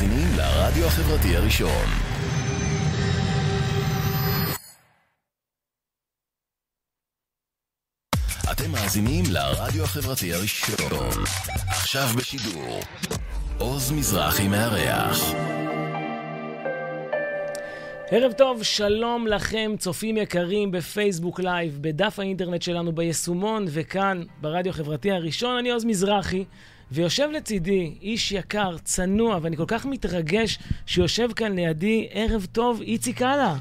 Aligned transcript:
מאזינים 0.00 0.28
לרדיו 0.36 0.86
החברתי 0.86 1.36
הראשון. 1.36 1.86
אתם 8.52 8.70
מאזינים 8.72 9.24
לרדיו 9.32 9.84
החברתי 9.84 10.34
הראשון. 10.34 11.24
עכשיו 11.68 12.08
בשידור. 12.16 12.80
עוז 13.58 13.92
מזרחי 13.92 14.48
מארח. 14.48 15.18
ערב 18.10 18.32
טוב, 18.32 18.62
שלום 18.62 19.26
לכם, 19.26 19.72
צופים 19.78 20.16
יקרים 20.16 20.70
בפייסבוק 20.70 21.40
לייב, 21.40 21.78
בדף 21.80 22.18
האינטרנט 22.18 22.62
שלנו 22.62 22.92
ביישומון, 22.92 23.64
וכאן, 23.68 24.22
ברדיו 24.40 24.70
החברתי 24.70 25.10
הראשון, 25.10 25.56
אני 25.56 25.70
עוז 25.70 25.84
מזרחי, 25.84 26.44
ויושב 26.92 27.28
לצידי 27.36 27.94
איש 28.02 28.32
יקר, 28.32 28.76
צנוע, 28.84 29.38
ואני 29.42 29.56
כל 29.56 29.64
כך 29.66 29.86
מתרגש 29.86 30.58
שיושב 30.86 31.32
כאן 31.32 31.54
לידי, 31.54 32.08
ערב 32.10 32.46
טוב, 32.52 32.80
איציק 32.80 33.22
הלאה. 33.22 33.56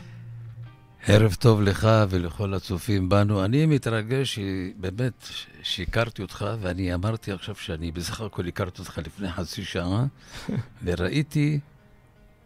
ערב 1.07 1.33
טוב 1.33 1.61
לך 1.61 1.89
ולכל 2.09 2.53
הצופים 2.53 3.09
בנו. 3.09 3.45
אני 3.45 3.65
מתרגש 3.65 4.39
שבאמת 4.39 5.27
שהכרתי 5.63 6.21
אותך, 6.21 6.45
ואני 6.61 6.93
אמרתי 6.93 7.31
עכשיו 7.31 7.55
שאני 7.55 7.91
בסך 7.91 8.21
הכל 8.21 8.47
הכרתי 8.47 8.81
אותך 8.81 8.97
לפני 9.05 9.31
חצי 9.31 9.63
שעה, 9.63 10.05
וראיתי 10.83 11.59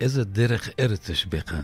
איזה 0.02 0.24
דרך 0.24 0.70
ארץ 0.80 1.10
יש 1.10 1.26
בך, 1.26 1.56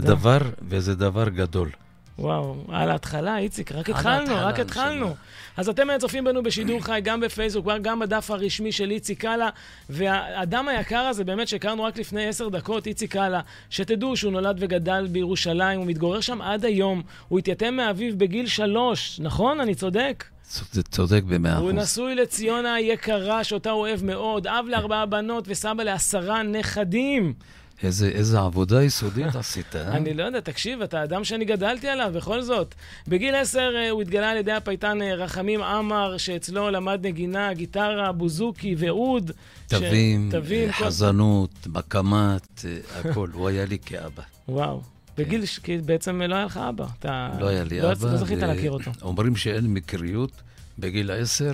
תודה. 0.00 0.14
דבר, 0.14 0.38
וזה 0.68 0.94
דבר 0.94 1.28
גדול. 1.28 1.70
וואו, 2.20 2.56
על 2.68 2.90
ההתחלה, 2.90 3.38
איציק, 3.38 3.72
רק 3.72 3.90
התחלנו, 3.90 4.34
רק 4.36 4.60
התחלנו. 4.60 5.14
אז 5.56 5.68
אתם 5.68 5.88
צופים 6.00 6.24
בנו 6.24 6.42
בשידור 6.42 6.84
חי, 6.84 7.00
גם 7.04 7.20
בפייסבוק, 7.20 7.66
גם 7.82 7.98
בדף 7.98 8.30
הרשמי 8.30 8.72
של 8.72 8.90
איציק 8.90 9.20
קאלה, 9.20 9.48
והאדם 9.90 10.68
היקר 10.68 10.98
הזה, 10.98 11.24
באמת, 11.24 11.48
שהכרנו 11.48 11.82
רק 11.84 11.98
לפני 11.98 12.26
עשר 12.26 12.48
דקות, 12.48 12.86
איציק 12.86 13.12
קאלה, 13.12 13.40
שתדעו 13.70 14.16
שהוא 14.16 14.32
נולד 14.32 14.56
וגדל 14.60 15.06
בירושלים, 15.10 15.78
הוא 15.78 15.86
מתגורר 15.86 16.20
שם 16.20 16.42
עד 16.42 16.64
היום, 16.64 17.02
הוא 17.28 17.38
התייתם 17.38 17.74
מאביו 17.74 18.18
בגיל 18.18 18.46
שלוש, 18.46 19.20
נכון? 19.20 19.60
אני 19.60 19.74
צודק? 19.74 20.24
צודק- 20.48 20.88
צודק 20.88 21.22
במאה 21.22 21.56
הוא 21.56 21.70
אחוז. 21.70 21.82
נשוי 21.82 22.14
לציונה 22.14 22.74
היקרה, 22.74 23.44
שאותה 23.44 23.70
הוא 23.70 23.80
אוהב 23.80 24.04
מאוד, 24.04 24.46
אב 24.46 24.64
לארבעה 24.68 25.06
בנות 25.06 25.44
וסבא 25.48 25.82
לעשרה 25.82 26.42
נכדים. 26.42 27.34
איזה, 27.82 28.08
איזה 28.08 28.38
עבודה 28.40 28.82
יסודית 28.82 29.34
עשית, 29.36 29.76
אה? 29.76 29.96
אני 29.96 30.14
לא 30.14 30.22
יודע, 30.24 30.40
תקשיב, 30.40 30.82
אתה 30.82 31.04
אדם 31.04 31.24
שאני 31.24 31.44
גדלתי 31.44 31.88
עליו, 31.88 32.10
בכל 32.14 32.42
זאת. 32.42 32.74
בגיל 33.08 33.34
עשר 33.34 33.70
אה, 33.76 33.90
הוא 33.90 34.02
התגלה 34.02 34.30
על 34.30 34.36
ידי 34.36 34.52
הפייטן 34.52 35.02
אה, 35.02 35.14
רחמים 35.14 35.62
עמר, 35.62 36.16
שאצלו 36.18 36.70
למד 36.70 37.06
נגינה, 37.06 37.54
גיטרה, 37.54 38.12
בוזוקי 38.12 38.74
ועוד. 38.78 39.30
ש- 39.30 39.70
תווים, 39.74 40.28
תווים, 40.30 40.68
אה, 40.68 40.72
כל- 40.72 40.84
חזנות, 40.84 41.50
מקמת, 41.66 42.64
אה, 42.64 42.78
הכל. 43.10 43.28
הוא 43.32 43.48
היה 43.48 43.64
לי 43.66 43.78
כאבא. 43.86 44.22
וואו. 44.48 44.80
בגיל, 45.18 45.44
ש- 45.44 45.58
כי 45.58 45.78
בעצם 45.78 46.22
לא 46.22 46.34
היה 46.34 46.44
לך 46.44 46.56
אבא. 46.56 46.86
אתה... 46.98 47.30
לא 47.40 47.48
היה 47.48 47.64
לי 47.64 47.80
לא- 47.80 47.92
אבא. 47.92 48.10
לא 48.10 48.16
זכית 48.16 48.38
ו- 48.38 48.46
להכיר 48.46 48.70
אותו. 48.70 48.90
אומרים 49.02 49.36
שאין 49.36 49.64
מקריות. 49.74 50.30
בגיל 50.78 51.10
עשר 51.10 51.52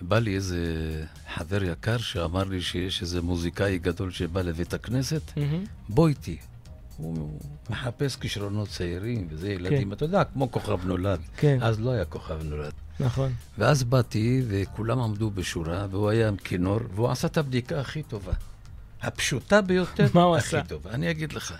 בא 0.00 0.18
לי 0.18 0.34
איזה 0.34 0.58
חבר 1.34 1.62
יקר 1.64 1.98
שאמר 1.98 2.44
לי 2.44 2.60
שיש 2.60 3.02
איזה 3.02 3.22
מוזיקאי 3.22 3.78
גדול 3.78 4.10
שבא 4.10 4.42
לבית 4.42 4.74
הכנסת, 4.74 5.22
מהמם. 5.36 5.64
בוא 5.88 6.08
איתי. 6.08 6.36
הוא 6.96 7.40
מחפש 7.70 8.16
כישרונות 8.16 8.68
צעירים 8.68 9.26
וזה 9.30 9.52
ילדים, 9.52 9.92
אתה 9.92 10.04
יודע, 10.04 10.24
כמו 10.24 10.50
כוכב 10.50 10.86
נולד. 10.86 11.20
כן, 11.36 11.58
אז 11.60 11.80
לא 11.80 11.90
היה 11.90 12.04
כוכב 12.04 12.42
נולד. 12.42 12.72
נכון. 13.00 13.32
ואז 13.58 13.84
באתי, 13.84 14.42
וכולם 14.48 15.00
עמדו 15.00 15.30
בשורה, 15.30 15.86
והוא 15.90 16.08
היה 16.08 16.28
עם 16.28 16.36
כינור, 16.36 16.80
והוא 16.94 17.10
עשה 17.10 17.26
את 17.26 17.36
הבדיקה 17.36 17.80
הכי 17.80 18.02
טובה. 18.02 18.32
הפשוטה 19.02 19.60
ביותר, 19.60 20.06
מה 20.14 20.22
הוא 20.22 20.36
הכי 20.36 20.56
עשה? 20.56 20.66
טובה. 20.68 20.90
אני 20.90 21.10
אגיד 21.10 21.32
לך, 21.32 21.54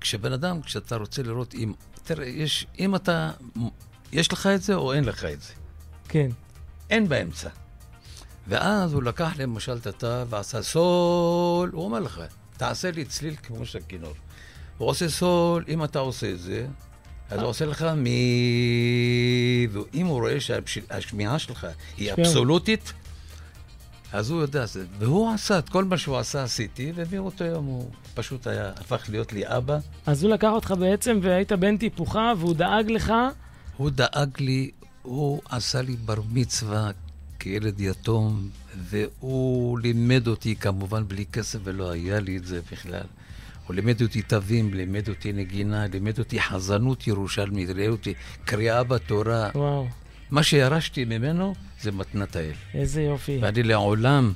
כשבן 0.00 0.32
אדם, 0.32 0.62
כשאתה 0.62 0.96
רוצה 0.96 1.22
לראות 1.22 1.54
אם... 1.54 1.72
תראה, 2.04 2.26
יש, 2.26 2.66
אם 2.78 2.94
אתה... 2.94 3.30
יש 4.12 4.32
לך 4.32 4.46
את 4.46 4.62
זה 4.62 4.74
או 4.74 4.92
אין 4.92 5.04
לך 5.04 5.24
את 5.24 5.42
זה. 5.42 5.52
כן. 6.08 6.28
אין 6.90 7.08
באמצע. 7.08 7.48
ואז 8.48 8.92
הוא 8.92 9.02
לקח 9.02 9.32
למשל 9.38 9.76
את 9.76 9.86
התא 9.86 10.24
ועשה 10.28 10.62
סול, 10.62 11.70
הוא 11.72 11.84
אומר 11.84 12.00
לך, 12.00 12.20
תעשה 12.56 12.90
לי 12.90 13.04
צליל 13.04 13.34
כמו 13.42 13.66
של 13.66 13.78
הכינור. 13.78 14.14
הוא 14.78 14.88
עושה 14.88 15.08
סול, 15.08 15.64
אם 15.68 15.84
אתה 15.84 15.98
עושה 15.98 16.30
את 16.30 16.40
זה, 16.40 16.66
אז 17.30 17.40
הוא 17.40 17.48
עושה 17.48 17.66
לך 17.66 17.86
מי... 17.96 19.66
ואם 19.70 20.06
הוא 20.06 20.20
רואה 20.20 20.40
שהשמיעה 20.40 21.38
שלך 21.38 21.66
היא. 21.96 22.12
אבסולוטית, 22.12 22.92
אז 24.12 24.30
הוא 24.30 24.40
יודע 24.40 24.66
זה. 24.66 24.84
והוא 24.98 25.30
עשה 25.30 25.58
את 25.58 25.68
כל 25.68 25.84
מה 25.84 25.98
שהוא 25.98 26.16
עשה, 26.16 26.42
עשיתי, 26.42 26.92
ומאותו 26.94 27.44
יום 27.44 27.64
הוא 27.64 27.90
פשוט 28.14 28.46
היה, 28.46 28.72
הפך 28.76 29.04
להיות 29.08 29.32
לי 29.32 29.42
אבא. 29.46 29.78
אז 30.06 30.22
הוא 30.22 30.32
לקח 30.32 30.48
אותך 30.50 30.74
בעצם 30.78 31.18
והיית 31.22 31.52
בן 31.52 31.76
טיפוחה, 31.76 32.32
והוא 32.38 32.54
דאג 32.54 32.90
לך. 32.90 33.12
הוא 33.76 33.90
דאג 33.90 34.30
לי, 34.40 34.70
הוא 35.02 35.40
עשה 35.50 35.82
לי 35.82 35.96
בר 35.96 36.20
מצווה 36.32 36.90
כילד 37.38 37.80
יתום, 37.80 38.48
והוא 38.88 39.78
לימד 39.78 40.28
אותי, 40.28 40.56
כמובן 40.56 41.08
בלי 41.08 41.24
כסף, 41.32 41.58
ולא 41.64 41.90
היה 41.90 42.20
לי 42.20 42.36
את 42.36 42.44
זה 42.44 42.60
בכלל. 42.72 43.06
הוא 43.66 43.74
לימד 43.74 44.02
אותי 44.02 44.22
תווים, 44.22 44.74
לימד 44.74 45.08
אותי 45.08 45.32
נגינה, 45.32 45.86
לימד 45.86 46.18
אותי 46.18 46.40
חזנות 46.40 47.06
ירושלמית, 47.06 47.68
לימד 47.68 47.90
אותי 47.92 48.14
קריאה 48.44 48.84
בתורה. 48.84 49.50
וואו, 49.54 49.86
מה 50.30 50.42
שירשתי 50.42 51.04
ממנו 51.04 51.54
זה 51.80 51.92
מתנת 51.92 52.36
האל. 52.36 52.52
איזה 52.74 53.02
יופי. 53.02 53.38
ואני 53.42 53.62
לעולם 53.62 54.32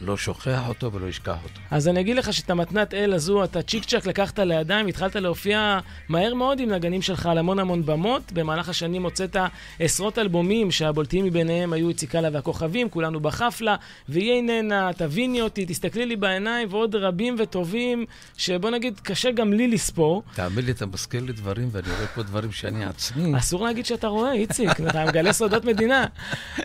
לא 0.00 0.16
שוכח 0.16 0.68
אותו 0.68 0.92
ולא 0.92 1.08
אשכח 1.08 1.36
אותו. 1.44 1.60
אז 1.70 1.88
אני 1.88 2.00
אגיד 2.00 2.16
לך 2.16 2.32
שאת 2.32 2.50
המתנת 2.50 2.94
אל 2.94 3.12
הזו, 3.12 3.44
אתה 3.44 3.62
צ'יק 3.62 3.84
צ'אק 3.84 4.06
לקחת 4.06 4.38
לידיים, 4.38 4.86
התחלת 4.86 5.16
להופיע 5.16 5.78
מהר 6.08 6.34
מאוד 6.34 6.60
עם 6.60 6.68
נגנים 6.68 7.02
שלך 7.02 7.26
על 7.26 7.38
המון 7.38 7.58
המון 7.58 7.86
במות. 7.86 8.32
במהלך 8.32 8.68
השנים 8.68 9.02
הוצאת 9.02 9.36
עשרות 9.80 10.18
אלבומים 10.18 10.70
שהבולטים 10.70 11.24
מביניהם 11.24 11.72
היו 11.72 11.88
איציקלה 11.88 12.28
והכוכבים, 12.32 12.88
כולנו 12.90 13.20
בחפלה, 13.20 13.76
והיא 14.08 14.32
איננה, 14.32 14.90
תביני 14.96 15.40
אותי, 15.40 15.66
תסתכלי 15.66 16.06
לי 16.06 16.16
בעיניים, 16.16 16.68
ועוד 16.70 16.94
רבים 16.94 17.36
וטובים, 17.38 18.04
שבוא 18.36 18.70
נגיד, 18.70 19.00
קשה 19.02 19.30
גם 19.30 19.52
לי 19.52 19.68
לספור. 19.68 20.22
תאמין 20.34 20.64
לי, 20.64 20.72
אתה 20.72 20.86
מזכיר 20.86 21.22
לי 21.22 21.32
דברים, 21.32 21.68
ואני 21.72 21.88
רואה 21.88 22.06
פה 22.06 22.22
דברים 22.22 22.52
שאני 22.52 22.84
עצמי... 22.84 23.38
אסור 23.38 23.64
להגיד 23.64 23.86
שאתה 23.86 24.06
רואה, 24.06 24.32
איציק, 24.32 24.70
אתה 24.88 25.04
מגלה 25.04 25.32
סודות 25.32 25.64
מדינה. 25.64 26.06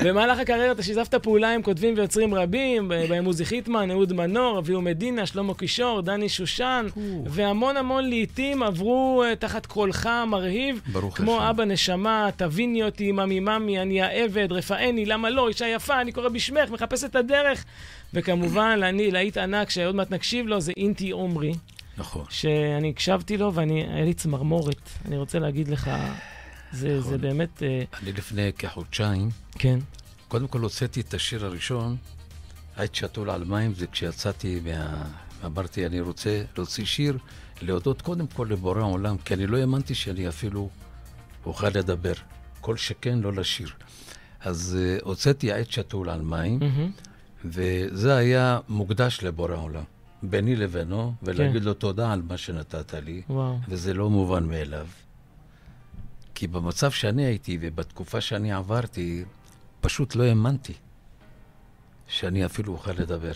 במהלך 0.04 0.40
הקריירה 0.40 0.72
אתה 0.72 0.84
שיתפת 0.84 1.16
פעולה 1.16 1.54
עם 1.54 1.62
כותבים 1.62 1.94
ויוצרים 1.98 2.34
רבים, 2.36 2.92
עוזי 3.26 3.46
חיטמן, 3.46 3.92
אהוד 3.92 4.14
מנור, 4.14 4.60
אביהו 4.60 4.82
מדינה, 4.82 5.26
שלמה 5.26 5.54
קישור, 5.54 6.02
דני 6.02 6.30
שושן, 6.30 6.86
והמון 7.26 7.78
המון 7.78 8.10
לעיתים 8.10 8.64
עברו 8.64 9.24
אה, 9.24 9.36
תחת 9.36 9.66
קולך 9.66 10.06
המרהיב, 10.06 10.82
כמו 11.16 11.38
השם. 11.38 11.44
אבא 11.44 11.66
נשמה, 11.66 12.30
תביני 12.36 12.84
אותי, 12.84 13.12
ממי 13.12 13.40
ממי, 13.40 13.82
אני 13.82 14.02
העבד, 14.02 14.52
רפאני, 14.52 15.06
למה 15.06 15.30
לא, 15.30 15.48
אישה 15.48 15.68
יפה, 15.68 16.02
אני 16.02 16.12
קורא 16.12 16.30
בשמך, 16.30 16.70
מחפש 16.70 17.04
את 17.04 17.16
הדרך. 17.16 17.66
וכמובן, 18.14 18.80
אני, 18.84 19.12
להיט 19.12 19.38
ענק, 19.38 19.70
שעוד 19.70 19.96
מעט 19.96 20.12
נקשיב 20.12 20.48
לו, 20.48 20.62
זה 20.62 20.72
אינטי 20.78 21.12
עומרי, 21.12 21.54
נכון. 21.98 22.26
שאני 22.30 22.90
הקשבתי 22.90 23.38
לו 23.38 23.54
ואני, 23.54 23.84
היה 23.84 24.06
לי 24.06 24.14
צמרמורת. 24.14 24.90
אני 25.06 25.18
רוצה 25.18 25.40
להגיד 25.40 25.68
לך, 25.68 25.92
זה, 26.72 26.98
נכון. 26.98 27.12
זה 27.12 27.18
באמת, 27.18 27.64
אה, 27.64 27.84
אני 28.04 28.12
לפני 28.12 28.54
כחודשיים, 28.54 29.30
כן. 29.60 29.80
קודם 30.28 30.48
כל 30.48 30.60
הוצאתי 30.60 31.02
את 31.02 31.14
השיר 31.14 31.46
הראשון, 31.46 31.96
היית 32.78 32.96
שתול 32.96 33.30
על 33.30 33.44
מים, 33.44 33.74
זה 33.74 33.88
כשיצאתי 33.88 34.60
מה... 34.64 35.04
אמרתי, 35.46 35.86
אני 35.86 36.02
רוצה 36.02 36.44
להוציא 36.58 36.86
שיר, 36.86 37.18
להודות 37.62 38.02
קודם 38.02 38.28
כל 38.28 38.48
לבורא 38.50 38.80
העולם, 38.80 39.18
כי 39.18 39.34
אני 39.34 39.48
לא 39.48 39.58
האמנתי 39.58 39.96
שאני 39.96 40.28
אפילו 40.28 40.70
אוכל 41.46 41.70
לדבר. 41.70 42.14
כל 42.62 42.78
שכן 42.78 43.20
לא 43.20 43.34
לשיר. 43.34 43.70
אז 44.40 44.78
uh, 44.80 45.06
הוצאתי 45.06 45.52
עט 45.52 45.72
שתול 45.72 46.10
על 46.10 46.22
מים, 46.22 46.60
מהמם. 46.60 46.92
וזה 47.46 48.16
היה 48.16 48.60
מוקדש 48.70 49.24
לבורא 49.24 49.54
העולם. 49.54 49.84
ביני 50.24 50.56
לבינו, 50.56 51.14
ולהגיד 51.24 51.62
כן. 51.62 51.68
לו 51.68 51.74
תודה 51.74 52.14
על 52.14 52.22
מה 52.22 52.38
שנתת 52.38 52.94
לי, 52.94 53.22
וואו. 53.30 53.58
וזה 53.68 53.94
לא 53.94 54.10
מובן 54.10 54.44
מאליו. 54.44 54.88
כי 56.36 56.48
במצב 56.48 56.92
שאני 56.92 57.26
הייתי 57.26 57.58
ובתקופה 57.62 58.22
שאני 58.22 58.54
עברתי, 58.54 59.24
פשוט 59.82 60.16
לא 60.16 60.24
האמנתי 60.24 60.74
שאני 62.08 62.46
אפילו 62.46 62.74
אוכל 62.74 62.92
לדבר. 62.92 63.32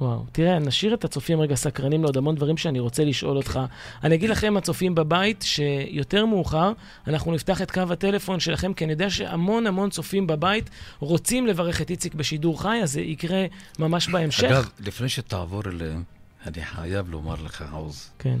וואו. 0.00 0.24
תראה, 0.32 0.58
נשאיר 0.58 0.94
את 0.94 1.04
הצופים 1.04 1.40
רגע 1.40 1.54
סקרנים 1.54 2.02
לעוד 2.02 2.16
המון 2.16 2.34
דברים 2.34 2.56
שאני 2.56 2.80
רוצה 2.80 3.04
לשאול 3.04 3.36
אותך. 3.36 3.60
אני 4.04 4.14
אגיד 4.14 4.30
לכם, 4.30 4.56
הצופים 4.56 4.94
בבית, 4.94 5.42
שיותר 5.42 6.26
מאוחר 6.26 6.72
אנחנו 7.06 7.32
נפתח 7.32 7.62
את 7.62 7.70
קו 7.70 7.82
הטלפון 7.90 8.40
שלכם, 8.40 8.74
כי 8.74 8.84
אני 8.84 8.92
יודע 8.92 9.10
שהמון 9.10 9.66
המון 9.66 9.90
צופים 9.90 10.26
בבית 10.26 10.70
רוצים 10.98 11.46
לברך 11.46 11.80
את 11.80 11.90
איציק 11.90 12.14
בשידור 12.14 12.62
חי, 12.62 12.80
אז 12.82 12.92
זה 12.92 13.00
יקרה 13.00 13.44
ממש 13.78 14.08
בהמשך. 14.08 14.44
אגב, 14.44 14.68
לפני 14.80 15.08
שתעבור 15.08 15.62
אליהם, 15.66 16.02
אני 16.46 16.64
חייב 16.64 17.10
לומר 17.10 17.36
לך, 17.44 17.64
עוז, 17.72 18.10
כן. 18.18 18.38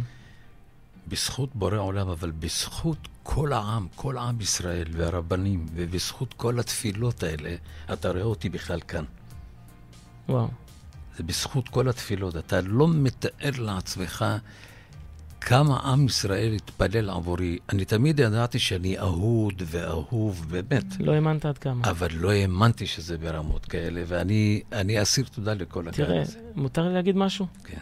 בזכות 1.08 1.50
בורא 1.54 1.76
עולם, 1.76 2.08
אבל 2.08 2.30
בזכות 2.30 3.08
כל 3.22 3.52
העם, 3.52 3.86
כל 3.94 4.18
עם 4.18 4.40
ישראל 4.40 4.86
והרבנים, 4.92 5.66
ובזכות 5.74 6.34
כל 6.34 6.60
התפילות 6.60 7.22
האלה, 7.22 7.54
אתה 7.92 8.10
רואה 8.10 8.22
אותי 8.22 8.48
בכלל 8.48 8.80
כאן. 8.80 9.04
וואו. 10.28 10.48
זה 11.16 11.22
בזכות 11.22 11.68
כל 11.68 11.88
התפילות. 11.88 12.36
אתה 12.36 12.60
לא 12.60 12.88
מתאר 12.88 13.50
לעצמך 13.58 14.24
כמה 15.40 15.80
עם 15.80 16.06
ישראל 16.06 16.52
התפלל 16.52 17.10
עבורי. 17.10 17.58
אני 17.72 17.84
תמיד 17.84 18.20
ידעתי 18.20 18.58
שאני 18.58 18.98
אהוד 18.98 19.62
ואהוב, 19.66 20.46
באמת. 20.50 20.84
לא 21.00 21.12
האמנת 21.12 21.44
עד 21.44 21.58
כמה. 21.58 21.90
אבל 21.90 22.08
לא 22.14 22.30
האמנתי 22.30 22.86
שזה 22.86 23.18
ברמות 23.18 23.64
כאלה, 23.64 24.02
ואני 24.06 24.62
אני 24.72 25.02
אסיר 25.02 25.24
תודה 25.34 25.54
לכל 25.54 25.88
הקהל 25.88 26.06
תראה, 26.06 26.22
הזה. 26.22 26.38
מותר 26.54 26.88
לי 26.88 26.94
להגיד 26.94 27.16
משהו? 27.16 27.46
כן. 27.64 27.78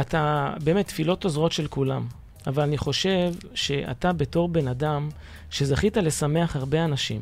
אתה, 0.00 0.54
באמת, 0.64 0.86
תפילות 0.86 1.24
עוזרות 1.24 1.52
של 1.52 1.66
כולם. 1.66 2.06
אבל 2.46 2.62
אני 2.62 2.78
חושב 2.78 3.34
שאתה 3.54 4.12
בתור 4.12 4.48
בן 4.48 4.68
אדם 4.68 5.08
שזכית 5.50 5.96
לשמח 5.96 6.56
הרבה 6.56 6.84
אנשים, 6.84 7.20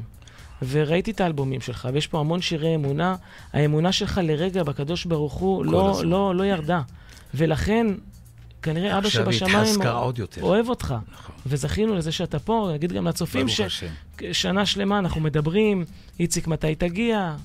וראיתי 0.70 1.11
את 1.11 1.20
האלבומים 1.20 1.61
שלך, 1.61 1.88
ויש 1.93 2.06
פה 2.06 2.20
המון 2.20 2.41
שירי 2.41 2.75
אמונה, 2.75 3.17
האמונה 3.53 3.93
שלך 3.93 4.20
לרגע 4.25 4.62
בקדוש 4.62 5.05
ברוך 5.05 5.32
הוא 5.35 5.64
לא. 5.64 6.03
לא, 6.05 6.35
לא 6.35 6.47
ירדה. 6.47 6.81
ולכן, 7.35 7.87
כנראה 8.62 8.99
אבא 8.99 9.09
שבשמיים. 9.09 9.81
אוהב 10.43 10.69
אותך. 10.69 10.94
נכון. 11.12 11.35
וזכינו 11.47 11.94
לזה 11.94 12.12
שאתה 12.12 12.38
פה, 12.38 12.70
נגיד 12.75 12.93
גם 12.93 13.09
לצופים. 13.09 13.47
ששנה 13.49 14.67
שלמה 14.67 14.99
אנחנו 14.99 15.20
מדברים, 15.20 15.85
איציק, 16.20 16.47
מתי 16.47 16.75
תגיע? 16.75 17.37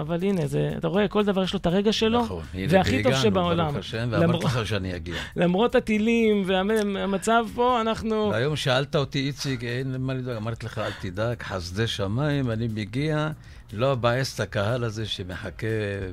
אבל 0.00 0.22
הנה, 0.22 0.46
זה, 0.46 0.70
אתה 0.78 0.88
רואה, 0.88 1.08
כל 1.08 1.24
דבר 1.24 1.42
יש 1.42 1.52
לו 1.52 1.58
את 1.58 1.66
הרגע 1.66 1.92
שלו, 1.92 2.22
נכון. 2.24 2.42
הנה, 2.54 2.66
והכי 2.70 2.90
טוב 3.02 3.12
והגענו, 3.12 3.22
שבעולם. 3.22 3.64
ברוך 3.66 3.76
השם, 3.76 3.98
למרות- 3.98 4.20
ואמרתי 4.44 4.44
לך 4.44 4.66
שאני 4.66 4.96
אגיע. 4.96 5.14
למרות 5.36 5.74
הטילים 5.74 6.42
והמצב 6.46 7.44
פה, 7.54 7.80
אנחנו... 7.80 8.28
והיום 8.32 8.56
שאלת 8.56 8.96
אותי, 8.96 9.18
איציק, 9.18 9.64
אין 9.64 9.96
מה 9.98 10.14
לדאוג, 10.14 10.36
אמרתי 10.36 10.66
לך, 10.66 10.78
אל 10.78 10.90
תדאג, 11.00 11.42
חסדי 11.42 11.86
שמיים, 11.86 12.50
אני 12.50 12.68
מגיע, 12.74 13.30
לא 13.72 13.92
אבאס 13.92 14.34
את 14.34 14.40
הקהל 14.40 14.84
הזה 14.84 15.06
שמחכה 15.06 15.66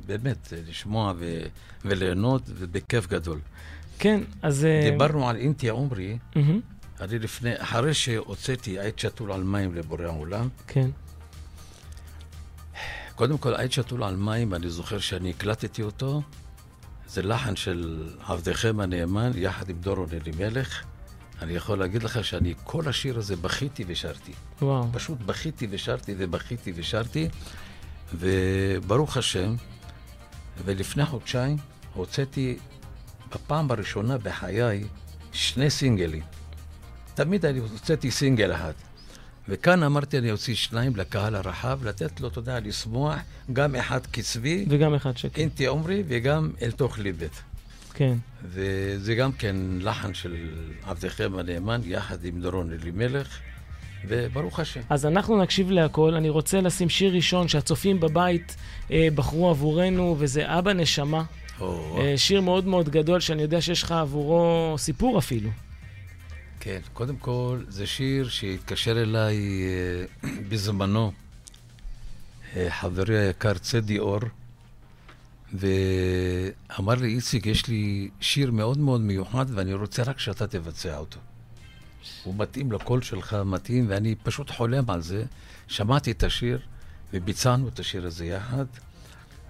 באמת 0.05 0.53
לשמוע 0.69 1.13
ו- 1.17 1.41
וליהנות, 1.85 2.41
ובכיף 2.47 3.07
גדול. 3.07 3.39
כן, 3.99 4.21
אז... 4.41 4.65
אה, 4.65 4.89
דיברנו 4.91 5.29
על 5.29 5.35
אינטי 5.35 5.69
עומרי, 5.69 6.17
מהמם, 6.35 6.59
אני 7.01 7.19
לפני, 7.19 7.51
אחרי 7.57 7.93
שהוצאתי 7.93 8.79
עד 8.79 8.99
שתול 8.99 9.31
על 9.31 9.43
מים 9.43 9.75
לבורא 9.75 10.03
העולם, 10.05 10.47
כן, 10.67 10.89
קודם 13.15 13.37
כל, 13.37 13.53
עד 13.53 13.71
שתול 13.71 14.03
על 14.03 14.15
מים, 14.15 14.53
אני 14.53 14.69
זוכר 14.69 14.99
שאני 14.99 15.29
הקלטתי 15.29 15.81
אותו, 15.81 16.21
זה 17.07 17.21
לחן 17.21 17.55
של 17.55 18.09
עבדכם 18.25 18.79
הנאמן, 18.79 19.31
יחד 19.35 19.69
עם 19.69 19.77
דורון 19.79 20.07
אלימלך. 20.13 20.83
אני 21.41 21.53
יכול 21.53 21.79
להגיד 21.79 22.03
לך 22.03 22.25
שאני 22.25 22.53
כל 22.63 22.87
השיר 22.87 23.17
הזה 23.17 23.35
בכיתי 23.35 23.83
ושרתי. 23.87 24.31
וואו. 24.61 24.87
פשוט 24.93 25.17
בכיתי 25.19 25.67
ושרתי 25.69 26.15
ובכיתי 26.17 26.73
ושרתי, 26.75 27.29
וברוך 28.13 29.17
השם, 29.17 29.55
ולפני 30.65 31.05
חודשיים 31.05 31.57
הוצאתי 31.93 32.57
בפעם 33.33 33.71
הראשונה 33.71 34.17
בחיי 34.17 34.83
שני 35.31 35.69
סינגלים. 35.69 36.23
תמיד 37.13 37.45
אני 37.45 37.59
הוצאתי 37.59 38.11
סינגל 38.11 38.53
אחד. 38.53 38.73
וכאן 39.49 39.83
אמרתי, 39.83 40.17
אני 40.17 40.31
אוציא 40.31 40.55
שניים 40.55 40.95
לקהל 40.95 41.35
הרחב, 41.35 41.79
לתת 41.85 42.21
לו, 42.21 42.27
אתה 42.27 42.39
יודע, 42.39 42.59
לשמוח, 42.59 43.15
גם 43.53 43.75
אחד 43.75 44.05
קצבי, 44.05 44.65
וגם 44.69 44.93
אחד 44.93 45.17
שקט, 45.17 45.37
אינטי 45.37 45.65
עומרי, 45.65 46.03
וגם 46.07 46.51
אל 46.61 46.71
תוך 46.71 46.99
ליבט. 46.99 47.31
כן. 47.93 48.13
וזה 48.43 49.15
גם 49.15 49.31
כן 49.31 49.55
לחן 49.79 50.13
של 50.13 50.35
עבדכם 50.83 51.31
הנאמן, 51.39 51.81
יחד 51.83 52.25
עם 52.25 52.41
דורון 52.41 52.71
אלימלך, 52.73 53.39
וברוך 54.07 54.59
השם. 54.59 54.81
אז 54.89 55.05
אנחנו 55.05 55.41
נקשיב 55.43 55.71
להכל. 55.71 56.13
אני 56.13 56.29
רוצה 56.29 56.61
לשים 56.61 56.89
שיר 56.89 57.13
ראשון 57.13 57.47
שהצופים 57.47 57.99
בבית 57.99 58.55
אה, 58.91 59.07
בחרו 59.15 59.49
עבורנו, 59.49 60.15
וזה 60.19 60.57
אבא 60.59 60.73
נשמה. 60.73 61.23
או, 61.59 61.99
אה, 62.01 62.17
שיר 62.17 62.41
מאוד 62.41 62.67
מאוד 62.67 62.89
גדול, 62.89 63.19
שאני 63.19 63.41
יודע 63.41 63.61
שיש 63.61 63.83
לך 63.83 63.91
עבורו 63.91 64.75
סיפור 64.77 65.17
אפילו. 65.17 65.49
כן, 66.65 66.79
קודם 66.93 67.17
כל, 67.17 67.63
זה 67.67 67.87
שיר 67.87 68.29
שהתקשר 68.29 69.01
אליי 69.01 69.37
אה, 70.23 70.29
בזמנו 70.49 71.11
אה, 72.55 72.67
חברי 72.71 73.17
היקר 73.17 73.53
צדי 73.53 73.99
אור, 73.99 74.19
ואמר 75.53 76.95
לי, 76.95 77.07
איציק, 77.07 77.45
יש 77.45 77.67
לי 77.67 78.09
שיר 78.19 78.51
מאוד 78.51 78.77
מאוד 78.77 79.01
מיוחד 79.01 79.45
ואני 79.49 79.73
רוצה 79.73 80.03
רק 80.03 80.19
שאתה 80.19 80.47
תבצע 80.47 80.97
אותו. 80.97 81.19
הוא 82.23 82.35
מתאים 82.37 82.71
לקול 82.71 83.01
שלך, 83.01 83.33
מתאים, 83.45 83.85
ואני 83.89 84.15
פשוט 84.23 84.49
חולם 84.49 84.89
על 84.89 85.01
זה. 85.01 85.23
שמעתי 85.67 86.11
את 86.11 86.23
השיר 86.23 86.59
וביצענו 87.13 87.67
את 87.67 87.79
השיר 87.79 88.07
הזה 88.07 88.25
יחד, 88.25 88.65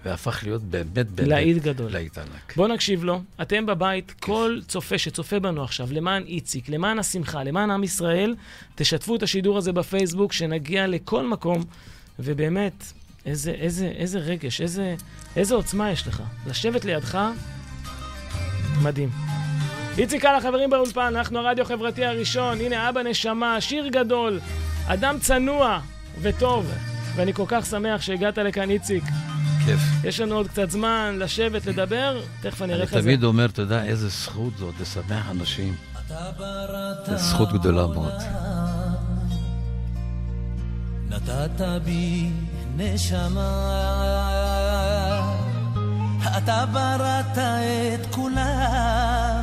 והפך 0.06 0.40
להיות 0.42 0.62
באמת 0.62 1.10
באמת... 1.10 1.28
להיט 1.28 1.62
גדול. 1.62 1.92
להיט 1.92 2.18
ענק. 2.18 2.56
בואו 2.56 2.68
נקשיב 2.68 3.04
לו. 3.04 3.22
אתם 3.42 3.66
בבית, 3.66 4.14
כל 4.20 4.60
צופה 4.68 4.98
שצופה 4.98 5.38
בנו 5.38 5.64
עכשיו, 5.64 5.88
למען 5.92 6.22
איציק, 6.26 6.68
למען 6.68 6.98
השמחה, 6.98 7.42
למען 7.42 7.70
עם 7.70 7.84
ישראל, 7.84 8.34
תשתפו 8.74 9.16
את 9.16 9.22
השידור 9.22 9.58
הזה 9.58 9.72
בפייסבוק, 9.72 10.32
שנגיע 10.32 10.86
לכל 10.86 11.26
מקום, 11.26 11.64
ובאמת, 12.18 12.92
איזה, 13.26 13.50
איזה, 13.50 13.86
איזה 13.96 14.18
רגש, 14.18 14.60
איזה, 14.60 14.94
איזה 15.36 15.54
עוצמה 15.54 15.90
יש 15.90 16.06
לך. 16.06 16.22
לשבת 16.46 16.84
לידך, 16.84 17.18
מדהים. 18.82 19.08
איציק 19.98 20.24
הלאה, 20.24 20.40
חברים 20.40 20.70
באולפן, 20.70 21.16
אנחנו 21.16 21.38
הרדיו 21.38 21.64
החברתי 21.64 22.04
הראשון, 22.04 22.60
הנה 22.60 22.88
אבא 22.88 23.02
נשמה, 23.02 23.60
שיר 23.60 23.88
גדול, 23.88 24.40
אדם 24.86 25.18
צנוע 25.20 25.80
וטוב, 26.20 26.72
ואני 27.16 27.32
כל 27.32 27.44
כך 27.48 27.66
שמח 27.66 28.02
שהגעת 28.02 28.38
לכאן, 28.38 28.70
איציק. 28.70 29.04
כיף. 29.66 29.80
יש 30.04 30.20
לנו 30.20 30.34
עוד 30.34 30.48
קצת 30.48 30.70
זמן 30.70 31.16
לשבת, 31.18 31.66
לדבר, 31.66 32.20
תכף 32.40 32.62
אני 32.62 32.72
אראה 32.72 32.84
אני 32.84 32.84
לך 32.84 32.88
את 32.88 32.94
זה. 32.94 33.02
תמיד 33.02 33.24
אומר, 33.24 33.44
אתה 33.46 33.62
יודע, 33.62 33.84
איזה 33.84 34.08
זכות 34.08 34.52
זאת 34.58 34.74
לשמח 34.80 35.30
אנשים. 35.30 35.74
זו 37.06 37.16
זכות 37.16 37.52
גדולה 37.52 37.86
מאוד. 37.86 38.12
נתת 41.08 41.60
בי 41.84 42.30
נשמה, 42.76 43.52
אתה 46.38 46.64
בראת 46.72 47.38
את 47.38 48.06
כולם, 48.10 49.42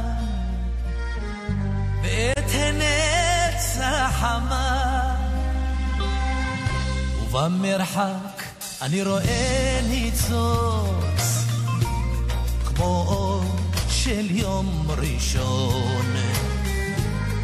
ואת 2.03 2.51
הנץ 2.53 3.77
החמה, 3.81 5.15
ובמרחק 7.23 8.32
אני 8.83 9.03
רואה 9.03 9.79
ניצוץ, 9.89 11.45
כמו 12.65 13.05
אור 13.07 13.43
של 13.89 14.31
יום 14.31 14.87
ראשון. 14.97 16.05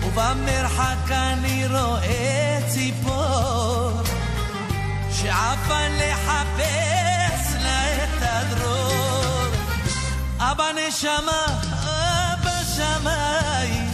ובמרחק 0.04 1.12
אני 1.12 1.68
רואה 1.68 2.60
ציפור 2.68 3.92
שעפה 5.12 5.88
לחפש 5.88 7.56
לה 7.64 8.04
את 8.04 8.22
הדרור. 8.22 9.48
אבא 10.40 10.72
נשמה, 10.72 11.46
אבא 12.34 12.64
שמיים, 12.76 13.90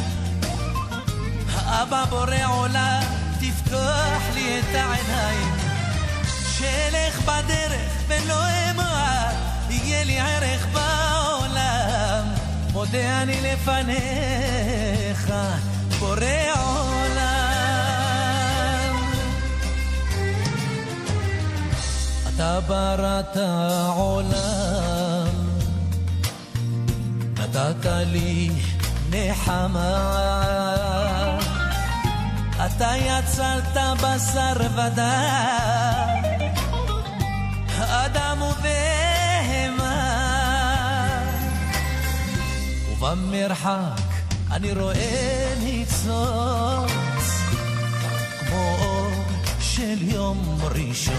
אבא 1.56 2.06
בורא 2.10 2.46
עולם, 2.48 3.04
תפתוח 3.40 4.22
לי 4.34 4.60
את 4.60 4.76
העיניים. 4.76 5.65
שאלך 6.58 7.22
בדרך 7.22 7.92
ולא 8.08 8.40
אמעט, 8.72 9.36
יהיה 9.70 10.04
לי 10.04 10.20
ערך 10.20 10.68
בעולם. 10.74 12.28
מודה 12.74 13.22
אני 13.22 13.42
לפניך, 13.42 15.34
בורא 16.00 16.16
עולם. 16.58 16.96
אתה 22.36 22.60
בראת 22.68 23.38
עולם, 23.96 25.28
נתת 27.34 27.86
לי 28.06 28.50
נחמה. 29.10 30.56
אתה 32.66 32.92
יצרת 32.98 33.78
בשר 34.02 34.54
ודם, 34.76 36.25
אדם 37.80 38.42
ובהמה. 38.42 39.96
ובמרחק 42.92 44.02
אני 44.52 44.72
רואה 44.74 45.54
ניצוץ, 45.60 47.26
כמו 48.40 48.76
אור 48.80 49.12
של 49.60 49.98
יום 50.02 50.58
ראשון. 50.64 51.16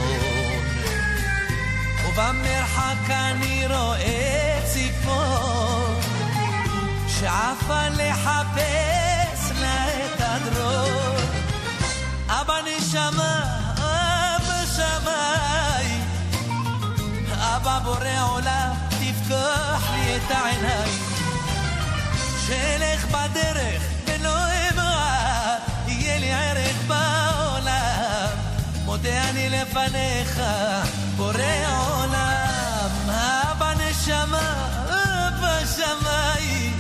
ובמרחק 2.07 3.11
אני 3.11 3.67
רואה 3.67 4.61
ציפור, 4.73 5.87
שעפה 7.09 7.89
לחפש 7.89 9.51
לה 9.61 9.87
את 9.89 10.21
הדרור. 10.21 11.17
אבא 12.29 12.55
נשמה, 12.67 13.45
אבא 13.77 14.65
שמיים, 14.77 15.76
אבא 17.57 17.79
בורא 17.79 18.33
עולם, 18.33 18.73
תפקוד 18.89 19.81
לי 19.93 20.17
את 20.17 20.31
העיניים. 20.31 21.03
שאלך 22.47 23.07
בדרך 23.07 23.83
ולא 24.07 24.37
אמעט 24.71 25.63
יהיה 25.87 26.19
לי 26.19 26.33
ערך 26.33 26.77
בעולם. 26.87 28.29
מודה 28.85 29.29
אני 29.31 29.51
לפניך 29.51 30.41
בורא 31.17 31.33
עולם. 31.89 33.11
אבא 33.11 33.73
נשמה 33.75 34.67
אבא 34.89 35.59
שמיים. 35.77 36.77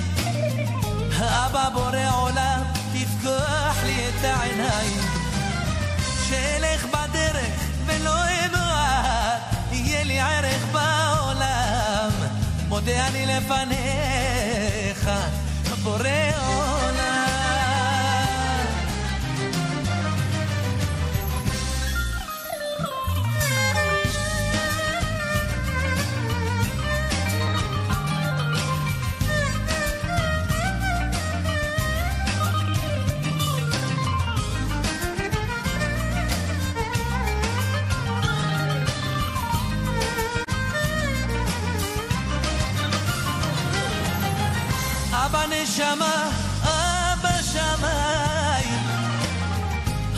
אבא 1.21 1.69
בורא 1.69 2.21
עולם 2.21 2.63
תפקח 2.93 3.77
לי 3.85 4.09
את 4.09 4.25
העיניים. 4.25 5.01
שאלך 6.29 6.85
בדרך 6.85 7.61
ולא 7.87 8.25
אמעט 8.25 8.46
מודה 12.87 13.09
אני 13.09 13.27
לפניך 13.27 15.11
בורא 15.83 15.99
עולם 16.47 16.66
אבא 45.47 45.55
נשמה, 45.55 46.31
אבא 46.63 47.43
שמיים, 47.53 48.87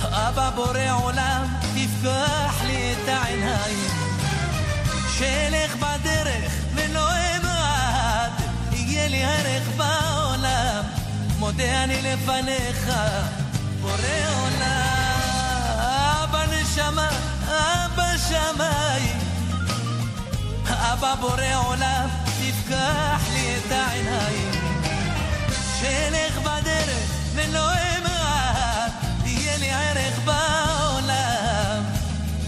אבא 0.03 0.51
בורא 0.51 1.03
עולם, 1.03 1.47
תפקח 1.61 2.55
לי 2.67 2.93
את 2.93 3.09
העיניים, 3.09 3.91
שאלך 5.19 5.77
בדרך 5.77 6.53
ולא 6.75 7.09
אמעד, 7.11 8.31
יהיה 8.73 9.09
לי 9.09 9.25
ערך 9.25 9.69
בעולם, 9.77 10.85
מודה 11.39 11.85
אני 11.85 12.03
לפניך, 12.03 12.91
בורא 13.81 13.95
עולם, 14.41 15.21
אבא 16.23 16.45
נשמה, 16.47 17.09
אבא 17.47 18.17
שמיים, 18.29 19.19
אבא 20.69 21.15
בורא 21.15 21.55
עולם, 21.67 22.09
תפקח 22.25 23.23
לי 23.33 23.57
את 23.57 23.73
העיניים 23.73 24.58
שאלך 25.89 26.39
בדרך 26.39 27.11
ולא 27.35 27.71
אמעט, 27.73 28.93
יהיה 29.25 29.57
לי 29.59 29.71
ערך 29.71 30.19
בעולם, 30.25 31.83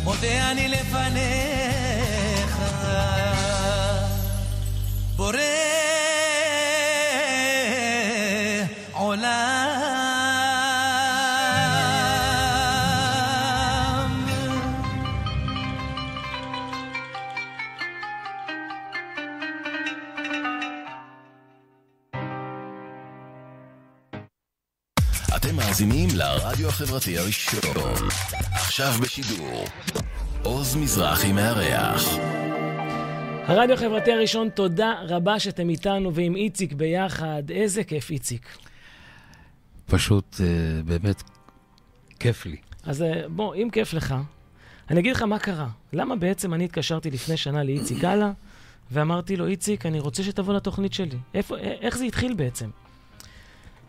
מודה 0.04 0.50
אני 0.50 0.68
לפניך. 0.68 2.56
בורא 5.16 5.99
לרדיו 26.50 26.68
החברתי 26.68 27.18
הראשון. 27.18 27.60
עכשיו 28.52 28.92
בשידור. 29.02 29.64
עוז 30.42 30.76
מזרחי 30.76 31.32
מארח. 31.32 32.02
הרדיו 33.46 33.74
החברתי 33.74 34.12
הראשון, 34.12 34.48
תודה 34.48 34.94
רבה 35.08 35.40
שאתם 35.40 35.68
איתנו 35.70 36.14
ועם 36.14 36.36
איציק 36.36 36.72
ביחד. 36.72 37.42
איזה 37.50 37.84
כיף, 37.84 38.10
איציק. 38.10 38.46
פשוט, 39.86 40.36
אה, 40.40 40.46
באמת, 40.82 41.22
כיף 42.20 42.46
לי. 42.46 42.56
אז 42.84 43.02
אה, 43.02 43.22
בוא, 43.28 43.54
אם 43.54 43.68
כיף 43.72 43.92
לך, 43.94 44.14
אני 44.90 45.00
אגיד 45.00 45.16
לך 45.16 45.22
מה 45.22 45.38
קרה. 45.38 45.68
למה 45.92 46.16
בעצם 46.16 46.54
אני 46.54 46.64
התקשרתי 46.64 47.10
לפני 47.10 47.36
שנה 47.36 47.62
לאיציק 47.64 48.04
הלאה, 48.04 48.30
ואמרתי 48.90 49.36
לו, 49.36 49.46
איציק, 49.46 49.86
אני 49.86 50.00
רוצה 50.00 50.22
שתבוא 50.22 50.54
לתוכנית 50.54 50.92
שלי. 50.92 51.18
איפה, 51.34 51.56
א- 51.56 51.60
איך 51.60 51.98
זה 51.98 52.04
התחיל 52.04 52.34
בעצם? 52.34 52.70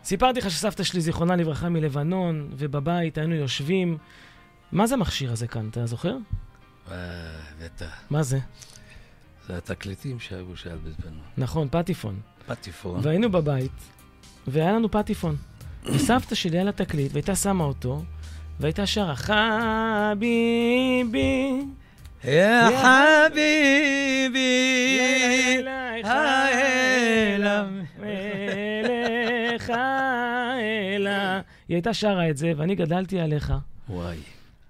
סיפרתי 0.04 0.40
לך 0.40 0.50
שסבתא 0.50 0.82
שלי, 0.82 1.00
זיכרונה 1.00 1.36
לברכה, 1.36 1.68
מלבנון, 1.68 2.48
ובבית 2.56 3.18
היינו 3.18 3.34
יושבים. 3.34 3.98
מה 4.72 4.86
זה 4.86 4.94
המכשיר 4.94 5.32
הזה 5.32 5.46
כאן, 5.46 5.68
אתה 5.68 5.86
זוכר? 5.86 6.16
אה, 6.90 6.96
בטח. 7.64 8.00
מה 8.10 8.22
זה? 8.22 8.38
זה 9.46 9.56
התקליטים 9.56 10.20
שהיו 10.20 10.56
שעל 10.56 10.78
בזמנו. 10.78 11.20
נכון, 11.36 11.68
פטיפון. 11.70 12.20
פטיפון. 12.46 13.00
והיינו 13.02 13.30
בבית, 13.30 13.72
והיה 14.46 14.72
לנו 14.72 14.90
פטיפון. 14.90 15.36
וסבתא 15.84 16.34
שלי 16.34 16.56
היה 16.56 16.64
לה 16.64 16.72
תקליט, 16.72 17.12
והייתה 17.12 17.34
שמה 17.34 17.64
אותו, 17.64 18.02
והייתה 18.60 18.86
שרה, 18.86 19.16
חביבי, 19.16 20.20
יא 22.24 22.64
חביבי, 22.82 23.58
חביבי, 26.04 27.81
היא 31.68 31.74
הייתה 31.74 31.94
שרה 31.94 32.30
את 32.30 32.36
זה, 32.36 32.52
ואני 32.56 32.74
גדלתי 32.74 33.20
עליך. 33.20 33.52
וואי. 33.88 34.16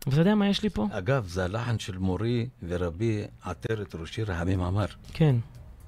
ואתה 0.07 0.21
יודע 0.21 0.35
מה 0.35 0.49
יש 0.49 0.63
לי 0.63 0.71
פה? 0.71 0.87
אגב, 0.91 1.27
זה 1.29 1.45
הלחן 1.45 1.79
של 1.79 1.99
מורי 1.99 2.47
ורבי 2.69 3.23
עטרת 3.43 3.95
ראשי 3.95 4.23
רחמים 4.23 4.63
עמר. 4.63 4.87
כן. 5.13 5.37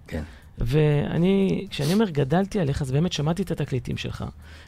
כן. 0.06 0.22
ואני, 0.58 1.66
כשאני 1.70 1.92
אומר 1.92 2.10
גדלתי 2.10 2.60
עליך, 2.60 2.82
אז 2.82 2.90
באמת 2.90 3.12
שמעתי 3.12 3.42
את 3.42 3.50
התקליטים 3.50 3.96
שלך. 3.96 4.24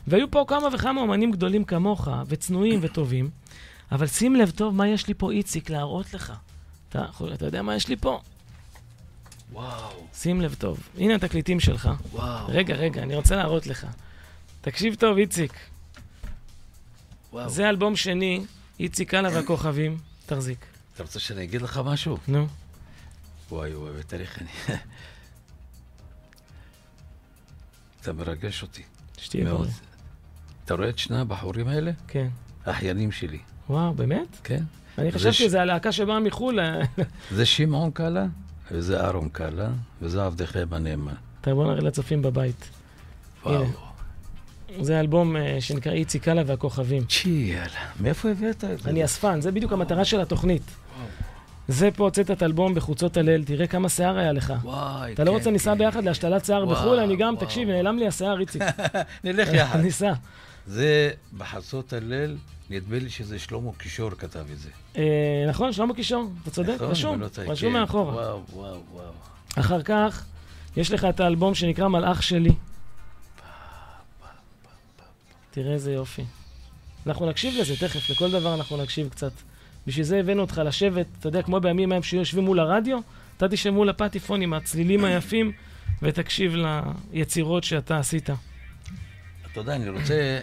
והיו 0.07 0.31
פה 0.31 0.45
כמה 0.49 0.69
וכמה 0.75 1.01
אומנים 1.01 1.33
גדולים 1.33 1.65
כמוך, 1.65 2.09
וצנועים 2.27 2.79
וטובים, 2.83 3.31
אבל 3.93 4.07
שים 4.07 4.37
לב 4.37 4.51
טוב 4.51 4.75
מה 4.75 4.89
יש 4.89 5.09
לי 5.09 5.15
פה, 5.15 5.33
איציק, 5.33 5.71
להראות 5.71 6.15
לך. 6.15 6.33
אתה, 6.89 7.05
אתה 7.35 7.45
יודע 7.45 7.63
מה 7.63 7.77
יש 7.77 7.89
לי 7.89 7.97
פה? 7.97 8.21
וואו, 9.53 10.07
שים 10.15 10.41
לב 10.41 10.55
טוב. 10.59 10.89
הנה 10.99 11.15
התקליטים 11.15 11.61
שלך. 11.61 11.91
וואו, 12.13 12.47
רגע, 12.49 12.75
רגע, 12.75 13.03
אני 13.03 13.15
רוצה 13.15 13.37
להראות 13.37 13.67
לך. 13.67 13.87
תקשיב 14.61 14.95
טוב, 14.95 15.17
איציק. 15.17 15.53
וואו. 17.37 17.49
זה 17.51 17.69
אלבום 17.69 17.97
שני, 17.97 18.45
איציק 18.81 19.15
הלאה 19.15 19.31
והכוכבים. 19.35 19.99
תחזיק. 20.27 20.67
אתה 20.95 21.03
רוצה 21.03 21.19
שאני 21.21 21.43
אגיד 21.45 21.63
לך 21.63 21.81
משהו? 21.85 22.17
נו. 22.29 22.47
וואי 23.51 23.75
וואי, 23.75 23.93
בתאריך 23.93 24.39
אני... 24.43 24.49
אתה 28.01 28.13
מרגש 28.13 28.63
אותי. 28.63 28.83
שתהיה 29.19 29.45
מאוד. 29.45 29.61
בריא. 29.61 29.73
אתה 30.65 30.75
רואה 30.75 30.89
את 30.89 30.99
שני 30.99 31.19
הבחורים 31.19 31.69
האלה? 31.69 31.91
כן. 32.09 32.29
האחיינים 32.67 33.13
שלי, 33.13 33.39
וואו, 33.71 33.95
באמת? 33.95 34.37
כן? 34.45 34.63
אני 34.99 35.13
חשבתי 35.13 35.33
ש- 35.33 35.39
שזה 35.43 35.61
הלהקה 35.63 35.93
שבאה 35.93 36.21
מחו"ל. 36.21 36.59
זה 37.37 37.47
שמעון 37.47 37.91
קאלה, 37.91 38.27
וזה 38.71 39.01
אהרון 39.01 39.29
קאלה, 39.29 39.69
וזה 40.03 40.25
עבדכם 40.25 40.67
הנאמן. 40.71 41.15
אתה 41.41 41.55
בוא 41.55 41.65
נראה 41.73 41.81
לצופים 41.81 42.23
בבית. 42.23 42.69
וואו. 43.45 43.55
הנה. 43.65 43.86
זה 44.81 45.01
אלבום 45.01 45.37
אה, 45.37 45.57
שנקרא 45.61 45.93
איציק 45.93 46.29
הלאה 46.29 46.43
והכוכבים. 46.47 47.05
צ'י, 47.05 47.29
יאללה. 47.29 47.67
מאיפה 48.01 48.31
הבאת 48.31 48.65
את 48.65 48.83
זה? 48.83 48.91
אני 48.91 49.05
אספן, 49.05 49.41
זה 49.41 49.53
בדיוק 49.53 49.73
המטרה 49.73 50.05
של 50.05 50.21
התוכנית. 50.21 50.63
זה 51.69 51.91
פה 51.91 52.05
הוצאת 52.05 52.31
את 52.31 52.43
האלבום 52.43 52.75
בחוצות 52.75 53.17
הליל, 53.17 53.45
תראה 53.45 53.67
כמה 53.67 53.89
שיער 53.89 54.19
היה 54.19 54.33
לך. 54.33 54.53
וואי, 54.63 55.13
אתה 55.13 55.25
לא 55.25 55.31
כן, 55.31 55.37
רוצה 55.37 55.51
ניסע 55.51 55.73
כן. 55.73 55.79
ביחד 55.79 56.05
להשתלת 56.05 56.45
שיער 56.45 56.65
בחו"ל? 56.65 56.99
אני 56.99 57.17
גם. 57.17 57.37
תקשיב, 57.37 57.69
נעלם 57.69 57.99
לי 57.99 58.07
השיער, 58.07 58.41
איציק. 58.41 58.63
נלך 59.25 59.49
יחד. 59.53 59.81
ניסע. 59.81 60.13
זה 60.67 61.11
בחצות 61.39 61.93
הליל, 61.93 62.37
נדמה 62.71 62.99
לי 62.99 63.11
שזה 63.11 63.39
שלמה 63.39 63.71
קישור 63.79 64.11
כתב 64.11 64.45
את 64.53 64.59
זה. 64.59 64.69
אה, 64.97 65.45
נכון, 65.49 65.73
שלמה 65.73 65.95
קישור, 65.95 66.31
אתה 66.43 66.51
צודק, 66.51 66.75
נכון, 66.75 66.91
רשום, 66.91 67.23
רשום 67.47 67.73
כן. 67.73 67.81
מאחורה. 67.81 68.15
וואו, 68.15 68.41
וואו, 68.53 68.81
וואו. 68.93 69.13
אחר 69.59 69.83
כך, 69.83 70.25
יש 70.77 70.93
לך 70.93 71.05
את 71.05 71.21
האלבום 71.21 71.55
שנקרא 71.55 71.89
מלאך 71.89 72.23
שלי. 72.23 72.53
תראה 75.57 75.73
איזה 75.73 75.93
יופי. 75.93 76.25
אנחנו 77.07 77.31
נקשיב 77.31 77.55
לזה 77.61 77.77
תכף, 77.77 78.11
לכל 78.11 78.31
דבר 78.31 78.55
אנחנו 78.55 78.77
נקשיב 78.83 79.09
קצת. 79.09 79.33
בשביל 79.87 80.05
זה 80.05 80.21
הבאנו 80.21 80.41
אותך 80.41 80.61
לשבת, 80.65 81.07
אתה 81.21 81.29
יודע, 81.29 81.43
כמו 81.43 81.61
בימים 81.61 81.93
ההם 81.93 82.03
שיושבים 82.03 82.45
מול 82.45 82.61
הרדיו, 82.61 82.99
אתה 83.37 83.49
תשב 83.49 83.71
מול 83.71 83.89
הפטיפון 83.89 84.43
עם 84.43 84.53
הצלילים 84.53 85.05
היפים, 85.05 85.53
ותקשיב 86.03 86.55
ליצירות 87.13 87.65
שאתה 87.65 87.99
עשית. 87.99 88.31
אתה 88.31 89.61
יודע, 89.61 89.77
אני 89.77 89.89
רוצה 89.89 90.41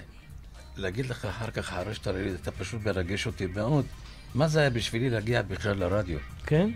להגיד 0.78 1.06
לך 1.06 1.26
אחר 1.26 1.52
כך, 1.52 1.74
אחרי 1.74 1.96
שאתה 1.96 2.12
ראית, 2.12 2.34
אתה 2.42 2.52
פשוט 2.52 2.86
מרגש 2.86 3.28
אותי 3.28 3.46
מאוד. 3.46 3.86
מה 4.36 4.48
זה 4.48 4.60
היה 4.60 4.70
בשבילי 4.70 5.10
להגיע 5.10 5.42
בכלל 5.42 5.78
לרדיו? 5.78 6.18
כן? 6.46 6.70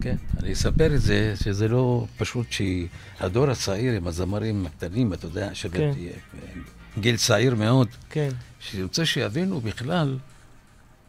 כן, 0.00 0.16
אני 0.38 0.52
אספר 0.52 0.94
את 0.94 1.00
זה, 1.00 1.34
שזה 1.44 1.68
לא 1.68 2.06
פשוט 2.18 2.46
שהדור 2.50 3.50
הצעיר 3.50 3.92
עם 3.92 4.06
הזמרים 4.06 4.66
הקטנים, 4.66 5.12
אתה 5.12 5.26
יודע, 5.26 5.54
שבאמת 5.54 5.94
כן. 5.94 6.60
גיל 6.98 7.16
צעיר 7.16 7.54
מאוד, 7.54 7.88
כן. 8.10 8.28
שאני 8.60 8.82
רוצה 8.82 9.06
שיבינו 9.06 9.60
בכלל 9.60 10.18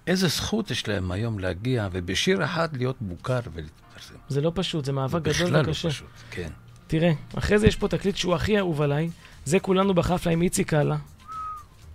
איזה 0.08 0.28
זכות 0.28 0.72
יש 0.72 0.88
להם 0.88 1.12
היום 1.12 1.40
להגיע, 1.40 1.88
ובשיר 1.92 2.44
אחד 2.46 2.78
להיות 2.78 3.02
מוכר 3.02 3.40
ולהתפרסם. 3.54 4.14
זה 4.30 4.42
לא 4.42 4.52
פשוט, 4.56 4.86
זה 4.86 4.92
מאבק 4.92 5.22
גדול 5.22 5.34
בכלל 5.34 5.64
לא 5.66 5.70
וקשה. 5.70 5.90
פשוט, 5.90 6.08
כן. 6.32 6.50
תראה, 6.88 7.12
אחרי 7.38 7.60
זה 7.60 7.68
יש 7.68 7.76
פה 7.76 7.88
תקליט 7.88 8.16
שהוא 8.16 8.36
הכי 8.36 8.58
אהוב 8.60 8.82
עליי, 8.82 9.10
זה 9.46 9.60
כולנו 9.60 9.94
בחפלה 9.94 10.34
עם 10.34 10.42
איציק 10.42 10.70
קאלה. 10.70 10.98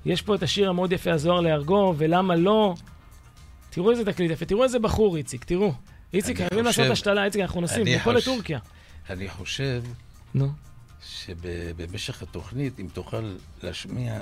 יש 0.05 0.23
פה 0.23 0.35
את 0.35 0.43
השיר 0.43 0.69
המאוד 0.69 0.93
יפה, 0.93 1.13
הזוהר 1.13 1.41
להרגו, 1.41 1.95
ולמה 1.99 2.37
לא. 2.37 2.75
תראו 3.71 3.91
איזה 3.91 4.05
תקליט 4.05 4.31
יפה, 4.31 4.45
תראו 4.45 4.65
איזה 4.65 4.79
בחור, 4.79 5.17
איציק, 5.17 5.45
תראו. 5.45 5.73
איציק, 6.15 6.37
חייבים 6.37 6.65
לעשות 6.65 6.91
השתלה, 6.91 7.25
איציק, 7.25 7.41
אנחנו 7.43 7.61
נוסעים, 7.61 7.87
מפה 7.87 8.13
חוש- 8.13 8.23
לטורקיה. 8.29 8.59
אני 9.11 9.29
חושב 9.29 9.83
נו, 10.35 10.49
שבמשך 11.09 12.23
התוכנית, 12.23 12.81
אם 12.81 12.87
תוכל 12.93 13.37
להשמיע... 13.63 14.21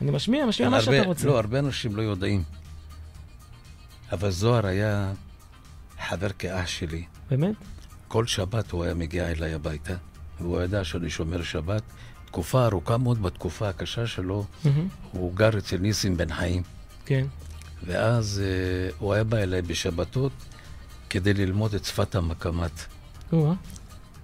אני 0.00 0.10
משמיע, 0.10 0.46
משמיע 0.46 0.68
מה 0.68 0.80
שאתה 0.80 1.02
רוצה. 1.02 1.26
לא, 1.26 1.36
הרבה 1.38 1.58
אנשים 1.58 1.96
לא 1.96 2.02
יודעים. 2.02 2.42
אבל 4.12 4.30
זוהר 4.30 4.66
היה 4.66 5.12
חבר 6.08 6.28
כאח 6.38 6.66
שלי. 6.66 7.04
באמת? 7.30 7.54
כל 8.08 8.26
שבת 8.26 8.70
הוא 8.70 8.84
היה 8.84 8.94
מגיע 8.94 9.30
אליי 9.30 9.54
הביתה, 9.54 9.94
והוא 10.40 10.62
ידע 10.62 10.84
שאני 10.84 11.10
שומר 11.10 11.42
שבת. 11.42 11.82
תקופה 12.26 12.66
ארוכה 12.66 12.98
מאוד, 12.98 13.22
בתקופה 13.22 13.68
הקשה 13.68 14.06
שלו, 14.06 14.44
הוא 15.12 15.34
גר 15.34 15.58
אצל 15.58 15.76
ניסים 15.76 16.16
בן 16.16 16.32
חיים. 16.32 16.62
כן. 17.06 17.26
ואז 17.86 18.42
אה, 18.44 18.90
הוא 18.98 19.12
היה 19.12 19.24
בא 19.24 19.36
אליי 19.36 19.62
בשבתות 19.62 20.32
כדי 21.10 21.34
ללמוד 21.34 21.74
את 21.74 21.84
שפת 21.84 22.14
המקמת. 22.14 22.86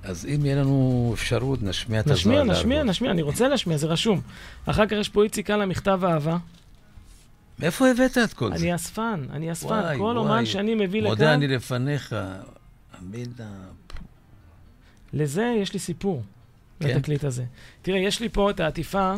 אז 0.03 0.27
אם 0.35 0.45
יהיה 0.45 0.57
לנו 0.57 1.11
אפשרות, 1.15 1.63
נשמיע 1.63 2.01
את 2.01 2.07
הזוהר. 2.07 2.43
נשמיע. 2.43 2.55
נשמיע, 2.55 2.83
נשמיע, 2.83 3.11
אני 3.11 3.23
רוצה 3.23 3.49
להשמיע, 3.49 3.77
זה 3.77 3.87
רשום. 3.87 4.21
אחר 4.67 4.87
כך 4.87 4.93
יש 4.93 5.09
פה 5.09 5.25
איציק 5.25 5.47
קאלה, 5.47 5.67
מכתב 5.67 6.01
אהבה. 6.05 6.39
מאיפה 7.59 7.89
הבאת 7.89 8.19
את 8.19 8.33
כל 8.33 8.49
זה? 8.49 8.65
אני 8.65 8.75
אספן, 8.75 9.25
אני 9.33 9.53
אספן. 9.53 9.69
וואי, 9.69 9.99
כל. 9.99 10.17
אומן 10.17 10.47
שאני 10.47 10.75
מביא 10.75 11.03
מודה 11.03 11.25
לכאן, 11.25 11.33
אני 11.33 11.49
לפניך. 11.49 12.17
אמינה. 13.03 13.51
לזה 15.13 15.55
יש 15.63 15.73
לי 15.73 15.79
סיפור, 15.79 16.23
כן? 16.81 16.89
לתקליט 16.89 17.25
הזה. 17.25 17.45
תראה, 17.83 17.99
יש 17.99 18.21
לי 18.21 18.29
פה 18.29 18.51
את 18.51 18.61
העטיפה 18.61 19.15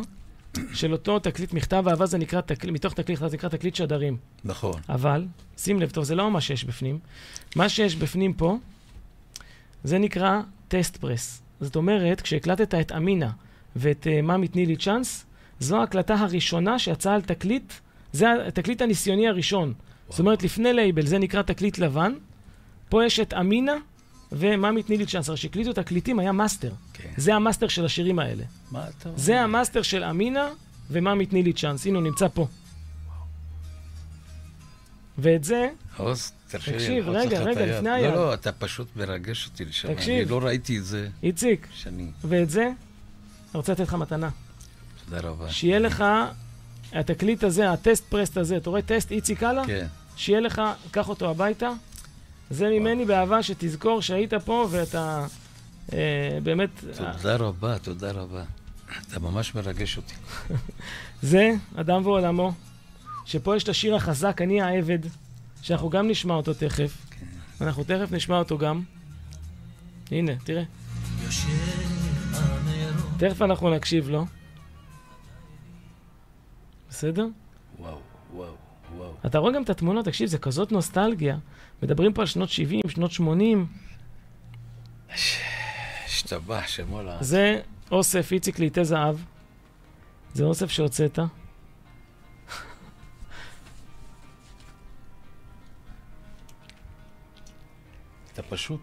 של 0.73 0.91
אותו 0.91 1.19
תקליט 1.19 1.53
מכתב 1.53 1.83
אהבה, 1.87 2.05
זה 2.05 2.17
נקרא, 2.17 2.41
תקל... 2.41 2.71
מתוך 2.71 2.93
תקליט, 2.93 3.19
זה 3.19 3.25
נקרא 3.33 3.49
תקליט 3.49 3.75
שדרים. 3.75 4.17
נכון. 4.43 4.81
אבל, 4.89 5.25
שים 5.57 5.81
לב, 5.81 5.89
טוב, 5.89 6.03
זה 6.03 6.15
לא 6.15 6.31
מה 6.31 6.41
שיש 6.41 6.63
בפנים. 6.63 6.99
מה 7.55 7.69
שיש 7.69 7.95
בפנים 7.95 8.33
פה, 8.33 8.57
זה 9.83 9.97
נקרא 9.99 10.41
טסט 10.67 10.97
פרס. 10.97 11.41
זאת 11.61 11.75
אומרת, 11.75 12.21
כשהקלטת 12.21 12.73
את 12.75 12.91
אמינה 12.91 13.29
ואת 13.75 14.07
אה, 14.07 14.25
מאמי 14.25 14.47
תני 14.47 14.65
לי 14.65 14.75
צ'אנס, 14.75 15.25
זו 15.59 15.79
ההקלטה 15.79 16.15
הראשונה 16.15 16.79
שיצאה 16.79 17.13
על 17.15 17.21
תקליט, 17.21 17.73
זה 18.13 18.27
התקליט 18.47 18.81
הניסיוני 18.81 19.27
הראשון. 19.27 19.73
זאת 20.09 20.19
אומרת, 20.19 20.43
לפני 20.43 20.73
לייבל, 20.73 21.05
זה 21.05 21.17
נקרא 21.17 21.41
תקליט 21.41 21.77
לבן. 21.77 22.13
פה 22.89 23.05
יש 23.05 23.19
את 23.19 23.33
אמינה 23.33 23.73
ומאמי 24.31 24.83
תני 24.83 24.97
לי 24.97 25.05
צ'אנס. 25.05 25.29
הרי 25.29 25.37
שהקליטו 25.37 25.73
תקליטים 25.73 26.19
היה 26.19 26.31
מאסטר. 26.31 26.71
כן. 26.93 27.09
זה 27.17 27.35
המאסטר 27.35 27.67
של 27.67 27.85
השירים 27.85 28.19
האלה. 28.19 28.43
מה 28.71 28.83
אתה 28.89 29.09
אומר? 29.09 29.19
זה 29.19 29.41
המאסטר 29.41 29.81
של 29.81 30.03
אמינה 30.03 30.49
ומאמי 30.89 31.25
תני 31.25 31.43
לי 31.43 31.53
צ'אנס. 31.53 31.85
הנה, 31.85 31.97
הוא 31.97 32.03
נמצא 32.03 32.27
פה. 32.27 32.47
ואת 35.17 35.43
זה, 35.43 35.69
עוז, 35.97 36.31
תרשה 36.51 36.71
לי 36.71 36.77
תקשיב, 36.77 37.09
רגע, 37.09 37.39
רגע. 37.39 37.65
לפני 37.65 37.89
היד. 37.89 38.13
לא, 38.13 38.15
לא, 38.15 38.33
אתה 38.33 38.51
פשוט 38.51 38.87
מרגש 38.95 39.47
אותי 39.47 39.65
לשם. 39.65 39.93
תקשיב. 39.93 40.21
אני 40.21 40.31
לא 40.31 40.45
ראיתי 40.45 40.77
את 40.77 40.85
זה 40.85 41.07
איציק, 41.23 41.67
שנים. 41.73 42.11
ואת 42.23 42.49
זה, 42.49 42.63
אני 42.63 42.73
רוצה 43.53 43.71
לתת 43.71 43.83
לך 43.83 43.93
מתנה. 43.93 44.29
תודה 45.05 45.29
רבה. 45.29 45.51
שיהיה 45.51 45.79
לך 45.79 46.03
התקליט 46.93 47.43
הזה, 47.43 47.71
הטסט 47.71 48.03
פרסט 48.09 48.37
הזה, 48.37 48.57
אתה 48.57 48.69
רואה 48.69 48.81
טסט 48.81 49.11
איציק 49.11 49.39
קאלה? 49.39 49.65
כן. 49.67 49.87
שיהיה 50.15 50.39
לך, 50.39 50.61
קח 50.91 51.09
אותו 51.09 51.29
הביתה. 51.29 51.71
זה 52.49 52.69
ממני 52.69 53.05
באהבה, 53.05 53.43
שתזכור 53.43 54.01
שהיית 54.01 54.33
פה 54.33 54.67
ואתה 54.71 55.25
אה, 55.93 56.37
באמת... 56.43 56.69
תודה 56.97 57.35
רבה, 57.35 57.79
תודה 57.79 58.11
רבה. 58.11 58.43
אתה 59.07 59.19
ממש 59.19 59.55
מרגש 59.55 59.97
אותי. 59.97 60.13
זה 61.21 61.51
אדם 61.75 62.05
ועולמו, 62.05 62.53
שפה 63.25 63.55
יש 63.55 63.63
את 63.63 63.69
השיר 63.69 63.95
החזק, 63.95 64.41
אני 64.41 64.61
העבד, 64.61 64.99
שאנחנו 65.61 65.89
גם 65.89 66.07
נשמע 66.07 66.33
אותו 66.33 66.53
תכף. 66.53 67.05
כן. 67.09 67.25
אנחנו 67.65 67.83
תכף 67.83 68.11
נשמע 68.11 68.39
אותו 68.39 68.57
גם. 68.57 68.81
הנה, 70.11 70.31
תראה. 70.43 70.63
תכף 73.17 73.41
אנחנו 73.41 73.69
נקשיב 73.75 74.09
לו. 74.09 74.25
בסדר? 76.89 77.27
וואו, 77.79 77.97
וואו, 78.33 78.53
וואו. 78.97 79.13
אתה 79.25 79.37
רואה 79.37 79.53
גם 79.53 79.63
את 79.63 79.69
התמונות, 79.69 80.05
תקשיב, 80.05 80.27
זה 80.27 80.37
כזאת 80.37 80.71
נוסטלגיה. 80.71 81.37
מדברים 81.83 82.13
פה 82.13 82.21
על 82.21 82.27
שנות 82.27 82.49
70, 82.49 82.81
שנות 82.87 83.11
80. 83.11 83.65
השתבח 86.05 86.67
שמו 86.67 87.01
לה. 87.01 87.17
זה 87.21 87.61
אוסף 87.91 88.31
איציק 88.31 88.59
ליטי 88.59 88.85
זהב. 88.85 89.15
זה 90.33 90.43
אוסף 90.43 90.69
שהוצאת. 90.69 91.19
אתה 98.33 98.41
פשוט... 98.41 98.79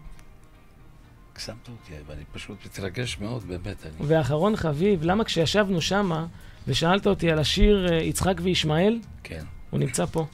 שמת 1.37 1.69
אותי, 1.69 1.93
ואני 2.07 2.23
פשוט 2.33 2.65
מתרגש 2.65 3.17
מאוד, 3.19 3.43
באמת. 3.47 3.85
אני... 3.85 3.93
ואחרון 4.07 4.55
חביב, 4.55 5.03
למה 5.03 5.23
כשישבנו 5.23 5.81
שמה 5.81 6.25
ושאלת 6.67 7.07
אותי 7.07 7.31
על 7.31 7.39
השיר 7.39 7.87
אה, 7.91 7.97
יצחק 7.97 8.35
וישמעאל, 8.41 8.99
כן. 9.23 9.43
הוא 9.69 9.79
נמצא 9.79 10.05
פה. 10.05 10.25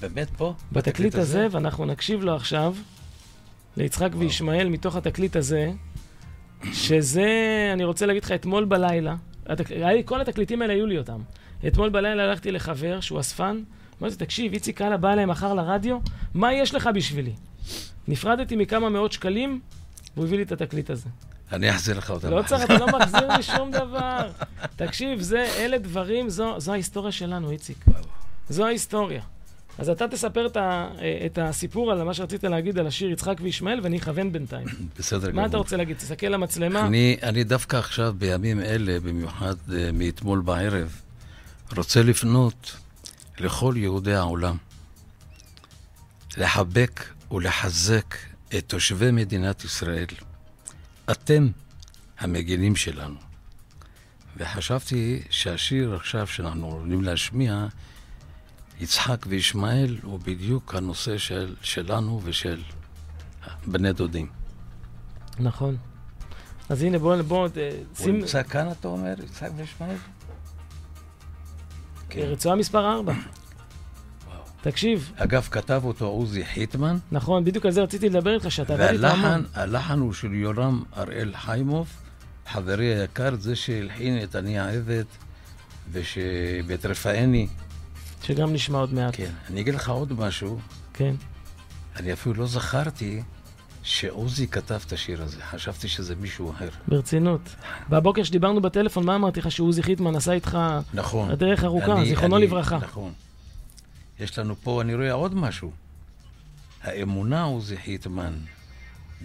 באמת 0.00 0.28
פה? 0.36 0.54
בתקליט 0.72 1.14
הזה, 1.14 1.46
ואנחנו 1.50 1.84
נקשיב 1.84 2.20
לו 2.22 2.36
עכשיו, 2.36 2.74
ליצחק 3.76 4.10
וישמעאל 4.18 4.68
מתוך 4.68 4.96
התקליט 4.96 5.36
הזה, 5.36 5.70
שזה, 6.72 7.30
אני 7.72 7.84
רוצה 7.84 8.06
להגיד 8.06 8.24
לך, 8.24 8.32
אתמול 8.32 8.64
בלילה, 8.64 9.16
התק... 9.46 9.66
כל 10.04 10.20
התקליטים 10.20 10.62
האלה 10.62 10.72
היו 10.72 10.86
לי 10.86 10.98
אותם. 10.98 11.20
אתמול 11.66 11.88
בלילה 11.88 12.24
הלכתי 12.24 12.52
לחבר 12.52 13.00
שהוא 13.00 13.20
אספן, 13.20 13.62
אמרתי, 14.02 14.16
תקשיב, 14.16 14.52
איציק 14.52 14.78
קאלה 14.78 14.96
בא 14.96 15.12
אליי 15.12 15.26
מחר 15.26 15.54
לרדיו, 15.54 15.98
מה 16.34 16.52
יש 16.52 16.74
לך 16.74 16.90
בשבילי? 16.94 17.32
נפרדתי 18.08 18.56
מכמה 18.56 18.88
מאות 18.88 19.12
שקלים, 19.12 19.60
והוא 20.16 20.26
הביא 20.26 20.36
לי 20.36 20.42
את 20.42 20.52
התקליט 20.52 20.90
הזה. 20.90 21.08
אני 21.52 21.70
אחזיר 21.70 21.98
לך 21.98 22.10
אותם. 22.10 22.30
לא 22.30 22.42
צריך, 22.46 22.64
אתה 22.64 22.78
לא 22.78 22.86
מחזיר 22.86 23.36
לי 23.36 23.42
שום 23.42 23.70
דבר. 23.70 24.30
תקשיב, 24.76 25.20
זה, 25.20 25.48
אלה 25.56 25.78
דברים, 25.78 26.30
זו, 26.30 26.60
זו 26.60 26.72
ההיסטוריה 26.72 27.12
שלנו, 27.12 27.50
איציק. 27.50 27.84
זו 28.48 28.66
ההיסטוריה. 28.66 29.22
אז 29.78 29.88
אתה 29.88 30.08
תספר 30.08 30.46
את, 30.46 30.56
ה, 30.56 30.88
את 31.26 31.38
הסיפור 31.42 31.92
על 31.92 32.02
מה 32.02 32.14
שרצית 32.14 32.44
להגיד 32.44 32.78
על 32.78 32.86
השיר 32.86 33.10
יצחק 33.10 33.36
וישמעאל, 33.42 33.80
ואני 33.82 33.98
אכוון 33.98 34.32
בינתיים. 34.32 34.66
בסדר 34.98 35.32
מה 35.32 35.42
אתה 35.42 35.48
גמור. 35.48 35.62
רוצה 35.62 35.76
להגיד? 35.76 35.96
תסתכל 35.96 36.26
למצלמה. 36.26 36.86
אני, 36.86 37.16
אני 37.22 37.44
דווקא 37.44 37.76
עכשיו, 37.76 38.14
בימים 38.18 38.60
אלה, 38.60 39.00
במיוחד 39.00 39.54
אה, 39.72 39.90
מאתמול 39.92 40.40
בערב, 40.40 41.00
רוצה 41.76 42.02
לפנות 42.02 42.76
לכל 43.40 43.74
יהודי 43.76 44.14
העולם, 44.14 44.56
לחבק 46.36 47.04
ולחזק 47.30 48.14
את 48.58 48.64
תושבי 48.66 49.10
מדינת 49.10 49.64
ישראל. 49.64 50.06
אתם 51.10 51.48
המגינים 52.18 52.76
שלנו. 52.76 53.16
וחשבתי 54.36 55.22
שהשיר 55.30 55.94
עכשיו 55.94 56.26
שאנחנו 56.26 56.66
עולים 56.66 57.02
להשמיע, 57.04 57.66
יצחק 58.80 59.26
וישמעאל, 59.28 59.98
הוא 60.02 60.20
בדיוק 60.20 60.74
הנושא 60.74 61.18
של, 61.18 61.54
שלנו 61.62 62.20
ושל 62.24 62.62
בני 63.66 63.92
דודים. 63.92 64.28
נכון. 65.38 65.76
אז 66.68 66.82
הנה, 66.82 66.98
בוא, 66.98 67.22
בוא, 67.22 67.48
אה, 67.56 67.70
הוא 67.70 68.04
שים 68.04 68.18
נמצא 68.18 68.42
כאן, 68.42 68.70
אתה 68.70 68.88
אומר, 68.88 69.14
יצחק 69.24 69.50
וישמעאל? 69.56 69.96
כן. 72.10 72.20
רצועה 72.20 72.56
מספר 72.56 72.92
4. 72.92 73.14
תקשיב, 74.62 75.12
אגב, 75.16 75.48
כתב 75.50 75.80
אותו 75.84 76.06
עוזי 76.06 76.44
חיטמן, 76.44 76.96
נכון, 77.12 77.44
בדיוק 77.44 77.66
על 77.66 77.72
זה 77.72 77.82
רציתי 77.82 78.08
לדבר 78.08 78.34
איתך, 78.34 78.50
שאתה 78.50 78.74
עבד 78.74 78.82
איתו 78.82 79.06
המון. 79.06 79.24
והלחן 79.24 79.42
הלחן 79.54 79.98
הוא 79.98 80.12
של 80.12 80.34
יורם 80.34 80.82
הראל 80.92 81.32
חיימוב, 81.36 81.88
חברי 82.46 82.94
היקר, 82.94 83.34
זה 83.34 83.56
שהלחין 83.56 84.22
את 84.22 84.36
אני 84.36 84.58
העבד, 84.58 85.04
וש... 85.92 86.18
ואת 86.66 86.86
רפאני. 86.86 87.48
שגם 88.22 88.52
נשמע 88.52 88.78
עוד 88.78 88.94
מעט. 88.94 89.16
כן. 89.16 89.30
אני 89.50 89.60
אגיד 89.60 89.74
לך 89.74 89.88
עוד 89.88 90.12
משהו, 90.12 90.58
כן. 90.94 91.14
אני 91.96 92.12
אפילו 92.12 92.34
לא 92.34 92.46
זכרתי 92.46 93.22
שעוזי 93.82 94.48
כתב 94.48 94.80
את 94.86 94.92
השיר 94.92 95.22
הזה, 95.22 95.36
חשבתי 95.50 95.88
שזה 95.88 96.14
מישהו 96.20 96.50
אחר. 96.50 96.68
ברצינות. 96.88 97.40
והבוקר 97.88 98.22
שדיברנו 98.22 98.60
בטלפון, 98.60 99.06
מה 99.06 99.14
אמרתי 99.14 99.40
לך 99.40 99.50
שעוזי 99.50 99.82
חיטמן 99.82 100.16
עשה 100.16 100.32
איתך 100.32 100.58
נכון. 100.94 101.30
הדרך 101.30 101.64
ארוכה, 101.64 102.04
זיכרונו 102.04 102.38
לברכה. 102.38 102.76
נכון. 102.76 103.12
יש 104.20 104.38
לנו 104.38 104.56
פה, 104.56 104.82
אני 104.82 104.94
רואה 104.94 105.12
עוד 105.12 105.34
משהו. 105.34 105.70
האמונה 106.82 107.42
עוזי 107.42 107.76
חיטמן, 107.76 108.32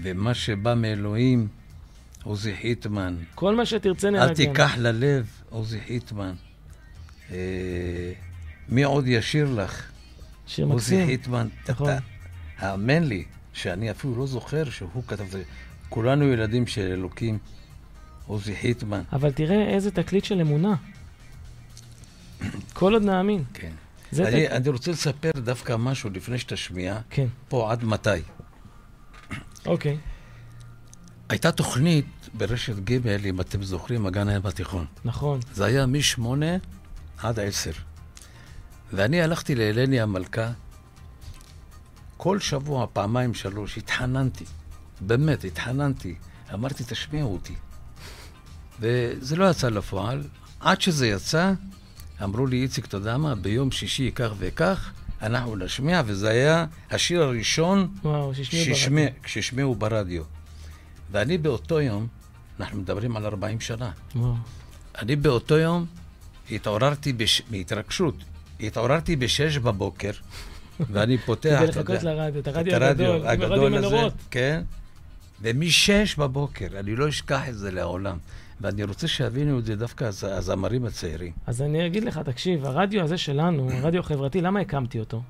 ומה 0.02 0.34
שבא 0.34 0.74
מאלוהים, 0.74 1.48
עוזי 2.24 2.56
חיטמן. 2.62 3.16
כל 3.36 3.56
מה 3.56 3.66
שתרצה 3.66 4.10
ננגן. 4.10 4.24
אל 4.30 4.36
תיקח 4.36 4.74
ללב, 4.78 5.28
עוזי 5.50 5.80
חיטמן. 5.88 6.34
אה, 7.32 7.38
מי 8.70 8.84
עוד 8.84 9.08
ישיר 9.08 9.54
לך? 9.54 9.92
שיר 10.48 10.66
עוזי 10.66 10.76
מקסים. 10.96 11.08
חיטמן. 11.08 11.48
נכון. 11.70 11.90
אתה- 11.90 12.00
האמן 12.58 13.04
לי, 13.04 13.24
שאני 13.54 13.92
אפילו 13.92 14.16
לא 14.16 14.28
זוכר 14.28 14.70
שהוא 14.70 15.04
כתב 15.08 15.22
את 15.24 15.32
זה. 15.32 15.44
כולנו 15.90 16.26
ילדים 16.28 16.68
של 16.68 16.82
אלוקים. 16.92 17.38
עוזי 18.28 18.56
חיטמן. 18.56 19.02
אבל 19.14 19.32
תראה 19.32 19.70
איזה 19.70 19.92
תקליט 19.92 20.24
של 20.24 20.42
אמונה. 20.42 20.76
כל 22.74 22.94
עוד 22.94 23.04
נאמין. 23.04 23.44
כן. 23.54 23.72
זה 24.14 24.28
אני. 24.28 24.48
אני 24.48 24.70
רוצה 24.70 24.92
לספר 24.92 25.32
דווקא 25.36 25.76
משהו 25.78 26.10
לפני 26.10 26.40
שתשמיע. 26.40 27.00
כן, 27.10 27.28
פה 27.48 27.72
עד 27.72 27.84
מתי. 27.84 28.10
אוקיי. 29.66 29.98
הייתה 31.30 31.52
תוכנית 31.52 32.06
ברשת 32.34 32.76
ג', 32.90 33.08
אם 33.08 33.42
אתם 33.42 33.64
זוכרים, 33.64 34.06
הגן 34.06 34.28
היה 34.28 34.40
בתיכון. 34.40 34.86
נכון. 35.06 35.40
זה 35.54 35.66
היה 35.66 35.86
משמונה 35.86 36.58
עד 37.18 37.40
עשר. 37.40 37.72
ואני 38.94 39.22
הלכתי 39.22 39.56
להלני 39.56 40.02
המלכה, 40.02 40.52
כל 42.18 42.40
שבוע, 42.40 42.88
פעמיים, 42.94 43.34
שלוש, 43.34 43.78
התחננתי. 43.78 44.46
באמת, 45.02 45.44
התחננתי. 45.44 46.16
אמרתי, 46.54 46.84
תשמיעו 46.88 47.34
אותי. 47.34 47.56
וזה 48.80 49.36
לא 49.36 49.50
יצא 49.50 49.70
לפועל. 49.70 50.24
עד 50.60 50.82
שזה 50.82 51.08
יצא, 51.08 51.54
אמרו 52.24 52.48
לי, 52.48 52.62
איציק, 52.62 52.86
אתה 52.86 52.98
יודע 52.98 53.18
מה? 53.18 53.36
ביום 53.36 53.72
שישי 53.72 54.12
כך 54.16 54.30
וכך, 54.38 54.92
אנחנו 55.22 55.56
נשמיע, 55.56 56.02
וזה 56.06 56.30
היה 56.30 56.66
השיר 56.92 57.24
הראשון. 57.24 57.96
שהשמיעו 59.26 59.76
ברדיו. 59.76 60.24
ואני 61.12 61.38
באותו 61.38 61.82
יום, 61.82 62.08
אנחנו 62.60 62.80
מדברים 62.80 63.18
על 63.18 63.26
40 63.26 63.60
שנה, 63.60 63.92
וואו. 64.16 64.34
אני 65.02 65.16
באותו 65.16 65.58
יום 65.58 65.86
התעוררתי 66.52 67.14
בש... 67.14 67.42
מהתרגשות, 67.52 68.16
התעוררתי 68.60 69.16
בשש 69.16 69.58
בבוקר, 69.58 70.12
ואני 70.80 71.18
פותח, 71.26 71.62
אתה 71.70 71.80
יודע, 71.80 72.04
לרדיו, 72.04 72.40
את 72.40 72.48
את 72.48 72.56
הרדיו 72.56 72.76
הגדול, 72.76 73.28
הרדיו 73.28 73.66
הגדול 73.66 73.76
הזה. 73.76 74.02
כן, 74.32 74.62
ומשש 75.42 76.16
בבוקר, 76.16 76.68
אני 76.80 76.96
לא 76.96 77.10
אשכח 77.10 77.50
את 77.50 77.58
זה 77.58 77.72
לעולם. 77.72 78.18
ואני 78.62 78.84
רוצה 78.84 79.08
שיבינו 79.08 79.60
את 79.60 79.66
זה 79.66 79.76
דווקא 79.76 80.04
הז- 80.06 80.24
הזמרים 80.24 80.86
הצעירים. 80.86 81.32
אז 81.48 81.62
אני 81.62 81.86
אגיד 81.86 82.04
לך, 82.04 82.18
תקשיב, 82.18 82.66
הרדיו 82.66 83.04
הזה 83.04 83.18
שלנו, 83.18 83.72
הרדיו 83.72 84.00
החברתי, 84.00 84.42
למה 84.42 84.60
הקמתי 84.60 85.00
אותו? 85.00 85.22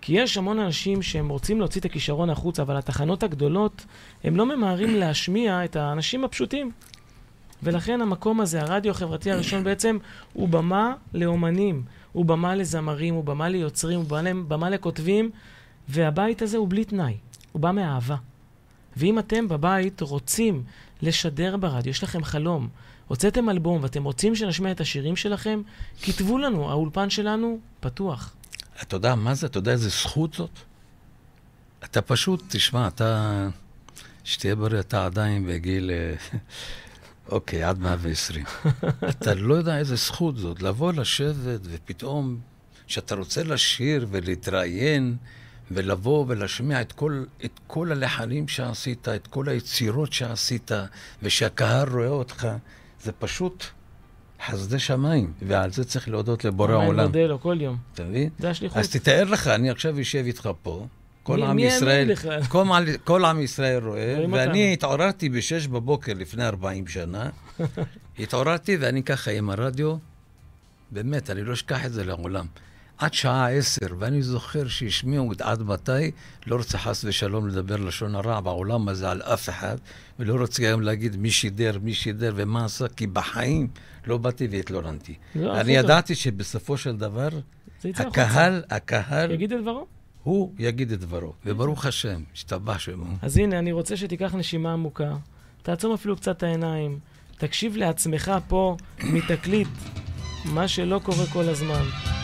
כי 0.00 0.12
יש 0.20 0.36
המון 0.36 0.58
אנשים 0.58 1.02
שהם 1.02 1.28
רוצים 1.28 1.58
להוציא 1.58 1.80
את 1.80 1.84
הכישרון 1.84 2.30
החוצה, 2.30 2.62
אבל 2.62 2.76
התחנות 2.76 3.22
הגדולות, 3.22 3.86
הם 4.24 4.36
לא 4.36 4.46
ממהרים 4.56 4.96
להשמיע 4.96 5.64
את 5.64 5.76
האנשים 5.76 6.24
הפשוטים. 6.24 6.70
ולכן 7.62 8.00
המקום 8.00 8.40
הזה, 8.40 8.60
הרדיו 8.62 8.90
החברתי 8.90 9.30
הראשון 9.30 9.64
בעצם, 9.64 9.98
הוא 10.32 10.48
במה 10.48 10.94
לאומנים, 11.14 11.82
הוא 12.12 12.24
במה 12.24 12.54
לזמרים, 12.54 13.14
הוא 13.14 13.24
במה 13.24 13.48
ליוצרים, 13.48 13.98
הוא 14.00 14.08
במה, 14.08 14.30
במה 14.48 14.70
לכותבים, 14.70 15.30
והבית 15.88 16.42
הזה 16.42 16.56
הוא 16.56 16.68
בלי 16.70 16.84
תנאי, 16.84 17.16
הוא 17.52 17.62
בא 17.62 17.70
מאהבה. 17.72 18.16
ואם 18.96 19.18
אתם 19.18 19.48
בבית 19.48 20.00
רוצים 20.00 20.62
לשדר 21.02 21.56
ברדיו, 21.56 21.90
יש 21.90 22.02
לכם 22.02 22.24
חלום, 22.24 22.68
הוצאתם 23.08 23.50
אלבום 23.50 23.82
ואתם 23.82 24.04
רוצים 24.04 24.34
שנשמיע 24.34 24.72
את 24.72 24.80
השירים 24.80 25.16
שלכם, 25.16 25.62
כתבו 26.02 26.38
לנו, 26.38 26.70
האולפן 26.70 27.10
שלנו 27.10 27.58
פתוח. 27.80 28.34
אתה 28.82 28.96
יודע 28.96 29.14
מה 29.14 29.34
זה? 29.34 29.46
אתה 29.46 29.58
יודע 29.58 29.72
איזה 29.72 29.88
זכות 29.88 30.34
זאת? 30.34 30.58
אתה 31.84 32.02
פשוט, 32.02 32.44
תשמע, 32.48 32.88
אתה... 32.88 33.48
שתהיה 34.24 34.56
בריא, 34.56 34.80
אתה 34.80 35.06
עדיין 35.06 35.46
בגיל... 35.46 35.90
אה, 35.90 36.14
אוקיי, 37.34 37.62
עד 37.62 37.78
120. 37.78 38.44
אתה 39.10 39.34
לא 39.34 39.54
יודע 39.54 39.78
איזה 39.78 39.96
זכות 39.96 40.36
זאת, 40.36 40.62
לבוא 40.62 40.92
לשבת 40.92 41.60
ופתאום, 41.62 42.40
כשאתה 42.86 43.14
רוצה 43.14 43.42
לשיר 43.42 44.06
ולהתראיין, 44.10 45.16
ולבוא 45.74 46.24
ולהשמיע 46.28 46.80
את 46.80 46.92
כל, 46.92 47.24
את 47.44 47.60
כל 47.66 47.92
הלחנים 47.92 48.48
שעשית, 48.48 49.08
את 49.08 49.26
כל 49.26 49.48
היצירות 49.48 50.12
שעשית, 50.12 50.70
ושהקהל 51.22 51.88
רואה 51.88 52.08
אותך, 52.08 52.48
זה 53.02 53.12
פשוט 53.12 53.64
חסדי 54.46 54.78
שמיים, 54.78 55.32
ועל 55.42 55.72
זה 55.72 55.84
צריך 55.84 56.08
להודות 56.08 56.44
לבורא 56.44 56.72
העולם. 56.72 57.06
מודה 57.06 57.26
לו 57.26 57.40
כל 57.40 57.56
יום. 57.60 57.76
אתה 57.94 58.04
מבין? 58.04 58.28
זה 58.38 58.50
השליחות. 58.50 58.78
אז 58.78 58.90
תתאר 58.90 59.24
לך, 59.24 59.48
אני 59.48 59.70
עכשיו 59.70 59.98
יושב 59.98 60.22
איתך 60.26 60.48
פה, 60.62 60.86
כל 61.22 61.36
מי- 61.36 61.46
עם 61.46 61.56
מי 61.56 61.64
ישראל? 61.66 62.14
כל, 62.48 62.64
כל 63.04 63.24
עם 63.24 63.40
ישראל 63.40 63.84
רואה, 63.84 64.14
ואני 64.32 64.40
אותנו. 64.48 64.54
התעוררתי 64.72 65.28
בשש 65.28 65.66
בבוקר 65.66 66.12
לפני 66.16 66.46
40 66.46 66.86
שנה, 66.86 67.30
התעוררתי 68.18 68.76
ואני 68.80 69.02
ככה 69.02 69.30
עם 69.30 69.50
הרדיו, 69.50 69.96
באמת, 70.90 71.30
אני 71.30 71.42
לא 71.44 71.52
אשכח 71.52 71.86
את 71.86 71.92
זה 71.92 72.04
לעולם. 72.04 72.46
עד 73.02 73.14
שעה 73.14 73.50
עשר, 73.50 73.86
ואני 73.98 74.22
זוכר 74.22 74.68
שהשמיעו 74.68 75.32
את 75.32 75.40
עד 75.40 75.62
מתי, 75.62 76.10
לא 76.46 76.56
רוצה 76.56 76.78
חס 76.78 77.04
ושלום 77.04 77.48
לדבר 77.48 77.76
לשון 77.76 78.14
הרע 78.14 78.40
בעולם 78.40 78.88
הזה 78.88 79.10
על 79.10 79.22
אף 79.22 79.48
אחד, 79.48 79.76
ולא 80.18 80.40
רוצה 80.40 80.62
גם 80.62 80.80
להגיד 80.80 81.16
מי 81.16 81.30
שידר, 81.30 81.78
מי 81.82 81.94
שידר 81.94 82.32
ומה 82.36 82.64
עשה, 82.64 82.88
כי 82.88 83.06
בחיים 83.06 83.68
לא 84.06 84.18
באתי 84.18 84.48
והתלוננתי. 84.50 85.14
לא, 85.34 85.60
אני. 85.60 85.72
ידעתי 85.72 86.14
שבסופו 86.14 86.76
של 86.76 86.96
דבר. 86.96 87.28
הקהל, 87.94 88.62
הקהל, 88.70 89.30
יגיד 89.30 89.52
את 89.52 89.60
דברו. 89.60 89.86
הוא 90.22 90.52
יגיד 90.58 90.92
את 90.92 91.00
דברו. 91.00 91.32
וברוך 91.46 91.86
השם, 91.86 92.22
השתבח 92.34 92.78
שמו. 92.78 93.06
אז 93.22 93.36
הנה, 93.36 93.58
אני 93.58 93.72
רוצה 93.72 93.96
שתיקח 93.96 94.34
נשימה 94.34 94.72
עמוקה, 94.72 95.16
תעצום 95.62 95.94
אפילו 95.94 96.16
קצת 96.16 96.36
את 96.36 96.42
העיניים, 96.42 96.98
תקשיב 97.38 97.76
לעצמך 97.76 98.32
פה 98.48 98.76
מתקליט, 99.02 99.68
מה 100.44 100.68
שלא 100.68 101.00
קורה 101.04 101.26
כל 101.32 101.48
הזמן. 101.48 102.21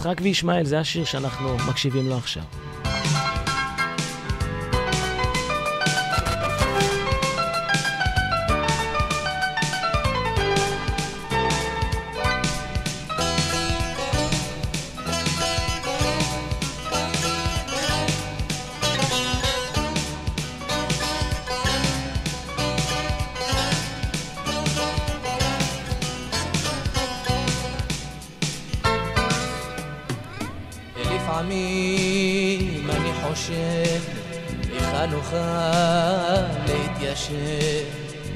יצחק 0.00 0.20
וישמעאל, 0.22 0.64
זה 0.64 0.78
השיר 0.78 1.04
שאנחנו 1.04 1.56
מקשיבים 1.68 2.08
לו 2.08 2.16
עכשיו. 2.16 2.42
נוכל 35.10 35.36
להתיישב 36.66 37.84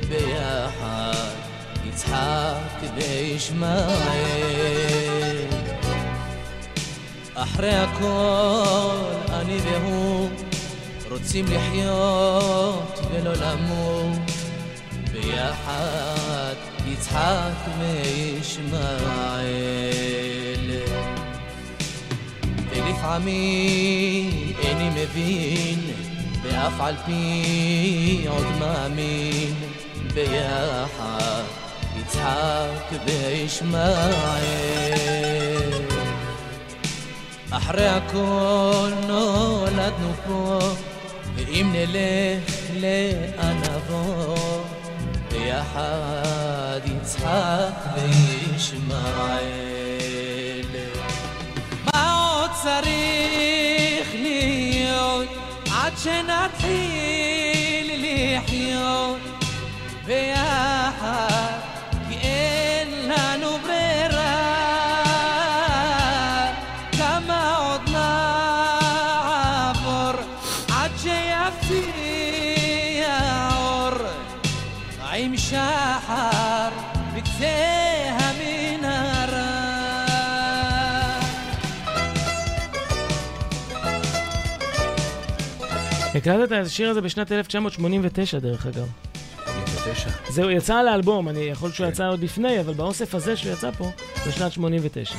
ביחד, 0.08 1.34
יצחק 1.88 2.82
וישמעאל. 2.96 4.14
אחרי 7.34 7.74
הכל 7.74 8.96
אני 9.28 9.56
והוא 9.56 10.30
רוצים 11.10 11.44
לחיות 11.48 13.00
ולא 13.12 13.32
למות 13.32 14.30
ביחד, 15.12 16.54
יצחק 16.86 17.68
וישמעאל. 17.78 19.54
ולפעמים 22.70 24.52
איני 24.62 24.90
מבין, 24.90 25.83
ואף 26.44 26.80
על 26.80 26.94
פי 27.04 28.26
עוד 28.28 28.46
מאמין, 28.58 29.54
ביחד 30.14 31.42
יצחק 31.96 32.98
וישמעאל. 33.06 34.14
אחרי 37.50 37.88
הכל 37.88 38.90
נולדנו 39.06 40.12
פה, 40.26 40.58
ואם 41.36 41.72
נלך 41.72 42.70
לאן 42.74 43.56
נבוא, 43.58 44.36
ביחד 45.30 46.80
יצחק 46.84 47.74
וישמעאל. 47.94 49.54
מה 51.84 52.34
עוד 52.40 52.50
צריך 52.62 53.63
شنطحي 56.04 57.82
للحيون 57.82 59.18
بيا 60.06 60.33
הקלטת 86.24 86.52
את 86.52 86.66
השיר 86.66 86.90
הזה 86.90 87.00
בשנת 87.00 87.32
1989, 87.32 88.38
דרך 88.38 88.66
אגב. 88.66 88.88
89. 89.44 90.10
זהו, 90.28 90.50
יצא 90.50 90.74
על 90.74 90.88
האלבום, 90.88 91.28
אני 91.28 91.40
יכול 91.40 91.72
שהוא 91.72 91.86
כן. 91.86 91.92
יצא 91.92 92.08
עוד 92.08 92.20
לפני, 92.20 92.60
אבל 92.60 92.72
באוסף 92.72 93.14
הזה 93.14 93.36
שהוא 93.36 93.52
יצא 93.52 93.70
פה, 93.70 93.90
בשנת 94.28 94.52
89. 94.52 95.14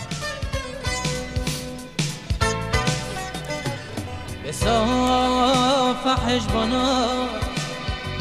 בסוף 4.47 6.05
החשבונות 6.05 7.29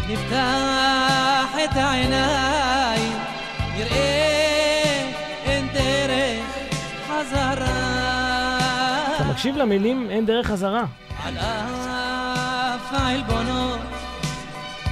נפתח 0.08 1.54
את 1.64 1.76
העיניים 1.76 3.12
נראה 3.76 5.10
אין 5.44 5.66
דרך 5.74 6.44
חזרה 7.08 7.94
אתה 9.16 9.24
מקשיב 9.24 9.56
למילים 9.56 10.10
אין 10.10 10.26
דרך 10.26 10.46
חזרה. 10.46 10.84
אף 12.84 12.92
העלבונות 12.92 13.80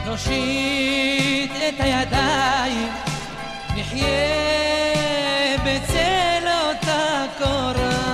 נושיט 0.07 1.53
את 1.69 1.81
הידיים 1.81 2.89
נחיה 3.77 4.09
בצל 5.65 6.45
אותה 6.47 7.25
קורה 7.39 8.12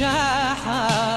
עם 0.00 1.11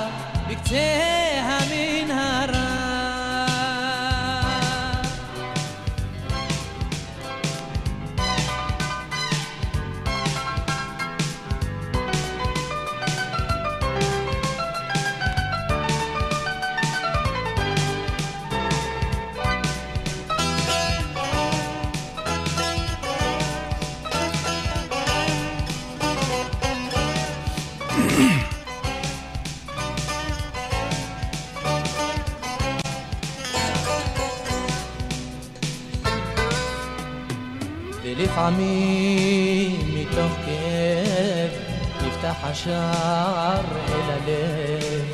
השער 42.68 43.64
אל 43.88 44.12
הלב 44.12 45.06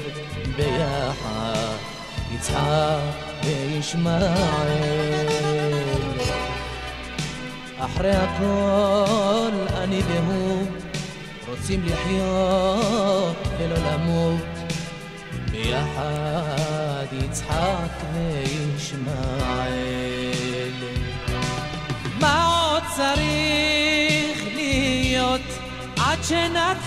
ביחד 0.56 1.76
יצחק 2.32 3.00
וישמעאל. 3.44 5.28
אחרי 7.80 8.12
הכל 8.12 9.52
אני 9.78 10.02
והוא 10.02 10.66
רוצים 11.48 11.86
לחיות 11.86 13.38
ולא 13.58 13.78
למות. 13.78 14.42
ביחד 15.52 17.06
יצחק 17.12 17.94
וישמעאל. 18.14 19.82
מה 22.20 22.46
עוד 22.46 22.84
צריך 22.96 24.44
להיות 24.56 25.42
עד 25.98 26.24
שנתחיל 26.24 26.81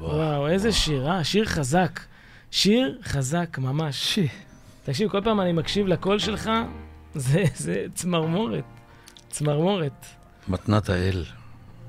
וואו. 0.00 0.48
איזה 0.48 0.72
שיר, 0.72 1.10
אה? 1.10 1.24
שיר 1.24 1.44
חזק. 1.44 2.00
שיר 2.50 2.98
חזק 3.04 3.58
ממש. 3.58 4.14
שי. 4.14 4.28
תקשיב, 4.86 5.10
כל 5.10 5.20
פעם 5.20 5.40
אני 5.40 5.52
מקשיב 5.52 5.86
לקול 5.86 6.18
שלך, 6.18 6.50
זה, 7.14 7.44
זה 7.54 7.86
צמרמורת. 7.94 8.64
צמרמורת. 9.30 10.06
מתנת 10.48 10.88
האל 10.88 11.24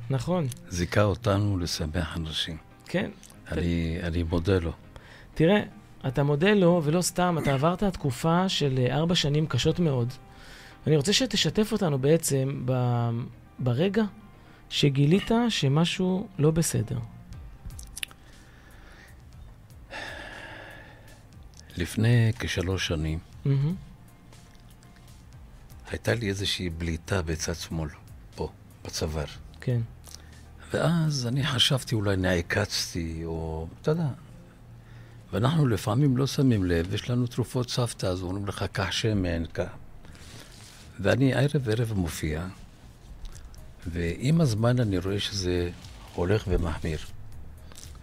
נכון, 0.10 0.48
זיכה 0.70 1.04
אותנו 1.04 1.58
לשמח 1.58 2.18
אנשים. 2.18 2.58
כן. 2.86 3.10
אני, 3.52 3.98
אני 4.04 4.24
מודה 4.24 4.60
לו. 4.60 4.72
תראה, 5.34 5.64
אתה 6.08 6.24
מודה 6.24 6.54
לו, 6.54 6.82
ולא 6.84 7.02
סתם, 7.02 7.38
אתה 7.44 7.54
עברת 7.54 7.84
תקופה 7.84 8.50
של 8.50 8.76
אה, 8.78 8.96
ארבע 8.96 9.16
שנים 9.16 9.48
קשות 9.48 9.80
מאוד. 9.80 10.14
אני 10.88 10.98
רוצה 10.98 11.14
שתשתף 11.14 11.72
אותנו 11.72 12.00
בעצם 12.00 12.62
ב, 12.66 12.74
ברגע 13.60 14.04
שגילית 14.70 15.32
שמשהו 15.50 16.28
לא 16.40 16.52
בסדר. 16.52 16.98
לפני 21.78 22.32
כשלוש 22.40 22.88
שנים. 22.88 23.20
הייתה 25.90 26.14
לי 26.14 26.30
איזושהי 26.30 26.70
בליטה 26.70 27.22
בצד 27.22 27.56
שמאל, 27.56 27.90
פה, 28.36 28.50
בצוואר. 28.86 29.26
כן. 29.62 29.82
ואז 30.74 31.28
אני 31.28 31.46
חשבתי 31.46 31.96
אולי 31.96 32.16
נעקצתי, 32.16 33.22
או 33.26 33.68
אתה 33.82 33.92
יודע. 33.92 34.08
ואנחנו 35.34 35.68
לפעמים 35.68 36.18
לא 36.18 36.28
שמים 36.28 36.66
לב, 36.66 36.94
יש 36.94 37.10
לנו 37.10 37.28
תרופות 37.28 37.70
סבתא, 37.70 38.06
אז 38.06 38.22
אומרים 38.22 38.48
לך, 38.48 38.66
קח 38.72 38.92
שמן, 38.92 39.46
קח. 39.46 39.70
ואני 41.00 41.34
ערב 41.34 41.70
ערב 41.70 41.94
מופיע, 41.94 42.46
ועם 43.88 44.42
הזמן 44.42 44.80
אני 44.80 44.98
רואה 44.98 45.20
שזה 45.20 45.70
הולך 46.16 46.44
ומחמיר. 46.48 47.00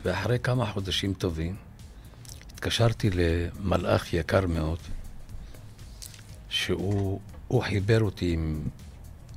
ואחרי 0.05 0.39
כמה 0.39 0.67
חודשים 0.67 1.15
טובים, 1.15 1.57
התקשרתי 2.65 3.11
למלאך 3.13 4.13
יקר 4.13 4.47
מאוד, 4.47 4.79
שהוא 6.49 7.21
הוא 7.49 7.63
חיבר 7.63 8.01
אותי 8.01 8.33
עם, 8.33 8.63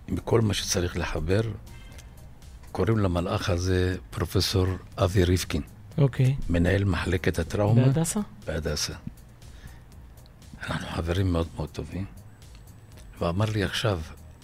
עם 0.08 0.18
כל 0.18 0.42
מה 0.42 0.54
שצריך 0.54 0.98
לחבר. 0.98 1.42
קוראים 2.72 2.98
למלאך 2.98 3.50
הזה 3.50 3.96
פרופסור 4.10 4.66
אבי 4.98 5.24
ריבקין, 5.24 5.62
אוקיי. 5.98 6.36
מנהל 6.50 6.84
מחלקת 6.84 7.40
הטראומה 7.40 7.86
בהדסה? 7.86 8.20
בהדסה. 8.46 8.94
אנחנו 10.70 10.88
חברים 10.88 11.34
מאוד 11.34 11.48
מאוד 11.56 11.70
טובים, 11.70 12.06
ואמר 13.22 13.46
לי 13.46 13.64
עכשיו, 13.64 14.00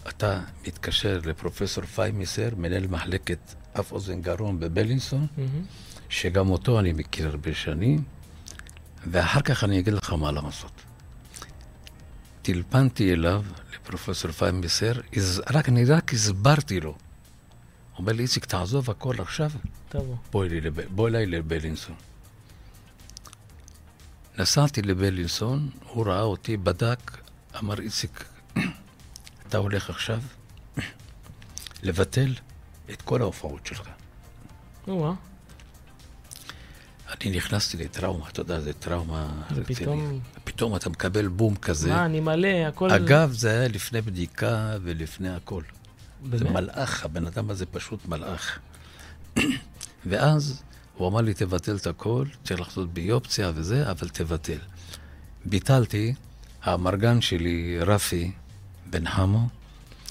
אתה 0.10 0.42
מתקשר 0.68 1.20
לפרופסור 1.26 1.84
פיימיסר, 1.84 2.50
מנהל 2.58 2.88
מחלקת 2.88 3.40
אף 3.80 3.92
אוזן 3.92 4.22
גרון 4.22 4.60
בבלינסון, 4.60 5.28
מהמם. 5.38 5.66
שגם 6.10 6.50
אותו 6.50 6.80
אני 6.80 6.94
מכיר 6.94 7.28
הרבה 7.28 7.54
שנים, 7.54 8.04
ואחר 9.12 9.42
כך 9.42 9.64
אני 9.64 9.80
אגיד 9.80 9.94
לך 9.94 10.14
מה 10.14 10.32
לעשות. 10.32 10.72
טלפנתי 12.42 13.14
אליו, 13.14 13.44
לפרופסור 13.76 14.32
פיימיסר, 14.32 14.94
הז- 15.16 15.42
רק, 15.56 15.70
אני 15.70 15.86
רק 15.86 16.14
הסברתי 16.14 16.80
לו. 16.80 16.90
הוא 16.90 16.98
אומר 17.98 18.14
לי, 18.14 18.24
איציק, 18.24 18.46
תעזוב 18.46 18.90
הכל 18.90 19.16
עכשיו, 19.20 19.50
תבוא. 19.90 20.16
בוא, 20.32 20.46
אלי, 20.46 20.70
בוא 20.70 21.08
אליי 21.08 21.26
לבלינסון. 21.26 21.96
נסעתי 24.40 24.82
לבלינסון, 24.82 25.70
הוא 25.90 26.06
ראה 26.08 26.22
אותי, 26.22 26.58
בדק, 26.58 27.18
אמר, 27.60 27.80
איציק, 27.80 28.24
אתה 29.48 29.58
הולך 29.58 29.90
עכשיו 29.90 30.22
לבטל 31.84 32.34
את 32.90 33.02
כל 33.02 33.22
ההופעות 33.22 33.66
שלך. 33.66 33.90
או-אה. 34.88 35.14
אני 37.22 37.32
נכנסתי 37.38 37.78
לטראומה, 37.78 38.26
אתה 38.30 38.42
יודע, 38.42 38.60
זה 38.60 38.74
טראומה 38.74 39.28
רצינית. 39.52 39.68
ופתאום- 39.72 40.20
פתאום 40.44 40.76
אתה 40.76 40.90
מקבל 40.90 41.28
בום 41.28 41.56
כזה. 41.56 41.90
מה, 41.90 42.06
אני 42.06 42.20
מלא, 42.20 42.48
הכל... 42.68 42.92
אגב, 42.92 43.32
זה 43.32 43.50
היה 43.50 43.68
לפני 43.68 44.02
בדיקה 44.02 44.78
ולפני 44.84 45.30
הכל. 45.30 45.62
זה 46.32 46.38
באמת? 46.46 46.52
מלאך, 46.52 47.06
הבן 47.06 47.28
אדם 47.28 47.50
הזה 47.50 47.66
פשוט 47.66 48.00
מלאך. 48.08 48.60
ואז 50.06 50.64
הוא 50.98 51.08
אמר 51.08 51.22
לי, 51.22 51.34
תבטל 51.34 51.76
את 51.76 51.88
הכל, 51.88 52.26
צריך 52.44 52.60
לעשות 52.60 52.94
ביופציה 52.94 53.52
וזה, 53.56 53.92
אבל 53.92 54.10
תבטל. 54.10 54.58
ביטלתי, 55.46 56.14
האמרגן 56.64 57.22
שלי, 57.22 57.78
רפי 57.82 58.32
בן 58.90 59.10
חמו, 59.10 59.48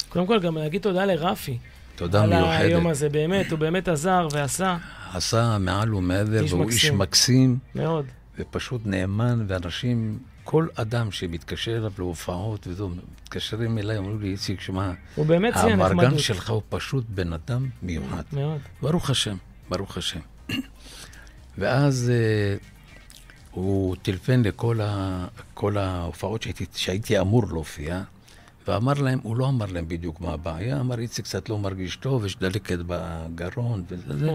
קודם 0.08 0.26
כל, 0.26 0.40
גם 0.40 0.56
להגיד 0.58 0.82
תודה 0.82 1.04
לרפי. 1.04 1.58
תודה 1.96 2.22
על 2.22 2.28
מיוחדת. 2.30 2.60
היום 2.60 2.86
הזה, 2.86 3.08
באמת, 3.08 3.50
הוא 3.50 3.58
באמת 3.58 3.88
עזר 3.88 4.28
ועשה 4.32 4.76
עשה 5.14 5.59
מעל 5.59 5.94
ומעבר, 5.94 6.42
איש 6.42 6.53
והוא 6.53 6.70
איש 6.70 6.85
מקסים. 6.85 6.98
מקסים, 6.98 7.59
מאוד. 7.75 8.07
ופשוט 8.38 8.81
נאמן, 8.85 9.44
ואנשים, 9.48 10.18
כל 10.44 10.66
אדם 10.75 11.11
שמתקשר 11.11 11.77
אליו 11.77 11.92
להופעות 11.98 12.66
וזהו, 12.66 12.90
מתקשרים 13.22 13.79
אליי, 13.79 13.96
אומרים 13.96 14.20
לי, 14.20 14.31
איציק, 14.31 14.61
שמע, 14.61 14.92
הוא 15.14 15.27
באמת 15.27 15.55
שיא 15.55 15.62
האמרגן 15.62 15.98
הנחמדות. 15.98 16.18
שלך 16.18 16.51
הוא 16.51 16.62
פשוט 16.68 17.05
בן 17.09 17.33
אדם 17.33 17.68
מיוחד. 17.83 18.22
מאוד. 18.33 18.61
ברוך 18.83 19.11
השם, 19.11 19.37
ברוך 19.68 19.96
השם. 19.96 20.20
ואז 21.59 22.12
אה, 22.14 22.57
הוא 23.51 23.96
טלפן 24.03 24.42
לכל 24.42 24.81
ה, 24.81 25.27
כל 25.55 25.79
ההופעות 25.79 26.42
שהייתי, 26.42 26.66
שהייתי 26.75 27.20
אמור 27.20 27.44
להופיע, 27.48 28.03
ואמר 28.68 28.92
להם, 28.92 29.18
הוא 29.22 29.37
לא 29.37 29.48
אמר 29.48 29.66
להם 29.66 29.88
בדיוק 29.88 30.20
מה 30.20 30.33
הבעיה, 30.33 30.81
אמר, 30.81 30.98
איציק 30.98 31.25
קצת 31.25 31.48
לא 31.48 31.59
מרגיש 31.59 31.96
טוב, 31.96 32.27
יש 32.27 32.37
דלקת 32.37 32.79
בגרון 32.87 33.85
וזה, 33.88 34.31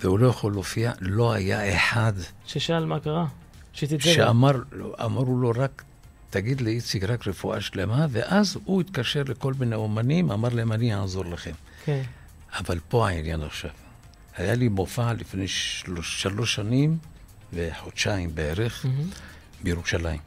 והוא 0.00 0.18
לא 0.18 0.26
יכול 0.26 0.52
להופיע. 0.52 0.92
לא 1.00 1.32
היה 1.32 1.76
אחד 1.76 2.12
ששאל 2.46 2.84
מה 2.84 3.00
קרה. 3.00 3.26
שתצא. 3.72 4.14
שאמר, 4.14 4.62
אמרו 5.04 5.36
לו 5.36 5.52
רק, 5.56 5.82
תגיד 6.30 6.60
לאיציק 6.60 7.04
רק 7.04 7.28
רפואה 7.28 7.60
שלמה, 7.60 8.06
ואז 8.10 8.58
הוא 8.64 8.80
התקשר 8.80 9.22
לכל 9.22 9.54
מיני 9.58 9.76
אומנים, 9.76 10.30
אמר 10.30 10.48
להם, 10.48 10.72
אני 10.72 10.94
אעזור 10.94 11.24
לכם. 11.24 11.52
כן. 11.84 12.02
אבל 12.58 12.78
פה 12.88 13.08
העניין 13.08 13.42
עכשיו. 13.42 13.70
היה 14.36 14.54
לי 14.54 14.68
מופע 14.68 15.12
לפני 15.12 15.48
שלוש, 15.48 16.22
שלוש 16.22 16.54
שנים 16.54 16.98
וחודשיים 17.52 18.34
בערך 18.34 18.86
מהמם. 18.86 19.10
בירושלים. 19.62 20.20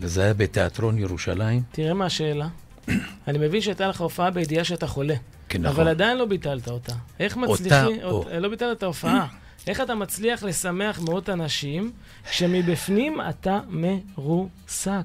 וזה 0.00 0.22
היה 0.22 0.34
בתיאטרון 0.34 0.98
ירושלים. 0.98 1.62
תראה 1.72 1.94
מה 1.94 2.06
השאלה. 2.06 2.48
אני 3.28 3.38
מבין 3.38 3.60
שהייתה 3.60 3.88
לך 3.88 4.00
הופעה 4.00 4.30
בידיעה 4.30 4.64
שאתה 4.64 4.86
חולה. 4.86 5.14
כן, 5.48 5.62
נכון. 5.62 5.76
אבל 5.80 5.88
עדיין 5.88 6.18
לא 6.18 6.24
ביטלת 6.24 6.68
אותה. 6.68 6.92
איך 7.20 7.36
אותה, 7.36 7.52
מצליחים... 7.52 8.02
או. 8.02 8.08
אות- 8.10 8.26
לא 8.40 8.48
ביטלת 8.48 8.76
את 8.78 8.82
ההופעה. 8.82 9.26
איך 9.66 9.80
אתה 9.80 9.94
מצליח 9.94 10.42
לשמח 10.42 11.00
מאות 11.00 11.28
אנשים 11.28 11.92
כשמבפנים 12.30 13.18
אתה 13.28 13.60
מרוסק? 13.68 15.04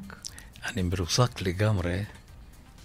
אני 0.66 0.82
מרוסק 0.82 1.42
לגמרי, 1.42 2.04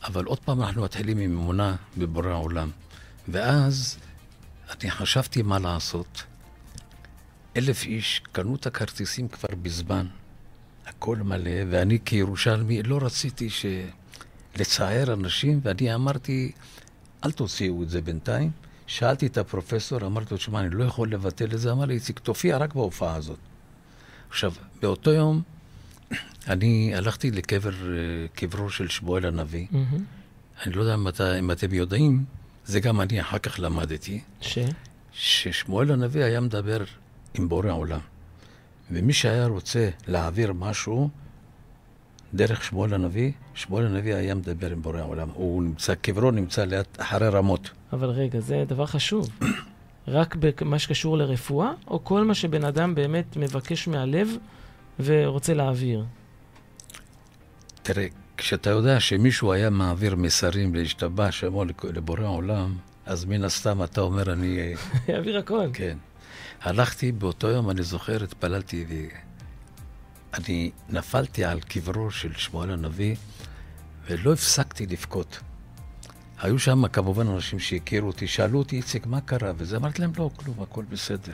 אבל 0.05 0.25
עוד 0.25 0.38
פעם 0.38 0.62
אנחנו 0.62 0.83
מתחילים 0.83 1.18
עם 1.18 1.38
אמונה 1.38 1.77
בבורא 1.99 2.29
העולם. 2.29 2.71
ואז 3.29 3.99
אני 4.81 4.90
חשבתי 4.90 5.42
מה 5.42 5.59
לעשות. 5.59 6.23
אלף 7.57 7.85
איש 7.85 8.23
קנו 8.33 8.55
את 8.57 8.66
הכרטיסים 8.66 9.29
כבר 9.29 9.49
בזמן, 9.62 10.07
הכל 10.87 11.16
מלא, 11.16 11.51
ואני 11.71 11.99
כירושלמי 12.05 12.83
לא 12.83 12.99
רציתי 13.03 13.51
ש... 13.51 13.66
לצער 14.57 15.12
אנשים, 15.12 15.61
ואני 15.62 15.94
אמרתי, 15.94 16.53
אל 17.25 17.31
תוציאו 17.31 17.83
את 17.83 17.91
זה 17.91 18.01
בינתיים. 18.01 18.51
שאלתי 18.87 19.27
את 19.27 19.39
הפרופסור, 19.39 20.07
אמרתי 20.07 20.27
לו, 20.31 20.37
תשמע, 20.37 20.61
אני 20.61 20.71
לא 20.71 20.85
יכול 20.85 21.13
לבטל 21.13 21.55
את 21.55 21.61
זה. 21.61 21.73
אמר 21.73 21.85
לי, 21.85 21.95
איציק, 21.95 22.19
תופיע 22.19 22.57
רק 22.57 22.75
בהופעה 22.75 23.15
הזאת. 23.15 23.39
עכשיו, 24.29 24.53
באותו 24.83 25.11
יום 25.11 25.43
אני 26.49 26.95
הלכתי 26.95 27.31
לקבר, 27.31 27.71
אה, 27.71 28.27
קברו 28.35 28.71
של 28.71 28.89
שמואל 28.89 29.27
הנביא. 29.27 29.67
מהמם. 29.71 30.05
אני 30.67 30.73
לא 30.75 30.81
יודע 30.81 30.95
אם, 30.95 31.09
אתה, 31.09 31.39
אם 31.39 31.51
אתם 31.51 31.75
יודעים, 31.75 32.25
זה 32.65 32.81
גם 32.81 33.01
אני 33.01 33.21
אחר 33.21 33.39
כך 33.39 33.61
למדתי, 33.61 34.21
ש? 34.41 34.59
ששמואל 35.13 35.93
הנביא 35.93 36.25
היה 36.25 36.41
מדבר 36.41 36.85
עם 37.35 37.49
בורא 37.49 37.71
עולם. 37.71 38.01
ומי 38.91 39.13
שהיה 39.13 39.47
רוצה 39.47 39.89
להעביר 40.07 40.53
משהו 40.53 41.11
דרך 42.35 42.64
שמואל 42.64 42.95
הנביא, 42.95 43.33
שמואל 43.55 43.87
הנביא 43.87 44.14
היה 44.14 44.35
מדבר 44.35 44.71
עם 44.71 44.83
בורא 44.83 45.03
עולם. 45.03 45.29
הוא 45.35 45.62
נמצא, 45.62 45.95
קברו 45.95 46.31
נמצא 46.31 46.64
ליד, 46.64 46.87
אחרי 46.99 47.29
רמות. 47.29 47.71
אבל 47.93 48.09
רגע, 48.09 48.41
זה 48.41 48.64
דבר 48.69 48.87
חשוב. 48.87 49.29
רק 50.09 50.37
במה 50.37 50.79
שקשור 50.79 51.19
לרפואה, 51.19 51.71
או 51.87 52.05
כל 52.05 52.25
מה 52.25 52.35
שבן 52.35 52.64
אדם 52.64 52.95
באמת 52.95 53.37
מבקש 53.37 53.88
מהלב 53.88 54.29
ורוצה 55.01 55.55
להעביר? 55.55 56.05
תראה, 57.83 58.07
כשאתה 58.37 58.71
יודע 58.71 59.01
שמישהו 59.01 59.53
היה 59.53 59.71
מעביר 59.71 60.17
מסרים 60.17 60.75
להשתבח 60.75 61.31
שמו 61.31 61.64
לבורא 61.85 62.27
עולם, 62.27 62.75
אז 63.07 63.25
מן 63.25 63.45
הסתם 63.45 63.83
אתה 63.83 64.01
אומר, 64.01 64.33
אני... 64.33 64.75
יעביר 65.09 65.38
הכל. 65.38 65.69
כן. 65.73 65.99
הלכתי 66.62 67.12
באותו 67.12 67.49
יום, 67.49 67.71
אני 67.71 67.83
זוכר, 67.83 68.25
התפללתי 68.25 68.85
ואני 70.33 70.71
נפלתי 70.88 71.45
על 71.45 71.61
קברו 71.61 72.11
של 72.11 72.33
שמואל 72.33 72.71
הנביא 72.71 73.17
ולא 74.07 74.33
הפסקתי 74.33 74.87
לבכות. 74.87 75.41
היו 76.43 76.59
שם 76.59 76.88
כמובן 76.88 77.27
אנשים 77.27 77.59
שהכירו 77.59 78.07
אותי, 78.07 78.27
שאלו 78.27 78.59
אותי, 78.59 78.77
איציק, 78.77 79.07
מה 79.07 79.21
קרה? 79.21 79.53
וזה 79.57 79.77
אמרתי 79.77 80.03
להם, 80.03 80.12
לא, 80.17 80.31
כלום, 80.37 80.62
הכל 80.62 80.85
בסדר. 80.91 81.33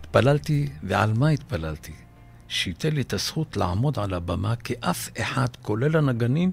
התפללתי, 0.00 0.68
ועל 0.82 1.12
מה 1.12 1.28
התפללתי? 1.28 1.92
שייתן 2.48 2.92
לי 2.92 3.00
את 3.00 3.12
הזכות 3.12 3.56
לעמוד 3.56 3.98
על 3.98 4.14
הבמה, 4.14 4.56
כי 4.56 4.74
אף 4.80 5.08
אחד, 5.20 5.48
כולל 5.62 5.96
הנגנים, 5.96 6.50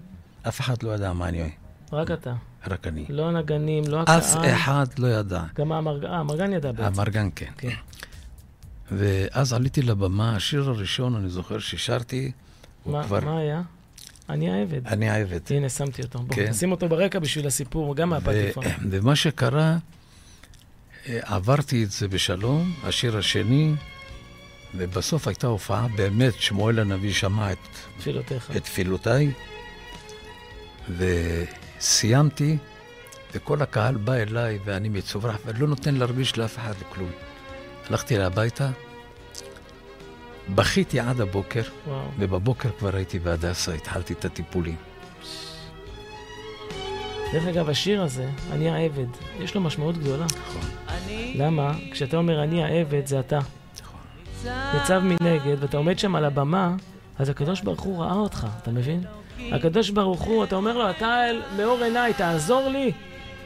אף 0.47 0.59
אחד 0.59 0.83
לא 0.83 0.95
ידע 0.95 1.13
מה 1.13 1.29
אני, 1.29 1.49
רק 1.93 2.11
אתה. 2.11 2.33
רק 2.67 2.87
אני. 2.87 3.05
לא 3.09 3.27
הנגנים, 3.29 3.83
לא 3.87 4.01
הקהל. 4.01 4.19
אף 4.19 4.35
אחד 4.53 4.85
לא 4.97 5.07
ידע. 5.07 5.43
גם 5.55 5.71
אה, 5.71 5.81
האמרגן 6.03 6.53
ידע 6.53 6.71
בעצם. 6.71 6.83
המרגן 6.83 7.29
כן. 7.35 7.51
כן. 7.57 7.69
ואז 8.91 9.53
עליתי 9.53 9.81
לבמה, 9.81 10.35
השיר 10.35 10.69
הראשון, 10.69 11.15
אני 11.15 11.29
זוכר 11.29 11.59
ששרתי, 11.59 12.31
הוא 12.83 13.03
כבר... 13.03 13.19
מה 13.25 13.37
היה? 13.37 13.61
אני 14.29 14.51
העבד. 14.51 14.87
אני 14.87 15.09
העבד. 15.09 15.39
הנה, 15.49 15.69
שמתי 15.69 16.01
אותו. 16.01 16.19
בוא, 16.19 16.35
כן. 16.35 16.49
נשים 16.49 16.71
אותו 16.71 16.89
ברקע 16.89 17.19
בשביל 17.19 17.47
הסיפור, 17.47 17.95
גם 17.95 18.09
מהפטיפון. 18.09 18.63
ומה 18.91 19.15
שקרה, 19.15 19.77
אה, 21.09 21.19
עברתי 21.23 21.83
את 21.83 21.91
זה 21.91 22.07
בשלום, 22.07 22.73
השיר 22.83 23.17
השני, 23.17 23.73
ובסוף 24.75 25.27
הייתה 25.27 25.47
הופעה, 25.47 25.87
באמת, 25.95 26.33
שמואל 26.33 26.79
הנביא 26.79 27.13
שמע 27.13 27.51
את, 27.51 27.57
תפילותיך. 27.97 28.51
את 28.55 28.63
תפילותיי, 28.63 29.31
וסיימתי, 30.97 32.57
וכל 33.33 33.61
הקהל 33.61 33.95
בא 33.95 34.13
אליי, 34.13 34.59
ואני 34.65 34.89
מצוברח, 34.89 35.37
ואני 35.45 35.59
לא 35.59 35.67
נותן 35.67 35.95
להרגיש 35.95 36.37
לאף 36.37 36.57
אחד 36.57 36.73
כלום. 36.93 37.09
הלכתי 37.89 38.21
הביתה, 38.21 38.69
בכיתי 40.55 40.99
עד 40.99 41.21
הבוקר, 41.21 41.61
וואו. 41.87 42.01
ובבוקר 42.19 42.69
כבר 42.79 42.95
הייתי 42.95 43.19
בהדסה, 43.19 43.73
התחלתי 43.73 44.13
את 44.13 44.25
הטיפולים. 44.25 44.75
דרך 47.33 47.45
אגב, 47.47 47.69
השיר 47.69 48.01
הזה, 48.01 48.29
אני 48.51 48.69
העבד, 48.69 49.05
יש 49.39 49.55
לו 49.55 49.61
משמעות 49.61 49.97
גדולה. 49.97 50.25
נכון, 50.25 50.69
למה? 51.35 51.73
כשאתה 51.91 52.17
אומר 52.17 52.43
אני 52.43 52.63
העבד, 52.63 53.05
זה 53.05 53.19
אתה. 53.19 53.39
נכון. 53.81 53.99
ניצב 54.73 55.01
מנגד, 55.03 55.55
ואתה 55.59 55.77
עומד 55.77 55.99
שם 55.99 56.15
על 56.15 56.25
הבמה, 56.25 56.75
אז 57.19 57.29
הקדוש 57.29 57.61
ברוך 57.61 57.81
הוא 57.81 58.03
ראה 58.03 58.13
אותך, 58.13 58.47
אתה 58.61 58.71
מבין? 58.71 59.03
הקדוש 59.51 59.89
ברוך 59.89 60.21
הוא, 60.21 60.43
אתה 60.43 60.55
אומר 60.55 60.77
לו, 60.77 60.89
אתה 60.89 61.29
אל 61.29 61.41
מאור 61.57 61.83
עיניי, 61.83 62.13
תעזור 62.13 62.69
לי. 62.69 62.91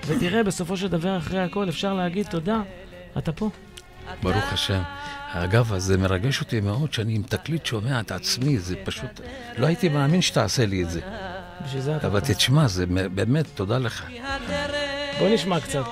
ותראה, 0.07 0.43
בסופו 0.43 0.77
של 0.77 0.87
דבר, 0.87 1.17
אחרי 1.17 1.39
הכל, 1.39 1.69
אפשר 1.69 1.93
להגיד 1.93 2.27
תודה, 2.29 2.61
אתה 3.17 3.31
פה. 3.31 3.49
ברוך 4.23 4.53
השם. 4.53 4.81
אגב, 5.31 5.73
אז 5.73 5.83
זה 5.83 5.97
מרגש 5.97 6.41
אותי 6.41 6.59
מאוד 6.59 6.93
שאני 6.93 7.15
עם 7.15 7.23
תקליט 7.23 7.65
שומע 7.65 7.99
את 7.99 8.11
עצמי, 8.11 8.59
זה 8.59 8.75
פשוט... 8.83 9.21
לא 9.57 9.65
הייתי 9.65 9.89
מאמין 9.89 10.21
שתעשה 10.21 10.65
לי 10.65 10.83
את 10.83 10.89
זה. 10.89 10.99
בשביל 11.65 11.81
זה 11.81 11.95
אתה 11.95 12.07
אבל. 12.07 12.19
תשמע, 12.19 12.67
זה 12.67 12.85
באמת, 12.85 13.45
תודה 13.55 13.77
לך. 13.77 14.05
בוא 15.19 15.29
נשמע 15.29 15.59
קצת. 15.59 15.85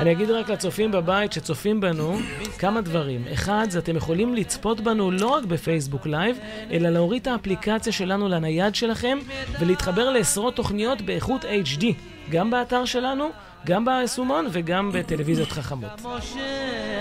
אני 0.00 0.12
אגיד 0.12 0.30
רק 0.30 0.50
לצופים 0.50 0.92
בבית 0.92 1.32
שצופים 1.32 1.80
בנו 1.80 2.18
כמה 2.58 2.80
דברים. 2.80 3.24
אחד, 3.32 3.66
זה 3.68 3.78
אתם 3.78 3.96
יכולים 3.96 4.34
לצפות 4.34 4.80
בנו 4.80 5.10
לא 5.10 5.26
רק 5.26 5.44
בפייסבוק 5.44 6.06
לייב, 6.06 6.38
אלא 6.70 6.88
להוריד 6.88 7.22
את 7.22 7.26
האפליקציה 7.26 7.92
שלנו 7.92 8.28
לנייד 8.28 8.74
שלכם 8.74 9.18
ולהתחבר 9.60 10.10
לעשרות 10.10 10.56
תוכניות 10.56 11.00
באיכות 11.02 11.44
HD, 11.44 11.84
גם 12.30 12.50
באתר 12.50 12.84
שלנו, 12.84 13.30
גם 13.66 13.84
ביישומון 13.84 14.46
וגם 14.52 14.90
בטלוויזיות 14.92 15.52
חכמות. 15.52 15.90
משה 16.04 17.00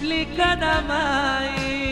בלי 0.00 0.26
קדמיים. 0.36 1.89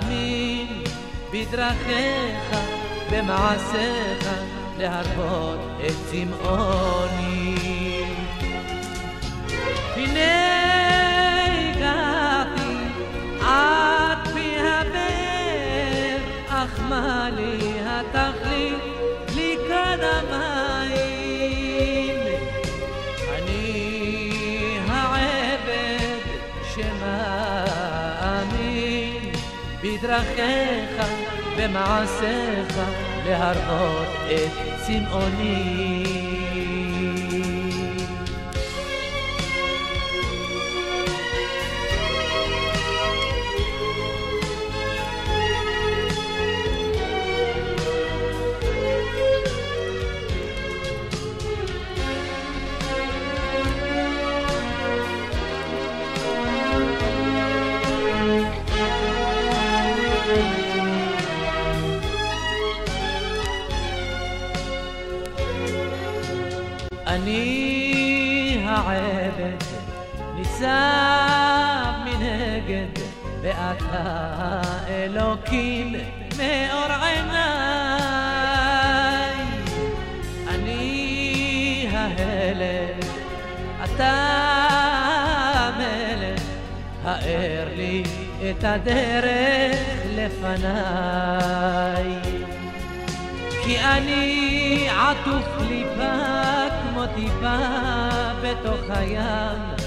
שמאמין 0.00 0.82
בדרכיך, 1.32 2.56
במעשיך, 3.12 4.28
להרבות 4.78 5.58
את 5.86 5.92
צמאוני. 6.10 7.54
הנה 9.96 11.70
הגעתי 11.70 12.76
עד 13.40 14.28
פי 14.34 14.56
הבאר, 14.58 16.18
אך 16.48 16.80
מה 16.88 17.28
לי 17.36 17.80
התכלית 17.84 18.74
לי 19.34 19.56
כאן 19.68 19.98
המים? 20.02 20.59
בדרכיך, 30.10 31.06
במעשיך, 31.56 32.78
להראות 33.26 34.08
את 34.26 34.80
צמאוני. 34.86 36.29
ניצב 70.70 71.94
מנגד 72.04 73.02
ואתה 73.42 74.60
אלוקים 74.88 75.92
מאור 76.36 76.92
עיניי 77.02 78.20
אני 80.48 81.88
ההלם 81.92 82.98
אתה 83.84 84.14
המלך 85.54 86.42
האר 87.04 87.68
לי 87.76 88.02
את 88.50 88.64
הדרך 88.64 89.78
לפניי. 90.14 91.70
כי 93.64 93.78
אני 93.80 94.88
עטוף 94.90 95.48
ליבה 95.68 96.66
כמו 96.82 97.06
טיפה 97.16 97.58
בתוך 98.42 98.80
הים 98.88 99.79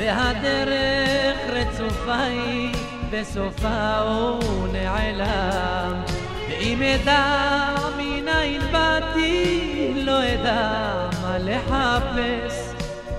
והדרך 0.00 1.38
רצופה 1.48 2.22
היא 2.22 2.74
בסופה 3.10 3.98
הוא 3.98 4.68
נעלם. 4.72 6.02
ואם 6.48 6.82
אדע 6.82 7.74
מניין 7.96 8.62
באתי 8.72 9.92
לא 9.96 10.34
אדע 10.34 11.08
מה 11.22 11.38
לחפש. 11.38 12.74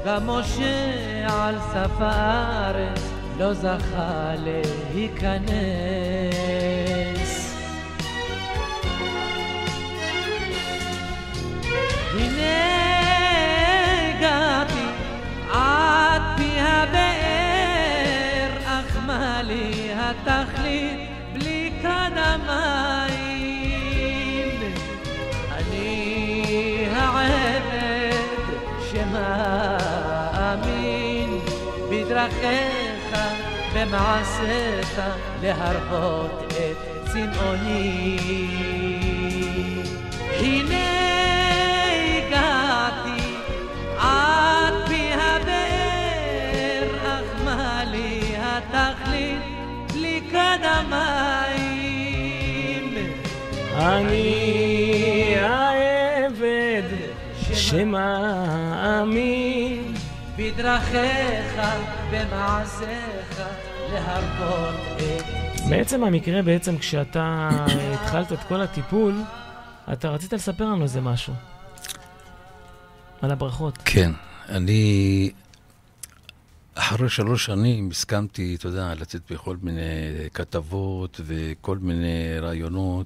גם 0.05 0.27
משה 0.29 1.27
על 1.29 1.55
סף 1.73 1.91
הארץ 1.99 3.11
לא 3.39 3.53
זכה 3.53 4.33
להיכנס 4.43 5.51
הבאר, 16.61 18.51
אך 18.65 18.97
מה 19.05 19.41
לי 19.43 19.91
התכלית 19.95 20.99
בלי 21.33 21.71
כד 21.81 22.11
המים? 22.15 23.31
אני 25.51 26.87
העבד 26.91 28.11
שמאמין 28.91 30.19
בדרכיך, 31.91 33.17
במעשיך, 33.75 35.01
להרבות 35.41 36.53
את 36.57 36.77
צמאוני. 37.11 38.17
הנה 40.39 40.90
בלי 50.51 50.59
כד 50.59 50.65
המים? 50.65 51.77
אני 53.77 55.35
העבד 55.39 56.83
שמאמין. 57.53 58.73
בדרכיך, 60.37 61.61
במעשיך, 62.11 63.41
להרבות 63.93 64.75
את... 64.97 65.01
בעצם 65.69 66.03
המקרה, 66.03 66.41
בעצם 66.41 66.77
כשאתה 66.77 67.49
התחלת 67.93 68.31
את 68.31 68.39
כל 68.47 68.61
הטיפול, 68.61 69.13
אתה 69.93 70.09
רצית 70.09 70.33
לספר 70.33 70.65
לנו 70.65 70.83
איזה 70.83 71.01
משהו. 71.01 71.33
על 73.21 73.31
הברכות. 73.31 73.77
כן, 73.85 74.11
אני 74.49 75.31
אחרי 76.81 77.09
שלוש 77.09 77.45
שנים 77.45 77.89
הסכמתי, 77.89 78.55
אתה 78.55 78.67
יודע, 78.67 78.93
לצאת 78.95 79.31
בכל 79.31 79.57
מיני 79.61 79.81
כתבות 80.33 81.21
וכל 81.25 81.77
מיני 81.77 82.39
רעיונות. 82.39 83.05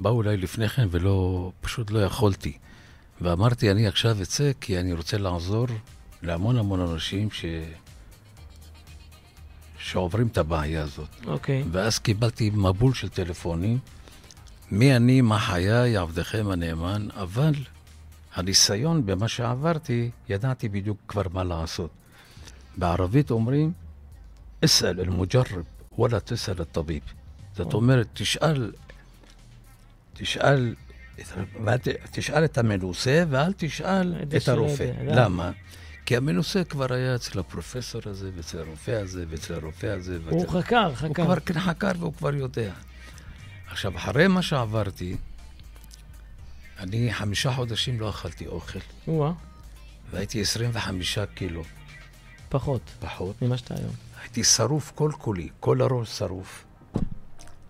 באו 0.00 0.22
אליי 0.22 0.36
לפני 0.36 0.68
כן 0.68 0.88
ולא, 0.90 1.52
פשוט 1.60 1.90
לא 1.90 1.98
יכולתי. 1.98 2.58
ואמרתי, 3.20 3.70
אני 3.70 3.86
עכשיו 3.86 4.22
אצא 4.22 4.50
כי 4.60 4.80
אני 4.80 4.92
רוצה 4.92 5.18
לעזור 5.18 5.66
להמון 6.22 6.56
המון 6.56 6.80
אנשים 6.80 7.30
ש... 7.30 7.44
שעוברים 9.78 10.26
את 10.26 10.38
הבעיה 10.38 10.82
הזאת. 10.82 11.08
אוקיי. 11.26 11.64
ואז 11.72 11.98
קיבלתי 11.98 12.50
מבול 12.54 12.94
של 12.94 13.08
טלפונים, 13.08 13.78
מי 14.70 14.96
אני, 14.96 15.20
מה 15.20 15.38
חיי, 15.38 15.96
עבדכם 15.96 16.50
הנאמן, 16.50 17.08
אבל 17.14 17.52
הניסיון 18.34 19.06
במה 19.06 19.28
שעברתי, 19.28 20.10
ידעתי 20.28 20.68
בדיוק 20.68 20.98
כבר 21.08 21.22
מה 21.32 21.44
לעשות. 21.44 21.90
בערבית 22.84 23.30
אומרים, 23.30 23.72
אסאל 24.64 25.00
אל-מוג'רב, 25.00 25.62
וואלה 25.98 26.20
תסאל 26.20 26.54
אל-טביב. 26.58 27.02
זאת 27.56 27.74
אומרת, 27.74 28.06
תשאל, 28.14 28.72
תשאל, 30.14 30.74
תשאל 32.10 32.44
את 32.44 32.58
המנוסה 32.58 33.24
ואל 33.30 33.52
תשאל 33.56 34.14
את 34.36 34.48
הרופא. 34.48 34.90
למה? 35.04 35.50
כי 36.06 36.16
המנוסה 36.16 36.64
כבר 36.64 36.92
היה 36.92 37.14
אצל 37.14 37.38
הפרופסור 37.38 38.00
הזה, 38.04 38.30
ואצל 38.36 38.58
הרופא 38.58 38.90
הזה, 38.90 39.24
ואצל 39.28 39.54
הרופא 39.54 39.86
הזה. 39.86 40.18
הוא 40.30 40.40
ואצל- 40.42 40.50
חקר, 40.50 40.86
הוא 40.86 40.94
חקר. 40.94 41.24
כבר 41.24 41.40
כן 41.40 41.60
חקר 41.60 41.90
והוא 41.98 42.12
כבר 42.14 42.34
יודע. 42.34 42.72
עכשיו, 43.70 43.96
אחרי 43.96 44.28
מה 44.28 44.42
שעברתי, 44.42 45.16
אני 46.78 47.14
חמישה 47.14 47.52
חודשים 47.52 48.00
לא 48.00 48.10
אכלתי 48.10 48.46
אוכל, 48.46 48.78
והייתי 50.12 50.40
25 50.40 51.18
קילו 51.34 51.62
פחות 52.50 52.80
פחות. 53.00 53.42
ממה 53.42 53.56
שאתה 53.56 53.74
היום. 53.74 53.92
הייתי 54.22 54.44
שרוף 54.44 54.92
כל 54.94 55.10
כולי, 55.18 55.48
כל 55.60 55.80
הראש 55.80 56.18
שרוף. 56.18 56.64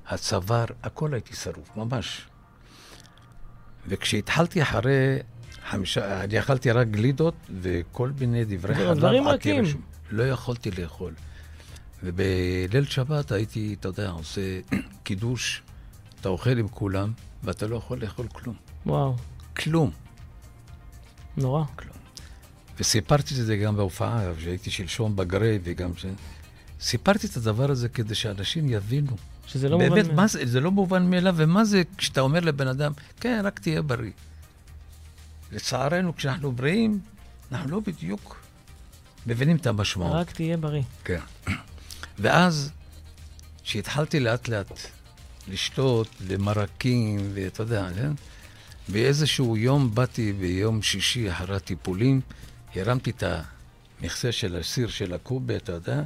הצוואר, 0.09 0.65
הכל 0.83 1.15
הייתי 1.15 1.37
שרוף, 1.37 1.77
ממש. 1.77 2.27
וכשהתחלתי 3.87 4.63
אחרי 4.63 5.19
חמישה, 5.63 6.25
אני 6.25 6.39
אכלתי 6.39 6.71
רק 6.71 6.87
גלידות 6.89 7.35
וכל 7.61 8.11
מיני 8.21 8.45
דברי 8.45 8.75
דברים 8.95 9.25
חלב. 9.25 9.35
רכים. 9.35 9.65
עקרש. 9.65 9.75
לא 10.11 10.23
יכולתי 10.23 10.71
לאכול. 10.71 11.15
ובליל 12.03 12.85
שבת 12.85 13.33
הייתי, 13.33 13.77
אתה 13.81 13.89
יודע, 13.89 14.11
עושה 14.11 14.61
קידוש, 15.05 15.63
אתה 16.21 16.29
אוכל 16.29 16.59
עם 16.59 16.69
כולם, 16.69 17.13
ואתה 17.45 17.67
לא 17.67 17.77
יכול 17.77 17.99
לאכול 18.01 18.27
כלום. 18.29 18.57
וואו, 18.87 19.17
כלום. 19.57 19.91
נורא. 21.37 21.65
וסיפרתי 22.81 23.35
את 23.41 23.47
זה 23.47 23.57
גם 23.57 23.77
בהופעה, 23.77 24.23
שהייתי 24.39 24.71
שלשום 24.71 25.17
בגרי 25.17 25.59
וגם 25.65 25.91
ש... 25.97 26.07
סיפרתי 26.81 27.27
את 27.27 27.37
הדבר 27.37 27.71
הזה 27.71 27.89
כדי 27.89 28.15
שאנשים 28.15 28.69
יבינו. 28.69 29.17
שזה 29.47 29.69
לא 29.69 29.79
באמת, 29.79 30.05
מובן... 30.05 30.17
מה 30.17 30.27
זה, 30.27 30.47
זה 30.47 30.61
לא 30.61 30.71
מובן 30.71 31.11
מאליו, 31.11 31.35
ומה 31.37 31.65
זה 31.65 31.83
כשאתה 31.97 32.21
אומר 32.21 32.41
לבן 32.41 32.69
אדם, 32.69 32.93
כן, 33.21 33.41
רק 33.45 33.59
תהיה 33.59 33.83
בריא. 33.83 34.11
לצערנו, 35.53 36.17
כשאנחנו 36.17 36.53
בריאים, 36.53 37.01
אנחנו 37.53 37.71
לא 37.71 37.81
בדיוק 37.81 38.43
מבינים 39.27 39.57
את 39.57 39.67
המשמעות. 39.67 40.13
רק 40.13 40.31
תהיה 40.31 40.57
בריא. 40.57 40.83
כן. 41.05 41.21
ואז, 42.19 42.71
כשהתחלתי 43.65 44.21
לאט 44.21 44.49
לאט 44.49 44.79
לשתות 45.49 46.09
למרקים, 46.29 47.31
ואתה 47.35 47.63
יודע, 47.63 47.89
כן? 47.95 48.13
באיזשהו 48.89 49.57
יום 49.57 49.95
באתי 49.95 50.33
ביום 50.33 50.83
שישי 50.83 51.31
אחרי 51.31 51.57
הטיפולים, 51.57 52.21
הרמתי 52.75 53.11
את 53.11 53.25
המכסה 54.01 54.33
של 54.33 54.57
הסיר 54.57 54.89
של 54.89 55.15
הקובה, 55.15 55.57
אתה 55.57 55.73
יודע, 55.73 56.03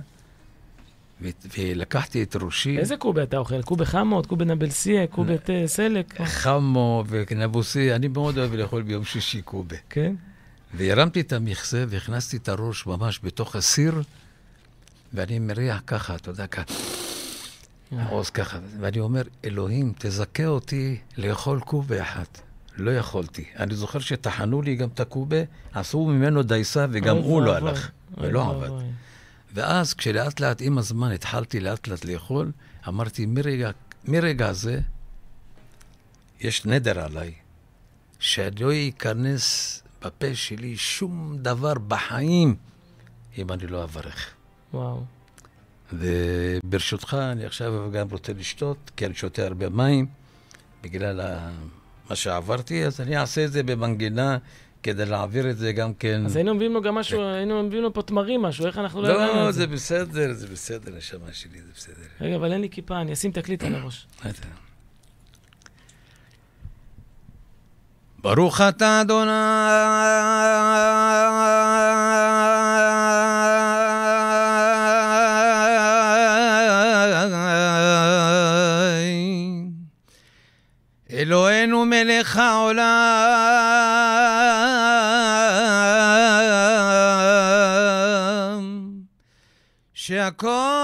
ו- 1.22 1.28
ולקחתי 1.58 2.22
את 2.22 2.36
ראשי. 2.40 2.78
איזה 2.78 2.96
קובה 2.96 3.22
אתה 3.22 3.36
אוכל? 3.36 3.62
קובה 3.62 3.84
חמות, 3.84 4.26
קובה 4.26 4.44
נבלסיה, 4.44 5.06
קובה 5.06 5.38
תה 5.38 5.52
סלק? 5.66 6.20
חמו 6.22 7.04
ונבוסי, 7.08 7.94
אני 7.94 8.08
מאוד 8.08 8.38
אוהב 8.38 8.54
לאכול 8.54 8.82
ביום 8.82 9.04
שישי 9.04 9.42
קובה. 9.42 9.76
כן? 9.90 10.14
והרמתי 10.74 11.20
את 11.20 11.32
המכסה 11.32 11.84
והכנסתי 11.88 12.36
את 12.36 12.48
הראש 12.48 12.86
ממש 12.86 13.20
בתוך 13.22 13.56
הסיר, 13.56 14.02
ואני 15.12 15.38
מריח 15.38 15.82
ככה, 15.86 16.14
אתה 16.14 16.30
יודע, 16.30 16.46
ככה, 16.46 16.74
עוז 18.08 18.30
ככה, 18.30 18.58
ואני 18.80 19.00
אומר, 19.00 19.22
אלוהים, 19.44 19.92
תזכה 19.98 20.46
אותי 20.46 20.96
לאכול 21.18 21.60
קובה 21.60 22.02
אחת. 22.02 22.40
לא 22.76 22.90
יכולתי. 22.90 23.44
אני 23.58 23.74
זוכר 23.74 23.98
שטחנו 23.98 24.62
לי 24.62 24.76
גם 24.76 24.88
את 24.88 25.00
הקובה, 25.00 25.36
עשו 25.72 26.06
ממנו 26.06 26.42
דייסה 26.42 26.86
וגם 26.90 27.16
הוא 27.16 27.42
לא. 27.42 27.56
הלך, 27.56 27.90
ולא. 28.18 28.50
עבד. 28.50 28.70
ואז 29.54 29.94
כשלאט 29.94 30.40
לאט, 30.40 30.56
עם 30.60 30.78
הזמן, 30.78 31.10
התחלתי 31.12 31.60
לאט 31.60 31.88
לאט 31.88 32.04
לאכול, 32.04 32.52
אמרתי, 32.88 33.26
מרגע, 33.26 33.70
מרגע 34.04 34.52
זה, 34.52 34.80
יש 36.40 36.64
נדר 36.64 37.00
עליי, 37.00 37.34
שלא 38.18 38.72
ייכנס 38.72 39.82
בפה 40.02 40.34
שלי 40.34 40.76
שום 40.76 41.36
דבר 41.42 41.74
בחיים 41.74 42.56
אם 43.38 43.52
אני 43.52 43.66
לא 43.66 43.84
אברך. 43.84 44.30
וואו. 44.74 45.04
וברשותך, 45.92 47.16
אני 47.32 47.44
עכשיו 47.44 47.90
גם 47.92 48.08
רוצה 48.10 48.32
לשתות, 48.32 48.90
כי 48.96 49.06
אני 49.06 49.14
שותה 49.14 49.46
הרבה 49.46 49.68
מים, 49.68 50.06
בגלל 50.82 51.20
ה... 51.20 51.50
מה 52.11 52.16
שעברתי, 52.16 52.86
אז 52.86 53.00
אני 53.00 53.16
אעשה 53.16 53.44
את 53.44 53.52
זה 53.52 53.62
במנגינה 53.62 54.38
כדי 54.82 55.07
להעביר 55.07 55.50
את 55.50 55.57
זה 55.57 55.72
גם 55.72 55.94
כן. 55.94 56.22
אז 56.26 56.36
היינו 56.36 56.55
מביאים 56.55 56.72
לו 56.72 56.82
גם 56.82 56.94
משהו, 56.94 57.22
היינו 57.22 57.62
מביאים 57.62 57.82
לו 57.82 57.92
פה 57.94 58.02
תמרים 58.02 58.42
משהו, 58.42 58.66
איך 58.66 58.78
אנחנו 58.78 59.02
לא 59.02 59.09
ידענו 59.09 59.34
לא, 59.34 59.52
זה? 59.52 59.59
זה 59.59 59.66
בסדר, 59.66 60.32
זה 60.32 60.46
בסדר, 60.46 60.92
נשמה 60.96 61.32
שלי, 61.32 61.59
זה 61.61 61.72
בסדר. 61.76 61.94
רגע, 62.20 62.36
אבל 62.36 62.52
אין 62.52 62.61
לי 62.61 62.68
כיפה, 62.70 63.00
אני 63.00 63.12
אשים 63.12 63.32
תקליט 63.32 63.62
על 63.62 63.74
הראש. 63.74 64.07
ברוך 68.22 68.61
אתה 68.61 69.00
אדוני, 69.00 69.30
מלך 82.05 82.36
העולם, 82.36 82.84
שהכל 89.94 90.84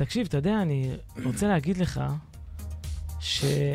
תקשיב, 0.00 0.26
אתה 0.26 0.36
יודע, 0.36 0.62
אני 0.62 0.96
רוצה 1.24 1.48
להגיד 1.48 1.76
לך 1.76 2.00
שלא 3.20 3.68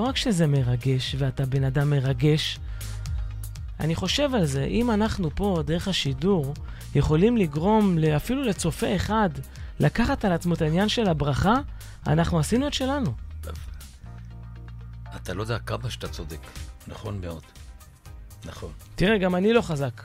רק 0.00 0.16
שזה 0.16 0.46
מרגש 0.46 1.14
ואתה 1.18 1.46
בן 1.46 1.64
אדם 1.64 1.90
מרגש, 1.90 2.58
אני 3.80 3.94
חושב 3.94 4.34
על 4.34 4.44
זה, 4.44 4.64
אם 4.64 4.90
אנחנו 4.90 5.30
פה, 5.34 5.62
דרך 5.66 5.88
השידור, 5.88 6.54
יכולים 6.94 7.36
לגרום 7.36 7.98
אפילו 8.16 8.42
לצופה 8.42 8.96
אחד 8.96 9.28
לקחת 9.80 10.24
על 10.24 10.32
עצמו 10.32 10.54
את 10.54 10.62
העניין 10.62 10.88
של 10.88 11.08
הברכה, 11.08 11.54
אנחנו 12.06 12.38
עשינו 12.38 12.66
את 12.66 12.74
שלנו. 12.74 13.12
אתה 15.16 15.34
לא 15.34 15.42
יודע 15.42 15.58
כמה 15.58 15.90
שאתה 15.90 16.08
צודק, 16.08 16.40
נכון 16.86 17.20
מאוד. 17.20 17.42
נכון. 18.44 18.70
תראה, 18.94 19.18
גם 19.18 19.34
אני 19.34 19.52
לא 19.52 19.62
חזק. 19.62 20.02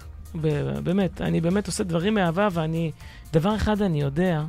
באמת, 0.83 1.21
אני 1.21 1.41
באמת 1.41 1.67
עושה 1.67 1.83
דברים 1.83 2.13
מאהבה, 2.13 2.47
ואני... 2.51 2.91
דבר 3.33 3.55
אחד 3.55 3.81
אני 3.81 4.01
יודע, 4.01 4.43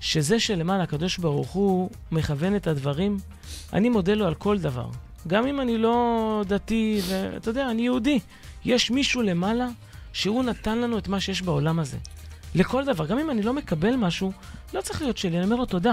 שזה 0.00 0.40
שלמעלה 0.40 0.82
הקדוש 0.82 1.18
ברוך 1.18 1.50
הוא 1.50 1.90
מכוון 2.10 2.56
את 2.56 2.66
הדברים, 2.66 3.16
אני 3.72 3.88
מודה 3.88 4.14
לו 4.14 4.26
על 4.26 4.34
כל 4.34 4.58
דבר. 4.58 4.88
גם 5.26 5.46
אם 5.46 5.60
אני 5.60 5.78
לא 5.78 6.44
דתי, 6.48 7.00
ואתה 7.08 7.50
יודע, 7.50 7.70
אני 7.70 7.82
יהודי. 7.82 8.18
יש 8.64 8.90
מישהו 8.90 9.22
למעלה 9.22 9.68
שהוא 10.12 10.44
נתן 10.44 10.78
לנו 10.78 10.98
את 10.98 11.08
מה 11.08 11.20
שיש 11.20 11.42
בעולם 11.42 11.78
הזה. 11.78 11.96
לכל 12.54 12.84
דבר. 12.84 13.06
גם 13.06 13.18
אם 13.18 13.30
אני 13.30 13.42
לא 13.42 13.52
מקבל 13.54 13.96
משהו, 13.96 14.32
לא 14.74 14.80
צריך 14.80 15.02
להיות 15.02 15.18
שלי, 15.18 15.36
אני 15.36 15.44
אומר 15.44 15.56
לו 15.56 15.66
תודה. 15.66 15.92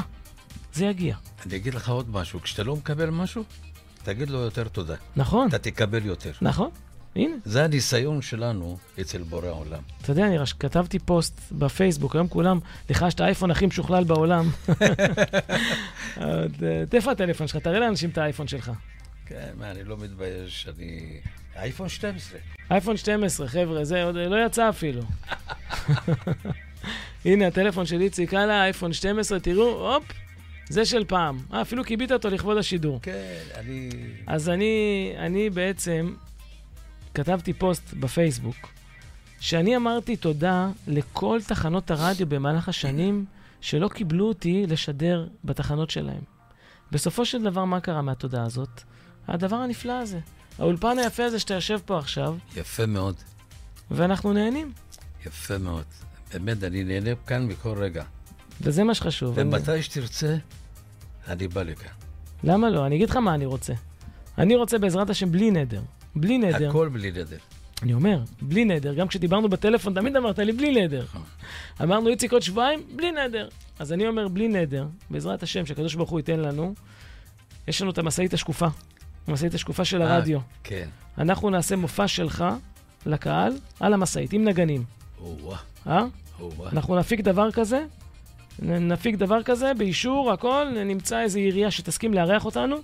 זה 0.74 0.86
יגיע. 0.86 1.16
אני 1.46 1.56
אגיד 1.56 1.74
לך 1.74 1.90
עוד 1.90 2.10
משהו, 2.10 2.42
כשאתה 2.42 2.64
לא 2.64 2.76
מקבל 2.76 3.10
משהו, 3.10 3.44
תגיד 4.04 4.30
לו 4.30 4.40
יותר 4.40 4.68
תודה. 4.68 4.96
נכון, 5.16 5.48
אתה 5.48 5.58
תקבל 5.58 6.06
יותר. 6.06 6.32
נכון. 6.42 6.70
הנה. 7.18 7.36
זה 7.46 7.64
הניסיון 7.64 8.22
שלנו 8.22 8.78
אצל 9.02 9.22
בורא 9.22 9.50
עולם. 9.50 9.82
אתה 10.02 10.12
יודע, 10.12 10.28
אני 10.28 10.38
כתבתי 10.60 11.00
פוסט 11.00 11.42
בפייסבוק, 11.52 12.16
היום 12.16 12.28
כולם, 12.28 12.60
לך 12.90 13.06
יש 13.08 13.14
את 13.14 13.20
האייפון 13.20 13.52
הכי 13.52 13.66
משוכלל 13.66 14.04
בעולם. 14.04 14.50
אה, 16.22 16.44
איפה 16.94 17.12
הטלפון 17.12 17.48
שלך? 17.48 17.64
תראה 17.64 17.80
לאנשים 17.80 18.10
את 18.10 18.18
האייפון 18.18 18.48
שלך. 18.48 18.72
כן, 19.26 19.50
מה, 19.58 19.72
אני 19.72 19.84
לא 19.84 19.98
מתבייש, 19.98 20.68
אני... 20.78 21.20
אייפון 21.56 21.90
12. 21.90 22.40
אייפון 22.72 22.98
12, 22.98 23.48
חבר'ה, 23.48 23.84
זה 23.84 24.04
עוד 24.04 24.16
לא 24.16 24.46
יצא 24.46 24.70
אפילו. 24.70 25.02
הנה, 27.26 27.48
הטלפון 27.48 27.86
של 27.86 28.02
איציק, 28.02 28.34
הלאה, 28.34 28.64
אייפון 28.64 28.94
12, 28.94 29.40
תראו, 29.40 29.94
הופ, 29.94 30.04
זה 30.70 30.86
של 30.86 31.06
פעם. 31.06 31.40
אה, 31.54 31.62
אפילו 31.62 31.84
כיבית 31.84 32.12
אותו 32.12 32.30
לכבוד 32.30 32.58
השידור. 32.58 33.00
כן, 33.02 33.38
אני... 33.56 33.90
אז 34.28 34.50
אני, 34.50 35.14
אני 35.18 35.50
בעצם 35.50 36.14
כתבתי 37.18 37.54
פוסט 37.54 37.94
בפייסבוק, 37.94 38.56
שאני 39.40 39.76
אמרתי 39.76 40.16
תודה 40.16 40.70
לכל 40.88 41.40
תחנות 41.48 41.92
הרדיו 41.92 42.28
במהלך 42.28 42.70
השנים 42.70 43.26
שלא 43.62 43.88
קיבלו 43.88 44.28
אותי 44.28 44.66
לשדר 44.68 45.28
בתחנות 45.44 45.90
שלהם. 45.90 46.22
בסופו 46.92 47.26
של 47.26 47.44
דבר, 47.44 47.66
מה 47.66 47.80
קרה 47.80 48.02
מהתודה 48.02 48.44
הזאת? 48.44 48.82
הדבר 49.28 49.56
הנפלא 49.56 49.92
הזה. 49.94 50.20
האולפן 50.60 50.98
היפה 51.00 51.26
הזה 51.26 51.40
שאתה 51.40 51.54
יושב 51.54 51.80
פה 51.86 52.00
עכשיו, 52.00 52.38
יפה 52.56 52.86
מאוד, 52.86 53.16
ואנחנו 53.92 54.34
נהנים. 54.34 54.72
יפה 55.26 55.58
מאוד. 55.58 55.86
באמת, 56.34 56.64
אני 56.64 56.84
נהנה 56.84 57.10
כאן 57.28 57.46
מכל 57.48 57.78
רגע. 57.78 58.04
וזה 58.62 58.84
מה 58.84 58.94
שחשוב. 58.94 59.40
אני- 59.40 59.50
ומתי 59.50 59.84
שתרצה, 59.84 60.36
אני 61.28 61.48
בא 61.48 61.64
לכאן. 61.64 61.92
למה 62.44 62.70
לא? 62.70 62.86
אני 62.86 62.96
אגיד 62.96 63.10
לך 63.10 63.16
מה 63.16 63.34
אני 63.36 63.46
רוצה. 63.46 63.74
אני 64.38 64.56
רוצה 64.56 64.78
בעזרת 64.78 65.10
השם 65.10 65.32
בלי 65.32 65.52
נדר. 65.52 65.82
בלי 66.22 66.38
נדר. 66.38 66.70
הכל 66.70 66.90
בלי 66.90 67.12
נדר. 67.12 67.38
אני 67.84 67.94
אומר, 67.94 68.20
בלי 68.42 68.66
נדר. 68.66 68.94
גם 68.94 69.08
כשדיברנו 69.08 69.50
בטלפון, 69.50 69.94
תמיד 69.94 70.16
אמרת 70.16 70.40
לי, 70.40 70.52
בלי 70.52 70.72
נדר. 70.72 71.06
אמרנו, 71.84 72.10
איציק, 72.10 72.34
עוד 72.34 72.42
שבועיים, 72.42 72.80
בלי 72.96 73.12
נדר. 73.12 73.48
אז 73.80 73.94
אני 73.94 74.08
אומר, 74.08 74.28
בלי 74.28 74.48
נדר, 74.48 74.88
בעזרת 75.10 75.44
השם, 75.44 75.66
שהקדוש 75.66 75.96
ברוך 75.96 76.10
הוא 76.10 76.20
ייתן 76.20 76.40
לנו, 76.40 76.74
יש 77.68 77.82
לנו 77.82 77.92
את 77.92 77.98
המשאית 77.98 78.34
השקופה. 78.34 78.68
המשאית 79.28 79.54
השקופה 79.54 79.86
של 79.86 80.02
אה, 80.02 80.16
הרדיו. 80.16 80.40
כן. 80.64 80.88
אנחנו 81.18 81.50
נעשה 81.50 81.76
מופע 81.76 82.08
שלך 82.08 82.46
לקהל 83.06 83.54
על 83.80 83.94
המשאית, 83.94 84.34
עם 84.34 84.44
נגנים. 84.44 84.84
או-אה, 85.22 85.58
אה? 85.88 86.06
או-אה. 86.40 86.70
אנחנו 86.72 86.96
נפיק 86.96 87.22
דבר 87.22 87.52
כזה, 87.52 87.86
נפיק 88.60 89.16
דבר 89.16 89.44
כזה, 89.44 89.74
באישור, 89.74 90.32
הכל, 90.32 90.66
נמצא 90.86 91.22
איזו 91.22 91.40
עירייה 91.40 91.72
שתסכים 91.72 92.14
לארח 92.14 92.46
אותנו, 92.46 92.76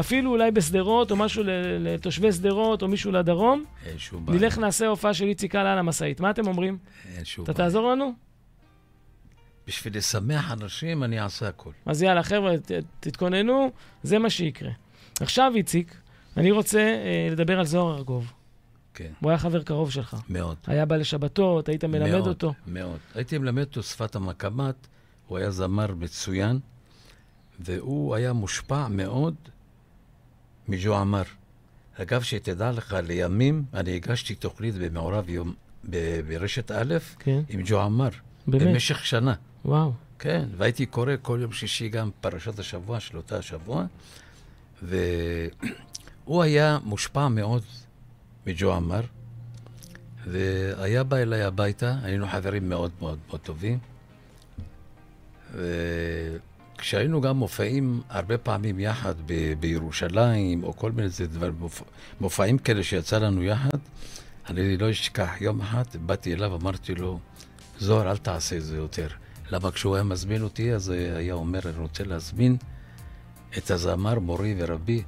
אפילו 0.00 0.30
אולי 0.30 0.50
בשדרות, 0.50 1.10
או 1.10 1.16
משהו 1.16 1.42
לתושבי 1.80 2.32
שדרות, 2.32 2.82
או 2.82 2.88
מישהו 2.88 3.12
לדרום. 3.12 3.64
אין 3.86 3.98
שום 3.98 4.26
בעיה. 4.26 4.38
נלך 4.40 4.58
נעשה 4.58 4.86
הופעה 4.86 5.14
של 5.14 5.24
איציק 5.24 5.54
הלאה 5.54 5.72
על 5.72 5.78
המשאית. 5.78 6.20
מה 6.20 6.30
אתם 6.30 6.46
אומרים? 6.46 6.78
אין 7.16 7.24
שום 7.24 7.44
אתה 7.44 7.52
בעיה. 7.52 7.64
תעזור 7.68 7.92
לנו? 7.92 8.12
בשביל 9.66 9.96
לשמח 9.96 10.52
אנשים, 10.52 11.04
אני 11.04 11.20
אעשה 11.20 11.48
הכל. 11.48 11.70
אז 11.86 12.02
יאללה, 12.02 12.22
חבר'ה, 12.22 12.54
תתכוננו, 13.00 13.70
זה 14.02 14.18
מה 14.18 14.30
שיקרה. 14.30 14.70
עכשיו, 15.20 15.52
איציק, 15.54 15.96
אני 16.36 16.50
רוצה 16.50 16.78
אה, 16.80 17.28
לדבר 17.30 17.58
על 17.58 17.64
זוהר 17.66 17.96
ארגוב. 17.96 18.32
כן, 18.94 19.12
הוא 19.20 19.30
היה 19.30 19.38
חבר 19.38 19.62
קרוב 19.62 19.90
שלך. 19.90 20.16
מאוד. 20.28 20.56
היה 20.66 20.86
בא 20.86 20.96
לשבתות, 20.96 21.68
היית 21.68 21.84
מלמד 21.84 22.10
מאוד, 22.10 22.26
אותו. 22.26 22.54
מאוד. 22.66 22.98
הייתי 23.14 23.38
מלמד 23.38 23.62
אותו 23.62 23.82
שפת 23.82 24.14
המקמת, 24.14 24.86
הוא 25.26 25.38
היה 25.38 25.50
זמר 25.50 25.94
מצוין, 25.94 26.58
והוא 27.60 28.14
היה 28.14 28.32
מושפע 28.32 28.88
מאוד 28.88 29.34
מג'ו 30.70 30.96
עמר. 30.96 31.22
אגב, 32.02 32.22
שתדע 32.22 32.72
לך, 32.72 32.96
לימים 33.02 33.64
אני 33.74 33.96
הגשתי 33.96 34.34
תוכנית 34.34 34.74
במעורב 34.74 35.28
יום, 35.28 35.54
ב- 35.90 36.20
ברשת 36.28 36.70
א' 36.70 36.94
כן, 37.18 37.40
עם 37.48 37.60
ג'ו 37.64 37.80
עמר, 37.80 38.08
באמת, 38.46 38.62
במשך 38.62 39.04
שנה. 39.04 39.34
וואו. 39.64 39.92
כן, 40.18 40.44
והייתי 40.56 40.86
קורא 40.86 41.12
כל 41.22 41.38
יום 41.42 41.52
שישי 41.52 41.88
גם 41.88 42.10
פרשת 42.20 42.58
השבוע 42.58 43.00
של 43.00 43.16
אותה 43.16 43.38
השבוע, 43.38 43.84
והוא 44.82 46.42
היה 46.42 46.78
מושפע 46.84 47.28
מאוד 47.28 47.62
מג'ו 48.46 48.74
עמר, 48.74 49.02
והיה 50.26 51.04
בא 51.04 51.16
אליי 51.16 51.42
הביתה, 51.42 51.94
היינו 52.02 52.26
חברים 52.28 52.68
מאוד 52.68 52.90
מאוד 53.00 53.18
מאוד 53.28 53.40
טובים, 53.40 53.78
וכשהיינו 56.80 57.20
גם 57.20 57.36
מופעים 57.36 58.02
הרבה 58.08 58.38
פעמים 58.38 58.80
יחד 58.80 59.14
ב- 59.26 59.52
בירושלים, 59.60 60.64
או 60.64 60.76
כל 60.76 60.92
מיני 60.92 61.08
דבר, 61.32 61.50
מופ... 61.58 61.82
מופעים 62.20 62.58
כאלה 62.58 62.82
שיצא 62.82 63.18
לנו 63.18 63.42
יחד, 63.44 63.78
אני 64.48 64.76
לא 64.76 64.90
אשכח, 64.90 65.30
יום 65.40 65.60
אחד 65.60 65.84
באתי 66.06 66.34
אליו, 66.34 66.54
אמרתי 66.54 66.94
לו, 66.94 67.18
זוהר, 67.78 68.10
אל 68.10 68.16
תעשה 68.16 68.56
את 68.56 68.62
זה 68.62 68.76
יותר. 68.76 69.08
למה 69.50 69.70
כשהוא 69.70 69.94
היה 69.94 70.04
מזמין 70.04 70.42
אותי, 70.42 70.72
אז 70.72 70.88
היה 70.88 71.34
אומר, 71.34 71.60
אני 71.64 71.78
רוצה 71.78 72.04
להזמין 72.04 72.56
את 73.58 73.70
הזמר, 73.70 74.18
מורי 74.18 74.54
ורבי, 74.58 75.02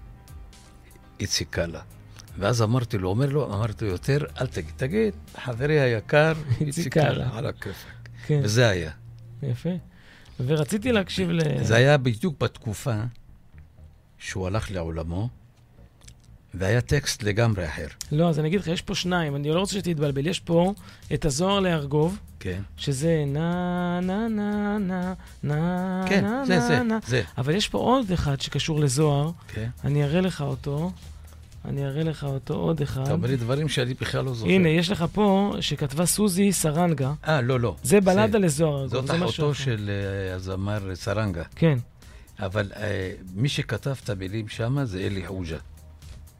איציק 1.20 1.48
קאלה. 1.50 1.80
ואז 2.38 2.62
אמרתי 2.62 2.98
לו, 2.98 3.08
אומר 3.08 3.26
לו, 3.26 3.54
אמרתי 3.54 3.84
לו, 3.84 3.90
יותר, 3.90 4.18
אל 4.40 4.46
תגיד, 4.46 4.72
תגיד, 4.76 5.14
חברי 5.36 5.80
היקר, 5.80 6.32
איציק. 6.60 6.92
קאלה, 6.92 7.28
על 7.32 7.46
הכיפאק. 7.46 8.08
כן, 8.26 8.40
וזה 8.44 8.68
היה. 8.68 8.90
יפה. 9.42 9.91
ורציתי 10.40 10.92
להקשיב 10.92 11.30
ל... 11.30 11.64
זה 11.64 11.76
היה 11.76 11.96
בדיוק 11.96 12.40
בתקופה 12.40 12.94
שהוא 14.18 14.46
הלך 14.46 14.70
לעולמו, 14.70 15.28
והיה 16.54 16.80
טקסט 16.80 17.22
לגמרי 17.22 17.66
אחר. 17.66 17.86
לא, 18.12 18.28
אז 18.28 18.38
אני 18.38 18.48
אגיד 18.48 18.60
לך, 18.60 18.66
יש 18.66 18.82
פה 18.82 18.94
שניים, 18.94 19.36
אני 19.36 19.50
לא 19.50 19.60
רוצה 19.60 19.74
שתתבלבל. 19.74 20.26
יש 20.26 20.40
פה 20.40 20.74
את 21.14 21.24
הזוהר 21.24 21.60
לארגוב, 21.60 22.18
כן, 22.40 22.62
שזה 22.76 23.24
נה 23.26 24.00
נה 24.02 24.28
נה 24.28 24.78
נה 24.78 25.14
נה 25.42 26.04
כן, 26.08 26.24
נה 26.24 26.44
זה, 26.46 26.60
זה, 26.60 26.76
נה 26.76 26.82
נה. 26.82 26.98
זה, 27.06 27.22
אבל 27.38 27.54
יש 27.54 27.68
פה 27.68 27.78
עוד 27.78 28.12
אחד 28.12 28.40
שקשור 28.40 28.80
לזוהר, 28.80 29.30
כן. 29.48 29.68
אני 29.84 30.04
אראה 30.04 30.20
לך 30.20 30.40
אותו. 30.40 30.92
אני 31.64 31.86
אראה 31.86 32.02
לך 32.02 32.24
אותו 32.24 32.54
עוד 32.54 32.80
אחד. 32.80 33.02
אתה 33.02 33.12
אומר 33.12 33.28
לי 33.28 33.36
דברים 33.36 33.68
שאני 33.68 33.94
בכלל 33.94 34.24
לא 34.24 34.34
זוכר. 34.34 34.50
הנה, 34.50 34.68
יש 34.68 34.90
לך 34.90 35.04
פה, 35.12 35.54
שכתבה 35.60 36.06
סוזי 36.06 36.52
סרנגה. 36.52 37.12
אה, 37.28 37.40
לא, 37.40 37.60
לא. 37.60 37.76
זה 37.82 38.00
בלדה 38.00 38.38
לזוהר 38.38 38.82
ארגוב, 38.82 39.06
זאת 39.06 39.10
אחותו. 39.10 39.54
של 39.54 39.90
אה, 39.90 40.34
הזמר 40.34 40.94
סרנגה. 40.94 41.42
כן, 41.56 41.78
אבל 42.38 42.72
אה, 42.76 43.12
מי 43.34 43.48
שכתב 43.48 43.94
את 44.04 44.10
המילים 44.10 44.48
שם 44.48 44.84
זה 44.84 44.98
אלי 45.00 45.26
חוג'ה. 45.26 45.56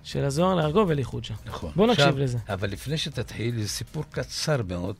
של 0.04 0.24
הזוהר 0.24 0.54
לארגוב 0.54 0.90
אלי 0.90 1.04
חוג'ה. 1.04 1.34
נכון. 1.46 1.72
בוא 1.76 1.86
נקשיב 1.86 2.04
עכשיו, 2.04 2.18
לזה. 2.18 2.38
אבל 2.48 2.70
לפני 2.70 2.98
שתתחיל, 2.98 3.62
זה 3.62 3.68
סיפור 3.68 4.04
קצר 4.10 4.62
מאוד. 4.68 4.96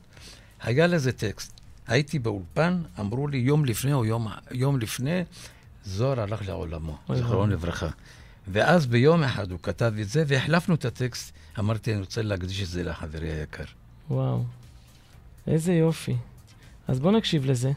היה 0.61 0.87
לזה 0.87 1.11
טקסט. 1.11 1.61
הייתי 1.87 2.19
באולפן, 2.19 2.81
אמרו 2.99 3.27
לי 3.27 3.37
יום 3.37 3.65
לפני 3.65 3.93
או 3.93 4.05
יום, 4.05 4.27
יום 4.51 4.79
לפני, 4.79 5.23
זוהר 5.85 6.19
הלך 6.19 6.47
לעולמו, 6.47 6.97
ואבוי. 7.09 7.49
לברכה. 7.49 7.89
ואז 8.47 8.85
ביום 8.85 9.23
אחד 9.23 9.51
הוא 9.51 9.59
כתב 9.63 9.93
את 10.01 10.09
זה, 10.09 10.23
והחלפנו 10.27 10.75
את 10.75 10.85
הטקסט. 10.85 11.33
אמרתי, 11.59 11.91
אני 11.91 11.99
רוצה 11.99 12.21
להקדיש 12.21 12.61
את 12.61 12.67
זה 12.67 12.83
לחברי 12.83 13.31
היקר. 13.31 13.63
וואו, 14.09 14.43
איזה 15.47 15.73
יופי. 15.73 16.15
אז 16.87 16.99
בוא 16.99 17.11
נקשיב 17.11 17.45
לזה. 17.45 17.71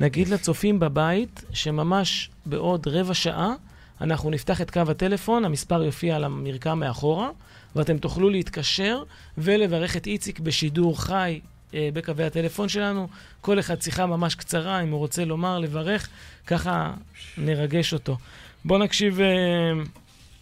נגיד 0.00 0.28
לצופים 0.28 0.80
בבית 0.80 1.44
שממש 1.52 2.30
בעוד 2.46 2.88
רבע 2.88 3.14
שעה 3.14 3.54
אנחנו 4.00 4.30
נפתח 4.30 4.60
את 4.60 4.70
קו 4.70 4.80
הטלפון, 4.88 5.44
המספר 5.44 5.82
יופיע 5.82 6.16
על 6.16 6.24
המרקע 6.24 6.74
מאחורה, 6.74 7.30
ואתם 7.76 7.98
תוכלו 7.98 8.30
להתקשר 8.30 9.02
ולברך 9.38 9.96
את 9.96 10.06
איציק 10.06 10.40
בשידור 10.40 11.00
חי 11.00 11.40
אה, 11.74 11.88
בקווי 11.92 12.24
הטלפון 12.24 12.68
שלנו. 12.68 13.08
כל 13.40 13.58
אחד 13.58 13.82
שיחה 13.82 14.06
ממש 14.06 14.34
קצרה, 14.34 14.80
אם 14.82 14.90
הוא 14.90 14.98
רוצה 14.98 15.24
לומר, 15.24 15.58
לברך, 15.58 16.08
ככה 16.46 16.94
נרגש 17.38 17.92
אותו. 17.92 18.16
בוא 18.64 18.78
נקשיב 18.78 19.20
אה, 19.20 19.26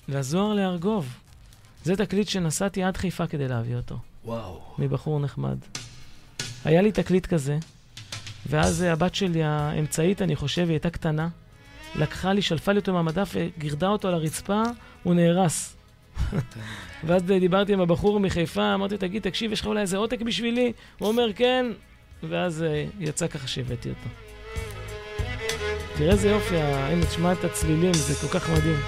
לזוהר 0.08 0.54
לארגוב. 0.54 1.18
זה 1.84 1.96
תקליט 1.96 2.28
שנסעתי 2.28 2.82
עד 2.82 2.96
חיפה 2.96 3.26
כדי 3.26 3.48
להביא 3.48 3.76
אותו. 3.76 3.98
וואו. 4.24 4.60
מבחור 4.78 5.20
נחמד. 5.20 5.58
היה 6.64 6.82
לי 6.82 6.92
תקליט 6.92 7.26
כזה, 7.26 7.58
ואז 8.46 8.82
אה, 8.82 8.92
הבת 8.92 9.14
שלי 9.14 9.42
האמצעית, 9.42 10.22
אני 10.22 10.36
חושב, 10.36 10.62
היא 10.62 10.70
הייתה 10.70 10.90
קטנה, 10.90 11.28
לקחה 11.96 12.32
לי, 12.32 12.42
שלפה 12.42 12.72
לי 12.72 12.78
אותו 12.78 12.92
מהמדף 12.92 13.34
וגירדה 13.34 13.88
אותו 13.88 14.08
על 14.08 14.14
הרצפה, 14.14 14.62
הוא 15.02 15.14
נהרס. 15.14 15.76
ואז 17.06 17.30
אה, 17.30 17.38
דיברתי 17.38 17.72
עם 17.72 17.80
הבחור 17.80 18.20
מחיפה, 18.20 18.74
אמרתי, 18.74 18.96
תגיד, 18.96 19.22
תקשיב, 19.22 19.52
יש 19.52 19.60
לך 19.60 19.66
אולי 19.66 19.80
איזה 19.80 19.96
עותק 19.96 20.20
בשבילי? 20.20 20.72
הוא 20.98 21.08
אומר, 21.08 21.32
כן, 21.32 21.66
ואז 22.22 22.62
אה, 22.62 22.84
יצא 22.98 23.26
ככה 23.26 23.48
שהבאתי 23.48 23.88
אותו. 23.88 24.27
תראה 25.98 26.10
איזה 26.12 26.28
יופי, 26.28 26.56
ה- 26.56 26.86
הנה, 26.88 27.06
תשמע 27.06 27.32
את 27.32 27.44
הצלילים, 27.44 27.94
זה 27.94 28.14
כל 28.28 28.38
כך 28.38 28.48
מדהים. 28.50 28.80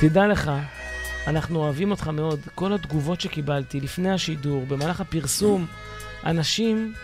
תדע 0.00 0.26
לך, 0.26 0.50
אנחנו 1.26 1.58
אוהבים 1.58 1.90
אותך 1.90 2.08
מאוד. 2.08 2.40
כל 2.54 2.72
התגובות 2.72 3.20
שקיבלתי 3.20 3.80
לפני 3.80 4.10
השידור, 4.12 4.66
במהלך 4.66 5.00
הפרסום, 5.00 5.66
אנשים, 6.26 6.94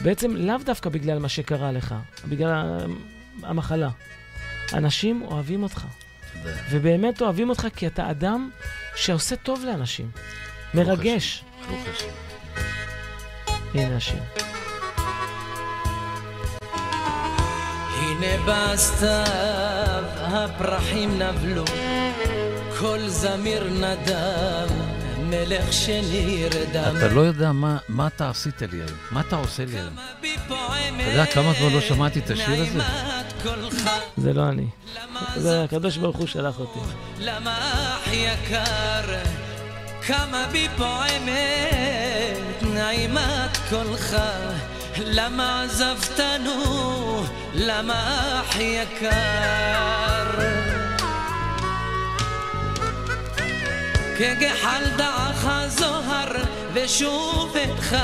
בעצם 0.00 0.36
לאו 0.36 0.56
דווקא 0.64 0.90
בגלל 0.90 1.18
מה 1.18 1.28
שקרה 1.28 1.72
לך, 1.72 1.94
בגלל 2.28 2.78
המחלה. 3.42 3.88
אנשים 4.72 5.22
אוהבים 5.22 5.62
אותך, 5.62 5.84
תודה. 6.42 6.54
ובאמת 6.70 7.22
אוהבים 7.22 7.48
אותך 7.48 7.66
כי 7.76 7.86
אתה 7.86 8.10
אדם 8.10 8.50
שעושה 8.96 9.36
טוב 9.36 9.64
לאנשים. 9.64 10.10
מרגש. 10.74 11.44
ברוך 11.68 11.80
השם. 11.94 12.33
הנה 13.74 13.96
השיר. 13.96 14.22
הנה 17.98 18.26
בסתיו 18.46 20.04
הפרחים 20.16 21.22
נבלו, 21.22 21.64
כל 22.78 22.98
זמיר 23.08 23.64
נדם, 23.64 24.68
מלך 25.18 25.72
שנרדם. 25.72 26.96
אתה 26.96 27.08
לא 27.08 27.20
יודע 27.20 27.52
מה, 27.52 27.76
מה 27.88 28.06
אתה 28.06 28.30
עשית 28.30 28.62
לי 28.62 28.78
היום, 28.78 28.98
מה 29.10 29.20
אתה 29.20 29.36
עושה 29.36 29.64
לי 29.64 29.78
היום. 29.78 29.94
אתה 30.44 31.10
יודע 31.10 31.26
כמה 31.26 31.52
זמן 31.52 31.72
לא 31.72 31.80
שמעתי 31.80 32.18
את 32.18 32.30
השיר 32.30 32.62
הזה? 32.62 32.80
זה 34.16 34.32
לא 34.32 34.48
אני. 34.48 34.66
זה 35.36 35.64
הקדוש 35.64 35.96
ברוך 35.96 36.16
הוא 36.16 36.26
שלח 36.26 36.58
אותי. 36.58 36.78
למה 37.18 37.58
אח 37.58 38.12
יקר, 38.12 39.14
כמה 40.06 40.46
בי 40.52 40.68
פועמת 40.76 42.62
נעימת 42.62 43.58
קולך, 43.70 44.16
למה 44.96 45.62
עזבתנו, 45.62 47.24
למה 47.54 48.40
אח 48.40 48.56
יקר. 48.56 50.30
כגחל 54.18 54.82
דעך 54.96 55.44
הזוהר 55.46 56.32
ושוב 56.72 57.56
אתך, 57.56 57.96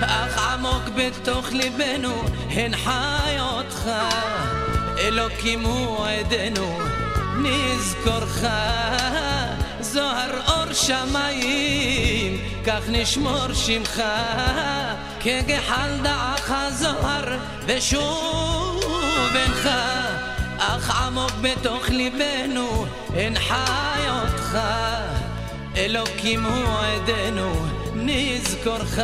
אך 0.00 0.38
עמוק 0.38 0.82
בתוך 0.96 1.52
ליבנו 1.52 2.22
הן 2.50 2.72
חיותך. 2.76 3.90
אלוקים 4.98 5.62
הוא 5.64 6.06
עדנו, 6.06 6.78
נזכורך. 7.42 8.44
זוהר 9.96 10.40
אור 10.48 10.72
שמיים, 10.72 12.38
כך 12.66 12.80
נשמור 12.88 13.52
שמך. 13.54 14.02
כגחל 15.20 15.90
דעך 16.02 16.50
הזוהר 16.50 17.38
ושוב 17.66 18.84
אינך. 19.34 19.68
אך 20.58 21.02
עמוק 21.02 21.32
בתוך 21.40 21.88
ליבנו 21.88 22.86
הן 23.14 23.34
חיותך. 23.38 24.58
אלוקים 25.76 26.44
הוא 26.44 26.78
עדנו, 26.78 27.66
נזכורך. 27.94 29.00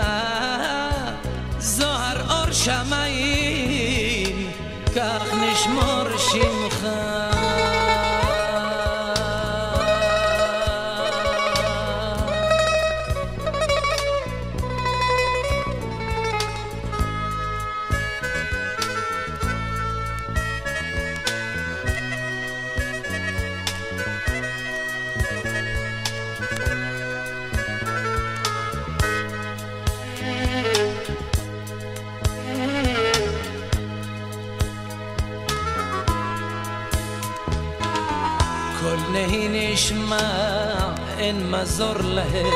זוהר 1.59 2.31
אור 2.31 2.53
שמיים, 2.53 4.51
כך 4.95 5.23
נשמור 5.35 6.19
שמך. 6.19 6.87
אין 41.33 41.51
מזור 41.51 41.95
להם. 41.99 42.47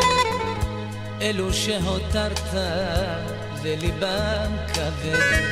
אלו 1.23 1.53
שהותרת 1.53 2.55
לליבם 3.65 4.57
כבד. 4.75 5.43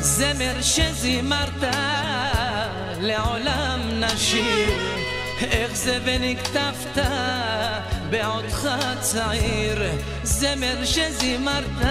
זמר 0.00 0.62
שזימרת 0.62 1.64
לעולם 3.00 3.80
נשיר 4.00 4.68
איך 5.42 5.76
זה 5.76 5.98
ונכתבת 6.04 7.06
בעודך 8.10 8.68
צעיר. 9.00 9.82
זמר 10.22 10.84
שזימרת 10.84 11.84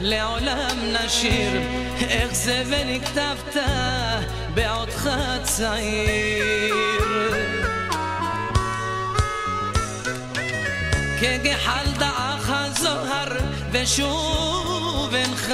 לעולם 0.00 0.76
נשיר 0.92 1.60
איך 2.08 2.34
זה 2.34 2.62
ונכתבת 2.68 3.56
בעודך 4.54 5.10
צעיר 5.42 7.17
כגחל 11.20 11.84
דעך 11.98 12.50
הזוהר 12.50 13.36
אינך. 15.14 15.52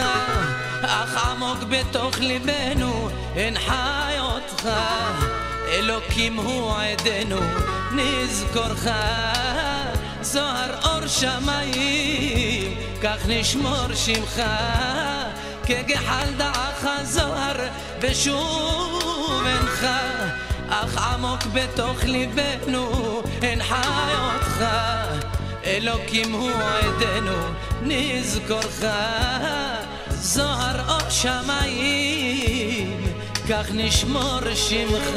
אך 0.82 1.26
עמוק 1.26 1.58
בתוך 1.68 2.18
ליבנו 2.18 3.08
חי 3.56 4.14
אותך. 4.18 4.68
אלוקים 5.68 6.36
הוא 6.36 6.72
עדנו 6.72 7.40
נזכורך. 7.92 8.88
זוהר 10.22 10.74
אור 10.84 11.06
שמיים 11.06 12.74
כך 13.02 13.26
נשמור 13.28 13.94
שמך. 13.94 14.42
כגחל 15.66 16.32
דעך 16.36 16.84
ושוב 18.00 19.46
אינך. 19.46 19.86
אך 20.68 20.98
עמוק 20.98 21.42
בתוך 21.52 22.04
ליבנו 22.04 23.22
אין 23.42 23.62
חי 23.62 24.14
אותך 24.14 24.64
אלוקים 25.66 26.32
הוא 26.32 26.50
עדנו 26.50 27.36
נזכורך. 27.82 28.84
זוהר 30.10 30.90
אור 30.90 31.10
שמיים 31.10 33.00
כך 33.48 33.66
נשמור 33.72 34.40
שמך 34.54 35.10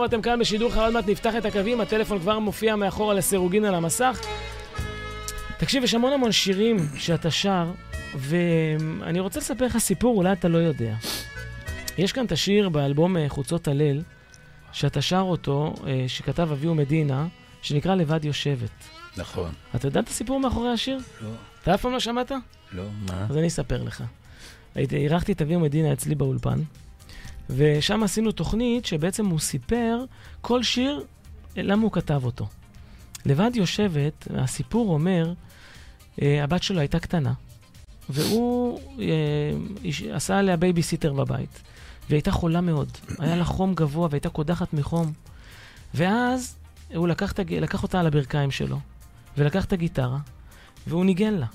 ארגוב, 0.00 0.14
אתם 0.14 0.22
כאן 0.22 0.38
בשידור 0.38 0.72
חרד 0.72 0.92
מעט 0.92 1.08
נפתח 1.08 1.36
את 1.36 1.44
הקווים, 1.44 1.80
הטלפון 1.80 2.18
כבר 2.18 2.38
מופיע 2.38 2.76
מאחור 2.76 3.10
על 3.10 3.18
הסירוגין 3.18 3.64
על 3.64 3.74
המסך. 3.74 4.20
תקשיב, 5.58 5.84
יש 5.84 5.94
המון 5.94 6.12
המון 6.12 6.32
שירים 6.32 6.76
שאתה 6.96 7.30
שר, 7.30 7.72
ואני 8.16 9.20
רוצה 9.20 9.40
לספר 9.40 9.66
לך 9.66 9.78
סיפור, 9.78 10.16
אולי 10.16 10.32
אתה 10.32 10.48
לא 10.48 10.58
יודע. 10.58 10.94
יש 11.98 12.12
כאן 12.12 12.24
את 12.24 12.32
השיר 12.32 12.68
באלבום 12.68 13.16
אה, 13.16 13.28
חוצות 13.28 13.68
הלל, 13.68 14.02
שאתה 14.72 15.02
שר 15.02 15.20
אותו, 15.20 15.74
אה, 15.86 16.04
שכתב 16.08 16.48
אביהו 16.52 16.74
מדינה, 16.74 17.26
שנקרא 17.62 17.94
לבד 17.94 18.24
יושבת. 18.24 18.84
נכון. 19.16 19.52
אתה 19.74 19.88
יודע 19.88 20.00
את 20.00 20.08
הסיפור 20.08 20.40
מאחורי 20.40 20.70
השיר? 20.70 20.98
לא, 21.22 21.28
אתה 21.62 21.74
אף 21.74 21.82
פעם 21.82 21.92
לא 21.92 22.00
שמעת? 22.00 22.32
לא, 22.72 22.84
מה? 23.08 23.26
אז 23.30 23.36
אני 23.36 23.46
אספר 23.46 23.82
לך. 23.82 24.02
אירחתי 24.76 25.32
את 25.32 25.42
אביהו 25.42 25.60
מדינה 25.60 25.92
אצלי 25.92 26.14
באולפן, 26.14 26.60
ושם 27.56 28.02
עשינו 28.02 28.32
תוכנית 28.32 28.86
שבעצם 28.86 29.26
הוא 29.26 29.38
סיפר 29.38 30.04
כל 30.40 30.62
שיר, 30.62 31.04
אה, 31.56 31.62
למה 31.62 31.82
הוא 31.82 31.92
כתב 31.92 32.20
אותו. 32.24 32.46
לבד 33.26 33.50
יושבת, 33.54 34.28
הסיפור 34.34 34.92
אומר, 34.92 35.32
אה, 36.22 36.44
הבת 36.44 36.62
שלו 36.62 36.80
הייתה 36.80 36.98
קטנה, 36.98 37.32
והוא 38.08 38.80
אה, 39.00 40.14
עשה 40.14 40.38
עליה 40.38 40.56
בייביסיטר 40.56 41.12
בבית, 41.12 41.62
והיא 42.08 42.16
הייתה 42.16 42.30
חולה 42.30 42.60
מאוד. 42.60 42.88
היה 43.18 43.36
לה 43.36 43.44
חום 43.44 43.74
גבוה 43.74 44.08
והייתה 44.10 44.28
קודחת 44.28 44.72
מחום. 44.72 45.12
ואז 45.94 46.56
הוא 46.94 47.08
לקח, 47.08 47.32
לקח 47.60 47.82
אותה 47.82 48.00
על 48.00 48.06
הברכיים 48.06 48.50
שלו, 48.50 48.78
ולקח 49.38 49.64
את 49.64 49.72
הגיטרה, 49.72 50.18
והוא 50.86 51.04
ניגן 51.04 51.34
לה. 51.34 51.46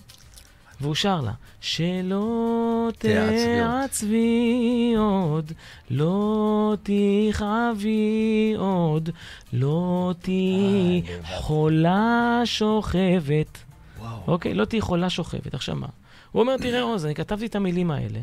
והוא 0.82 0.96
שר 0.96 1.22
לה, 1.22 1.32
שלא 1.62 2.90
תעצבי 2.98 4.94
עוד." 4.98 5.52
לא 5.90 6.76
תכאבי 6.84 8.54
עוד, 8.58 9.10
לא 9.54 10.14
תהי 10.20 11.04
חולה 11.24 12.42
שוכבת. 12.46 13.58
וואו. 14.00 14.18
אוקיי? 14.28 14.54
לא 14.54 14.66
תהי 14.66 14.82
חולה 14.82 15.10
שוכבת. 15.10 15.54
עכשיו 15.54 15.76
מה? 15.76 15.88
הוא 16.32 16.42
אומר, 16.42 16.58
תראה 16.58 16.82
עוז, 16.82 17.06
אני 17.06 17.16
כתבתי 17.16 17.46
את 17.46 17.56
המילים 17.56 17.92
האלה 17.92 18.20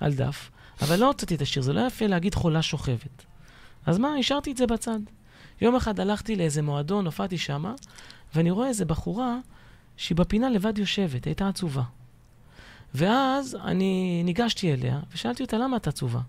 על 0.00 0.14
דף, 0.14 0.50
אבל 0.82 1.00
לא 1.00 1.06
הוצאתי 1.06 1.34
את 1.34 1.42
השיר, 1.42 1.62
זה 1.62 1.72
לא 1.72 1.80
יפה 1.86 2.06
להגיד 2.06 2.34
חולה 2.34 2.62
שוכבת. 2.62 3.24
אז 3.86 3.98
מה, 3.98 4.14
השארתי 4.18 4.52
את 4.52 4.56
זה 4.56 4.66
בצד. 4.66 4.98
יום 5.60 5.76
אחד 5.76 6.00
הלכתי 6.00 6.36
לאיזה 6.36 6.62
מועדון, 6.62 7.06
הופעתי 7.06 7.38
שמה, 7.38 7.74
ואני 8.34 8.50
רואה 8.50 8.68
איזה 8.68 8.84
בחורה 8.84 9.38
שהיא 9.96 10.16
בפינה 10.16 10.50
לבד 10.50 10.78
יושבת, 10.78 11.24
הייתה 11.24 11.48
עצובה. 11.48 11.82
ואז 12.94 13.56
אני 13.64 14.22
ניגשתי 14.24 14.72
אליה, 14.72 15.00
ושאלתי 15.14 15.42
אותה, 15.42 15.58
למה 15.58 15.76
את 15.76 15.86
עצובה? 15.86 16.20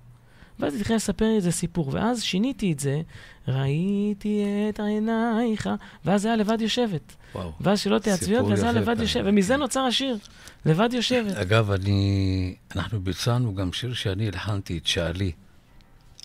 ואז 0.59 0.74
היא 0.74 0.80
התחילה 0.82 0.97
לספר 0.97 1.26
לי 1.26 1.36
איזה 1.36 1.51
סיפור, 1.51 1.89
ואז 1.93 2.24
שיניתי 2.24 2.72
את 2.72 2.80
זה, 2.80 3.01
ראיתי 3.47 4.45
את 4.70 4.80
עינייך, 4.80 5.70
ואז 6.05 6.22
זה 6.22 6.28
היה 6.28 6.38
לבד 6.38 6.61
יושבת. 6.61 7.16
וואו. 7.36 7.51
ואז 7.61 7.80
שלא 7.80 7.99
תעצבי 7.99 8.36
עוד, 8.36 8.43
סיפור 8.45 8.51
וזה 8.53 8.63
היה 8.63 8.72
לבד. 8.72 8.99
יושבת, 8.99 9.24
ומזה 9.28 9.57
נוצר 9.57 9.80
השיר, 9.80 10.18
לבד 10.66 10.89
יושבת. 10.93 11.36
אגב, 11.36 11.72
אני... 11.72 12.55
אנחנו 12.76 13.01
ביצענו 13.01 13.55
גם 13.55 13.74
שיר 13.74 13.93
שאני 13.93 14.28
הלחנתי, 14.28 14.78
את 14.78 14.88
שאלי. 14.88 15.32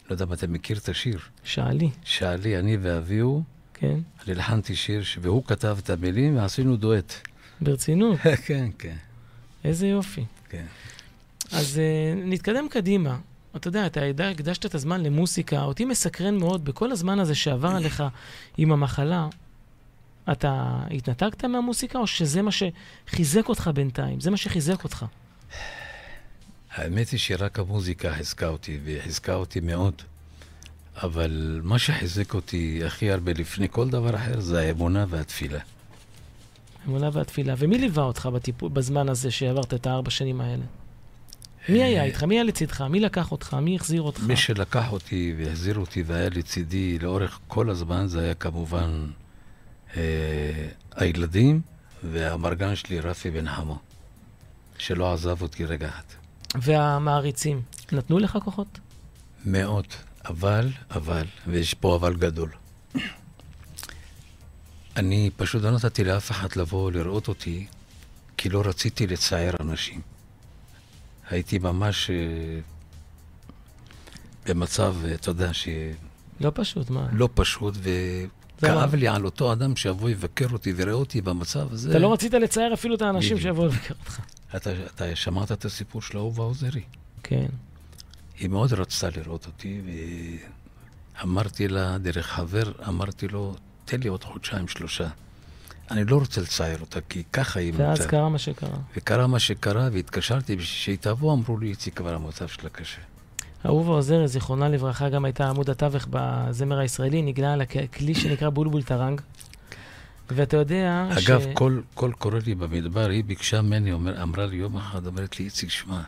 לא 0.09 0.15
יודע 0.15 0.25
אם 0.25 0.33
אתה 0.33 0.47
מכיר 0.47 0.77
את 0.79 0.89
השיר. 0.89 1.19
שאלי, 1.45 1.91
שאלי, 2.05 2.59
אני 2.59 2.77
ואביהו, 2.81 3.43
כן, 3.75 3.87
אני 4.25 4.33
הלחנתי 4.33 4.77
שיר, 4.77 5.03
ש- 5.03 5.19
והוא 5.23 5.45
כתב 5.45 5.77
את 5.85 5.91
המילים 5.91 6.37
ועשינו 6.37 6.77
דואט. 6.77 7.15
ברצינות, 7.61 8.19
כן, 8.47 8.71
כן, 8.79 8.97
איזה 9.65 9.87
יופי. 9.87 10.25
כן. 10.49 10.65
אז 11.53 11.81
uh, 11.81 12.19
נתקדם 12.29 12.69
קדימה. 12.69 13.19
אתה 13.57 13.69
יודע, 13.69 13.87
אתה 13.87 14.05
יודע, 14.05 14.29
הקדשת 14.29 14.67
את 14.67 14.75
הזמן 14.75 15.03
למוסיקה, 15.03 15.63
אותי 15.63 15.85
מסקרן 15.85 16.37
מאוד, 16.37 16.65
בכל 16.65 16.93
הזמן 16.93 17.19
הזה 17.19 17.35
שעבר 17.35 17.69
עליך 17.69 18.03
עם 18.57 18.73
המחלה, 18.73 19.29
אתה 20.33 20.81
התנתקת 20.91 21.45
מהמוסיקה, 21.45 21.99
או 21.99 22.07
שזה 22.07 22.43
מה 22.43 22.51
שחיזק 22.51 23.49
אותך 23.49 23.71
בינתיים? 23.75 24.21
זה 24.21 24.31
מה 24.31 24.37
שחיזק 24.37 24.85
אותך. 24.85 25.05
האמת 26.71 27.09
היא 27.09 27.21
שרק 27.21 27.59
המוזיקה 27.59 28.13
חיזקה 28.13 28.49
אותי, 28.49 28.79
וחיזקה 28.85 29.35
אותי 29.35 29.61
מאוד. 29.61 29.95
אבל 31.03 31.61
מה 31.65 31.79
שחיזק 31.79 32.35
אותי 32.35 32.83
הכי 32.87 33.11
הרבה 33.11 33.33
לפני 33.33 33.69
כל 33.71 33.91
דבר 33.91 34.17
אחר 34.17 34.41
זה 34.41 34.61
האמונה 34.61 35.07
והתפילה. 35.09 35.59
האמונה 36.85 37.11
והתפילה. 37.13 37.55
ומי 37.59 37.79
ליווה 37.79 38.03
אותך 38.03 38.27
בטיפול, 38.27 38.69
בזמן 38.69 39.09
הזה 39.09 39.31
שעברת 39.31 39.75
את 39.75 39.87
הארבע 39.87 40.11
שנים 40.11 40.41
האלה? 40.41 40.65
מי 41.69 41.83
היה 41.83 42.05
איתך? 42.05 42.25
מי 42.25 42.35
היה 42.35 42.45
לצדך? 42.45 42.81
מי 42.81 43.01
לקח 43.01 43.33
אותך? 43.33 43.55
מי 43.55 43.77
החזיר 43.77 44.03
אותך? 44.03 44.23
מי 44.23 44.37
שלקח 44.37 44.93
אותי 44.93 45.35
והחזיר 45.39 45.79
אותי 45.79 46.03
והיה 46.03 46.29
לצידי 46.29 46.99
לאורך 46.99 47.39
כל 47.49 47.71
הזמן 47.71 48.07
זה 48.07 48.21
היה 48.21 48.35
כמובן 48.35 49.07
אה, 49.97 50.69
הילדים 50.97 51.61
והמרגן 52.05 52.77
שלי, 52.77 53.01
רפי 53.01 53.31
בן 53.31 53.49
חמו, 53.49 53.79
שלא 54.79 55.13
עזב 55.13 55.43
אותי 55.43 55.65
רגע 55.65 55.89
אחד. 55.89 56.03
והמעריצים, 56.55 57.63
נתנו 57.93 58.19
לך 58.19 58.39
כוחות? 58.45 58.79
מאוד, 59.45 59.87
אבל, 60.25 60.69
אבל, 60.91 61.25
ויש 61.47 61.75
פה 61.75 61.97
אבל 61.97 62.17
גדול. 62.17 62.51
אני 64.97 65.31
פשוט 65.37 65.63
לא 65.63 65.71
נתתי 65.71 66.05
לאף 66.05 66.31
אחד 66.31 66.49
לבוא 66.57 66.93
לראות 66.93 67.29
אותי, 67.29 67.67
כי 68.37 68.49
לא 68.49 68.63
רציתי 68.65 69.07
לצער 69.07 69.55
אנשים. 69.61 70.01
הייתי 71.31 71.59
ממש 71.59 72.11
אה, 72.11 72.61
במצב, 74.47 74.95
אה, 75.05 75.15
אתה 75.15 75.31
יודע, 75.31 75.51
לא 76.41 76.53
פשוט, 76.55 76.91
מה? 76.91 77.09
לא 77.13 77.29
פשוט, 77.35 77.75
וכאב 78.59 78.95
לי 78.95 79.09
על 79.09 79.25
אותו 79.25 79.53
אדם 79.53 79.77
שיבוא 79.77 80.11
יבקר 80.11 80.47
אותי 80.53 80.73
ויראה 80.73 80.93
אותי 80.93 81.21
במצב 81.21 81.73
הזה. 81.73 81.91
אתה 81.91 81.99
לא 81.99 82.13
רצית 82.13 82.35
לצייר 82.35 82.75
אפילו 82.75 82.95
את 82.95 83.03
האנשים. 83.03 83.39
שיבואו 83.39 83.67
לבקר 83.67 83.95
אותך. 84.01 84.21
אתה, 84.57 84.71
אתה 84.95 85.17
שמעת 85.17 85.53
את 85.53 85.65
הסיפור 85.65 86.03
של 86.03 86.19
אהובה 86.19 86.43
עוזרי? 86.43 86.83
כן. 87.23 87.47
היא 88.39 88.49
מאוד 88.49 88.73
רצתה 88.73 89.09
לראות 89.17 89.47
אותי, 89.47 89.81
ואמרתי 91.19 91.69
לה, 91.69 91.99
דרך 91.99 92.27
חבר, 92.27 92.73
אמרתי 92.89 93.29
לו, 93.29 93.57
תן 93.91 94.01
לי 94.01 94.09
עוד 94.09 94.25
חודשיים, 94.25 94.69
שלושה. 94.69 95.09
אני 95.91 96.05
לא 96.05 96.17
רוצה 96.17 96.41
לצייר 96.41 96.81
אותה, 96.81 97.01
כי 97.09 97.23
ככה 97.33 97.61
היא 97.61 97.73
ואז 97.77 98.01
מתה. 98.01 98.09
קרה 98.09 98.29
מה 98.29 98.39
שקרה. 98.39 98.77
וקרה 98.97 99.27
מה 99.27 99.39
שקרה, 99.39 99.89
והתקשרתי 99.93 100.57
בשביל 100.57 100.67
שהיא 100.67 100.97
תבוא, 101.01 101.33
אמרו 101.33 101.59
לי, 101.59 101.69
איציק, 101.69 101.97
כבר 101.97 102.15
המצב 102.15 102.49
שלה 102.49 102.71
קשה. 102.71 103.01
אהובה 103.67 103.91
עוזרי, 103.93 104.29
זיכרונה 104.29 104.69
לברכה, 104.69 105.09
גם 105.09 105.25
הייתה 105.25 105.49
עמוד 105.49 105.71
התווך 105.71 106.07
בזמר 106.11 106.79
הישראלי, 106.79 107.23
ניגנה 107.23 107.53
על 107.53 107.61
הכלי 107.61 108.15
שנקרא 108.15 108.51
בולבול 108.51 108.83
טרנג. 108.83 109.21
ואתה 110.29 110.57
יודע 110.57 111.09
אגב, 111.19 111.45
קול, 111.55 111.81
קול 111.95 112.13
קורא 112.19 112.39
לי 112.47 112.55
במדבר, 112.55 113.11
היא 113.11 113.25
ביקשה 113.25 113.63
ממני, 113.63 113.93
אומר, 113.93 114.23
אמרה 114.23 114.47
לי 114.47 114.57
יום 114.57 114.77
אחד, 114.77 115.07
אומרת 115.07 115.39
לי, 115.39 115.45
איציק, 115.45 115.71
שמע, 115.71 116.01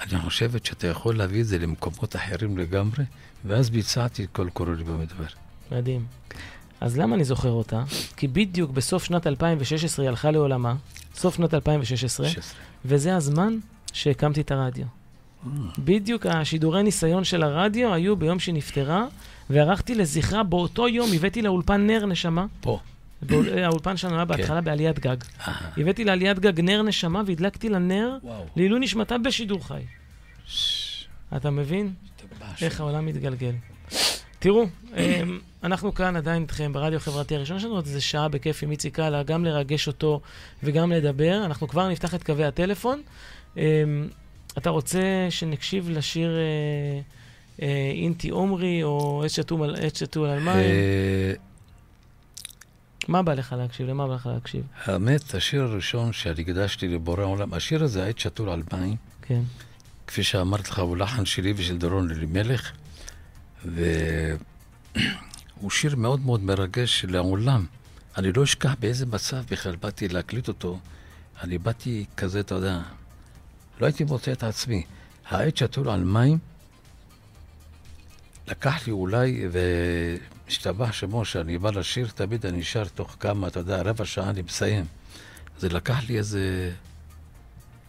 אני 0.00 0.18
חושבת 0.20 0.66
שאתה 0.66 0.86
יכול 0.86 1.16
להביא 1.16 1.40
את 1.40 1.46
זה 1.46 1.58
למקומות 1.58 2.16
אחרים 2.16 2.58
לגמרי, 2.58 3.04
ואז 3.44 3.70
ביצעתי 3.70 4.24
את 4.24 4.28
קול 4.32 4.48
קורא 4.52 4.70
לי 4.70 4.84
במדבר. 4.84 5.26
מדהים. 5.72 6.06
אז 6.80 6.98
למה 6.98 7.16
אני 7.16 7.24
זוכר 7.24 7.50
אותה? 7.50 7.82
כי 8.16 8.28
בדיוק 8.28 8.70
בסוף 8.70 9.04
שנת 9.04 9.26
2016 9.26 10.02
היא 10.04 10.08
הלכה 10.08 10.30
לעולמה, 10.30 10.74
סוף 11.14 11.36
שנת 11.36 11.54
2016, 11.54 12.28
16. 12.28 12.60
וזה 12.84 13.16
הזמן 13.16 13.58
שהקמתי 13.92 14.40
את 14.40 14.50
הרדיו. 14.50 14.86
בדיוק 15.78 16.26
השידורי 16.26 16.82
ניסיון 16.82 17.24
של 17.24 17.42
הרדיו 17.42 17.94
היו 17.94 18.16
ביום 18.16 18.38
שהיא 18.38 18.54
נפטרה, 18.54 19.06
וערכתי 19.50 19.94
לזכרה 19.94 20.42
באותו 20.42 20.88
יום, 20.88 21.10
הבאתי 21.14 21.42
לאולפן 21.42 21.86
נר 21.86 22.06
נשמה. 22.06 22.46
פה. 22.60 22.78
האולפן 23.64 23.96
שלנו 23.96 24.14
היה 24.14 24.24
בהתחלה 24.24 24.60
בעליית 24.60 24.98
גג. 24.98 25.16
הבאתי 25.76 26.04
לעליית 26.04 26.38
גג 26.38 26.60
נר 26.60 26.82
נשמה 26.82 27.22
והדלקתי 27.26 27.68
לה 27.68 27.78
נר 27.78 28.18
וואו. 28.22 28.46
לעילוי 28.56 28.80
נשמתה 28.80 29.18
בשידור 29.18 29.66
חי. 29.66 29.82
אתה 31.36 31.50
מבין 31.50 31.92
איך 32.62 32.80
העולם 32.80 33.06
מתגלגל? 33.06 33.52
תראו, 34.44 34.66
אמ, 34.96 35.38
אנחנו 35.62 35.94
כאן 35.94 36.16
עדיין 36.16 36.42
איתכם 36.42 36.72
ברדיו 36.72 36.96
החברתי 36.96 37.34
הראשון 37.36 37.60
שלנו, 37.60 37.74
עוד 37.74 37.86
איזה 37.86 38.00
שעה 38.00 38.28
בכיף 38.28 38.62
עם 38.62 38.70
איציק 38.70 38.94
קאלה, 38.96 39.22
גם 39.22 39.44
לרגש 39.44 39.86
אותו 39.86 40.20
וגם 40.62 40.92
לדבר. 40.92 41.42
אנחנו 41.44 41.68
כבר 41.68 41.88
נפתח 41.88 42.14
את 42.14 42.22
קווי 42.22 42.44
הטלפון. 42.44 43.02
אמ, 43.56 43.62
אתה 44.58 44.70
רוצה 44.70 45.00
שנקשיב 45.30 45.90
לשיר 45.90 46.30
אה, 46.36 47.00
אה, 47.62 47.90
אינטי 47.94 48.28
עומרי, 48.30 48.82
או 48.82 49.22
עץ 49.24 49.36
שתול 49.98 50.28
על- 50.28 50.40
מים? 50.40 50.48
אה, 50.48 51.32
מה 53.08 53.22
בא 53.22 53.34
לך 53.34 53.54
להקשיב? 53.58 53.86
למה 53.88 54.06
בא 54.06 54.14
לך 54.14 54.26
להקשיב? 54.26 54.62
האמת, 54.84 55.34
השיר 55.34 55.62
הראשון 55.62 56.12
שאני 56.12 56.42
הקדשתי 56.42 56.88
לבורא 56.88 57.22
העולם, 57.22 57.54
השיר 57.54 57.84
הזה, 57.84 58.06
עת 58.06 58.18
שתול 58.18 58.48
על 58.48 58.62
מים, 58.72 58.96
כן. 59.22 59.40
כפי 60.06 60.22
שאמרתי 60.22 60.70
לך, 60.70 60.78
הוא 60.78 60.96
לחן 60.96 61.24
שלי 61.24 61.52
ושל 61.56 61.76
דורון 61.78 62.10
אלימלך, 62.10 62.72
והוא 63.64 65.70
שיר 65.70 65.96
מאוד 65.96 66.20
מאוד 66.20 66.42
מרגש 66.42 67.04
לעולם. 67.08 67.66
אני 68.16 68.32
לא 68.32 68.44
אשכח 68.44 68.74
באיזה 68.80 69.06
מצב 69.06 69.44
בכלל 69.50 69.76
באתי 69.76 70.08
להקליט 70.08 70.48
אותו. 70.48 70.78
אני 71.42 71.58
באתי 71.58 72.04
כזה, 72.16 72.40
אתה 72.40 72.54
יודע, 72.54 72.80
לא 73.80 73.86
הייתי 73.86 74.04
מוצא 74.04 74.32
את 74.32 74.42
עצמי. 74.42 74.82
העט 75.28 75.56
שתול 75.56 75.88
על 75.88 76.04
מים, 76.04 76.38
לקח 78.48 78.86
לי 78.86 78.92
אולי, 78.92 79.48
והשתבח 79.50 80.92
שמו, 80.92 81.24
שאני 81.24 81.58
בא 81.58 81.70
לשיר, 81.70 82.08
תמיד 82.14 82.46
אני 82.46 82.62
שר 82.62 82.84
תוך 82.84 83.16
כמה, 83.20 83.48
אתה 83.48 83.60
יודע, 83.60 83.82
רבע 83.82 84.04
שעה 84.04 84.30
אני 84.30 84.42
מסיים. 84.42 84.84
זה 85.58 85.68
לקח 85.68 86.08
לי 86.08 86.18
איזה 86.18 86.72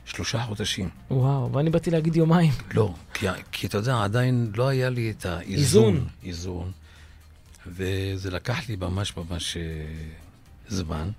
שלושה 0.05 0.43
חודשים. 0.43 0.89
וואו, 1.11 1.51
ואני 1.53 1.69
באתי 1.69 1.91
להגיד 1.91 2.15
יומיים. 2.15 2.51
לא, 2.73 2.93
כי, 3.13 3.27
כי 3.51 3.67
אתה 3.67 3.77
יודע, 3.77 4.03
עדיין 4.03 4.51
לא 4.55 4.67
היה 4.67 4.89
לי 4.89 5.11
את 5.11 5.25
האיזון. 5.25 5.95
איזון. 5.95 6.07
איזון. 6.23 6.71
וזה 7.67 8.31
לקח 8.31 8.69
לי 8.69 8.75
ממש 8.75 9.17
ממש 9.17 9.57
אה, 9.57 9.61
זמן. 10.67 11.09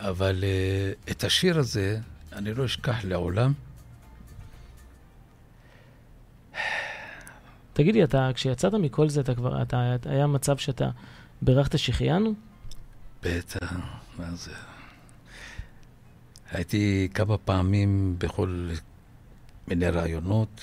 אבל 0.00 0.44
אה, 0.44 0.92
את 1.10 1.24
השיר 1.24 1.58
הזה 1.58 1.98
אני 2.32 2.54
לא 2.54 2.64
אשכח 2.64 3.04
לעולם. 3.04 3.52
תגיד 7.72 7.94
לי, 7.94 8.04
אתה, 8.04 8.30
כשיצאת 8.34 8.74
מכל 8.74 9.08
זה, 9.08 9.20
אתה 9.20 9.34
כבר, 9.34 9.62
אתה, 9.62 9.96
היה 10.04 10.26
מצב 10.26 10.56
שאתה 10.56 10.90
בירכת 11.42 11.78
שהחיינו? 11.78 12.34
בטח, 13.22 13.72
מה 14.18 14.34
זה? 14.34 14.52
הייתי 16.52 17.08
כמה 17.14 17.38
פעמים 17.38 18.14
בכל 18.18 18.70
מיני 19.68 19.88
רעיונות, 19.88 20.60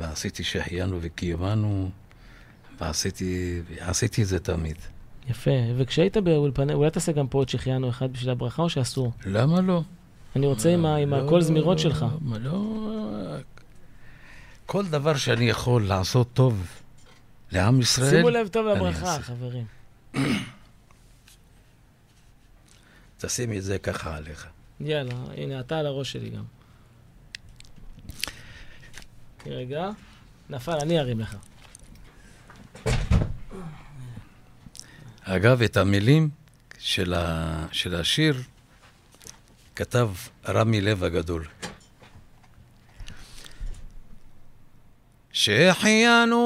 ועשיתי 0.00 0.44
שהחיינו 0.44 0.98
וקיימנו, 1.00 1.90
ועשיתי 2.80 3.60
עשיתי 3.80 4.22
את 4.22 4.26
זה 4.26 4.40
תמיד. 4.40 4.76
יפה. 5.30 5.50
וכשהיית 5.76 6.16
באולפני, 6.16 6.74
אולי 6.74 6.90
תעשה 6.90 7.12
גם 7.12 7.28
פה 7.28 7.38
עוד 7.38 7.48
שהחיינו 7.48 7.88
אחד 7.88 8.12
בשביל 8.12 8.30
הברכה, 8.30 8.62
או 8.62 8.70
שאסור? 8.70 9.12
למה 9.26 9.60
לא? 9.60 9.82
אני 10.36 10.46
רוצה 10.46 10.74
עם, 10.74 10.86
עם 10.86 11.10
לא, 11.10 11.26
הקול 11.26 11.40
זמירות 11.40 11.78
שלך. 11.78 12.06
לא, 12.30 12.38
לא, 12.40 13.36
כל 14.66 14.86
דבר 14.86 15.16
שאני 15.16 15.48
יכול 15.48 15.86
לעשות 15.86 16.28
טוב 16.32 16.66
לעם 17.52 17.80
ישראל, 17.80 18.10
שימו 18.10 18.30
לב 18.30 18.48
טוב 18.48 18.66
לברכה. 18.66 19.18
חברים. 19.22 19.64
תשימי 23.18 23.58
את 23.58 23.62
זה 23.62 23.78
ככה 23.78 24.16
עליך. 24.16 24.48
יאללה, 24.80 25.14
הנה, 25.36 25.60
אתה 25.60 25.78
על 25.78 25.86
הראש 25.86 26.12
שלי 26.12 26.30
גם. 26.30 26.44
רגע, 29.46 29.90
נפל, 30.50 30.78
אני 30.82 30.98
ארים 30.98 31.20
לך. 31.20 31.36
אגב, 35.22 35.62
את 35.62 35.76
המילים 35.76 36.30
של, 36.78 37.14
ה... 37.14 37.66
של 37.72 37.94
השיר 37.94 38.42
כתב 39.76 40.10
רמי 40.48 40.80
לב 40.80 41.04
הגדול. 41.04 41.46
שהחיינו 45.32 46.38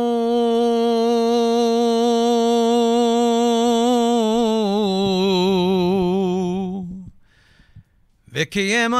וקיימנו 8.32 8.92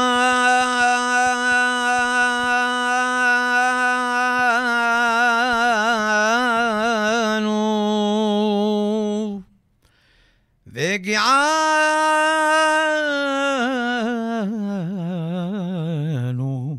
והגיענו 15.43 16.77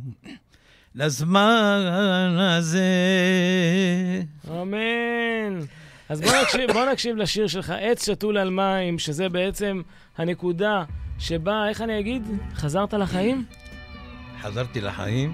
לזמן 0.95 2.37
הזה. 2.39 2.81
אמן. 4.51 5.61
אז 6.09 6.21
בוא 6.21 6.31
נקשיב, 6.43 6.73
בוא 6.73 6.85
נקשיב 6.93 7.17
לשיר 7.17 7.47
שלך, 7.47 7.73
עץ 7.81 8.07
שתול 8.07 8.39
על 8.39 8.51
מים, 8.51 8.99
שזה 8.99 9.29
בעצם 9.29 9.83
הנקודה 10.19 10.85
שבה, 11.19 11.69
איך 11.69 11.81
אני 11.81 12.01
אגיד? 12.01 12.23
חזרת 12.55 12.95
לחיים? 12.95 13.45
חזרתי 14.41 14.81
לחיים, 14.81 15.33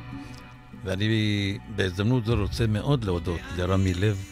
ואני 0.84 1.58
בהזדמנות 1.76 2.24
זו 2.24 2.34
רוצה 2.34 2.66
מאוד 2.66 3.04
להודות 3.04 3.40
לרמי 3.56 3.94
לב, 3.94 4.24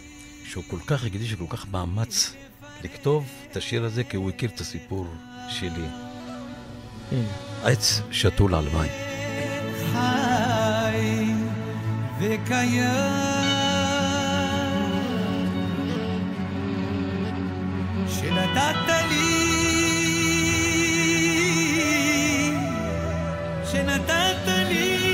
שהוא 0.45 0.65
כל 0.71 0.79
כך 0.87 1.05
הקדיש 1.05 1.33
וכל 1.33 1.57
כך 1.57 1.69
מאמץ 1.73 2.37
לכתוב 2.85 3.29
את 3.51 3.57
השיר 3.57 3.85
הזה, 3.85 4.05
כי 4.05 4.17
הוא 4.17 4.31
הכיר 4.31 4.51
את 4.55 4.61
הסיפור 4.61 5.07
שלי. 5.49 5.89
הנה. 7.13 7.29
עץ 7.65 8.03
שתול 8.11 8.55
על 8.55 8.65
מים. 8.65 8.91
חי 9.93 11.25
וקיים 12.21 12.89
שנתת 18.09 18.89
לי 19.09 19.48
שנתת 23.73 24.49
לי 24.69 25.09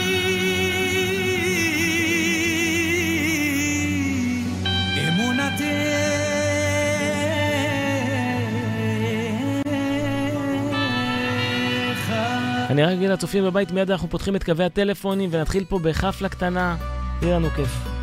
אני 12.70 12.82
רק 12.82 12.90
אגיד 12.92 13.10
לצופים 13.10 13.44
בבית, 13.44 13.72
מיד 13.72 13.90
אנחנו 13.90 14.08
פותחים 14.08 14.36
את 14.36 14.44
קווי 14.44 14.64
הטלפונים 14.64 15.30
ונתחיל 15.32 15.64
פה 15.64 15.78
בחפלה 15.78 16.28
קטנה. 16.28 16.76
יהיה 17.22 17.38
לנו 17.38 17.50
כיף. 17.50 17.93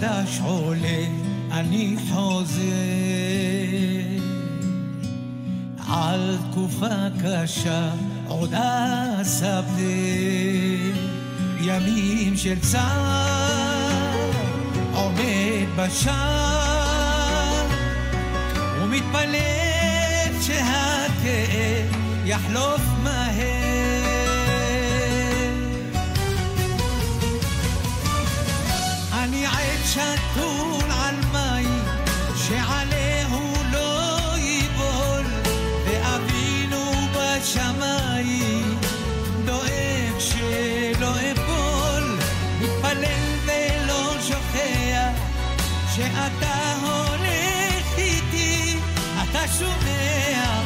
חדש 0.00 0.40
עולה, 0.44 1.04
אני 1.52 1.96
חוזר 2.10 2.62
על 5.88 6.36
תקופה 6.50 6.86
קשה, 7.22 7.90
עוד 8.28 8.54
אספר 8.54 9.72
ימים 11.60 12.36
של 12.36 12.60
צער, 12.60 14.30
עומד 14.94 15.66
בשער 15.76 17.66
ומתפלל 18.82 20.32
שהכאב 20.42 21.96
יחלוף 22.24 22.82
מהר. 23.02 23.67
שתול 29.92 30.90
על 30.90 31.14
מים 31.32 31.84
שעליהו 32.36 33.52
לא 33.72 34.08
ייבול 34.36 35.26
ואבינו 35.86 36.92
בשמיים 37.14 38.78
דואג 39.44 40.18
שלא 40.18 41.10
אפול. 41.32 42.18
מתפלל 42.60 43.38
ולא 43.46 44.20
שוכח 44.20 45.20
שאתה 45.96 46.74
הולך 46.82 47.98
איתי 47.98 48.76
אתה 49.22 49.48
שומע 49.58 50.62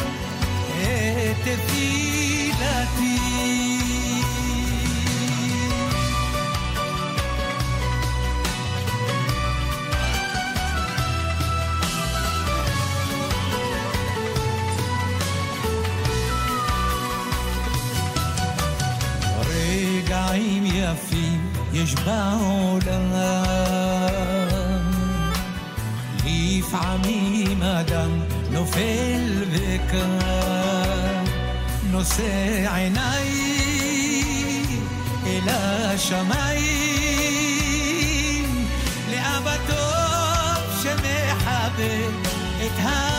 את 0.82 1.36
תפילתי 1.44 3.21
יפים 21.82 21.88
יש 21.88 21.94
בעולם 21.94 23.12
לפעמים 26.24 27.62
אדם 27.62 28.10
נופל 28.50 29.44
וקם 29.50 30.18
נושא 31.90 32.66
עיניים 32.74 33.76
אל 35.26 35.48
השמיים 35.48 36.62
לאבא 39.10 39.56
טוב 39.66 40.82
שמחבר 40.82 42.10
את 42.66 42.78
העולם 42.78 43.11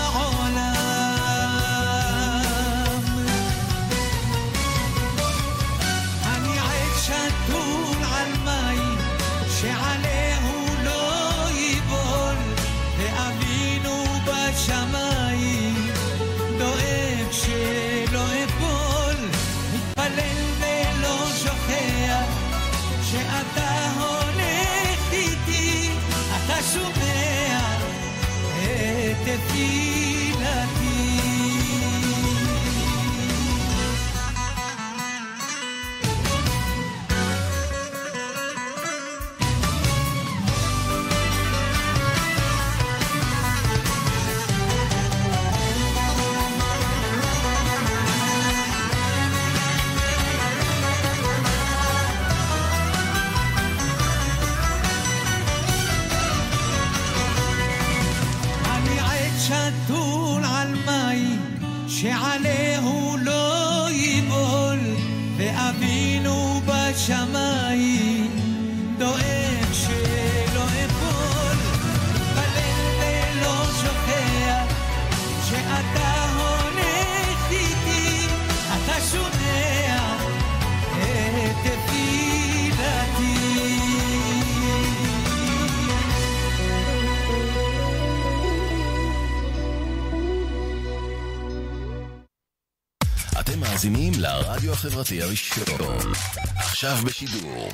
החברתי 95.03 95.21
הראשון. 95.21 96.11
עכשיו 96.55 96.97
בשידור. 97.05 97.69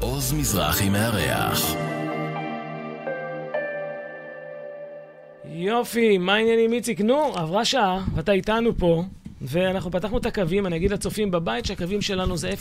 עוז 0.00 0.32
מזרחי 0.32 0.88
מארח. 0.88 1.74
יופי, 5.44 6.18
מה 6.18 6.34
העניינים 6.34 6.72
איציק? 6.72 7.00
נו, 7.00 7.32
עברה 7.36 7.64
שעה, 7.64 8.04
ואתה 8.14 8.32
איתנו 8.32 8.78
פה, 8.78 9.04
ואנחנו 9.42 9.90
פתחנו 9.90 10.18
את 10.18 10.26
הקווים, 10.26 10.66
אני 10.66 10.76
אגיד 10.76 10.90
לצופים 10.90 11.30
בבית 11.30 11.64
שהקווים 11.64 12.02
שלנו 12.02 12.36
זה 12.36 12.54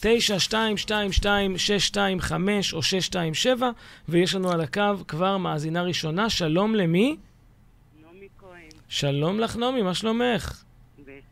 03-9222-625 0.00 0.02
או 2.72 2.82
627, 2.82 3.70
ויש 4.08 4.34
לנו 4.34 4.50
על 4.50 4.60
הקו 4.60 4.94
כבר 5.08 5.36
מאזינה 5.36 5.82
ראשונה, 5.82 6.30
שלום 6.30 6.74
למי? 6.74 7.16
נעמי 8.02 8.28
כהן, 8.38 8.68
שלום 8.88 9.40
לך 9.40 9.56
נעמי, 9.56 9.82
מה 9.82 9.94
שלומך? 9.94 10.61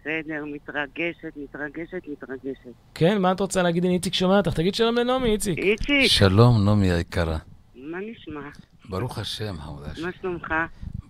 בסדר, 0.00 0.44
מתרגשת, 0.54 1.32
מתרגשת, 1.36 2.02
מתרגשת. 2.08 2.70
כן, 2.94 3.18
מה 3.22 3.32
את 3.32 3.40
רוצה 3.40 3.62
להגיד? 3.62 3.84
הנה 3.84 3.94
איציק 3.94 4.14
שומע 4.14 4.36
אותך, 4.36 4.52
תגיד 4.54 4.74
שלום 4.74 4.94
לנעמי, 4.98 5.30
איציק. 5.32 5.58
איציק, 5.58 6.06
שלום, 6.06 6.64
נעמי 6.64 6.90
היקרה. 6.92 7.38
מה 7.74 7.98
נשמע? 8.10 8.40
ברוך 8.88 9.18
השם, 9.18 9.54
חמודה 9.60 9.94
שלי. 9.94 10.04
מה 10.04 10.10
שלומך? 10.20 10.54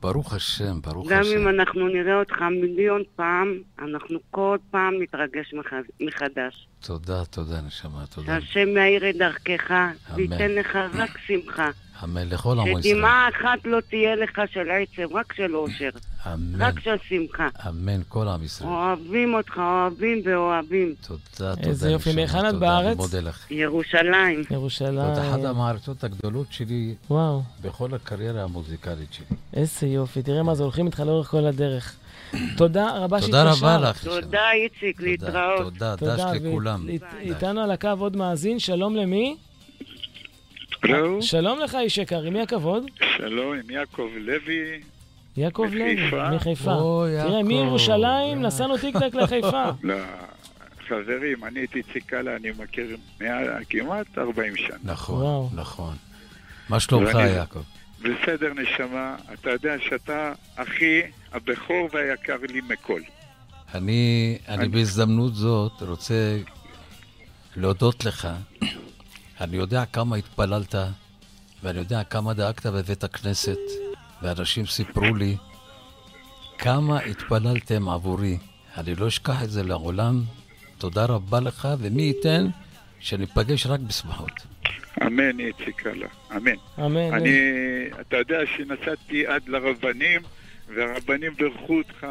ברוך 0.00 0.34
השם, 0.34 0.80
ברוך 0.80 1.08
גם 1.10 1.20
השם. 1.20 1.36
אם 1.38 1.48
אנחנו 1.48 1.88
נראה 1.88 2.18
אותך 2.18 2.42
מיליון 2.62 3.02
פעם, 3.16 3.54
אנחנו 3.78 4.18
כל 4.30 4.58
פעם 4.70 4.94
נתרגש 5.02 5.54
מח- 5.54 5.72
מחדש. 6.00 6.66
תודה, 6.80 7.24
תודה, 7.24 7.60
נשמה, 7.66 8.04
תודה. 8.14 8.40
שהשם 8.40 8.68
יאיר 8.76 9.10
את 9.10 9.16
דרכך, 9.16 9.70
וייתן 10.16 10.50
לך 10.50 10.78
רק 10.94 11.18
שמחה. 11.26 11.70
אמן 12.04 12.28
לכל 12.28 12.60
עמו 12.60 12.78
ישראל. 12.78 12.94
שדמעה 12.94 13.28
אחת 13.28 13.58
לא 13.64 13.78
תהיה 13.80 14.16
לך 14.16 14.40
של 14.52 14.68
עצב, 14.70 15.16
רק 15.16 15.32
של 15.32 15.56
אושר. 15.56 15.88
אמן, 16.26 16.62
רק 16.62 16.80
של 16.80 16.96
שמחה. 17.08 17.48
אמן, 17.68 18.00
כל 18.08 18.28
עם 18.28 18.42
ישראל. 18.42 18.70
אוהבים 18.70 19.34
אותך, 19.34 19.56
אוהבים 19.58 20.22
ואוהבים. 20.24 20.94
תודה, 21.06 21.20
תודה, 21.56 21.68
איזה 21.68 21.90
יופי. 21.90 22.14
מהיכן 22.14 22.38
את 22.38 22.44
תודה, 22.44 22.58
בארץ? 22.58 22.86
אני 22.86 22.94
מודה 22.94 23.20
לך. 23.20 23.50
ירושלים. 23.50 24.42
זאת 24.42 24.50
ירושלים. 24.50 24.98
אחת 24.98 25.44
המערכות 25.44 26.04
הגדולות 26.04 26.46
שלי 26.50 26.94
וואו, 27.10 27.42
בכל 27.62 27.94
הקריירה 27.94 28.42
המוזיקלית 28.42 29.12
שלי. 29.12 29.36
איזה 29.54 29.86
יופי. 29.86 30.22
תראה 30.22 30.42
מה 30.42 30.54
זה, 30.54 30.62
הולכים 30.62 30.86
איתך 30.86 31.00
לאורך 31.00 31.28
כל 31.28 31.46
הדרך. 31.46 31.96
תודה 32.56 32.98
רבה 32.98 33.20
תודה 33.20 33.44
שהתקשרת. 33.44 33.72
רבה 33.74 33.90
לך. 33.90 34.04
תודה, 34.04 34.52
איציק, 34.52 34.96
תודה, 35.00 35.10
להתראות. 35.10 35.58
תודה, 35.74 35.96
תודה, 35.96 36.16
דש 36.16 36.22
לכולם. 36.40 36.86
איתנו 37.20 37.60
על 37.60 37.70
הקו 37.70 37.88
עוד 37.98 38.16
מאזין, 38.16 38.58
שלום 38.58 38.96
למי? 38.96 39.36
הלו, 40.82 41.22
שלום 41.22 41.58
לך, 41.60 41.74
איש 41.74 41.98
יקר, 41.98 42.22
עם 42.22 42.32
מי 42.32 42.42
הכבוד? 42.42 42.84
שלום, 43.16 43.54
עם 43.56 43.70
יעקב 43.70 44.08
לוי. 44.20 44.80
יעקב 45.36 45.68
לוי, 45.72 45.96
מחיפה. 46.36 46.74
תראה. 47.22 47.42
מירושלים 47.42 48.42
נסענו 48.42 48.78
טיק-טק 48.78 49.14
לחיפה. 49.14 49.64
לא, 49.82 49.94
חברים, 50.88 51.44
אני 51.44 51.64
את 51.64 51.76
איציק 51.76 52.04
קלה, 52.06 52.36
אני 52.36 52.48
מכיר 52.58 52.96
כמעט 53.70 54.18
40 54.18 54.56
שנה. 54.56 54.76
נכון. 54.84 55.48
נכון. 55.54 55.94
מה 56.68 56.80
שלומך, 56.80 57.14
יעקב? 57.14 57.60
בסדר, 58.02 58.52
נשמה, 58.54 59.16
אתה 59.32 59.50
יודע 59.50 59.74
שאתה 59.88 60.32
אחי 60.56 61.00
הבכור 61.32 61.88
והיקר 61.92 62.36
לי 62.52 62.60
מכל. 62.68 63.00
אני, 63.74 64.38
אני 64.48 64.56
אני- 64.56 64.68
בהזדמנות 64.68 65.34
זאת 65.34 65.72
רוצה 65.80 66.36
להודות 67.56 68.04
לך. 68.04 68.28
אני 69.40 69.56
יודע 69.56 69.84
כמה 69.92 70.16
התפללת 70.16 70.74
ואני 71.62 71.78
יודע 71.78 72.04
כמה 72.04 72.34
דאגת 72.34 72.66
בבית 72.66 73.04
הכנסת, 73.04 73.58
ואנשים 74.22 74.66
סיפרו 74.66 75.14
לי 75.14 75.36
כמה 76.58 77.00
התפללתם 77.00 77.88
עבורי. 77.88 78.38
אני 78.76 78.94
לא 78.94 79.08
אשכח 79.08 79.42
את 79.42 79.50
זה 79.50 79.62
לעולם. 79.62 80.22
תודה 80.78 81.04
רבה 81.04 81.40
לך, 81.40 81.68
ומי 81.78 82.02
ייתן 82.02 82.46
שניפגש 83.00 83.66
רק 83.66 83.80
בשמחות. 83.80 84.30
אמן, 85.02 85.40
איציק 85.40 85.86
אללה. 85.86 86.06
אמן. 86.36 86.54
אמן. 86.78 87.14
אני, 87.14 87.38
אתה 88.00 88.16
יודע 88.16 88.38
שנסעתי 88.56 89.26
עד 89.26 89.48
לרבנים, 89.48 90.20
והרבנים 90.74 91.34
בירכו 91.34 91.78
אותך, 91.78 92.06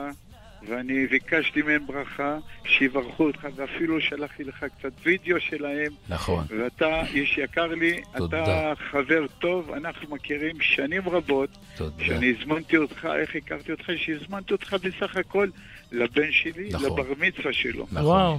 ואני 0.68 1.08
ביקשתי 1.08 1.62
מהם 1.62 1.88
ברכה, 1.88 2.38
שיברכו 2.66 3.24
אותך, 3.28 3.48
ואפילו 3.56 4.02
שלחתי 4.02 4.44
לך 4.44 4.66
קצת 4.80 4.92
וידאו 5.04 5.40
שלהם, 5.40 5.92
נכון. 6.10 6.46
ואתה 6.50 7.02
איש 7.14 7.38
יקר 7.38 7.68
לי, 7.68 8.02
תודה. 8.18 8.44
אתה 8.44 8.74
חבר 8.92 9.26
טוב, 9.40 9.72
אנחנו 9.72 10.16
מכירים 10.16 10.62
שנים 10.62 11.10
רבות, 11.10 11.50
תודה. 11.78 12.06
שאני 12.06 12.34
הזמנתי 12.40 12.78
אותך, 12.78 13.08
איך 13.20 13.36
הכרתי 13.36 13.72
אותך? 13.72 13.90
שהזמנתי 13.98 14.54
אותך 14.54 14.74
בסך 14.84 15.16
הכל 15.18 15.48
לבן 15.92 16.32
שלי, 16.32 16.70
נכון. 16.72 16.86
לבר 17.00 17.14
מצווה 17.20 17.54
שלו. 17.54 17.88
נכון. 17.92 18.38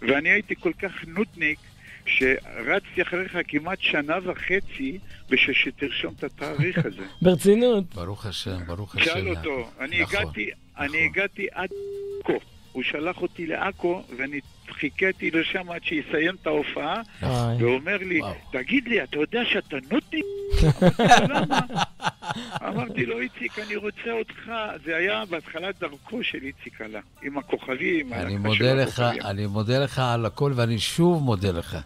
ואני 0.00 0.28
הייתי 0.28 0.54
כל 0.60 0.72
כך 0.72 0.92
נודניק, 1.06 1.58
שרצתי 2.06 3.02
אחריך 3.02 3.38
כמעט 3.48 3.78
שנה 3.80 4.16
וחצי 4.24 4.98
בשביל 5.30 5.56
שתרשום 5.56 6.14
את 6.18 6.24
התאריך 6.24 6.78
הזה. 6.86 7.02
ברצינות. 7.22 7.94
ברוך 7.94 8.26
השם, 8.26 8.58
ברוך 8.66 8.96
השם. 8.96 9.04
שאל. 9.04 9.28
אותו, 9.28 9.70
אני 9.80 10.00
נכון, 10.02 10.16
הגעתי. 10.20 10.50
אני 10.78 11.04
הגעתי 11.04 11.46
עד 11.52 11.68
עכו. 12.22 12.38
הוא 12.72 12.82
שלח 12.82 13.22
אותי 13.22 13.46
לעכו, 13.46 14.02
ואני 14.16 14.40
חיכיתי 14.70 15.30
לשם 15.30 15.70
עד 15.70 15.84
שיסיים 15.84 16.34
את 16.42 16.46
ההופעה, 16.46 17.02
וואי. 17.22 17.56
והוא 17.58 17.74
אומר 17.74 17.96
לי. 17.96 18.20
תגיד 18.52 18.88
לי, 18.88 19.02
אתה 19.02 19.16
יודע 19.16 19.40
שאתה 19.44 19.76
נודניק? 19.90 20.24
אמרתי 20.64 21.28
לו, 21.28 21.34
למה? 21.34 21.60
אמרתי 22.68 23.06
לו, 23.06 23.20
איציק, 23.20 23.58
אני 23.58 23.76
רוצה 23.76 24.12
אותך. 24.18 24.50
זה 24.84 24.96
היה 24.96 25.24
בהתחלת 25.30 25.78
דרכו 25.80 26.22
של 26.22 26.38
איציק 26.42 26.80
עלה, 26.80 27.00
עם 27.22 27.38
הכוכבים. 27.38 28.12
אני 28.12 28.36
מודה 28.36 28.74
לך. 28.74 29.00
אני 29.00 29.46
מודה 29.46 29.78
לך 29.78 29.98
על 29.98 30.26
הכל, 30.26 30.52
ואני 30.56 30.78
שוב 30.78 31.22
מודה 31.22 31.50
לך. 31.52 31.76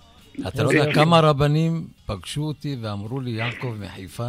אתה 0.49 0.63
לא 0.63 0.69
יודע 0.69 0.81
יופי. 0.81 0.95
כמה 0.95 1.21
רבנים 1.21 1.87
פגשו 2.07 2.43
אותי 2.43 2.77
ואמרו 2.83 3.21
לי, 3.21 3.31
יעקב 3.31 3.75
מחיפה, 3.81 4.29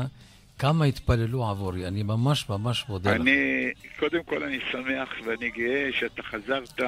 כמה 0.60 0.86
התפללו 0.86 1.46
עבורי. 1.50 1.88
אני 1.88 2.04
ממש 2.04 2.50
ממש 2.50 2.86
מודה 2.90 3.12
לך. 3.16 3.22
אני, 3.22 3.70
קודם 4.00 4.24
כל 4.26 4.44
אני 4.44 4.60
שמח 4.72 5.10
ואני 5.26 5.50
גאה 5.50 5.90
שאתה 6.00 6.24
חזרת 6.24 6.80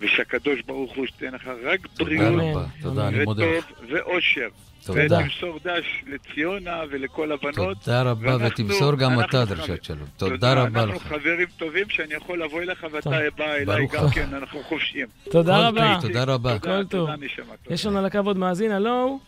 ושהקדוש 0.00 0.60
ברוך 0.66 0.96
הוא 0.96 1.06
שתן 1.06 1.34
לך 1.34 1.48
רק 1.64 1.80
תודה 1.86 2.10
בריאות 2.10 2.56
רבה, 2.56 2.66
תודה, 2.82 3.08
אני 3.08 3.24
מודה 3.24 3.44
לך. 3.46 3.64
וטוב 3.70 3.88
ואושר. 3.92 4.48
תודה. 4.84 5.18
ותמסור 5.20 5.58
דש 5.64 6.04
לציונה 6.06 6.80
ולכל 6.90 7.32
הבנות. 7.32 7.54
תודה 7.84 8.02
רבה, 8.02 8.26
ואנחנו- 8.36 8.46
ותמסור 8.46 8.94
גם 8.94 9.12
אנחנו 9.12 9.42
אתה 9.42 9.54
דרישת 9.54 9.84
שלום. 9.84 10.06
תודה 10.16 10.52
רבה 10.54 10.82
אנחנו 10.82 10.94
לך. 10.96 11.02
חברים 11.02 11.48
טובים 11.56 11.88
שאני 11.88 12.14
יכול 12.14 12.42
לבוא 12.44 12.62
אליך. 12.62 12.86
ואתה 12.92 13.10
בא 13.38 13.44
אליי 13.44 13.64
ברוך 13.64 13.94
גם. 13.94 14.10
כן, 14.10 14.34
אנחנו 14.34 14.62
חופשיים. 14.62 15.06
תודה 15.30 15.68
רבה. 15.68 15.94
טוב, 15.94 16.02
תודה 16.08 16.24
רבה. 16.24 16.58
תודה, 16.58 16.76
כל 16.82 16.84
טוב. 16.84 17.10
תודה 17.10 17.24
נשמה. 17.26 17.44
תודה. 17.62 17.74
יש 17.74 17.86
לנו 17.86 17.98
על 17.98 18.04
הקו 18.06 18.18
עוד 18.24 18.36
מאזין, 18.38 18.72
הלו? 18.72 19.18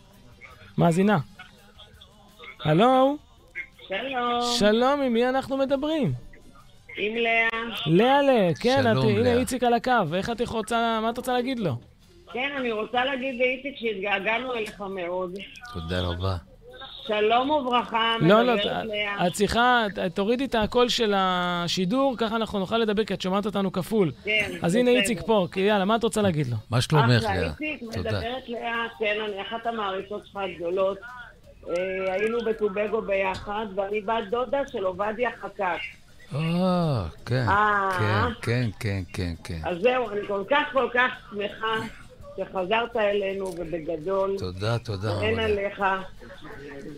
מאזינה. 0.77 1.17
הלו? 2.63 3.17
שלום, 3.87 4.41
שלום, 4.59 5.01
עם 5.01 5.13
מי 5.13 5.29
אנחנו 5.29 5.57
מדברים? 5.57 6.13
עם 6.97 7.15
לאה. 7.15 7.47
לאה 7.85 8.21
לאה, 8.21 8.49
כן, 8.61 8.79
שלום, 8.83 8.97
את, 8.97 9.03
הנה 9.03 9.19
לאה. 9.19 9.39
איציק 9.39 9.63
על 9.63 9.73
הקו, 9.73 9.91
איך 10.15 10.29
את 10.29 10.41
רוצה, 10.47 10.99
מה 11.01 11.09
את 11.09 11.17
רוצה 11.17 11.33
להגיד 11.33 11.59
לו? 11.59 11.71
כן, 12.33 12.49
אני 12.59 12.71
רוצה 12.71 13.05
להגיד 13.05 13.35
לאיציק 13.39 13.75
שהתגעגענו 13.77 14.53
אליך 14.53 14.81
מאוד. 14.81 15.33
תודה 15.73 16.01
רבה. 16.01 16.35
שלום 17.07 17.49
וברכה, 17.49 18.15
לא, 18.21 18.41
לא, 18.43 18.53
לאה. 18.55 19.27
את 19.27 19.33
צריכה, 19.33 19.85
תורידי 20.13 20.45
את 20.45 20.55
הקול 20.55 20.89
של 20.89 21.13
השידור, 21.17 22.15
ככה 22.17 22.35
אנחנו 22.35 22.59
נוכל 22.59 22.77
לדבר, 22.77 23.03
כי 23.03 23.13
את 23.13 23.21
שומעת 23.21 23.45
אותנו 23.45 23.71
כפול. 23.71 24.11
כן, 24.23 24.51
אז 24.61 24.75
הנה. 24.75 24.91
איציק 24.91 25.21
פה, 25.25 25.47
כי 25.51 25.59
יאללה, 25.59 25.85
מה 25.85 25.95
את 25.95 26.03
רוצה 26.03 26.21
להגיד 26.21 26.47
לו? 26.47 26.55
מה 26.69 26.81
שלומך, 26.81 27.17
אחלה, 27.17 27.35
לאה? 27.35 27.51
איציק, 27.61 27.81
תודה. 27.93 28.09
מדברת 28.09 28.49
לאה, 28.49 28.85
כן, 28.99 29.15
אני 29.27 29.41
אחת 29.41 29.65
המעריצות 29.65 30.25
שלך 30.25 30.35
הגדולות. 30.35 30.97
אה, 31.69 32.13
היינו 32.13 32.37
בטובגו 32.45 33.01
ביחד, 33.01 33.65
ואני 33.75 34.01
בת 34.01 34.23
דודה 34.29 34.67
של 34.71 34.83
עובדיה 34.83 35.29
חקק. 35.41 35.79
אה, 36.35 37.05
כן, 37.25 37.45
אה. 37.47 38.29
כן, 38.41 38.41
כן, 38.41 38.69
כן, 38.79 39.01
כן, 39.13 39.33
כן. 39.43 39.59
אז 39.69 39.77
זהו, 39.81 40.09
אני 40.09 40.19
כל 40.27 40.43
כך 40.49 40.63
כל 40.73 40.87
כך 40.93 41.11
שמחה 41.31 41.87
שחזרת 42.37 42.95
אלינו, 42.95 43.45
ובגדול. 43.45 44.35
תודה, 44.37 44.79
תודה 44.79 45.21
אין 45.21 45.33
רבה. 45.33 45.43
עליך. 45.43 45.83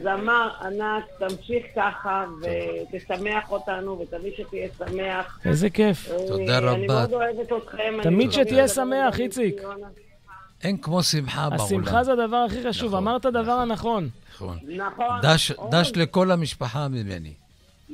זמר 0.04 0.50
ענק, 0.62 1.04
תמשיך 1.20 1.66
ככה 1.76 2.26
ותשמח 2.42 3.52
אותנו, 3.52 4.00
ותמיד 4.00 4.34
שתהיה 4.38 4.68
שמח. 4.78 5.40
איזה 5.46 5.70
כיף. 5.70 6.10
תודה 6.28 6.54
אה, 6.54 6.58
אני 6.58 6.86
רבה. 6.86 6.94
מאוד 6.94 7.14
אוהבת 7.14 7.52
אתכם. 7.58 7.94
תמיד 8.04 8.30
אני 8.34 8.46
שתהיה 8.46 8.68
שמח, 8.68 9.20
איציק. 9.20 9.62
אין 10.64 10.78
כמו 10.78 11.04
שמחה 11.04 11.50
בעולם. 11.50 11.64
השמחה 11.66 12.04
זה 12.04 12.14
הדבר 12.14 12.36
הכי 12.38 12.64
חשוב, 12.70 12.88
נכון, 12.88 13.08
אמרת 13.08 13.26
דבר 13.26 13.42
נכון. 13.42 13.62
הנכון. 13.62 14.10
נכון. 14.36 14.58
נכון. 14.78 15.20
דש- 15.22 15.70
דש 15.72 15.92
לכל 15.96 16.32
המשפחה 16.32 16.88
ממני. 16.88 17.34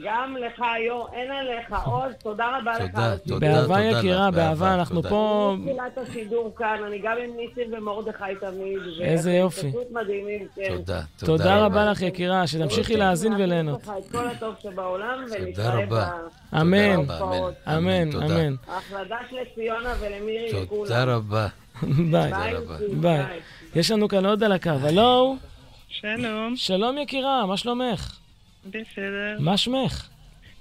גם 0.04 0.36
לך 0.48 0.62
היום, 0.76 1.08
אין 1.14 1.32
עליך. 1.32 1.76
עוז, 1.86 2.14
תודה 2.24 2.58
רבה 2.62 2.74
לך. 2.80 2.92
תודה, 2.92 3.12
על 3.12 3.18
תודה, 3.18 3.40
באהבה 3.48 3.76
תודה 3.76 4.00
יקירה, 4.00 4.32
באהבה, 4.32 4.74
אנחנו 4.74 4.96
תודה. 4.96 5.10
פה... 5.10 5.56
מתחילת 5.60 5.98
השידור 6.10 6.54
כאן, 6.58 6.78
אני 6.88 7.00
גם 7.00 7.12
עם 7.24 7.30
ניסים 7.38 7.74
ומרדכי 7.74 8.24
תמיד. 8.40 8.80
איזה 9.02 9.34
יופי. 9.34 9.70
פשוט 9.70 9.92
מדהימים, 9.92 10.48
כן. 10.56 10.76
תודה, 10.78 11.02
תודה 11.18 11.58
רבה 11.66 11.86
לך 11.92 12.02
יקירה, 12.02 12.48
שתמשיכי 12.48 12.94
תודה. 12.94 13.06
להאזין 13.06 13.34
וליהנות. 13.34 13.82
כל 14.12 14.28
הטוב 14.28 14.54
שבעולם, 14.64 15.24
תודה 15.28 15.46
ונתראה. 15.46 16.12
אמן. 16.62 16.96
תודה. 17.06 17.22
אמן, 17.78 18.12
תודה. 18.12 18.26
אמן. 18.26 18.56
ההחלטה 18.68 19.16
של 19.30 19.36
ציונה 19.56 19.94
ולמירי 20.00 20.64
לכולם. 20.64 20.84
תודה 20.88 21.04
רבה. 21.04 21.48
ביי. 22.12 22.32
ביי. 23.02 23.24
יש 23.76 23.92
לנו 23.92 24.08
כאן 24.08 24.26
עוד 24.26 24.44
על 24.44 24.52
הקו, 24.52 24.70
הלו? 24.70 25.36
שלום, 25.90 26.54
שלום 26.56 26.98
יקירה, 26.98 27.46
מה 27.46 27.58
שלומך? 27.58 28.18
בסדר. 28.66 29.38
מה 29.40 29.58
שמך? 29.58 30.08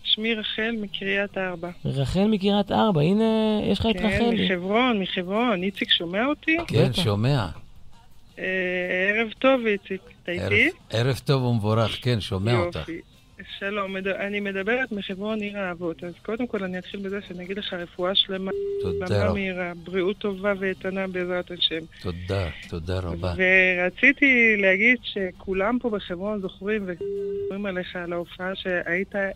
שמי 0.05 0.35
רחל 0.35 0.77
מקריית 0.81 1.39
ארבע. 1.39 1.71
רחל 1.85 2.25
מקריית 2.27 2.73
ארבע, 2.73 3.01
הנה, 3.01 3.25
יש 3.63 3.81
לך 3.81 3.87
את 3.87 3.97
כן, 3.97 4.07
רחלי. 4.07 4.45
מחברון, 4.49 5.01
מחברון. 5.01 5.63
איציק 5.63 5.91
שומע 5.91 6.27
אותי? 6.27 6.57
כן. 6.67 6.93
שומע. 6.93 7.47
אה, 8.39 8.45
ערב 9.11 9.33
טוב, 9.39 9.67
איציק. 9.67 10.01
אתה 10.23 10.33
איתי? 10.33 10.71
ערב 10.91 11.21
טוב 11.25 11.43
ומבורך, 11.43 11.99
כן, 12.03 12.21
שומע 12.21 12.59
אותך. 12.59 12.79
יופי. 12.79 13.01
שלום, 13.59 13.97
אני 13.97 14.41
מדברת 14.41 14.93
מחברון 14.93 15.41
עיר 15.41 15.59
האבות. 15.59 16.05
אז 16.05 16.13
קודם 16.23 16.47
כל 16.47 16.65
אני 16.65 16.79
אתחיל 16.79 17.01
בזה 17.01 17.21
שאני 17.29 17.45
אגיד 17.45 17.59
לך 17.59 17.73
רפואה 17.73 18.15
שלמה, 18.15 18.51
תודה 18.83 19.25
רבה. 19.25 19.33
מהירה, 19.33 19.73
בריאות 19.85 20.19
טובה 20.19 20.53
ואיתנה 20.59 21.07
בעזרת 21.07 21.51
השם. 21.51 21.85
תודה, 22.03 22.49
תודה 22.69 22.99
רבה. 22.99 23.35
ורציתי 23.37 24.57
להגיד 24.59 24.99
שכולם 25.03 25.79
פה 25.79 25.91
בחברון 25.91 26.41
זוכרים 26.41 26.83
וזוכרים 26.87 27.67
עליך 27.67 27.97
על 27.97 28.13
ההופעה 28.13 28.55
שהיית, 28.55 29.17
אה, 29.17 29.31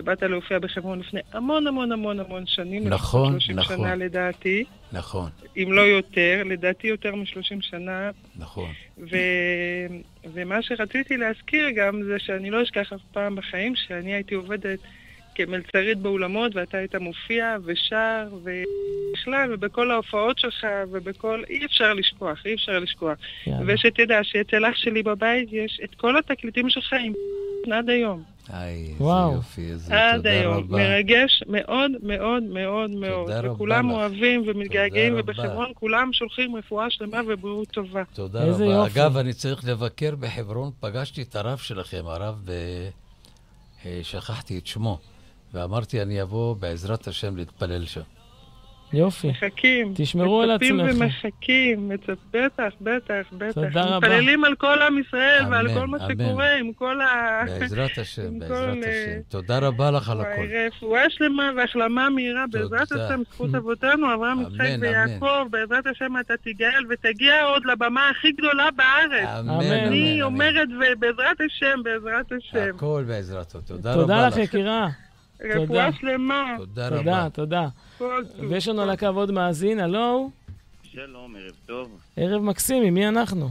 שבאת 0.00 0.22
להופיע 0.22 0.58
בחברון 0.58 0.98
לפני 1.00 1.20
המון 1.32 1.66
המון 1.66 1.92
המון 1.92 2.20
המון 2.20 2.46
שנים. 2.46 2.88
נכון, 2.88 3.22
לפחות 3.22 3.40
30 3.40 3.56
נכון. 3.56 3.76
שנה 3.76 3.94
לדעתי, 3.94 4.64
נכון, 4.92 5.30
אם 5.56 5.72
לא 5.72 5.80
יותר, 5.80 6.42
לדעתי 6.46 6.86
יותר 6.86 7.14
מ-30 7.14 7.60
שנה. 7.60 8.10
נכון. 8.36 8.70
ו... 8.98 9.16
ומה 10.34 10.62
שרציתי 10.62 11.16
להזכיר 11.16 11.70
גם 11.70 12.02
זה 12.02 12.18
שאני 12.18 12.50
לא 12.50 12.62
אשכח 12.62 12.92
אף 12.92 13.00
פעם 13.12 13.36
בחיים 13.36 13.76
שאני 13.76 14.14
הייתי 14.14 14.34
עובדת 14.34 14.78
כמלצרית 15.34 15.98
באולמות 15.98 16.56
ואתה 16.56 16.78
היית 16.78 16.94
מופיע 16.94 17.56
ושר 17.64 18.28
ובכלל 18.32 19.52
ובכל 19.52 19.90
ההופעות 19.90 20.38
שלך 20.38 20.66
ובכל... 20.90 21.42
אי 21.50 21.64
אפשר 21.66 21.94
לשכוח, 21.94 22.46
אי 22.46 22.54
אפשר 22.54 22.78
לשכוח. 22.78 23.18
יאללה. 23.46 23.74
ושתדע 23.74 24.24
שאצל 24.24 24.66
אח 24.66 24.76
שלי 24.76 25.02
בבית 25.02 25.48
יש 25.52 25.80
את 25.84 25.94
כל 25.94 26.18
התקליטים 26.18 26.70
שלך 26.70 26.92
עם 26.92 27.12
עד 27.72 27.90
היום. 27.90 28.22
היי, 28.52 28.86
איזה 28.86 29.04
וואו. 29.04 29.32
יופי, 29.32 29.70
איזה 29.70 29.94
עד 29.94 30.16
תודה 30.16 30.30
היום. 30.30 30.54
רבה. 30.54 30.76
מרגש 30.76 31.42
מאוד 31.46 31.90
מאוד 32.02 32.42
מאוד 32.42 32.90
מאוד. 32.90 33.30
רבה 33.30 33.52
וכולם 33.52 33.90
לך. 33.90 33.96
אוהבים 33.96 34.42
ומתגעגעים, 34.46 35.16
תודה 35.20 35.32
רבה. 35.32 35.42
ובחברון 35.42 35.72
כולם 35.74 36.12
שולחים 36.12 36.56
רפואה 36.56 36.90
שלמה 36.90 37.20
ובריאות 37.28 37.68
טובה. 37.68 38.02
תודה 38.14 38.44
איזה 38.44 38.64
רבה. 38.64 38.74
יופי. 38.74 39.00
אגב, 39.00 39.16
אני 39.16 39.32
צריך 39.32 39.64
לבקר 39.68 40.16
בחברון, 40.16 40.70
פגשתי 40.80 41.22
את 41.22 41.36
הרב 41.36 41.58
שלכם, 41.58 42.02
הרב, 42.06 42.48
אה, 42.48 42.88
אה, 43.86 44.00
שכחתי 44.02 44.58
את 44.58 44.66
שמו, 44.66 44.98
ואמרתי, 45.54 46.02
אני 46.02 46.22
אבוא 46.22 46.56
בעזרת 46.56 47.08
השם 47.08 47.36
להתפלל 47.36 47.84
שם. 47.84 48.00
יופי. 48.92 49.28
מחכים. 49.28 49.92
תשמרו 49.96 50.42
על 50.42 50.54
מצפים 50.54 50.80
עצמכם. 50.80 51.04
ומחכים. 51.04 51.88
מצפ... 51.88 52.18
בטח, 52.30 52.72
בטח, 52.80 53.22
בטח. 53.32 53.54
תודה 53.54 53.84
רבה. 53.84 53.96
מתפללים 54.08 54.44
על 54.44 54.54
כל 54.54 54.82
עם 54.82 54.98
ישראל 54.98 55.44
ועל 55.50 55.68
אמן, 55.68 55.80
כל 55.80 55.86
מה 55.86 55.98
אמן. 56.06 56.14
שקורה 56.14 56.56
עם 56.56 56.72
כל 56.72 57.00
ה... 57.00 57.42
בעזרת 57.60 57.98
השם, 57.98 58.38
בעזרת 58.38 58.74
כל, 58.74 58.82
אה, 58.84 58.90
השם. 58.90 59.20
תודה 59.28 59.58
רבה 59.58 59.90
לך 59.90 60.10
על 60.10 60.20
הכל. 60.20 60.42
רפואה 60.66 61.10
שלמה 61.10 61.50
והחלמה 61.56 62.10
מהירה, 62.10 62.44
בעזרת 62.52 62.88
תודה. 62.88 63.06
השם, 63.06 63.22
זכות 63.32 63.54
אבותינו, 63.54 64.14
אברהם, 64.14 64.40
יצחק. 64.40 64.66
ויעקב, 64.80 65.46
בעזרת 65.50 65.86
השם 65.86 66.12
אתה 66.20 66.36
תיגאל 66.36 66.84
ותגיע 66.90 67.44
עוד 67.44 67.66
לבמה 67.66 68.08
הכי 68.10 68.32
גדולה 68.32 68.68
בארץ. 68.76 69.28
אמן, 69.38 69.50
אמן. 69.50 69.62
אני. 69.62 70.22
אומרת, 70.22 70.68
ובעזרת 70.68 71.40
השם, 71.46 71.82
בעזרת 71.82 72.32
השם. 72.32 72.74
הכל 72.76 73.04
בעזרתו. 73.08 73.60
תודה 73.60 73.92
רבה 73.92 74.02
תודה 74.02 74.26
לך, 74.26 74.32
לך. 74.36 74.38
יקירה. 74.38 74.88
רפואה 75.44 75.66
תודה. 75.66 75.92
שלמה. 75.92 76.54
תודה 76.58 76.88
תודה, 76.88 77.00
רבה. 77.00 77.30
תודה. 77.30 77.68
טוב. 77.98 78.10
ויש 78.48 78.68
לנו 78.68 78.82
על 78.82 78.90
הקו 78.90 79.06
עוד 79.06 79.30
מאזין, 79.30 79.80
הלו? 79.80 80.30
שלום, 80.82 81.36
ערב 81.36 81.54
טוב. 81.66 82.00
ערב 82.16 82.42
מקסים, 82.42 82.82
עם 82.82 82.94
מי 82.94 83.08
אנחנו? 83.08 83.48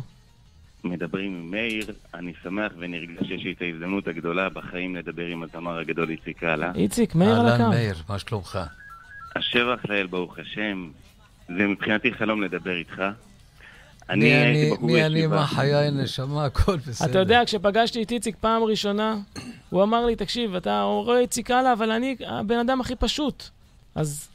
מדברים 0.83 1.31
עם 1.31 1.51
מאיר, 1.51 1.85
אני 2.13 2.33
שמח 2.43 2.71
ונרגש 2.77 3.27
שיש 3.27 3.43
לי 3.43 3.51
את 3.51 3.61
ההזדמנות 3.61 4.07
הגדולה 4.07 4.49
בחיים 4.49 4.95
לדבר 4.95 5.25
עם 5.25 5.43
הזמר 5.43 5.77
הגדול 5.77 6.09
איציק 6.09 6.39
קאלה. 6.39 6.71
איציק, 6.75 7.15
מאיר 7.15 7.39
על 7.39 7.47
אהלן 7.47 7.61
הקו. 7.61 7.69
מאיר, 7.69 7.95
מה 8.09 8.19
שלומך? 8.19 8.59
השבח 9.35 9.79
לאל 9.89 10.07
ברוך 10.07 10.39
השם, 10.39 10.89
זה 11.47 11.67
מבחינתי 11.67 12.13
חלום 12.13 12.41
לדבר 12.41 12.75
איתך. 12.75 13.03
אני 14.09 14.25
הייתי 14.33 14.61
אני, 14.67 14.71
בחור 14.75 14.87
מי 14.87 15.05
אני, 15.05 15.19
ישיבה. 15.19 15.35
מה 15.35 15.47
חיי, 15.47 15.91
נשמה, 15.91 16.45
הכל 16.45 16.77
בסדר. 16.77 17.09
אתה 17.11 17.19
יודע, 17.19 17.41
כשפגשתי 17.45 18.03
את 18.03 18.11
איציק 18.11 18.35
פעם 18.39 18.63
ראשונה, 18.63 19.15
הוא 19.69 19.83
אמר 19.83 20.05
לי, 20.05 20.15
תקשיב, 20.15 20.55
אתה 20.55 20.81
רואה 20.81 21.19
איציק 21.19 21.51
הלאה, 21.51 21.73
אבל 21.73 21.91
אני 21.91 22.15
הבן 22.27 22.59
אדם 22.59 22.81
הכי 22.81 22.95
פשוט. 22.95 23.43
אז 23.95 24.29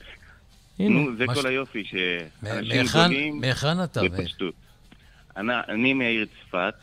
הנה. 0.78 0.94
נו, 1.00 1.16
זה 1.16 1.24
כל 1.34 1.46
היופי, 1.46 1.84
שאנשים 1.84 2.68
מהיכן- 2.68 2.98
גדולים 2.98 3.40
מהיכן 3.40 3.84
אתה? 3.84 4.00
בפשטות. 4.04 4.54
אני- 5.36 5.92
מהעיר 5.94 6.26
צפת. 6.26 6.74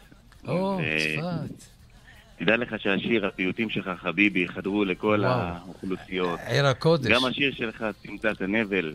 או, 0.47 0.79
צפת. 1.17 1.65
תדע 2.39 2.57
לך 2.57 2.75
שהשיר, 2.79 3.25
הפיוטים 3.27 3.69
שלך, 3.69 3.89
חביבי, 4.01 4.47
חדרו 4.47 4.85
לכל. 4.85 5.23
האוכלוסיות. 5.25 6.39
עיר 6.47 6.65
הקודש. 6.67 7.11
גם 7.11 7.25
השיר 7.25 7.53
שלך, 7.53 7.85
סמטת 8.07 8.41
הנבל, 8.41 8.93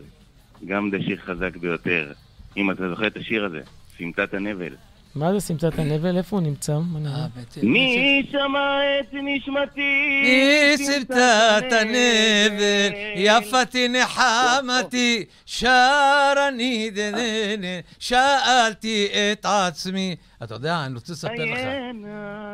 גם 0.67 0.89
זה 0.91 0.97
שיר 1.05 1.17
חזק 1.25 1.55
ביותר. 1.57 2.11
אם 2.57 2.71
אתה 2.71 2.89
זוכר 2.89 3.07
את 3.07 3.17
השיר 3.17 3.45
הזה, 3.45 3.61
סמטת 3.97 4.33
הנבל. 4.33 4.75
מה 5.15 5.33
זה 5.33 5.39
סמטת 5.39 5.79
הנבל? 5.79 6.17
איפה 6.17 6.35
הוא 6.35 6.43
נמצא? 6.43 6.73
אה. 7.05 7.27
מי 7.63 8.27
שמע 8.31 8.79
את 8.99 9.13
נשמתי? 9.13 9.81
היא 10.23 10.77
סמטת 10.77 11.71
הנבל, 11.71 12.93
יפתי 13.15 13.87
נחמתי, 13.87 15.25
שר 15.45 16.33
אני 16.47 16.89
דננה, 16.89 17.79
שאלתי 17.99 19.07
את 19.31 19.45
עצמי. 19.45 20.15
אתה 20.43 20.55
יודע, 20.55 20.85
אני 20.85 20.93
רוצה 20.93 21.13
לספר 21.13 21.45
לך. 21.45 21.59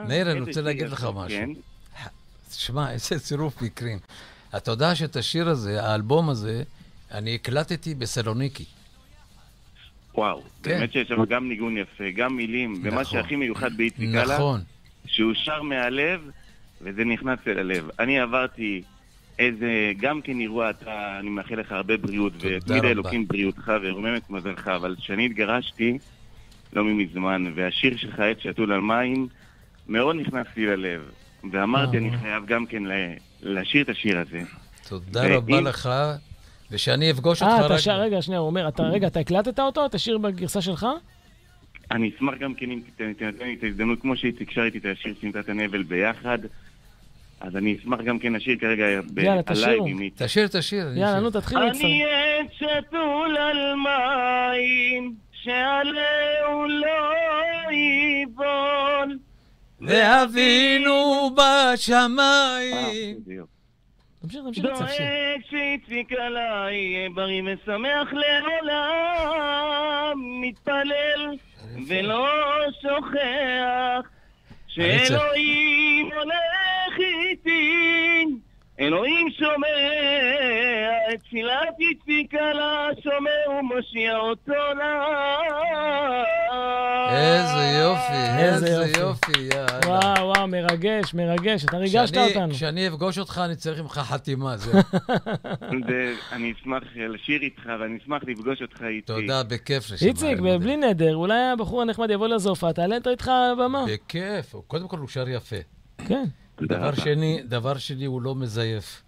מאיר, 0.08 0.32
אני 0.32 0.40
רוצה 0.40 0.62
להגיד 0.62 0.90
לך 0.90 1.08
משהו. 1.16 1.40
כן? 1.40 1.50
תשמע, 2.50 2.92
איזה 2.92 3.20
צירוף 3.20 3.62
מקרים. 3.62 4.00
אתה 4.58 4.72
יודע 4.72 4.96
שאת 4.96 5.16
השיר 5.16 5.50
הזה, 5.50 5.84
האלבום 5.84 6.30
הזה, 6.30 6.64
אני 7.12 7.36
הקלטתי 7.36 7.96
בסלוניקי. 7.96 8.66
וואו, 10.16 10.44
כן. 10.64 10.72
באמת 10.72 10.92
שיש 10.92 11.08
שם 11.08 11.26
גם 11.26 11.50
ניגון 11.50 11.78
יפה, 11.78 12.04
גם 12.16 12.36
מילים, 12.36 12.74
ומה 12.74 12.90
נכון. 12.90 13.04
שהכי 13.04 13.36
מיוחד 13.36 13.78
באיציק 13.78 14.10
קאלה, 14.12 14.36
נכון. 14.36 14.62
שהוא 15.06 15.34
שר 15.34 15.62
מהלב, 15.62 16.22
וזה 16.82 17.06
נכנס 17.06 17.40
אל 17.48 17.60
הלב. 17.60 17.90
אני 18.00 18.20
עברתי 18.20 18.82
איזה, 19.40 19.92
גם 19.98 20.22
כן 20.22 20.40
אירוע, 20.40 20.70
אתה, 20.70 21.20
אני 21.20 21.30
מאחל 21.30 21.56
לך 21.56 21.72
הרבה 21.72 21.98
בריאות, 21.98 22.34
ותמיד. 22.40 22.86
האלוקים 22.86 23.28
בריאותך 23.28 23.72
ורומם 23.84 24.16
את 24.16 24.30
מזלך, 24.30 24.68
אבל 24.68 24.96
כשאני 25.00 25.26
התגרשתי, 25.26 25.98
לא 26.74 26.84
מזמן, 26.86 27.46
והשיר 27.56 27.98
שלך, 27.98 28.20
עת 28.20 28.40
שתול 28.42 28.72
על 28.74 28.82
מים, 28.82 29.28
מאוד 29.88 30.16
נכנס 30.16 30.48
לי 30.58 30.66
ללב. 30.66 31.02
ואמרתי, 31.52 31.98
אה. 31.98 32.02
אני 32.02 32.18
חייב 32.18 32.46
גם 32.46 32.66
כן 32.66 32.84
לשיר 33.42 33.82
את 33.84 33.90
השיר 33.90 34.20
הזה. 34.20 34.42
תודה 34.90 35.36
רבה 35.36 35.62
לך, 35.62 35.90
ושאני 36.74 37.12
אפגוש 37.12 37.42
אותך 37.42 37.54
אה, 37.54 37.60
רק... 37.60 37.66
אתה 37.66 37.78
שר, 37.78 38.00
רגע, 38.00 38.22
שנייה, 38.22 38.40
הוא 38.40 38.48
אומר, 38.48 38.68
אתה, 38.68 38.84
רגע, 38.84 39.08
אתה 39.08 39.20
הקלטת 39.20 39.60
אותו? 39.60 39.86
את 39.86 39.96
השיר 39.96 40.18
בגרסה 40.18 40.62
שלך? 40.62 40.86
אני 41.92 42.12
אשמח 42.16 42.34
גם 42.40 42.54
כן 42.54 42.72
אם 42.72 42.82
תינתן 42.98 43.46
לי 43.46 43.56
את 43.60 43.64
ההזדמנות, 43.64 44.02
כמו 44.02 44.16
שאיציק 44.16 44.52
שר 44.52 44.64
איתי 44.64 44.78
את 44.78 44.86
השיר 44.86 45.14
סמטת 45.22 45.50
הנבל 45.50 45.84
ביחד, 45.84 46.38
אז 47.42 47.56
אני 47.56 47.78
אשמח 47.80 48.00
גם 48.02 48.20
כן 48.20 48.34
לשיר 48.34 48.58
כרגע 48.60 48.86
ב- 49.14 49.20
יאללה, 49.20 49.44
תשאירו. 49.44 49.88
תשאיר, 50.16 50.48
תשאיר. 50.48 50.88
יאללה. 50.96 51.20
נו, 51.20 51.30
תתחיל 51.30 51.60
להצטרף. 51.60 51.84
אני 51.84 52.04
עת 52.04 52.54
שתול 52.54 53.38
על 53.38 53.74
מים, 53.76 55.14
שעליהו 55.32 56.68
לא 56.68 57.14
ייבול. 57.72 59.18
ואבינו 59.82 61.32
אה, 61.40 61.74
בשמיים. 61.74 63.18
תמשיך, 64.24 64.42
תמשיך 64.46 64.66
לצפשף. 64.66 64.98
דואג 64.98 65.42
שהצפיק 65.50 66.12
עליי, 66.12 66.76
יהיה 66.76 67.10
בריא 67.10 67.42
ושמח 67.46 68.14
לעולם, 68.14 69.62
מתפלל 70.42 71.38
ולא 71.88 72.28
שוכח 72.82 74.10
שאלוהים 74.68 76.06
הולך 76.06 77.00
איתי, 77.00 78.26
אלוהים 78.88 79.28
שומע 79.40 79.68
את 81.14 81.20
תפילת 81.24 81.54
יצפיק 81.92 82.34
עלה, 82.34 82.88
שומר 83.04 83.60
ומושיע 83.60 84.18
אותו 84.18 84.54
לעם. 84.78 86.24
איזה 87.10 87.80
יופי, 87.80 88.42
איזה 88.44 88.66
איזה 88.66 89.00
יופי. 89.00 89.00
יופי, 89.00 89.56
יאללה. 89.56 89.80
וואו, 89.86 90.28
וואו, 90.28 90.48
מרגש, 90.48 91.14
מרגש, 91.14 91.66
אתה 91.66 91.78
ריגשת 91.78 92.18
אותנו. 92.18 92.54
כשאני 92.54 92.88
אפגוש 92.88 93.20
אותך, 93.20 93.42
אני 93.46 93.56
צריך 93.56 93.82
ממך 93.82 93.98
חתימה, 93.98 94.58
זהו. 94.58 94.74
זה- 95.88 96.14
אני 96.32 96.54
אשמח 96.62 96.84
לשיר 96.96 97.42
איתך 97.42 97.62
ואני 97.80 97.98
אשמח 98.04 98.22
לפגוש 98.28 98.62
אותך 98.62 98.82
איתי. 98.84 99.02
תודה, 99.02 99.44
בכיף. 99.44 99.92
נשמה, 99.94 100.08
איציק. 100.10 100.40
בלי 100.40 100.78
נדר, 100.78 101.16
אולי 101.16 101.40
הבחור 101.54 101.82
הנחמד 101.82 102.10
יבוא 102.10 102.28
לזופה, 102.28 102.74
תעלה 102.74 102.96
איתך 103.12 103.28
על 103.28 103.52
הבמה. 103.54 103.86
בכיף. 103.88 104.56
קודם 104.68 104.88
כל 104.88 104.98
הוא 104.98 105.08
שר 105.08 105.30
יפה. 105.30 105.56
כן, 106.08 106.24
דבר 106.62 106.76
רבה. 106.88 106.96
שני, 106.96 107.42
דבר 107.46 107.78
שני, 107.78 108.06
הוא 108.06 108.22
לא 108.22 108.36
מזייף. 108.36 109.02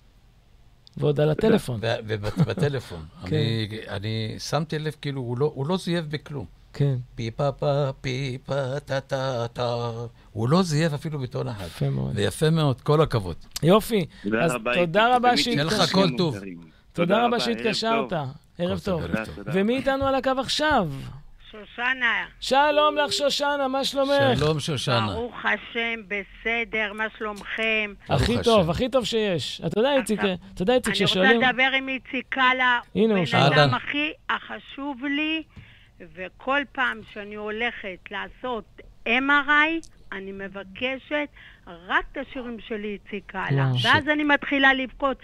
ועוד 0.98 1.20
על 1.20 1.30
הטלפון. 1.30 1.80
ובטלפון. 2.08 3.00
כן. 3.22 3.36
אני- 3.36 3.68
אני 3.88 4.36
שמתי 4.40 4.80
לב, 4.80 4.96
כאילו, 5.02 5.22
הוא 5.22 5.38
לא- 5.38 5.52
הוא 5.56 5.68
לא 5.68 5.78
זייף 5.78 6.06
בכלום. 6.10 6.46
כן, 6.74 6.96
פי 7.16 7.32
פה 7.32 7.52
פה, 7.52 7.90
פי 8.02 8.38
פה 8.46 8.54
טה 8.80 9.00
טה 9.00 9.46
טה. 9.54 9.92
הוא 10.32 10.50
לא 10.50 10.64
זייף 10.64 10.94
אפילו 10.94 11.20
בטון 11.20 11.48
אחד. 11.48 11.66
יפה 11.66 11.90
מאוד. 11.90 12.12
ויפה 12.16 12.50
מאוד, 12.50 12.82
כל 12.82 13.02
הכבוד. 13.02 13.36
יופי, 13.64 14.06
אז 14.42 14.52
תודה 14.76 15.16
רבה 15.16 15.30
ותמיד 15.30 15.44
שיהיה 15.44 15.64
לך 15.64 15.72
שהתקשרת. 15.72 15.94
כל 15.94 16.18
טוב. 16.18 16.36
תודה 16.94 17.26
רבה 17.26 17.40
שהתקשרת. 17.40 18.14
ערב 18.58 18.80
טוב. 18.80 19.02
ומי 19.46 19.78
איתנו 19.78 20.08
על 20.08 20.16
הקו 20.16 20.32
עכשיו? 20.40 20.90
שושנה, 21.60 22.26
שלום 22.40 22.98
לך, 22.98 23.14
שושנה, 23.14 23.68
מה 23.68 23.84
שלומך? 23.84 24.40
שלום, 24.40 24.60
שושנה. 24.60 25.08
ברוך 25.14 25.46
השם, 25.46 26.02
בסדר, 26.08 26.94
מה 26.94 27.04
שלומכם? 27.18 27.94
הכי 28.10 28.36
טוב. 28.44 28.70
הכי 28.70 28.90
טוב 28.90 29.06
שיש. 29.06 29.62
אתה 29.66 29.80
יודע, 29.80 29.94
איציק, 29.96 30.20
אתה 30.54 30.62
יודע, 30.62 30.74
איציק, 30.74 30.94
אני 30.94 31.02
רוצה 31.04 31.14
ששואלים... 31.14 31.42
לדבר 31.42 31.70
עם 31.78 31.90
איציק 31.90 32.26
קאלה, 32.30 32.80
הנה, 32.96 33.14
הוא 33.14 33.18
הוא 33.18 33.26
שאל. 33.26 33.50
בן 33.50 33.60
אדם. 33.60 33.74
הכי 33.74 34.12
החשוב 34.30 35.06
לי, 35.06 35.44
וכל 36.16 36.62
פעם 36.72 37.02
שאני 37.14 37.36
הולכת 37.36 38.00
לעשות 38.12 38.82
MRI, 39.08 39.88
אני 40.12 40.32
מבקשת 40.32 41.28
רק 41.68 42.06
את 42.12 42.18
השירים 42.18 42.58
שלי 42.68 42.88
איציק 42.88 43.24
קאלה. 43.26 43.68
ואז 43.84 44.08
אני 44.08 44.24
מתחילה 44.24 44.74
לבכות. 44.74 45.18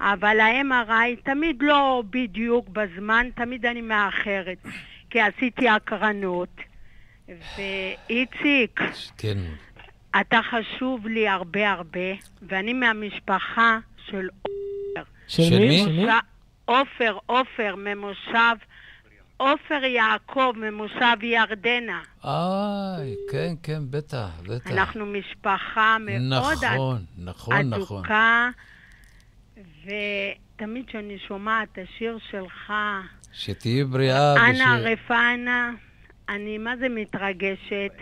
אבל 0.00 0.40
ה-MRI 0.40 1.22
תמיד 1.24 1.56
לא 1.60 2.02
בדיוק 2.10 2.68
בזמן, 2.68 3.26
תמיד 3.34 3.66
אני 3.66 3.80
מאחרת, 3.80 4.58
כי 5.10 5.20
עשיתי 5.20 5.68
הקרנות. 5.68 6.48
ואיציק, 7.28 8.80
כן. 9.18 9.38
אתה 10.20 10.40
חשוב 10.50 11.06
לי 11.06 11.28
הרבה 11.28 11.70
הרבה, 11.70 12.10
ואני 12.42 12.72
מהמשפחה 12.72 13.78
של 14.06 14.28
של 15.26 15.42
של 15.42 15.58
מי? 15.58 15.68
מי? 15.68 15.78
של 15.78 15.92
מי? 15.92 16.12
עופר, 16.64 17.18
עופר 17.26 17.74
ממושב, 17.76 18.56
עופר 19.36 19.84
יעקב 19.84 20.52
ממושב 20.56 21.22
ירדנה. 21.22 22.02
איי, 22.24 23.14
כן, 23.30 23.54
כן, 23.62 23.82
בטח, 23.90 24.28
בטח. 24.42 24.70
אנחנו 24.70 25.06
משפחה 25.06 25.96
מאוד 26.00 26.64
נכון, 26.64 27.04
נכון, 27.18 27.60
נכון. 27.60 27.98
אדוקה, 27.98 28.50
ותמיד 29.56 30.86
כשאני 30.86 31.18
שומעת 31.28 31.68
את 31.72 31.78
השיר 31.78 32.18
שלך, 32.30 32.72
שתהיי 33.32 33.84
בריאה. 33.84 34.34
אנא 34.36 34.50
וש- 34.54 34.84
רפאנה, 34.84 35.70
אני 36.28 36.58
מה 36.58 36.76
זה 36.80 36.86
מתרגשת. 36.88 37.92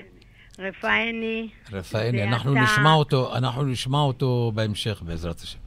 רפאני, 0.58 1.48
ואתה- 1.70 2.08
אנחנו 2.24 2.54
נשמע 2.54 2.92
אותו, 2.92 3.36
אנחנו 3.36 3.62
נשמע 3.64 3.98
אותו 3.98 4.52
בהמשך, 4.54 5.02
בעזרת 5.02 5.40
השם. 5.40 5.58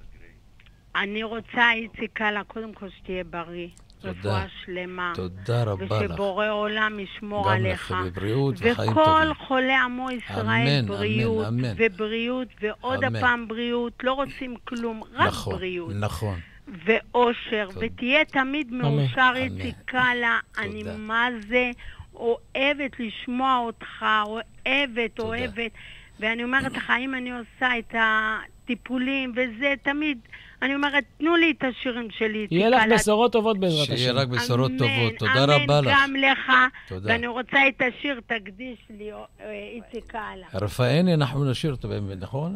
אני 0.95 1.23
רוצה, 1.23 1.71
איציק 1.73 2.11
קאלה, 2.13 2.43
קודם 2.43 2.73
כל 2.73 2.85
שתהיה 2.97 3.23
בריא. 3.23 3.67
רפואה 4.03 4.45
שלמה. 4.65 5.11
תודה 5.15 5.63
רבה 5.63 5.85
לך. 6.01 6.11
ושבורא 6.11 6.49
עולם 6.49 6.99
ישמור 6.99 7.45
גם 7.45 7.51
עליך. 7.51 7.91
לך 7.91 7.97
בבריאות 8.05 8.55
וחיים 8.59 8.91
וכל 8.91 9.03
טובים. 9.05 9.33
חולי 9.47 9.73
עמו 9.75 10.11
ישראל, 10.11 10.45
אמן, 10.67 10.85
בריאות, 10.87 11.47
אמן, 11.47 11.65
אמן. 11.65 11.73
ובריאות, 11.77 12.47
ועוד 12.61 13.03
אמן. 13.03 13.15
הפעם 13.15 13.47
בריאות. 13.47 13.93
לא 14.03 14.13
רוצים 14.13 14.55
כלום, 14.67 15.01
רק 15.13 15.27
נכון, 15.27 15.55
בריאות. 15.55 15.93
נכון. 15.99 16.39
ואושר, 16.85 17.67
תודה. 17.73 17.85
ותהיה 17.85 18.25
תמיד. 18.25 18.73
מאושר. 18.73 19.31
איציק 19.35 19.75
קאלה. 19.85 20.39
אני 20.57 20.83
מה 20.97 21.27
זה 21.47 21.71
אוהבת 22.15 22.99
לשמוע 22.99 23.57
אותך, 23.57 24.05
אוהבת, 24.25 25.19
אוהבת. 25.19 25.71
ואני 26.19 26.43
אומרת 26.43 26.71
לך, 26.71 26.93
אם 26.99 27.15
אני 27.15 27.31
עושה 27.31 27.79
את 27.79 27.95
הטיפולים 27.99 29.31
וזה, 29.35 29.73
תמיד, 29.83 30.17
אני 30.61 30.75
אומרת, 30.75 31.03
תנו 31.17 31.35
לי 31.35 31.53
את 31.57 31.63
השירים 31.63 32.07
שלי, 32.17 32.47
יהיה 32.51 32.69
לך. 32.69 32.83
בשורות 32.93 33.31
טובות 33.31 33.59
בעזרת 33.59 33.83
השם. 33.83 33.97
שיהיה 33.97 34.11
רק 34.11 34.27
בשורות 34.27 34.71
אמן, 34.71 34.77
טובות. 34.77 35.13
תודה 35.19 35.43
אמן 35.43 35.49
רבה 35.63 35.81
לך. 35.81 35.87
גם 35.91 36.15
לך, 36.15 36.51
תודה. 36.87 37.09
ואני 37.13 37.27
רוצה 37.27 37.57
את 37.67 37.81
השיר, 37.81 38.21
תקדיש 38.27 38.77
לי, 38.89 39.11
אה, 39.11 39.19
איציק 39.75 40.11
קאלה. 40.11 40.45
רפאני, 40.53 41.13
אנחנו 41.13 41.51
נשאיר 41.51 41.71
אותו, 41.71 41.87
באמת, 41.87 42.17
נכון? 42.21 42.55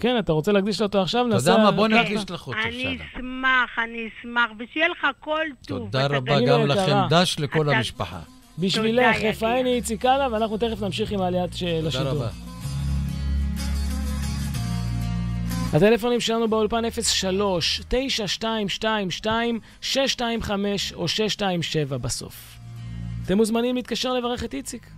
כן, 0.00 0.18
אתה 0.18 0.32
רוצה 0.32 0.52
להקדיש 0.52 0.82
אותו 0.82 1.02
עכשיו? 1.02 1.26
אתה 1.28 1.36
יודע 1.36 1.56
מה? 1.56 1.70
בוא 1.70 1.88
ככה. 1.88 2.02
נקדיש 2.02 2.30
לך 2.30 2.46
אותו, 2.46 2.58
אני. 2.64 2.98
אשמח, 3.14 3.78
אני 3.78 4.08
אשמח, 4.08 4.50
ושיהיה 4.58 4.88
לך 4.88 5.06
כל 5.20 5.46
טוב. 5.66 5.78
תודה 5.78 6.06
רבה 6.06 6.40
גם 6.40 6.66
לכם. 6.66 6.96
דש 7.10 7.36
לכל 7.38 7.68
המשפחה. 7.68 8.18
בשבילך, 8.58 9.16
רפאני 9.22 9.74
איציק 9.74 10.00
קאלה, 10.02 10.28
ואנחנו 10.32 10.56
תכף 10.56 10.82
נמשיך 10.82 11.12
עם 11.12 11.20
העליית 11.20 11.54
של 11.54 11.88
תודה. 11.92 12.10
רבה. 12.10 12.45
הטלפונים 15.72 16.20
שלנו 16.20 16.48
באולפן 16.48 16.84
03-9222-625 16.84 16.88
או 20.94 21.08
627 21.08 21.98
בסוף. 21.98 22.58
אתם 23.24 23.36
מוזמנים 23.36 23.76
להתקשר 23.76 24.12
לברך 24.12 24.44
את 24.44 24.54
איציק. 24.54 24.95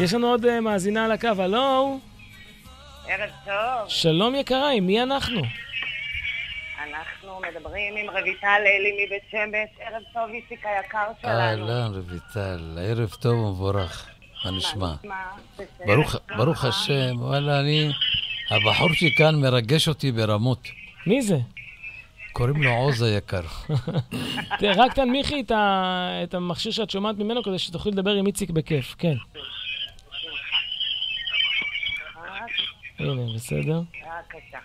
יש 0.00 0.14
לנו 0.14 0.26
עוד 0.26 0.44
אה, 0.44 0.60
מאזינה 0.60 1.04
על 1.04 1.12
הקו, 1.12 1.28
הלו? 1.38 1.98
ערב 3.06 3.30
טוב, 3.44 3.88
שלום 3.88 4.34
יקרה, 4.34 4.70
עם 4.72 4.86
מי 4.86 5.02
אנחנו? 5.02 5.40
אנחנו 6.82 7.40
מדברים 7.40 7.96
עם 7.96 8.10
רויטל 8.10 8.62
אלי 8.66 9.06
מבית 9.06 9.22
שמש. 9.30 9.68
ערב 9.80 10.02
טוב, 10.12 10.30
איציק 10.34 10.66
היקר 10.66 11.06
שלנו. 11.22 11.38
אהלן, 11.38 11.92
רויטל, 11.94 12.78
ערב 12.80 13.08
טוב 13.08 13.38
ומבורך. 13.38 14.08
מה 14.44 14.50
נשמע? 14.50 14.94
ברוך, 15.86 16.16
ברוך 16.36 16.64
השם, 16.64 17.14
וואלה, 17.16 17.60
אני... 17.60 17.90
הבחור 18.50 18.88
שכאן 18.92 19.34
מרגש 19.40 19.88
אותי 19.88 20.12
ברמות. 20.12 20.68
מי 21.06 21.22
זה? 21.22 21.36
קוראים 22.32 22.62
לו 22.62 22.70
עוז 22.70 23.02
היקר. 23.02 23.42
תראה, 24.58 24.84
רק 24.84 24.94
תנמיכי 24.94 25.42
את 25.50 26.34
המכשיר 26.34 26.72
שאת 26.72 26.90
שומעת 26.90 27.18
ממנו 27.18 27.42
כדי 27.42 27.58
שתוכלי 27.58 27.92
לדבר 27.92 28.10
עם 28.10 28.26
איציק 28.26 28.50
בכיף, 28.50 28.94
כן. 28.98 29.14
הנה, 32.98 33.22
בסדר. 33.34 33.80
בבקשה. 33.80 34.58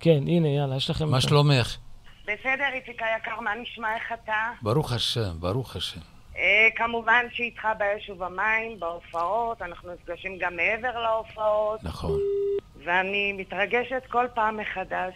כן, 0.00 0.18
הנה, 0.26 0.48
יאללה, 0.48 0.76
יש 0.76 0.90
לכם... 0.90 1.08
מה. 1.08 1.20
שלומך? 1.20 1.76
בסדר, 2.22 2.68
איציק 2.72 3.02
היקר, 3.02 3.40
מה 3.40 3.54
נשמע? 3.54 3.94
איך 3.94 4.12
אתה? 4.12 4.50
ברוך 4.62 4.92
השם, 4.92 5.40
ברוך 5.40 5.76
השם. 5.76 6.00
אה, 6.36 6.68
כמובן 6.76 7.24
שאיתך 7.32 7.68
באש 7.78 8.10
ובמים, 8.10 8.80
בהופעות, 8.80 9.62
אנחנו 9.62 9.92
נפגשים 9.94 10.38
גם 10.38 10.56
מעבר 10.56 11.02
להופעות, 11.02 11.84
נכון. 11.84 12.20
ואני 12.84 13.32
מתרגשת 13.32 14.02
כל 14.08 14.26
פעם 14.34 14.56
מחדש, 14.56 15.14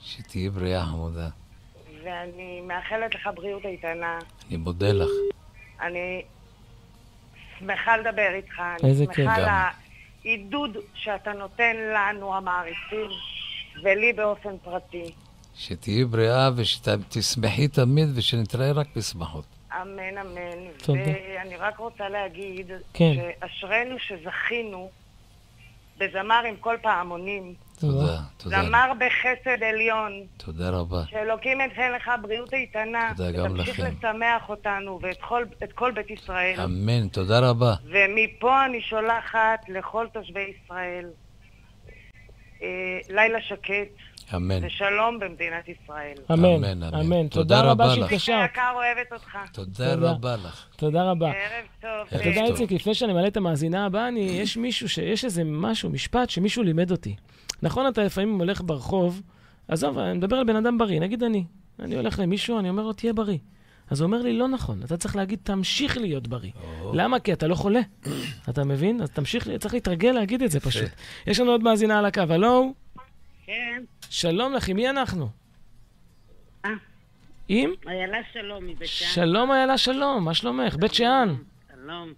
שתהיי 0.00 0.48
בריאה 0.48 0.84
חמודה. 0.84 1.28
ואני 2.04 2.60
מאחלת 2.60 3.14
לך 3.14 3.28
בריאות 3.34 3.64
איתנה. 3.64 4.18
אני 4.48 4.56
מודה 4.56 4.92
לך. 4.92 5.08
אני 5.80 6.22
שמחה 7.58 7.96
לדבר 7.96 8.28
איתך, 8.34 8.62
אני 8.80 8.90
איזה 8.90 9.06
כיף. 9.06 9.16
שמחה 9.16 9.34
על 9.34 9.44
גם. 9.44 9.81
העידוד 10.24 10.76
שאתה 10.94 11.32
נותן 11.32 11.76
לנו, 11.76 12.34
המעריצים, 12.34 13.10
ולי 13.82 14.12
באופן 14.12 14.58
פרטי. 14.64 15.12
שתהיי 15.54 16.04
בריאה 16.04 16.50
ושתשמחי 16.56 17.68
תמיד 17.68 18.08
ושנתראה 18.14 18.72
רק 18.72 18.86
בשמחות. 18.96 19.44
אמן, 19.82 20.18
אמן. 20.18 20.70
תודה. 20.84 21.00
ואני 21.00 21.56
רק 21.56 21.78
רוצה 21.78 22.08
להגיד, 22.08 22.70
כן. 22.94 23.12
שאשרינו 23.14 23.98
שזכינו 23.98 24.90
בזמר 25.98 26.42
עם 26.48 26.56
כל 26.56 26.76
פעמונים. 26.82 27.54
תודה, 27.90 28.18
תודה. 28.36 28.62
זמר 28.64 28.92
בחסד 28.98 29.62
עליון. 29.62 30.12
תודה 30.36 30.70
רבה. 30.70 31.02
שאלוקים 31.10 31.60
ייתן 31.60 31.92
לך 31.92 32.10
בריאות 32.22 32.54
איתנה. 32.54 33.12
תודה 33.16 33.30
גם 33.32 33.44
ותמשיך 33.54 33.80
לכם. 33.80 33.92
לשמח 33.98 34.48
אותנו 34.48 34.98
ואת 35.02 35.16
כל, 35.20 35.44
את 35.64 35.72
כל 35.72 35.92
בית 35.92 36.10
ישראל. 36.10 36.60
אמן, 36.60 37.08
תודה 37.08 37.38
רבה. 37.50 37.74
ומפה 37.84 38.64
אני 38.64 38.80
שולחת 38.80 39.60
לכל 39.68 40.06
תושבי 40.12 40.40
ישראל 40.64 41.04
אה, 42.62 42.68
לילה 43.08 43.38
שקט 43.42 43.88
אמן. 44.36 44.64
ושלום 44.64 45.18
במדינת 45.20 45.68
ישראל. 45.68 46.14
אמן, 46.32 46.44
אמן, 46.44 46.82
אמן. 46.82 46.94
אמן. 46.94 47.28
תודה 47.28 47.42
תודה 47.56 47.70
רבה 47.70 47.84
רבה 47.84 47.96
לך. 47.96 48.10
שהתקשרת. 48.10 48.50
יקר 48.50 48.72
אוהבת 48.74 49.12
אותך. 49.12 49.36
תודה 49.52 49.94
תודה. 49.94 50.10
רבה 50.10 50.36
לך. 50.36 50.66
תודה 50.76 51.10
רבה. 51.10 51.26
ערב 51.30 51.66
טוב. 51.80 52.20
אתה 52.20 52.28
יודע. 52.28 52.44
איציק, 52.44 52.72
לפני 52.72 52.94
שאני 52.94 53.12
מעלה 53.12 53.28
את 53.28 53.36
המאזינה 53.36 53.86
הבאה, 53.86 54.08
אני, 54.08 54.20
יש 54.20 54.56
מישהו, 54.56 54.88
ש- 54.88 54.98
יש 54.98 55.24
איזה 55.24 55.42
משהו, 55.44 55.90
משפט 55.90 56.30
שמישהו 56.30 56.62
לימד 56.62 56.90
אותי. 56.90 57.16
נכון, 57.62 57.88
אתה 57.88 58.04
לפעמים 58.04 58.38
הולך 58.38 58.62
ברחוב, 58.64 59.22
עזוב, 59.68 59.98
אני 59.98 60.18
מדבר 60.18 60.36
על 60.36 60.44
בן 60.44 60.56
אדם 60.56 60.78
בריא, 60.78 61.00
נגיד 61.00 61.22
אני. 61.22 61.44
אני 61.78 61.96
הולך 61.96 62.18
למישהו, 62.18 62.58
אני 62.58 62.68
אומר 62.68 62.82
לו, 62.82 62.92
תהיה 62.92 63.12
בריא. 63.12 63.38
אז 63.90 64.00
הוא 64.00 64.06
אומר 64.06 64.22
לי, 64.22 64.38
לא 64.38 64.48
נכון, 64.48 64.82
אתה 64.84 64.96
צריך 64.96 65.16
להגיד, 65.16 65.38
תמשיך 65.42 65.98
להיות 65.98 66.28
בריא. 66.28 66.52
למה? 66.92 67.20
כי 67.20 67.32
אתה 67.32 67.46
לא 67.46 67.54
חולה. 67.54 67.80
אתה 68.50 68.64
מבין? 68.64 69.02
אז 69.02 69.10
תמשיך, 69.10 69.48
צריך 69.58 69.74
להתרגל 69.74 70.12
להגיד 70.12 70.42
את 70.42 70.50
זה 70.50 70.60
פשוט. 70.60 70.90
יש 71.26 71.40
לנו 71.40 71.50
עוד 71.50 71.62
מאזינה 71.62 71.98
על 71.98 72.04
הקו, 72.04 72.22
הלו? 72.30 72.74
כן, 73.46 73.82
שלום 74.10 74.52
לך, 74.52 74.68
עם 74.68 74.76
מי 74.76 74.90
אנחנו? 74.90 75.28
אה. 76.64 76.70
עם? 77.48 77.70
איילה 77.86 78.18
שלום 78.32 78.66
מבית 78.66 78.88
שאן. 78.88 79.08
שלום 79.08 79.52
איילה 79.52 79.78
שלום, 79.78 80.24
מה 80.24 80.34
שלומך? 80.34 80.76
בית 80.76 80.94
שאן. 80.94 81.34
שלום. 81.72 82.12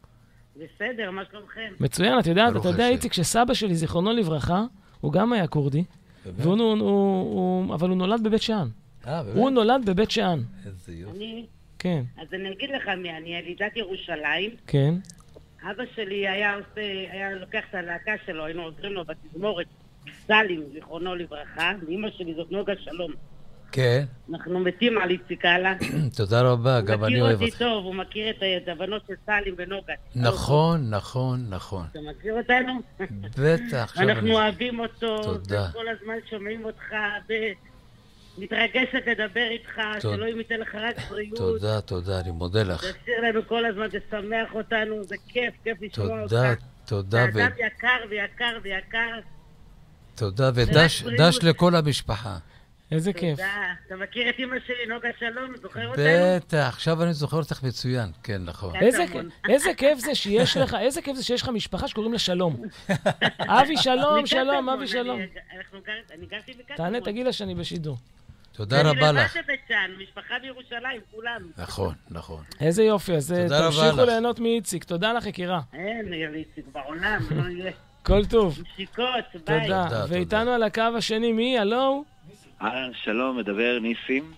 בסדר, 0.56 1.10
מה 1.10 1.22
שלומכם? 1.30 1.72
מצוין, 1.80 2.18
את 2.18 2.26
יודעת, 2.26 2.56
אתה 2.56 2.68
יודע. 2.68 2.88
איציק, 2.88 3.12
שסבא 3.12 3.54
שלי, 3.54 3.74
זיכרונו 3.74 4.12
לברכה, 4.12 4.64
הוא 5.05 5.12
גם 5.12 5.32
היה 5.32 5.47
כורדי, 5.47 5.85
והוא, 6.26 6.55
הוא, 6.55 6.72
הוא, 6.72 6.81
הוא, 6.81 7.74
אבל 7.74 7.89
הוא 7.89 7.97
נולד 7.97 8.22
בבית 8.22 8.43
שאן. 8.43 8.68
אה, 9.06 9.22
באמת? 9.22 9.36
הוא 9.36 9.51
נולד 9.51 9.82
בבית 9.86 10.10
שאן, 10.10 10.43
איזה 10.66 10.93
יופי. 10.93 11.16
אני, 11.16 11.47
כן, 11.78 12.02
אז 12.16 12.26
אני 12.32 12.52
אגיד 12.52 12.70
לך 12.70 12.89
מי, 12.89 13.16
אני 13.16 13.36
ילידת 13.36 13.76
ירושלים. 13.76 14.51
כן. 14.66 14.94
אבא 15.70 15.82
שלי 15.94 16.28
היה 16.28 16.55
עושה, 16.55 16.81
היה 17.12 17.32
לוקח 17.32 17.64
את 17.70 17.74
הלהקה 17.74 18.12
שלו, 18.26 18.44
היינו 18.44 18.62
עוזרים 18.62 18.93
לו 18.93 19.05
בתזמורת, 19.05 19.66
סלים, 20.26 20.62
זיכרונו 20.72 21.14
לברכה, 21.14 21.72
ואימא 21.86 22.09
שלי 22.10 22.35
זאת 22.35 22.52
נוגה 22.52 22.72
שלום. 22.76 23.12
כן, 23.74 24.05
אנחנו 24.30 24.60
מתים 24.60 24.98
על 24.98 25.10
איציק 25.10 25.44
הלאה. 25.44 25.72
תודה 26.16 26.42
רבה, 26.42 26.80
גם 26.80 27.05
אני 27.05 27.20
אוהב 27.20 27.34
מכיר 27.34 27.46
אותך. 27.46 27.55
אותי 27.55 27.64
טוב, 27.64 27.84
הוא 27.84 27.94
מכיר 27.94 28.30
את 28.62 28.68
הבנות 28.68 29.02
של 29.09 29.14
סלים 29.26 29.55
ונוגה. 29.59 29.92
נכון, 30.14 30.90
נכון, 30.90 31.46
נכון. 31.48 31.86
אתה 31.90 31.98
מכיר 32.10 32.34
אותנו? 32.34 32.80
בטח, 33.38 33.98
אנחנו. 33.98 34.32
אוהבים 34.32 34.80
אותו. 34.80 35.34
וכל 35.48 35.88
הזמן 35.88 36.14
שומעים 36.30 36.64
אותך, 36.64 36.94
ומתרגשת 38.38 39.02
לדבר 39.06 39.48
איתך. 39.51 39.80
שאלוהים 40.02 40.38
ייתן 40.38 40.60
לך 40.60 40.74
רק 40.74 40.96
בריאות. 41.10 41.36
תודה, 41.36 41.80
תודה, 41.80 42.20
אני 42.20 42.30
מודה 42.30 42.62
לך. 42.62 42.80
תשאיר 42.80 43.20
לנו 43.22 43.40
כל 43.48 43.64
הזמן, 43.64 43.86
תשמח 43.88 44.55
אותנו, 44.55 45.05
זה 45.05 45.16
כיף, 45.28 45.55
כיף 45.64 45.78
לשמוע 45.82 46.22
אותך. 46.22 46.30
תודה, 46.30 46.55
תודה, 46.86 47.24
אתה 47.24 47.38
ו- 47.38 47.40
אדם 47.42 47.51
יקר 47.66 48.09
ויקר 48.10 48.59
ויקר. 48.62 49.18
תודה, 50.14 50.51
ודש 50.55 51.38
לכל 51.42 51.76
המשפחה. 51.76 52.38
איזה 52.94 53.12
כיף. 53.12 53.36
תודה. 53.38 53.48
אתה 53.86 53.96
מכיר 53.96 54.28
את 54.30 54.34
אמא 54.38 54.56
שלי, 54.66 54.86
נוגה 54.94 55.08
שלום? 55.18 55.56
זוכר 55.62 55.88
אותנו? 55.88 56.04
בטח, 56.36 56.68
עכשיו 56.68 57.02
אני 57.02 57.12
זוכר 57.12 57.36
אותך 57.36 57.62
מצוין. 57.62 58.08
כן, 58.22 58.42
נכון. 58.44 58.76
איזה, 58.76 59.04
כ- 59.12 59.48
איזה 59.50 59.70
כיף 59.76 59.98
זה 59.98 60.14
שיש 60.14 60.56
לך, 60.56 60.76
איזה 60.84 61.02
כיף 61.02 61.16
זה 61.16 61.24
שיש 61.24 61.42
לך 61.42 61.48
משפחה 61.48 61.88
שקוראים 61.88 62.12
לה 62.12 62.18
שלום. 62.18 62.56
אבי 63.60 63.76
שלום, 63.76 64.26
שלום, 64.26 64.68
אבי 64.68 64.86
שלום. 64.86 65.20
אני- 65.20 66.26
גרתי 66.26 66.52
בקטמון. 66.52 66.76
תענה, 66.76 67.00
תגיד 67.00 67.26
לה 67.26 67.32
שאני 67.32 67.54
בשידור. 67.54 67.96
תודה 68.52 68.80
רבה 68.80 68.90
לך. 69.12 69.36
אני 69.36 69.40
לבד 69.40 69.44
בבית 69.44 69.60
שאן, 69.68 69.90
משפחה 70.02 70.34
בירושלים, 70.42 71.00
כולנו. 71.10 71.46
נכון, 71.58 71.94
נכון. 72.10 72.42
איזה 72.60 72.82
יופי, 72.82 73.12
אז 73.14 73.32
אה, 73.32 73.42
תודה 73.42 73.66
תמשיכו. 73.66 74.04
ליהנות 74.06 74.40
מאיציק. 74.40 74.84
תודה 74.84 75.12
לך, 75.12 75.26
יקירה. 75.26 75.60
אין, 75.72 76.12
איציק 76.34 76.64
בעולם, 76.72 77.20
לא 77.30 77.48
יהיה. 77.48 77.72
כל 78.02 78.24
טוב. 78.26 78.58
נשיקות, 78.74 79.06
ביי. 79.46 79.62
תודה. 79.62 79.84
תודה, 79.88 80.04
ואיתנו 80.08 80.50
על 80.50 80.62
הקו 80.62 80.82
השני, 80.98 81.32
מי? 81.32 81.58
הלו? 81.58 82.04
אהלן, 82.65 82.91
שלום, 83.05 83.39
מדבר 83.39 83.78
ניסים. 83.82 84.32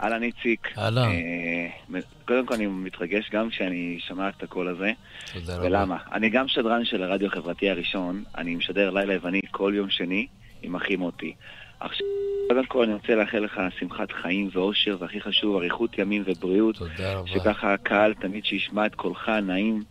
אהלן, 0.00 0.22
איציק. 0.22 0.78
אהלן. 0.78 1.08
אה, 1.08 2.00
קודם 2.24 2.46
כל 2.46 2.54
אני 2.54 2.66
מתרגש 2.66 3.30
גם 3.30 3.50
כשאני 3.50 3.98
שומע 4.08 4.28
את 4.28 4.42
הקול 4.42 4.68
הזה. 4.68 4.92
תודה 5.32 5.56
רבה. 5.56 5.66
ולמה? 5.66 5.96
אני 6.12 6.30
גם 6.30 6.48
שדרן 6.48 6.84
של 6.84 7.02
הרדיו 7.02 7.28
החברתי 7.28 7.70
הראשון, 7.70 8.24
אני 8.38 8.54
משדר 8.54 8.90
לילה 8.90 9.14
יווני 9.14 9.40
כל 9.50 9.72
יום 9.76 9.90
שני 9.90 10.26
עם 10.62 10.74
אחי 10.74 10.96
מוטי. 10.96 11.34
עכשיו, 11.80 12.06
קודם 12.48 12.66
כל 12.66 12.84
אני 12.84 12.94
רוצה 12.94 13.14
לאחל 13.14 13.38
לך 13.38 13.60
שמחת 13.78 14.12
חיים 14.12 14.48
ואושר, 14.52 14.96
והכי 15.00 15.20
חשוב, 15.20 15.56
אריכות 15.56 15.98
ימים 15.98 16.22
ובריאות. 16.26 16.76
תודה 16.76 17.14
רבה. 17.14 17.30
שככה 17.30 17.74
הקהל 17.74 18.14
תמיד 18.14 18.44
שישמע 18.44 18.86
את 18.86 18.94
קולך 18.94 19.28
הנעים, 19.28 19.82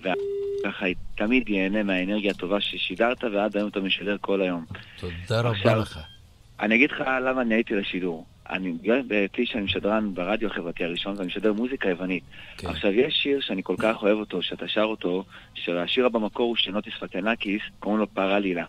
וככה 0.00 0.86
תמיד 1.14 1.48
ייהנה 1.48 1.82
מהאנרגיה 1.82 2.30
הטובה 2.30 2.60
ששידרת, 2.60 3.24
ועד 3.24 3.56
היום 3.56 3.68
אתה 3.68 3.80
משדר 3.80 4.16
כל 4.20 4.42
היום. 4.42 4.64
תודה 5.00 5.40
רבה 5.40 5.50
עכשיו, 5.50 5.80
לך. 5.80 6.15
אני 6.60 6.74
אגיד 6.74 6.90
לך 6.90 7.00
למה 7.22 7.40
אני 7.42 7.54
הייתי 7.54 7.74
לשידור. 7.74 8.26
אני, 8.50 8.72
בגלל 8.72 9.02
בעייתי 9.02 9.46
שאני 9.46 9.62
משדרן 9.64 10.14
ברדיו 10.14 10.48
החברתי 10.50 10.84
הראשון, 10.84 11.14
ואני 11.16 11.26
משדר 11.26 11.52
מוזיקה 11.52 11.88
יוונית. 11.88 12.22
כן. 12.58 12.66
עכשיו, 12.68 12.92
יש 12.92 13.14
שיר 13.22 13.40
שאני 13.40 13.62
כל 13.64 13.74
כך 13.78 14.02
אוהב 14.02 14.18
אותו, 14.18 14.42
שאתה 14.42 14.68
שר 14.68 14.82
אותו, 14.82 15.24
שהשיר 15.54 16.08
במקור 16.08 16.46
הוא 16.48 16.56
של 16.56 16.72
נוטיס 16.72 16.94
פטנקיס, 17.00 17.62
קוראים 17.78 18.00
לו 18.00 18.06
פרלילה. 18.14 18.64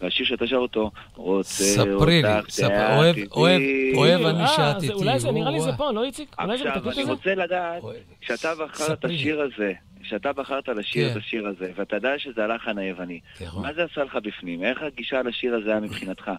והשיר 0.00 0.26
שאתה 0.26 0.46
שר 0.46 0.56
אותו, 0.56 0.90
רוצה 1.16 1.64
ספרי 1.64 2.22
לי, 2.22 2.28
ספר- 2.48 2.96
אוהב-. 2.96 3.16
אוהב- 3.32 3.60
אוהב 3.94 4.20
אני 4.26 4.40
אה, 4.44 4.74
איתי. 4.76 4.92
אולי 4.92 5.18
זה, 5.18 5.30
נראה 5.32 5.50
לי 5.50 5.60
זה. 5.60 5.70
פה, 5.76 5.92
לא 5.92 6.04
איציק? 6.04 6.36
אולי 6.40 6.58
זה 6.58 6.64
עכשיו, 6.68 6.74
בתקליט 6.82 6.94
אני 6.96 7.02
הזה? 7.02 7.10
רוצה 7.12 7.34
לדעת, 7.34 7.82
כשאתה 8.20 8.54
בחרת 8.64 8.98
את. 8.98 9.04
השיר 9.04 9.40
הזה, 9.40 9.72
כשאתה 10.02 10.32
בחרת 10.32 10.68
לשיר 10.68 11.06
כן. 11.08 11.12
את 11.12 11.22
השיר 11.22 11.46
הזה, 11.46 11.70
ואתה 11.76 11.96
יודע 11.96 12.18
שזה 12.18 12.44
הלחן 12.44 12.78
היווני, 12.78 13.20
נכון. 13.40 13.62
מה 13.62 13.72
זה 13.72 13.84
עשה 13.92 14.04
לך 14.04 14.18
בפנים? 14.22 14.64
איך 14.64 14.82
הגישה 14.82 15.22
לשיר 15.22 15.54
הזה 15.54 15.70
היה 15.70 15.80
מבחינתך? 15.80 16.30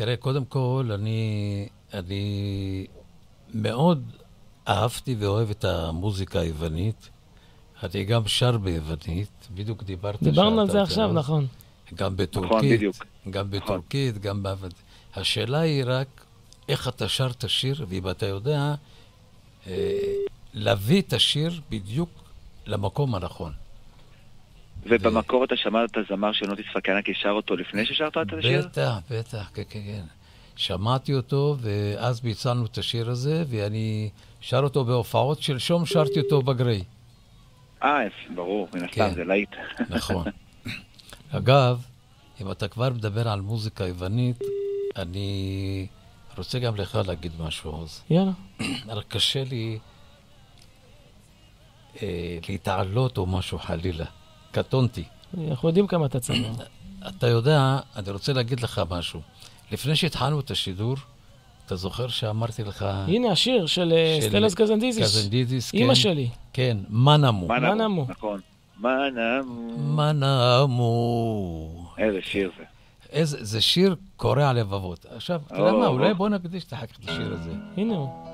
תראה, 0.00 0.16
קודם 0.16 0.44
כל, 0.44 0.90
אני, 0.94 1.68
אני 1.94 2.86
מאוד 3.54 4.10
אהבתי 4.68 5.14
ואוהב 5.18 5.50
את 5.50 5.64
המוזיקה 5.64 6.40
היוונית. 6.40 7.08
אני 7.82 8.04
גם 8.04 8.28
שר 8.28 8.58
ביוונית, 8.58 9.48
בדיוק 9.54 9.82
דיברת... 9.82 10.22
דיברנו 10.22 10.60
על 10.60 10.70
זה 10.70 10.82
עכשיו? 10.82 11.12
נכון. 11.12 11.46
גם 11.94 12.16
בטורקית, 12.16 12.72
בדיוק. 12.78 13.06
גם 13.30 13.50
בטורקית, 13.50 14.18
גם 14.18 14.42
בעבד... 14.42 14.68
השאלה 15.14 15.60
היא 15.60 15.82
רק 15.86 16.24
איך 16.68 16.88
אתה 16.88 17.08
שר 17.08 17.30
את 17.30 17.44
השיר, 17.44 17.86
ואם 17.88 18.10
אתה 18.10 18.26
יודע 18.26 18.74
אה, 19.66 19.98
להביא 20.54 21.02
את 21.02 21.12
השיר 21.12 21.60
בדיוק 21.70 22.10
למקום 22.66 23.14
הנכון. 23.14 23.52
ובמקור 24.82 25.44
אתה 25.44 25.56
שמעת 25.56 25.90
את 25.90 25.96
הזמר 25.96 26.32
של 26.32 26.46
נוטיס 26.46 26.66
פקנקי 26.74 27.14
שר 27.14 27.30
אותו 27.30 27.56
לפני 27.56 27.86
ששרת 27.86 28.16
את 28.16 28.32
השיר? 28.38 28.68
בטח, 28.68 28.98
בטח, 29.10 29.50
כן, 29.54 29.62
כן, 29.70 29.80
כן. 29.86 30.02
שמעתי 30.56 31.14
אותו, 31.14 31.56
ואז 31.60 32.20
ביצענו 32.20 32.66
את 32.66 32.78
השיר 32.78 33.10
הזה, 33.10 33.44
ואני 33.48 34.10
שר 34.40 34.60
אותו 34.62 34.84
בהופעות. 34.84 35.42
שלשום 35.42 35.86
שרתי 35.86 36.20
אותו 36.20 36.42
בגריי. 36.42 36.82
אה, 37.82 38.00
ברור, 38.34 38.68
מן 38.74 38.84
הסתם, 38.84 39.08
כן. 39.08 39.14
זה 39.14 39.24
להיט. 39.24 39.50
נכון. 39.90 40.24
אגב, 41.36 41.82
אם 42.40 42.50
אתה 42.50 42.68
כבר 42.68 42.90
מדבר 42.90 43.28
על 43.28 43.40
מוזיקה 43.40 43.86
יוונית, 43.86 44.38
אני 44.96 45.86
רוצה 46.36 46.58
גם 46.58 46.76
לך 46.76 46.98
להגיד 47.06 47.32
משהו, 47.40 47.70
עוז. 47.70 48.02
יאללה. 48.10 48.32
רק 48.96 49.04
קשה 49.08 49.44
לי 49.44 49.78
אה, 52.02 52.38
להתעלות 52.48 53.18
או 53.18 53.26
משהו 53.26 53.58
חלילה. 53.58 54.04
קטונתי. 54.52 55.04
אנחנו 55.50 55.68
יודעים 55.68 55.86
כמה 55.86 56.06
אתה 56.06 56.20
צנוע. 56.20 56.50
אתה 57.08 57.26
יודע, 57.26 57.78
אני 57.96 58.10
רוצה 58.10 58.32
להגיד 58.32 58.60
לך 58.60 58.82
משהו. 58.90 59.20
לפני 59.72 59.96
שהתחלנו 59.96 60.40
את 60.40 60.50
השידור, 60.50 60.96
אתה 61.66 61.76
זוכר 61.76 62.08
שאמרתי 62.08 62.64
לך... 62.64 62.82
הנה 62.82 63.32
השיר 63.32 63.66
של 63.66 63.92
אה, 63.96 64.18
של 64.22 64.28
סטליוס 64.28 64.54
קזנג'ידיס. 64.54 65.04
קזנג'ידיס, 65.04 65.74
אימא 65.74 65.88
כן. 65.88 65.94
שלי. 65.94 66.28
כן, 66.52 66.76
מנמו. 66.88 67.48
מנמו. 67.48 68.06
נכון. 68.08 68.40
מנמו. 68.80 69.78
מנמו. 69.78 70.90
איזה 71.98 72.18
שיר 72.22 72.50
זה. 72.58 72.64
איזה, 73.12 73.36
זה 73.40 73.60
שיר 73.60 73.96
קורע 74.16 74.52
לבבות. 74.52 75.06
עכשיו, 75.16 75.40
אתה 75.46 75.58
יודע 75.58 75.72
מה, 75.72 75.86
או. 75.86 75.92
אולי 75.92 76.14
בוא 76.14 76.28
נקדיש 76.28 76.64
את 76.64 76.72
אחר 76.72 76.86
כך 76.86 76.98
את 77.04 77.08
השיר 77.08 77.32
הזה. 77.32 77.50
הנה 77.76 77.94
הוא. 77.94 78.29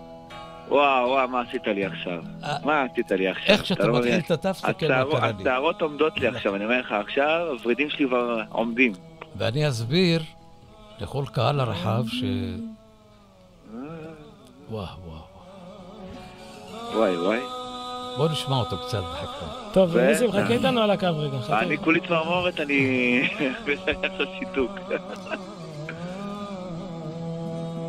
וואו, 0.68 1.08
וואו, 1.08 1.28
מה 1.28 1.40
עשית 1.40 1.66
לי 1.66 1.84
עכשיו? 1.84 2.22
מה 2.64 2.82
עשית 2.82 3.10
לי 3.10 3.28
עכשיו? 3.28 3.54
איך 3.54 3.66
שאתה 3.66 3.82
אתה 3.82 3.88
לא 3.92 3.98
מתחיל? 3.98 4.14
את 4.14 4.30
התו, 4.30 4.52
תסתכל 4.52 4.88
מה 4.88 5.04
קרה 5.10 5.30
לי. 5.30 5.34
השערות 5.40 5.82
עומדות 5.82 6.18
לי 6.18 6.26
עכשיו, 6.26 6.56
אני 6.56 6.64
אומר 6.64 6.80
לך 6.80 6.92
עכשיו, 6.92 7.46
הוורידים 7.50 7.90
שלי 7.90 8.06
כבר 8.06 8.40
עומדים. 8.50 8.92
ואני 9.36 9.68
אסביר 9.68 10.22
לכל 11.00 11.24
קהל 11.32 11.60
הרחב 11.60 12.04
ש... 12.08 12.24
וואו, 14.70 14.86
וואו. 15.06 15.20
וואי, 16.94 17.16
וואי. 17.16 17.40
בוא 18.16 18.28
נשמע 18.28 18.56
אותו 18.56 18.76
קצת 18.86 19.02
כך. 19.02 19.44
טוב, 19.72 19.96
ניסים, 19.96 20.32
חכה 20.32 20.52
איתנו 20.52 20.80
על 20.80 20.90
הקו 20.90 21.06
רגע. 21.16 21.58
אני 21.60 21.78
כולי 21.78 22.00
צמרמורת, 22.00 22.60
אני... 22.60 23.20
עכשיו 24.02 24.26
שיתוק. 24.38 24.70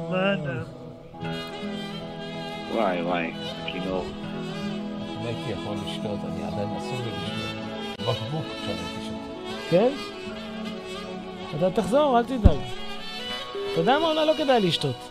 וואי, 0.10 0.38
וואי, 2.77 3.33
הכינור. 3.63 4.05
אם 5.11 5.27
הייתי 5.27 5.51
יכול 5.51 5.77
לשתות, 5.87 6.19
אני 6.29 6.45
עדיין 6.45 6.69
אסור 6.79 6.99
לי 7.05 7.11
לשתות. 7.23 7.53
בקבוק 8.01 8.45
עכשיו 8.61 8.75
הייתי 8.75 9.05
שותה. 9.05 9.71
כן? 9.71 9.91
אתה 11.59 11.71
תחזור, 11.71 12.19
אל 12.19 12.25
תדאג. 12.25 12.59
אתה 13.73 13.81
יודע 13.81 13.99
מה? 13.99 14.09
אולי 14.09 14.27
לא 14.27 14.33
כדאי 14.39 14.61
לשתות. 14.61 15.09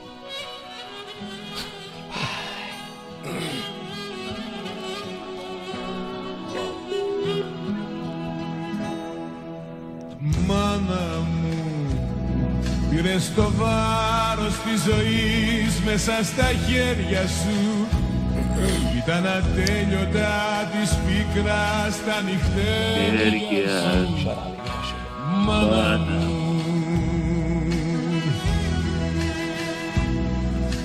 Μάνα 10.47 11.19
μου, 11.19 11.87
πήρες 12.89 13.33
το 13.35 13.51
βάρος 13.51 14.53
της 14.63 14.83
ζωής 14.83 15.54
μέσα 15.85 16.23
στα 16.23 16.47
χέρια 16.67 17.27
σου 17.27 17.87
Ήταν 19.03 19.25
ατέλειωτα 19.25 20.69
της 20.71 20.95
πίκρας 21.05 21.93
στα 21.93 22.21
νυχτέρια 22.21 23.79
σου 24.19 24.29
Μάνα 25.45 25.97
μου 25.97 26.51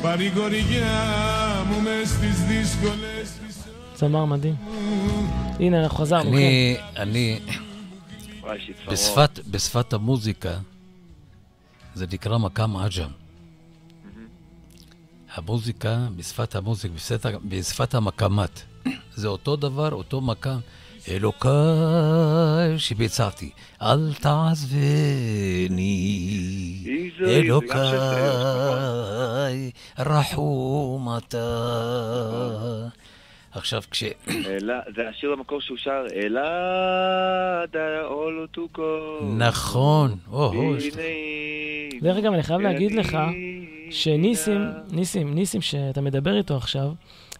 παρηγοριά 0.02 0.96
μου 1.68 1.80
μες 1.82 2.08
στις 2.08 2.44
δύσκολες 2.44 3.28
τις 3.46 3.56
זמר 3.98 4.24
מדהים. 4.24 4.56
הנה, 5.60 5.80
אנחנו 5.82 5.98
חזרנו, 5.98 6.30
כן. 6.30 6.36
אני, 6.36 6.76
אני, 6.96 7.40
וואי, 8.42 8.60
שיצמרמורת. 8.60 8.92
בשפת, 8.92 9.38
בשפת 9.50 9.92
המוזיקה, 9.92 10.54
זה 11.94 12.06
נקרא 12.12 12.38
מקם 12.38 12.76
עג'ם. 12.76 13.19
המוזיקה, 15.35 15.97
בשפת 16.15 16.55
המוזיקה, 16.55 16.93
בשפת, 16.95 17.25
בשפת 17.43 17.93
המקמת. 17.93 18.61
זה 19.15 19.27
אותו 19.27 19.55
דבר, 19.55 19.93
אותו 19.93 20.21
מקם. 20.21 20.59
אלוקיי 21.07 22.79
שביצעתי, 22.79 23.51
אל 23.81 24.13
תעזבני, 24.13 25.69
אלוקיי, 27.21 27.71
רחום 29.99 31.17
אתה. 31.17 32.87
עכשיו, 33.51 33.81
כש... 33.91 34.03
זה 34.95 35.09
השיר 35.09 35.35
במקור 35.35 35.61
שהוא 35.61 35.77
שר, 35.77 36.05
אלעד 36.15 37.77
העול 37.77 38.47
תוקו. 38.51 39.19
נכון, 39.37 40.15
דרך 42.01 42.17
אגב, 42.17 42.33
אני 42.33 42.43
חייב 42.43 42.61
להגיד 42.61 42.91
לך 42.91 43.17
שניסים, 43.91 44.61
ניסים, 44.91 45.35
ניסים 45.35 45.61
שאתה 45.61 46.01
מדבר 46.01 46.37
איתו 46.37 46.57
עכשיו, 46.57 46.91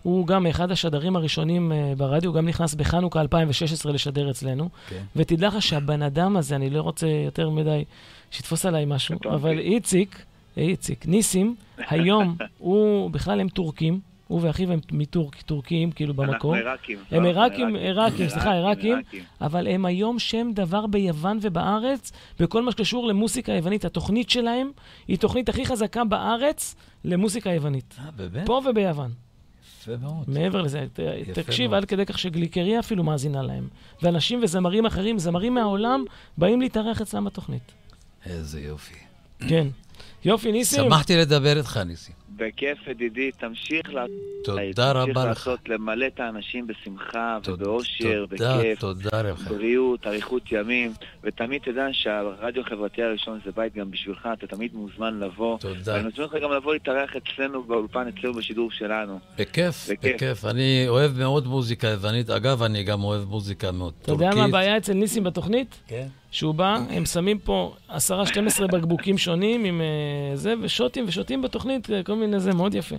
הוא 0.04 0.28
גם 0.28 0.48
אחד 0.48 0.72
השדרים 0.72 1.16
הראשונים 1.16 1.72
אה, 1.72 1.94
ברדיו, 1.98 2.30
הוא 2.30 2.36
גם 2.36 2.48
נכנס 2.48 2.74
בחנוכה 2.76 3.22
2016 3.22 3.92
לשדר 3.92 4.32
אצלנו. 4.32 4.70
כן. 4.90 5.04
ותדע 5.16 5.48
לך 5.48 5.62
שהבן 5.62 6.02
אדם 6.02 6.38
הזה, 6.38 6.56
אני 6.56 6.70
לא 6.70 6.82
רוצה 6.82 7.08
יותר 7.08 7.50
מדי 7.50 7.84
שיתפוס 8.32 8.66
עליי 8.66 8.86
משהו, 8.88 9.16
אבל 9.30 9.60
איציק, 9.60 10.26
איציק, 10.58 11.06
ניסים, 11.08 11.56
היום, 11.78 12.38
הוא, 12.58 13.12
בכלל 13.12 13.40
הם 13.40 13.50
טורקים, 13.50 14.00
הוא 14.32 14.40
ואחיו 14.44 14.72
הם 14.72 14.80
מטורק, 14.92 15.42
טורקים, 15.42 15.92
כאילו 15.92 16.14
במקור. 16.14 16.34
אנחנו 16.34 16.54
עיראקים. 16.54 17.00
הם 17.12 17.26
עיראקים, 17.26 17.76
עיראקים. 17.76 18.30
סליחה, 18.30 18.54
עיראקים, 18.54 19.02
אבל 19.42 19.68
הם 19.68 19.86
היום 19.86 20.20
שם 20.20 20.52
דבר 20.54 20.88
ביוון 20.88 21.40
ובארץ, 21.42 22.12
בכל 22.40 22.62
מה 22.62 22.72
שקשור 22.72 23.08
למוסיקה 23.08 23.52
יוונית. 23.52 23.86
התוכנית 23.86 24.30
שלהם 24.30 24.72
היא 25.08 25.18
תוכנית 25.18 25.50
הכי 25.50 25.66
חזקה 25.66 26.04
בארץ 26.04 26.76
למוסיקה 27.04 27.50
יוונית. 27.50 27.96
אה, 28.00 28.12
באמת? 28.12 28.46
פה 28.46 28.62
וביוון. 28.70 29.12
יפה 29.82 29.92
מאוד. 30.02 30.24
מעבר 30.28 30.62
לזה, 30.62 30.86
תקשיב. 31.34 31.74
עד 31.74 31.86
כדי 31.86 32.06
כך 32.06 32.20
שגליקריה 32.20 32.80
אפילו 32.80 33.04
מאזינה 33.04 33.42
להם. 33.42 33.68
ואנשים 34.02 34.40
וזמרים 34.44 34.86
אחרים, 34.86 35.20
זמרים 35.20 35.54
מהעולם, 35.54 36.04
באים 36.38 36.62
להתארח 36.62 37.02
אצלם 37.02 37.26
בתוכנית. 37.26 37.72
איזה 38.26 38.62
יופי. 38.62 38.96
כן. 39.48 39.68
יופי, 40.26 40.52
ניסים. 40.52 40.84
שמחתי 40.84 41.18
לדבר 41.18 41.58
איתך, 41.58 41.78
ניסים. 41.78 42.16
בכיף, 42.36 42.88
ידידי, 42.88 43.32
תמשיך 43.32 43.94
לעשות. 43.94 44.10
תודה 44.44 44.92
רבה 44.92 45.06
תמשיך 45.06 45.18
לך. 45.18 45.26
לעשות, 45.26 45.70
למלא 45.70 46.06
את 46.08 46.20
האנשים 46.20 46.68
בשמחה 46.68 47.38
ובאושר, 47.48 48.26
תודה, 48.30 48.58
בכיף. 48.58 48.80
תודה 48.80 49.10
רבה. 49.22 49.44
בריאות, 49.50 50.08
אריכות 50.08 50.52
ימים, 50.52 50.94
ותמיד 51.24 51.62
תדע 51.62 51.88
שהרדיו 51.92 52.62
החברתי 52.62 53.04
הראשון 53.04 53.40
זה 53.46 53.52
בית 53.56 53.76
גם 53.76 53.92
בשבילך, 53.92 54.30
אתה 54.34 54.48
תמיד 54.48 54.72
מוזמן 54.74 55.20
לבוא. 55.20 55.58
תודה. 55.60 55.94
ואני 55.94 56.08
מזמין 56.08 56.24
אותך 56.28 56.36
גם 56.44 56.52
לבוא 56.52 56.74
להתארח 56.74 57.10
אצלנו 57.16 57.64
באולפן, 57.64 58.08
אצלנו 58.08 58.34
בשידור 58.34 58.72
שלנו. 58.72 59.20
בכיף, 59.38 59.90
בכיף. 60.04 60.46
אני 60.46 60.86
אוהב 60.88 61.18
מאוד 61.18 61.48
מוזיקה 61.48 61.88
יוונית. 61.88 62.30
אגב, 62.30 62.64
אני 62.64 62.84
גם 62.84 63.04
אוהב 63.04 63.24
מוזיקה 63.30 63.72
מאוד 63.72 63.94
אתה 63.98 64.06
טורקית. 64.06 64.26
יודע 64.26 64.42
מה 64.42 64.46
הבעיה 64.46 64.78
אצל 64.78 64.94
ניסים 64.94 65.24
בתוכנית? 65.24 65.80
כן. 65.88 66.08
שהוא 66.32 66.56
בא, 66.56 66.78
הם 66.90 67.06
שמים 67.06 67.40
פה 67.40 67.76
10-12 67.90 67.94
בקבוקים 68.72 69.18
שונים 69.18 69.66
עם 69.66 69.82
אה, 69.82 70.36
זה, 70.36 70.54
ושותים 70.62 71.06
ושותים 71.08 71.42
בתוכנית, 71.42 71.90
אה, 71.90 72.04
כל 72.04 72.14
מיני 72.16 72.40
זה, 72.40 72.54
מאוד 72.54 72.74
יפה. 72.76 72.96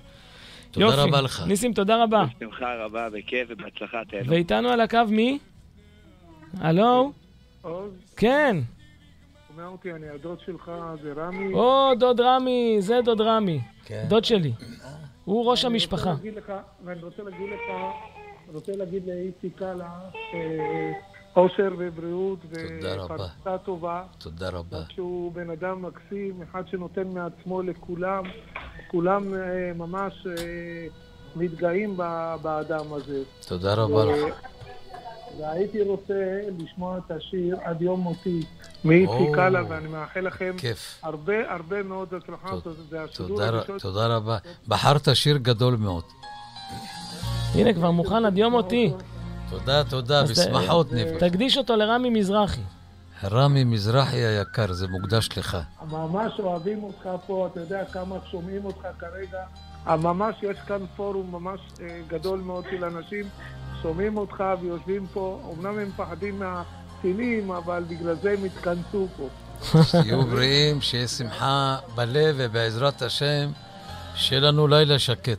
תודה 0.71 0.87
יופי. 0.87 0.97
רבה 1.01 1.21
לך. 1.21 1.43
ניסים, 1.47 1.73
תודה 1.73 2.03
רבה. 2.03 2.25
בשמחה 2.37 2.75
רבה, 2.85 3.11
בכיף 3.11 3.49
ובהצלחה, 3.51 3.99
תהנו. 4.11 4.31
ואיתנו 4.31 4.69
על 4.69 4.81
הקו 4.81 4.99
מי? 5.09 5.39
הלו? 6.61 7.13
עוז, 7.63 7.93
כן. 8.17 8.57
שומע 9.49 9.67
אותי, 9.67 9.93
אני 9.93 10.09
הדוד 10.09 10.39
שלך, 10.47 10.73
זה 11.03 11.13
רמי. 11.17 11.55
או, 11.55 11.91
דוד 11.99 12.21
רמי, 12.21 12.77
זה 12.79 12.99
דוד 13.05 13.21
רמי. 13.21 13.61
כן. 13.85 14.05
דוד 14.09 14.25
שלי. 14.25 14.53
הוא 15.25 15.51
ראש 15.51 15.65
אני 15.65 15.73
המשפחה. 15.75 16.11
רוצה 16.11 16.23
להגיד 16.25 16.35
לך, 16.39 16.53
ואני 16.85 17.03
רוצה 17.03 17.23
להגיד 17.23 17.47
לך, 17.49 17.71
אני 18.49 18.55
רוצה 18.55 18.73
להגיד 18.77 19.03
לאיציק 19.07 19.59
קאלה, 19.59 19.89
אה, 20.35 20.93
אושר 21.37 21.71
ובריאות. 21.79 22.39
ופרנסה 22.51 23.59
טובה. 23.65 24.03
תודה 24.19 24.49
רבה. 24.49 24.79
שהוא 24.95 25.33
בן 25.33 25.51
אדם 25.51 25.83
מקסים, 25.83 26.43
אחד 26.51 26.63
שנותן 26.71 27.09
מעצמו 27.09 27.63
לכולם. 27.63 28.23
כולם 28.91 29.35
אה, 29.35 29.73
ממש 29.77 30.27
אה, 30.27 30.87
מתגאים 31.37 31.95
ב- 31.97 32.35
באדם 32.43 32.93
הזה. 32.93 33.23
תודה 33.49 33.75
רבה 33.75 34.05
לך. 34.05 34.35
והייתי 35.41 35.83
רוצה 35.83 36.41
לשמוע 36.59 36.99
את 36.99 37.11
השיר 37.11 37.57
עד 37.65 37.83
יום 37.83 38.01
מותי 38.01 38.41
מאיציק 38.85 39.09
או, 39.11 39.33
קאלה, 39.33 39.61
ואני 39.69 39.89
מאחל 39.89 40.21
לכם 40.21 40.55
כיף. 40.59 40.99
הרבה 41.03 41.53
הרבה 41.55 41.83
מאוד 41.83 42.15
הצלחה. 42.15 42.49
תודה 43.79 44.07
רבה. 44.17 44.39
בחרת 44.69 45.09
שיר 45.15 45.37
גדול 45.37 45.77
מאוד. 45.77 46.05
הנה, 47.55 47.73
כבר 47.73 47.91
מוכן 47.91 48.25
עד 48.25 48.39
יום 48.39 48.53
מותי. 48.53 48.93
תודה, 49.53 49.85
תודה, 49.85 50.23
בשמחות 50.23 50.93
נפגש. 50.93 51.21
תקדיש 51.21 51.59
אותו 51.59 51.77
לרמי 51.77 52.11
מזרחי. 52.11 52.61
רמי 53.25 53.65
מזרחי 53.65 54.17
היקר, 54.17 54.73
זה 54.73 54.89
מוקדש 54.89 55.29
לך. 55.37 55.59
ממש 55.91 56.33
אוהבים 56.39 56.83
אותך 56.83 57.09
פה, 57.27 57.49
אתה 57.53 57.61
יודע 57.61 57.85
כמה 57.85 58.17
שומעים 58.31 58.65
אותך 58.65 58.87
כרגע. 58.99 59.39
ממש 59.87 60.37
יש 60.43 60.57
כאן 60.67 60.79
פורום 60.97 61.33
ממש 61.33 61.61
אה, 61.81 62.01
גדול 62.09 62.41
מאוד 62.41 62.65
של 62.71 62.85
אנשים, 62.85 63.25
שומעים 63.83 64.17
אותך 64.17 64.45
ויושבים 64.61 65.07
פה, 65.13 65.55
אמנם 65.59 65.79
הם 65.79 65.89
מפחדים 65.89 66.39
מהטילים, 66.39 67.51
אבל 67.51 67.85
בגלל 67.89 68.17
זה 68.23 68.31
הם 68.31 68.45
התכנסו 68.45 69.07
פה. 69.17 69.29
תהיו 70.03 70.23
בריאים, 70.23 70.81
שיהיה 70.81 71.09
שמחה 71.09 71.77
בלב, 71.95 72.35
ובעזרת 72.39 73.03
השם, 73.03 73.51
שיהיה 74.15 74.41
לנו 74.41 74.69
לילה 74.69 74.99
שקט. 74.99 75.39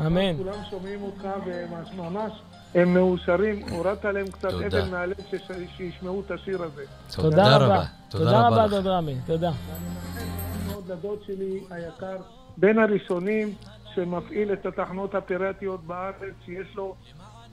אמן. 0.00 0.36
כולם 0.36 0.58
שומעים 0.70 1.02
אותך 1.02 1.26
וממש 1.46 2.32
הם 2.76 2.94
מאושרים, 2.94 3.62
הורדת 3.70 4.04
להם 4.04 4.26
קצת 4.26 4.50
תודה. 4.50 4.66
אבן 4.66 4.90
מהלב 4.90 5.16
שישמעו 5.76 6.22
את 6.26 6.30
השיר 6.30 6.62
הזה. 6.62 6.84
תודה 7.16 7.56
רבה. 7.56 7.84
תודה 8.08 8.24
תודה 8.24 8.48
רבה. 8.48 8.68
דוד 8.68 8.86
רמי. 8.86 9.14
תודה. 9.26 9.50
מאוד 10.66 10.92
לדוד 10.92 11.18
שלי 11.26 11.60
היקר, 11.70 12.16
בין 12.56 12.78
הראשונים 12.78 13.54
שמפעיל 13.94 14.52
את 14.52 14.66
התחנות 14.66 15.14
הפיראטיות 15.14 15.84
בארץ, 15.84 16.34
שיש 16.44 16.66
לו, 16.74 16.94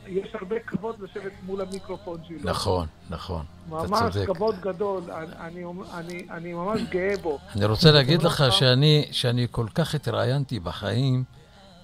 יש 0.08 0.28
הרבה 0.34 0.60
כבוד 0.60 0.96
לשבת 1.00 1.32
מול 1.46 1.62
המיקרופון 1.62 2.18
שלו. 2.28 2.38
נכון, 2.44 2.88
נכון. 3.10 3.46
אתה 3.68 3.76
ממש 3.76 4.14
צודק. 4.14 4.26
כבוד 4.28 4.56
גדול, 4.62 5.04
אני, 5.12 5.32
אני, 5.40 5.66
אני, 5.94 6.26
אני 6.32 6.54
ממש 6.54 6.82
גאה 6.90 7.14
בו. 7.22 7.40
אני 7.56 7.66
רוצה 7.66 7.92
להגיד 7.92 8.24
לך 8.24 8.44
שאני, 8.52 9.08
שאני 9.12 9.48
כל 9.52 9.66
כך 9.76 9.96
התראיינתי 9.96 10.60
בחיים, 10.60 11.24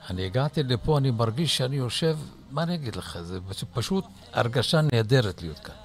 אני 0.10 0.26
הגעתי 0.26 0.64
לפה, 0.64 0.98
אני 0.98 1.12
מרגיש 1.12 1.58
שאני 1.58 1.76
יושב, 1.76 2.16
מה 2.52 2.64
אני 2.64 2.76
אגיד 2.76 2.96
לך, 2.96 3.18
זה 3.22 3.40
פשוט 3.74 4.06
הרגשה 4.34 4.82
נהדרת 4.94 5.42
להיות 5.42 5.60
כאן. 5.60 5.76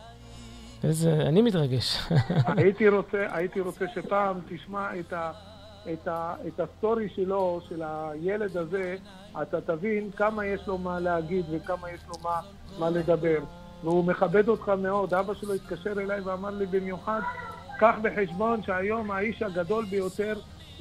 איזה... 0.85 1.13
אני 1.13 1.43
מתרגש. 1.43 1.99
הייתי 2.57 2.89
רוצה, 2.89 3.27
הייתי 3.31 3.61
רוצה 3.61 3.85
שפעם 3.95 4.41
תשמע 4.49 5.01
את, 5.01 5.13
ה, 5.13 5.33
את, 5.93 6.09
ה, 6.09 6.35
את 6.49 6.61
הסטורי 6.61 7.09
שלו, 7.17 7.61
של 7.69 7.83
הילד 7.85 8.57
הזה, 8.57 8.97
אתה 9.43 9.61
תבין 9.61 10.11
כמה 10.17 10.47
יש 10.47 10.67
לו 10.67 10.79
מה 10.79 11.01
להגיד 11.01 11.45
וכמה 11.51 11.91
יש 11.91 12.01
לו 12.09 12.15
מה, 12.23 12.41
מה 12.79 12.91
לדבר. 12.91 13.39
והוא 13.83 14.05
מכבד 14.05 14.49
אותך 14.49 14.69
מאוד. 14.69 15.15
אבא 15.15 15.35
שלו 15.35 15.55
התקשר 15.55 15.93
אליי 15.93 16.21
ואמר 16.21 16.51
לי 16.51 16.67
במיוחד, 16.67 17.21
קח 17.79 17.95
בחשבון 18.03 18.63
שהיום 18.63 19.11
האיש 19.11 19.43
הגדול 19.43 19.85
ביותר, 19.85 20.35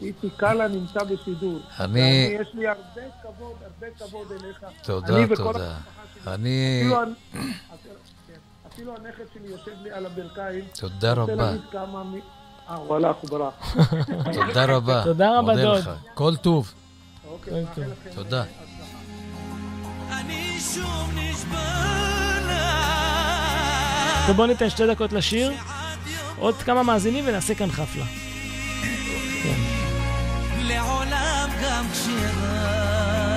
איציק 0.03 0.33
קאלה, 0.37 0.67
נמצא 0.67 1.03
בשידור. 1.03 1.59
אני- 1.79 2.01
ואני, 2.01 2.37
יש 2.41 2.47
לי 2.53 2.67
הרבה 2.67 2.81
כבוד, 3.21 3.51
הרבה 3.63 3.87
כבוד 3.99 4.27
אליך. 4.31 4.57
תודה, 4.83 5.17
אני 5.17 5.35
תודה. 5.35 5.73
אני... 6.27 6.81
אפילו, 6.81 7.01
הנ- 7.01 7.37
אפילו 8.73 8.95
הנכד 8.97 9.23
שלי 9.33 9.47
יושב 9.51 9.71
לי 9.83 9.91
על 9.91 10.05
הברכיים. 10.05 10.63
תודה 10.79 11.13
רוצה 11.13 11.33
רבה. 11.33 11.45
להגיד 11.45 11.61
כמה 11.71 12.03
מ... 12.03 12.15
אה. 12.69 12.75
תודה 14.47 14.65
רבה. 14.65 15.01
תודה 15.03 15.39
רבה, 15.39 15.55
דוד. 15.63 15.83
כל 16.13 16.35
טוב. 16.35 16.73
אוקיי, 17.31 17.65
תודה. 18.15 18.43
בוא 24.35 24.47
ניתן 24.47 24.69
שתי 24.69 24.87
דקות 24.87 25.13
לשיר. 25.13 25.51
עוד 26.37 26.55
כמה 26.55 26.83
מאזינים 26.83 27.23
ונעשה 27.27 27.55
כאן 27.55 27.71
חפלה. 27.71 28.05
לעולם 30.63 31.49
גם 31.63 31.85
כשרע 31.91 33.32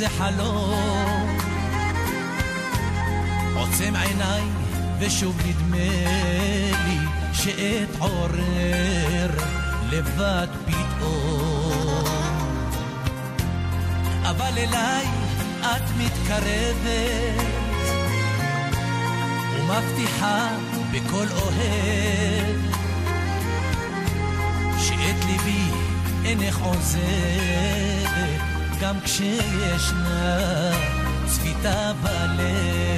שזה 0.00 0.08
חלום. 0.08 1.36
עוצם 3.54 3.96
עיניי 3.96 4.42
ושוב 4.98 5.36
נדמה 5.46 5.76
לי 6.86 6.98
שאתעורר 7.32 9.30
לבד 9.90 10.46
פתאום. 10.66 12.04
אבל 14.22 14.58
אליי 14.58 15.06
את 15.60 15.82
מתקרבת 15.98 17.44
ומבטיחה 19.54 20.48
בקול 20.92 21.28
אוהב 21.32 22.56
שאת 24.78 25.24
ליבי 25.26 25.70
אינך 26.24 26.58
עוזבת 26.58 28.49
גם 28.80 29.00
כשישנה 29.00 30.70
צביטה 31.26 31.92
בלב 32.02 32.89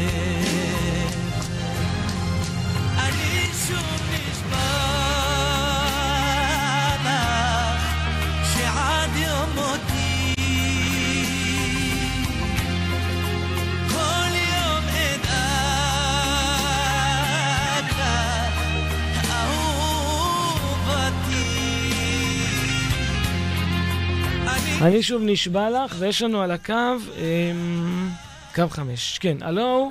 אני 24.83 25.03
שוב 25.03 25.23
נשבע 25.25 25.71
לך, 25.71 25.97
ויש 25.99 26.23
לנו 26.23 26.43
על 26.43 26.51
הקו, 26.51 26.73
אמ, 27.17 28.09
קו 28.55 28.69
חמש. 28.69 29.19
כן, 29.19 29.37
הלו? 29.41 29.91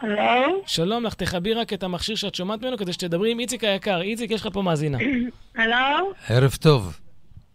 הלו? 0.00 0.62
שלום 0.66 1.04
לך, 1.04 1.14
תכבי 1.14 1.54
רק 1.54 1.72
את 1.72 1.82
המכשיר 1.82 2.16
שאת 2.16 2.34
שומעת 2.34 2.62
ממנו 2.62 2.78
כדי 2.78 2.92
שתדברי 2.92 3.32
עם 3.32 3.40
איציק 3.40 3.64
היקר. 3.64 4.00
איציק, 4.00 4.30
יש 4.30 4.40
לך 4.40 4.48
פה 4.52 4.62
מאזינה. 4.62 4.98
הלו? 5.58 6.12
ערב 6.28 6.54
טוב. 6.60 7.00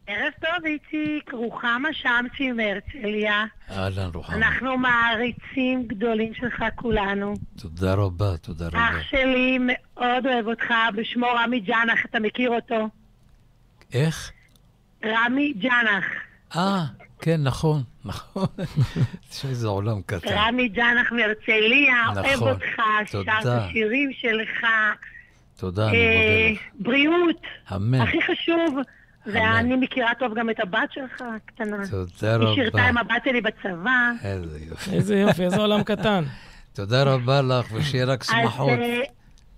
ערב 0.08 0.32
טוב, 0.42 0.66
איציק, 0.66 1.34
רוחמה 1.34 1.90
שמשי 1.94 2.52
מהרצליה. 2.52 3.46
אהלן, 3.72 4.10
רוחמה. 4.14 4.36
אנחנו 4.36 4.78
מעריצים 4.78 5.88
גדולים 5.88 6.34
שלך 6.34 6.64
כולנו. 6.76 7.34
תודה 7.62 7.94
רבה, 7.94 8.38
תודה 8.38 8.68
רבה. 8.68 8.78
אח 8.78 9.02
שלי 9.10 9.58
מאוד 9.62 10.26
אוהב 10.26 10.48
אותך, 10.48 10.74
בשמו 10.96 11.28
רמי 11.28 11.60
ג'אנח, 11.60 12.00
אתה 12.10 12.20
מכיר 12.20 12.50
אותו? 12.50 12.88
איך? 13.94 14.32
רמי 15.06 15.54
ג'אנח. 15.54 16.06
אה, 16.56 16.86
כן, 17.22 17.44
נכון, 17.44 17.82
נכון. 18.06 18.46
תשמע, 19.30 19.50
איזה 19.50 19.68
עולם 19.68 20.02
קטן. 20.06 20.30
רמי 20.30 20.68
ג'אנח 20.70 21.12
מהרצליה, 21.12 21.96
אוהב 22.16 22.34
נכון. 22.36 22.50
אותך, 22.50 22.82
שר. 23.12 23.24
השירים 23.30 24.12
שלך. 24.14 24.66
תודה, 25.58 25.90
אני 25.90 25.98
אה, 25.98 26.48
מודה 26.50 26.52
לך. 26.52 26.60
בריאות, 26.80 27.42
אמן. 27.76 28.02
הכי 28.02 28.18
חשוב. 28.22 28.78
ואני 29.26 29.76
מכירה 29.76 30.12
טוב 30.20 30.34
גם 30.34 30.50
את 30.50 30.60
הבת 30.60 30.92
שלך, 30.92 31.24
הקטנה. 31.36 31.78
תודה 31.90 32.48
היא 32.48 32.56
שירתה 32.56 32.78
רבה. 32.78 32.88
עם 32.90 32.98
הבת 32.98 33.22
שלי 33.26 33.42
בצבא. 33.42 34.12
איזה 34.24 34.60
יופי. 34.70 34.92
איזה 34.92 35.20
יופי, 35.20 35.44
איזה 35.44 35.58
עולם 35.58 35.84
קטן. 35.84 36.24
תודה 36.76 37.04
רבה 37.04 37.42
לך, 37.42 37.66
ושיהיה 37.74 38.06
רק 38.06 38.22
אז 38.22 38.28
שמחות. 38.28 38.70
אה, 38.70 39.00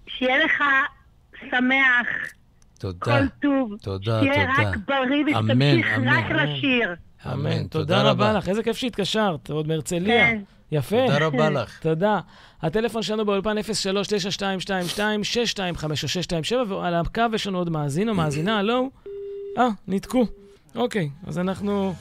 שיהיה 0.08 0.46
לך 0.46 0.64
שמח, 1.50 2.08
תודה. 2.82 3.00
כל 3.06 3.28
טוב. 3.42 3.72
תודה, 3.82 4.20
שתהיה 4.22 4.48
תודה. 4.56 4.70
רק 4.70 4.78
בריא 4.88 5.38
אמן, 5.40 5.52
ושתמשיך 5.72 5.98
אמן. 5.98 6.08
רק 6.08 6.26
לשיר. 6.32 6.90
אמן, 7.34 7.68
תודה 7.68 8.02
רבה 8.04 8.34
לך, 8.34 8.50
איזה 8.50 8.64
כיף 8.64 8.78
שהתקשרת, 8.78 9.50
עוד 9.50 9.68
מהרצליה. 9.68 10.26
כן. 10.28 10.42
יפה. 10.72 10.98
תודה 11.08 11.26
רבה 11.26 11.50
לך. 11.50 11.80
תודה. 11.80 12.20
הטלפון 12.62 13.02
שלנו 13.02 13.26
באולפן 13.26 13.58
03-9222-625 13.58 13.62
או 15.90 16.08
627, 16.08 16.76
ועל 16.76 16.94
הקו 16.94 17.22
יש 17.34 17.48
לנו 17.48 17.58
עוד 17.58 17.70
מאזין 17.70 18.10
או 18.10 18.14
מאזינה, 18.14 18.60
הלו? 18.60 18.90
אה, 19.58 19.68
ניתקו. 19.88 20.26
אוקיי, 20.76 21.10
אז 21.28 21.40
אנחנו 21.40 21.94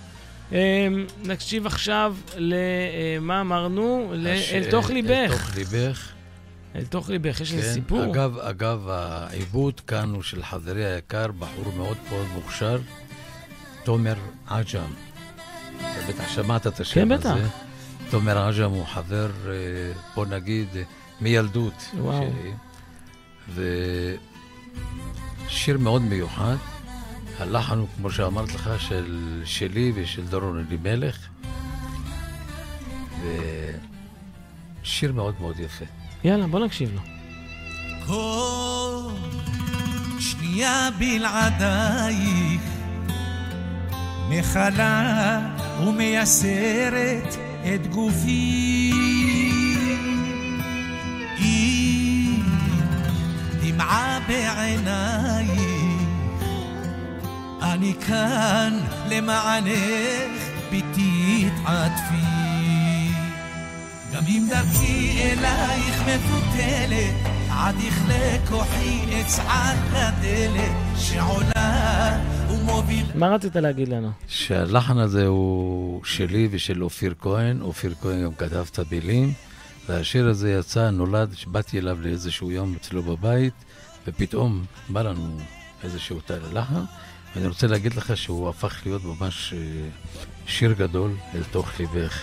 אה, 0.52 0.88
נקשיב 1.24 1.66
עכשיו 1.66 2.16
למה 2.36 3.40
אמרנו? 3.40 4.10
ל- 4.14 4.26
הש- 4.28 4.52
אל 4.52 4.70
תוך 4.70 4.90
אל 4.90 4.94
ליבך. 4.94 5.30
תוך 5.30 5.56
ליבך. 5.56 6.12
אל 6.74 6.84
תוך 6.84 7.08
ליבך, 7.08 7.40
יש 7.40 7.52
איזה 7.52 7.62
כן, 7.68 7.74
סיפור. 7.74 8.04
אגב, 8.04 8.38
אגב, 8.38 8.88
העיבוד 8.88 9.80
כאן 9.80 10.10
הוא 10.14 10.22
של 10.22 10.42
חברי 10.42 10.84
היקר, 10.84 11.26
בחור 11.38 11.72
מאוד 11.76 11.96
מאוד 12.10 12.26
מוכשר, 12.34 12.78
תומר 13.84 14.14
עג'ם. 14.46 14.90
אתה 15.76 16.12
בטח 16.12 16.28
שמעת 16.28 16.66
את 16.66 16.80
השם 16.80 16.94
כן, 16.94 17.12
הזה. 17.12 17.34
בטח. 17.34 17.36
תומר 18.10 18.38
עג'ם 18.38 18.70
הוא 18.70 18.86
חבר, 18.86 19.30
אה, 19.46 19.52
בוא 20.14 20.26
נגיד, 20.26 20.68
אה, 20.76 20.82
מילדות. 21.20 21.90
וואו. 21.98 22.30
שלי. 23.54 23.66
ושיר 25.46 25.78
מאוד 25.78 26.02
מיוחד. 26.02 26.56
הלחן 27.38 27.78
הוא, 27.78 27.88
כמו 27.96 28.10
שאמרת 28.10 28.54
לך, 28.54 28.70
של 28.78 29.42
שלי 29.44 29.92
ושל 29.94 30.26
דורון 30.26 30.66
אלימלך. 30.68 31.28
ושיר 34.82 35.12
מאוד 35.12 35.34
מאוד 35.40 35.60
יפה. 35.60 35.84
יאללה, 36.24 36.46
בוא 36.46 36.60
נקשיב 36.60 36.90
לו. 36.94 37.00
כל 38.06 39.10
שנייה 40.18 40.88
בלעדייך 40.98 42.62
מכלה 44.28 45.40
ומייסרת 45.86 47.36
את 47.74 47.86
גופי. 47.86 48.92
היא 51.36 52.42
דמעה 53.62 54.18
בעינייך, 54.28 55.60
אני 57.62 57.94
כאן 58.06 58.80
למענך, 59.10 60.42
ביתי 60.70 61.46
התעטפי. 61.46 62.39
גם 64.20 64.26
אם 64.26 64.46
דרכי 64.50 65.18
אלייך 65.22 66.00
מפותלת, 66.00 67.14
עד 67.50 67.74
יכלה 67.78 68.46
כוחי 68.48 69.20
אצעד 69.20 69.78
לדלת 69.88 70.72
שעולה 70.96 72.18
ומוביל... 72.50 73.06
מה 73.14 73.28
רצית 73.28 73.56
להגיד 73.56 73.88
לנו? 73.88 74.10
שהלחן 74.28 74.98
הזה 74.98 75.26
הוא 75.26 76.04
שלי 76.04 76.48
ושל 76.50 76.82
אופיר 76.82 77.14
כהן, 77.20 77.60
אופיר 77.60 77.94
כהן 78.00 78.24
גם 78.24 78.34
כתב 78.34 78.66
את 78.72 78.78
המילים, 78.78 79.32
והשיר 79.88 80.28
הזה 80.28 80.52
יצא, 80.52 80.90
נולד, 80.90 81.34
שבאתי 81.34 81.78
אליו 81.78 81.98
לאיזשהו 82.00 82.50
יום 82.50 82.74
אצלו 82.80 83.02
בבית, 83.02 83.54
ופתאום 84.06 84.64
בא 84.88 85.02
לנו 85.02 85.38
איזשהו 85.84 86.18
לחן, 86.52 86.82
ואני 87.34 87.46
רוצה 87.46 87.66
להגיד 87.66 87.94
לך 87.94 88.16
שהוא 88.16 88.48
הפך 88.48 88.80
להיות 88.86 89.02
ממש 89.04 89.54
אה, 89.56 89.88
שיר 90.46 90.72
גדול 90.72 91.10
אל 91.34 91.42
תוך 91.50 91.80
ליבך. 91.80 92.20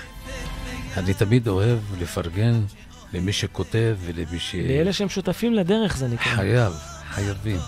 אני 0.98 1.14
תמיד 1.14 1.48
אוהב 1.48 1.80
לפרגן 2.02 2.62
למי 3.14 3.34
שכותב 3.34 3.96
ולמי 4.06 4.40
ש... 4.40 4.56
לאלה 4.56 4.94
שהם 4.94 5.10
שותפים 5.10 5.54
לדרך, 5.54 5.98
זה 5.98 6.08
נקרא. 6.08 6.36
חייב, 6.36 6.74
חייבים. 7.10 7.60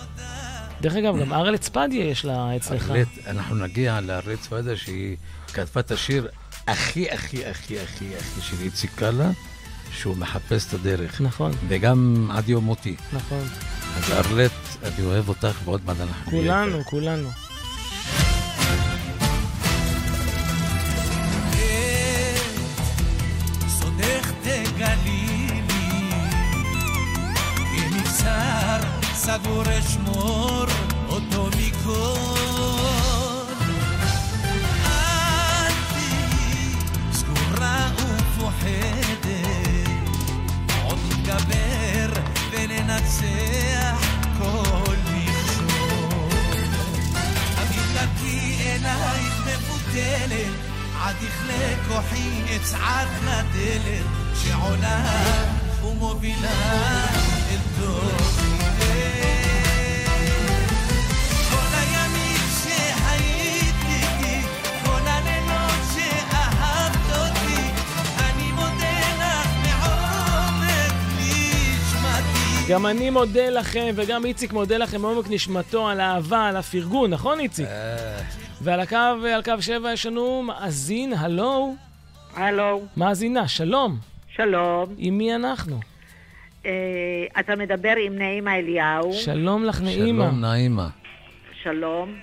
דרך 0.80 0.94
אגב, 0.96 1.20
גם 1.20 1.32
ארל 1.32 1.56
צפדיה 1.56 2.04
יש 2.04 2.24
לה 2.24 2.56
אצלך. 2.56 2.92
אנחנו 3.26 3.56
נגיע 3.56 4.00
לארל 4.00 4.36
צפדיה 4.36 4.76
שהיא 4.76 5.16
כתבה 5.54 5.80
את 5.80 5.90
השיר 5.90 6.28
הכי, 6.66 7.10
הכי, 7.10 7.46
הכי, 7.46 7.80
הכי, 7.80 8.16
הכי 8.16 8.40
של 8.40 8.56
איציק 8.62 8.90
קאלה, 8.94 9.30
שהוא 9.92 10.16
מחפש 10.16 10.68
את 10.68 10.74
הדרך. 10.74 11.20
נכון. 11.20 11.52
וגם 11.68 12.30
עד 12.34 12.48
יום 12.48 12.64
מותי. 12.64 12.96
נכון. 13.12 13.44
אז 13.96 14.12
ארלט, 14.12 14.52
אני 14.82 15.06
אוהב 15.06 15.28
אותך, 15.28 15.58
ועוד 15.64 15.80
מעט 15.86 15.96
אנחנו 16.00 16.30
כולנו, 16.30 16.84
כולנו. 16.84 17.28
סגור 29.30 29.62
אשמור 29.78 30.64
אותו 31.08 31.46
מכל. 31.46 32.20
את 34.82 35.74
תהיי 35.92 36.74
סגורה 37.12 37.90
ומפוחדת, 37.98 39.28
עוד 40.84 40.98
נתגבר 41.08 42.20
וננצח 42.50 44.00
כל 44.38 44.94
מכשול. 45.14 46.30
עמידתי 47.58 48.56
אלייך 48.66 49.34
מבוטלת, 49.46 50.54
עד 51.02 51.16
יכלה 51.22 51.74
כוחי 51.88 52.56
אצעד 52.56 53.08
לדלת 53.22 54.06
שעולה 54.42 55.02
ומובילה 55.82 57.06
אל 57.50 57.58
תוך 57.78 58.29
גם 72.70 72.86
אני 72.86 73.10
מודה 73.10 73.50
לכם, 73.50 73.92
וגם 73.94 74.24
איציק 74.24 74.52
מודה 74.52 74.78
לכם 74.78 75.00
מעומק 75.00 75.24
נשמתו 75.30 75.88
על 75.88 76.00
האהבה, 76.00 76.48
על 76.48 76.56
הפרגון, 76.56 77.10
נכון 77.10 77.40
איציק? 77.40 77.66
אה. 77.66 78.20
ועל 78.62 78.80
הקו, 78.80 78.96
על 79.34 79.42
קו 79.42 79.52
7 79.60 79.92
יש 79.92 80.06
לנו 80.06 80.42
מאזין, 80.42 81.12
הלו? 81.12 81.74
הלו. 82.36 82.82
מאזינה, 82.96 83.48
שלום. 83.48 83.98
שלום. 84.36 84.94
עם 84.98 85.18
מי 85.18 85.34
אנחנו? 85.34 85.80
אה, 86.66 86.70
אתה 87.40 87.56
מדבר 87.56 87.92
עם 88.06 88.18
נעימה 88.18 88.56
אליהו. 88.56 89.12
שלום 89.12 89.64
לך, 89.64 89.80
נעימה. 89.80 90.24
שלום, 90.24 90.40
נעימה. 90.40 90.88
שלום. 91.62 92.14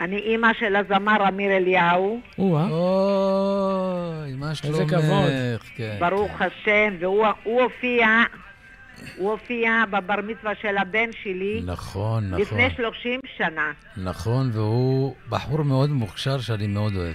אני 0.00 0.16
אימא 0.16 0.48
של 0.58 0.76
הזמר 0.76 1.28
אמיר 1.28 1.56
אליהו. 1.56 2.20
או-אה. 2.38 2.68
אוי, 2.70 4.32
מה 4.34 4.54
שלומך? 4.54 4.80
איזה 4.80 4.96
כבוד. 4.96 5.30
כן. 5.76 5.96
ברוך 6.00 6.32
השם, 6.40 6.94
והוא 7.00 7.26
הופיע 7.44 8.06
הוא 9.16 9.30
הופיע 9.30 9.84
בבר 9.90 10.14
מצווה 10.26 10.52
של 10.62 10.76
הבן 10.76 11.12
שלי. 11.22 11.62
נכון, 11.64 12.24
נכון. 12.26 12.40
לפני 12.40 12.70
30 12.76 13.20
שנה. 13.36 13.72
נכון, 13.96 14.50
והוא 14.52 15.14
בחור 15.28 15.62
מאוד 15.62 15.90
מוכשר 15.90 16.40
שאני 16.40 16.66
מאוד 16.66 16.96
אוהב. 16.96 17.14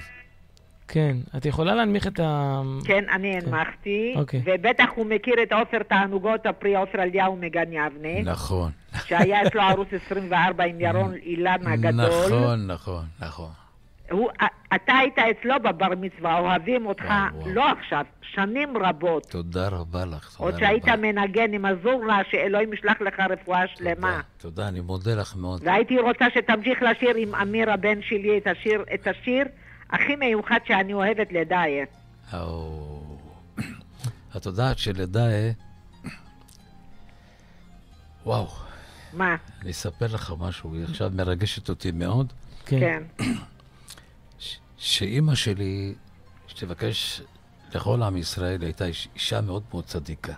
כן, 0.91 1.18
את 1.38 1.45
יכולה 1.45 1.76
להנמיך 1.76 2.07
את 2.07 2.19
ה... 2.19 2.61
כן, 2.85 3.03
אני 3.11 3.41
כן. 3.41 3.47
הנמכתי. 3.47 4.14
אוקיי. 4.15 4.41
ובטח 4.45 4.89
הוא 4.95 5.06
מכיר 5.06 5.35
את 5.43 5.51
עופר 5.51 5.84
תענוגות 5.84 6.45
הפרי 6.45 6.76
עופר 6.76 7.03
אליהו 7.03 7.35
מגן 7.35 7.73
יבנה. 7.73 8.22
נכון. 8.31 8.72
שהיה 9.06 9.47
אצלו 9.47 9.61
ערוץ 9.61 9.88
24 10.06 10.64
עם 10.64 10.81
ירון 10.81 11.14
אילן 11.15 11.68
הגדול. 11.68 12.26
נכון, 12.26 12.68
נכון, 12.68 13.06
נכון. 13.19 13.49
הוא, 14.11 14.30
אתה 14.76 14.98
היית 14.98 15.19
אצלו 15.19 15.56
בבר 15.64 15.88
מצווה, 16.02 16.40
אוהבים 16.40 16.86
אותך, 16.86 17.03
וואו, 17.03 17.36
וואו. 17.36 17.53
לא 17.53 17.72
עכשיו, 17.72 18.06
שנים 18.22 18.77
רבות. 18.77 19.26
תודה 19.30 19.68
רבה 19.68 20.06
לך, 20.06 20.36
תודה 20.38 20.52
עוד 20.52 20.60
שהיית 20.60 20.88
מנגן 20.88 21.53
עם 21.53 21.65
הזורנה, 21.65 22.22
שאלוהים 22.31 22.73
ישלח 22.73 23.02
לך 23.02 23.19
רפואה 23.30 23.68
שלמה. 23.68 24.11
תודה, 24.11 24.22
תודה, 24.38 24.68
אני 24.68 24.80
מודה 24.80 25.15
לך 25.15 25.36
מאוד. 25.36 25.61
והייתי 25.64 25.99
רוצה 25.99 26.26
שתמשיך 26.34 26.81
לשיר 26.81 27.15
עם 27.15 27.36
אמיר 27.36 27.72
הבן 27.72 28.02
שלי 28.02 28.38
את 28.38 28.48
השיר, 28.48 28.84
את 28.94 29.07
השיר 29.07 29.45
הכי 29.90 30.15
מיוחד 30.15 30.60
שאני 30.65 30.94
אוהבת 30.94 31.31
לדאיה. 31.31 31.86
את 34.38 34.45
יודעת 34.45 34.77
שלדאיה... 34.77 35.52
וואו. 38.26 38.48
מה? 39.14 39.36
אני 39.61 39.72
אספר 39.72 40.06
לך 40.14 40.34
משהו, 40.40 40.73
היא 40.73 40.84
עכשיו 40.84 41.11
מרגשת 41.14 41.69
אותי 41.69 41.91
מאוד. 41.91 42.34
כן. 42.65 43.03
שאימא 44.80 45.35
שלי, 45.35 45.93
שתבקש 46.47 47.22
לכל 47.76 48.03
עם 48.03 48.18
ישראל, 48.18 48.61
הייתה 48.61 48.85
אישה 49.15 49.41
מאוד 49.41 49.64
מאוד 49.72 49.85
צדיקה. 49.85 50.34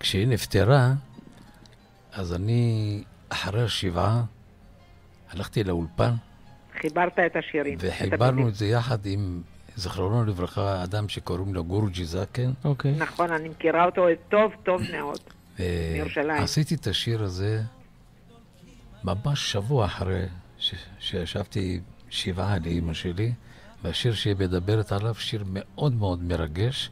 כשהיא 0.00 0.26
נפטרה, 0.26 0.92
אז 2.12 2.34
אני, 2.34 3.02
אחרי 3.28 3.62
השבעה, 3.62 4.22
הלכתי 5.30 5.64
לאולפן. 5.64 6.12
חיברת 6.80 7.18
את 7.18 7.36
השירים. 7.36 7.78
וחיברנו 7.80 8.42
את, 8.42 8.48
את 8.48 8.54
זה 8.54 8.66
יחד 8.66 9.06
עם, 9.06 9.42
זכרונו 9.76 10.24
לברכה, 10.24 10.84
אדם 10.84 11.08
שקוראים 11.08 11.54
לו 11.54 11.64
גורג'י 11.64 12.04
זקן. 12.04 12.52
אוקיי. 12.64 12.94
נכון, 12.98 13.32
אני 13.32 13.48
מכירה 13.48 13.84
אותו 13.84 14.06
טוב, 14.28 14.52
טוב 14.62 14.82
מאוד. 14.92 15.18
מירושלים. 15.92 16.42
עשיתי 16.42 16.74
את 16.74 16.86
השיר 16.86 17.22
הזה 17.22 17.62
ממש 19.04 19.52
שבוע 19.52 19.86
אחרי 19.86 20.24
ש... 20.58 20.74
שישבתי 20.98 21.80
שבעה 22.10 22.58
לאימא 22.58 22.94
שלי. 22.94 23.32
והשיר 23.86 24.14
שהיא 24.14 24.34
מדברת 24.38 24.92
עליו 24.92 25.14
שיר 25.14 25.44
מאוד 25.52 25.94
מאוד 25.94 26.22
מרגש, 26.22 26.90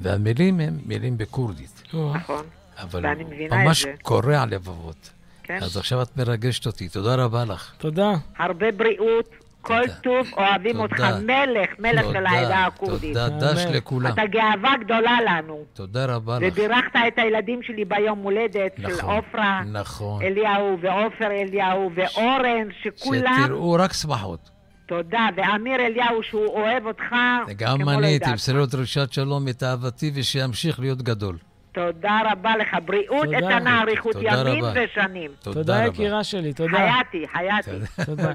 והמילים 0.00 0.60
הם 0.60 0.78
מילים 0.86 1.18
בכורדית. 1.18 1.82
נכון, 2.14 2.44
אבל 2.78 3.04
ממש 3.50 3.86
קורע 4.02 4.46
לבבות. 4.46 5.10
כן. 5.42 5.58
אז 5.62 5.76
עכשיו 5.76 6.02
את 6.02 6.16
מרגשת 6.16 6.66
אותי, 6.66 6.88
תודה 6.88 7.14
רבה 7.14 7.44
לך. 7.44 7.74
תודה. 7.78 8.12
הרבה 8.38 8.72
בריאות, 8.72 9.30
כל 9.60 9.82
טוב, 10.02 10.26
אוהבים 10.36 10.80
אותך, 10.80 11.00
מלך, 11.22 11.70
מלך 11.78 12.06
של 12.12 12.26
העדה 12.26 12.66
הכורדית. 12.66 13.16
תודה, 13.16 13.52
דש 13.52 13.64
לכולם. 13.64 14.12
אתה 14.12 14.26
גאווה 14.26 14.74
גדולה 14.84 15.18
לנו. 15.26 15.64
תודה 15.74 16.06
רבה 16.06 16.38
לך. 16.38 16.52
ובירכת 16.52 16.96
את 17.08 17.18
הילדים 17.18 17.62
שלי 17.62 17.84
ביום 17.84 18.18
הולדת 18.18 18.72
של 18.76 18.88
נכון, 18.88 19.14
עופרה 19.16 19.62
נכון. 19.72 20.22
אליהו 20.22 20.78
ועופר 20.80 21.30
אליהו 21.30 21.90
ואורן, 21.94 22.68
שכולם... 22.82 23.42
שתראו 23.44 23.72
רק 23.72 23.92
שמחות. 23.92 24.55
תודה, 24.86 25.28
ואמיר 25.36 25.86
אליהו 25.86 26.22
שהוא 26.22 26.46
אוהב 26.46 26.86
אותך 26.86 27.14
גם 27.56 27.80
לא 27.80 27.92
אני, 27.92 28.18
תמסרו 28.18 28.66
דרישת 28.66 29.12
שלום 29.12 29.48
את 29.48 29.62
אהבתי 29.62 30.10
ושימשיך 30.14 30.80
להיות 30.80 31.02
גדול. 31.02 31.38
תודה 31.72 32.20
רבה 32.32 32.56
לך, 32.56 32.76
בריאות 32.84 33.24
איתנה, 33.24 33.82
אריכות 33.82 34.16
ימים 34.20 34.64
ושנים. 34.74 35.30
תודה, 35.42 35.84
יקירה 35.86 36.24
שלי, 36.24 36.52
תודה. 36.52 36.70
חייתי, 36.70 37.28
חייתי. 37.28 37.70
תודה. 38.06 38.32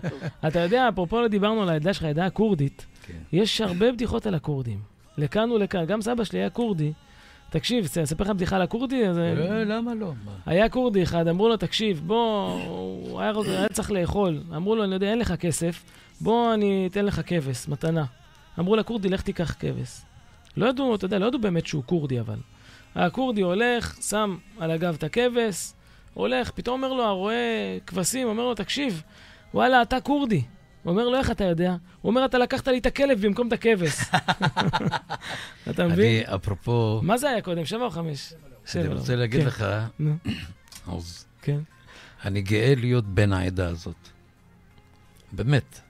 אתה 0.48 0.60
יודע, 0.60 0.90
אפרופו 0.90 1.22
לא 1.22 1.28
דיברנו 1.28 1.62
על 1.62 1.70
העדה 1.70 1.94
שלך, 1.94 2.04
העדה 2.04 2.26
הכורדית, 2.26 2.86
כן. 3.08 3.14
יש 3.34 3.62
הרבה 3.62 3.92
בדיחות 3.92 4.26
על 4.26 4.36
הכורדים. 4.36 4.80
לכאן 5.18 5.52
ולכאן. 5.52 5.86
גם 5.86 6.02
סבא 6.02 6.24
שלי 6.24 6.40
היה 6.40 6.50
כורדי, 6.50 6.94
תקשיב, 7.50 7.88
אני 7.96 8.04
אספר 8.04 8.24
לך 8.24 8.30
בדיחה 8.30 8.56
על 8.56 8.62
הכורדי? 8.62 9.08
אז... 9.08 9.18
אה, 9.18 9.64
למה 9.64 9.94
לא? 9.94 10.14
מה? 10.26 10.32
היה 10.46 10.70
כורדי 10.70 11.04
אחד, 11.04 11.28
אמרו 11.28 11.50
לו, 11.50 11.58
תקשיב, 11.58 12.02
בוא, 12.06 12.52
הוא 12.68 13.22
היה, 13.22 13.34
היה 13.48 13.70
צריך 13.70 13.92
לאכול. 13.92 14.40
אמרו 14.56 14.76
לו, 14.76 14.84
אני 14.84 14.94
יודע, 14.94 15.08
אין 15.08 15.20
לך 15.20 15.34
כסף, 15.36 15.84
בוא 16.22 16.54
אני 16.54 16.88
אתן 16.92 17.06
לך 17.06 17.22
כבש, 17.26 17.68
מתנה. 17.68 18.06
אמרו 18.60 18.76
לכורדי, 18.76 19.10
לך 19.10 19.22
תיקח 19.22 19.56
כבש. 19.60 20.02
לא 20.58 20.70
ידעו, 20.70 20.96
אתה 20.96 21.06
יודע, 21.06 21.20
לא 21.20 21.26
ידעו 21.26 21.40
באמת 21.40 21.68
שהוא 21.68 21.84
כורדי, 21.86 22.20
אבל. 22.20 22.38
הכורדי 22.96 23.42
הולך, 23.42 23.98
שם 24.02 24.38
על 24.60 24.72
הגב 24.72 24.96
את 24.98 25.04
הכבש, 25.04 25.74
הולך, 26.14 26.52
פתאום 26.52 26.84
אומר 26.84 26.94
לו, 26.94 27.04
הרואה 27.04 27.78
כבשים, 27.88 28.28
אומר 28.28 28.44
לו, 28.44 28.56
תקשיב, 28.56 29.04
וואלה, 29.54 29.82
אתה 29.82 30.02
כורדי. 30.02 30.44
הוא 30.84 30.92
אומר 30.92 31.10
לו, 31.10 31.18
איך 31.18 31.32
אתה 31.32 31.44
יודע? 31.44 31.76
הוא 32.02 32.10
אומר, 32.10 32.26
אתה 32.26 32.38
לקחת 32.38 32.68
לי 32.68 32.78
את 32.78 32.86
הכלב 32.86 33.26
במקום 33.26 33.48
את 33.48 33.54
הכבש. 33.54 34.02
אתה 35.70 35.88
מבין? 35.88 36.26
אני, 36.26 36.36
אפרופו... 36.36 37.00
מה 37.04 37.18
זה 37.18 37.30
היה 37.30 37.42
קודם, 37.42 37.66
שבע 37.66 37.86
או 37.86 37.90
חמש? 37.90 38.34
אני 38.34 38.40
שבע, 38.66 38.94
רוצה 38.94 39.16
לא. 39.16 39.20
להגיד 39.20 39.42
כן. 39.42 39.48
לך. 39.48 39.66
עוז, 40.86 41.26
כן. 41.42 41.60
אני 42.26 42.42
גאה 42.42 42.74
להיות 42.78 43.06
בן 43.06 43.34
העדה 43.34 43.68
הזאת. 43.68 44.10
באמת. 45.32 45.82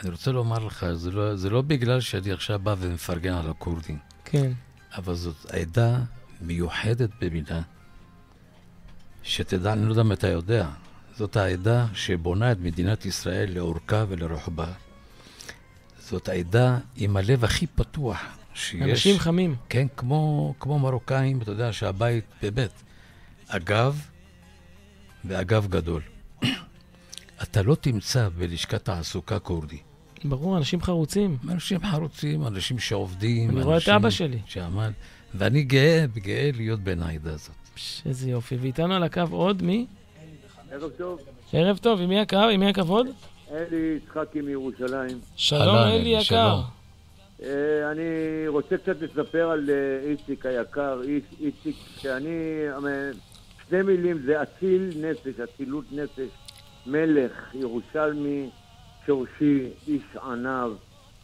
אני 0.00 0.10
רוצה 0.10 0.32
לומר 0.32 0.58
לך, 0.58 0.86
זה 0.92 1.10
לא, 1.10 1.36
זה 1.36 1.50
לא 1.50 1.62
בגלל 1.62 2.00
שאני 2.00 2.32
עכשיו 2.32 2.58
בא 2.58 2.74
ומפרגן 2.78 3.32
על 3.32 3.50
הכורדים, 3.50 3.98
כן. 4.24 4.52
אבל 4.96 5.14
זאת 5.14 5.46
עדה 5.50 5.98
מיוחדת 6.40 7.10
במינה, 7.20 7.62
שתדע, 9.22 9.72
אני 9.72 9.84
לא 9.84 9.90
יודע 9.90 10.02
אם 10.02 10.12
אתה 10.12 10.28
יודע, 10.28 10.68
זאת 11.16 11.36
העדה 11.36 11.86
שבונה 11.94 12.52
את 12.52 12.58
מדינת 12.60 13.06
ישראל 13.06 13.52
לאורכה 13.54 14.04
ולרוחבה. 14.08 14.72
זאת 15.98 16.28
העדה 16.28 16.78
עם 16.96 17.16
הלב 17.16 17.44
הכי 17.44 17.66
פתוח 17.66 18.20
שיש. 18.54 18.82
אנשים 18.82 19.18
חמים. 19.18 19.56
כן, 19.68 19.86
כמו, 19.96 20.54
כמו 20.60 20.78
מרוקאים, 20.78 21.42
אתה 21.42 21.50
יודע 21.50 21.72
שהבית, 21.72 22.24
באמת, 22.42 22.82
אגב, 23.48 24.06
ואגב 25.24 25.66
גדול. 25.70 26.02
אתה 27.42 27.62
לא 27.62 27.74
תמצא 27.74 28.28
בלשכת 28.28 28.84
תעסוקה 28.84 29.38
כורדי. 29.38 29.78
ברור, 30.24 30.56
אנשים 30.56 30.82
חרוצים. 30.82 31.36
אנשים 31.50 31.78
חרוצים, 31.84 32.46
אנשים 32.46 32.78
שעובדים. 32.78 33.50
אני 33.50 33.62
רואה 33.62 33.78
את 33.78 33.88
אבא 33.88 34.10
שלי. 34.10 34.38
שעמד, 34.46 34.90
ואני 35.34 35.62
גאה, 35.62 36.04
גאה 36.14 36.50
להיות 36.56 36.80
בן 36.80 37.02
העדה 37.02 37.32
הזאת. 37.32 37.54
פש, 37.74 38.02
איזה 38.06 38.30
יופי. 38.30 38.56
ואיתנו 38.56 38.94
על 38.94 39.02
הקו 39.02 39.20
עוד 39.30 39.62
מי? 39.62 39.86
ערב 40.72 40.90
טוב, 40.98 41.20
ערב 41.52 41.76
טוב, 41.78 42.00
עם 42.00 42.08
מי 42.08 42.20
הקו? 42.20 42.36
עם 42.36 42.60
מי 42.60 42.68
הכבוד? 42.68 43.06
אלי 43.52 43.66
יצחקי 44.04 44.40
מירושלים. 44.40 45.18
שלום, 45.36 45.76
אלי 45.76 45.96
אלי, 46.00 46.08
יקר. 46.08 46.60
אה, 47.42 47.48
אני 47.92 48.02
רוצה 48.48 48.76
קצת 48.76 48.96
לספר 49.02 49.50
על 49.50 49.70
אה, 49.70 50.10
איציק 50.10 50.46
היקר, 50.46 51.00
איצ- 51.04 51.40
איציק, 51.40 51.76
שאני, 51.98 52.28
אה, 52.86 53.10
שתי 53.66 53.82
מילים, 53.82 54.18
זה 54.26 54.42
אציל 54.42 54.90
נפש, 54.96 55.40
אצילות 55.40 55.84
נפש, 55.92 56.28
מלך, 56.86 57.32
ירושלמי, 57.54 58.50
שורשי, 59.06 59.68
איש 59.88 60.02
עניו. 60.22 60.72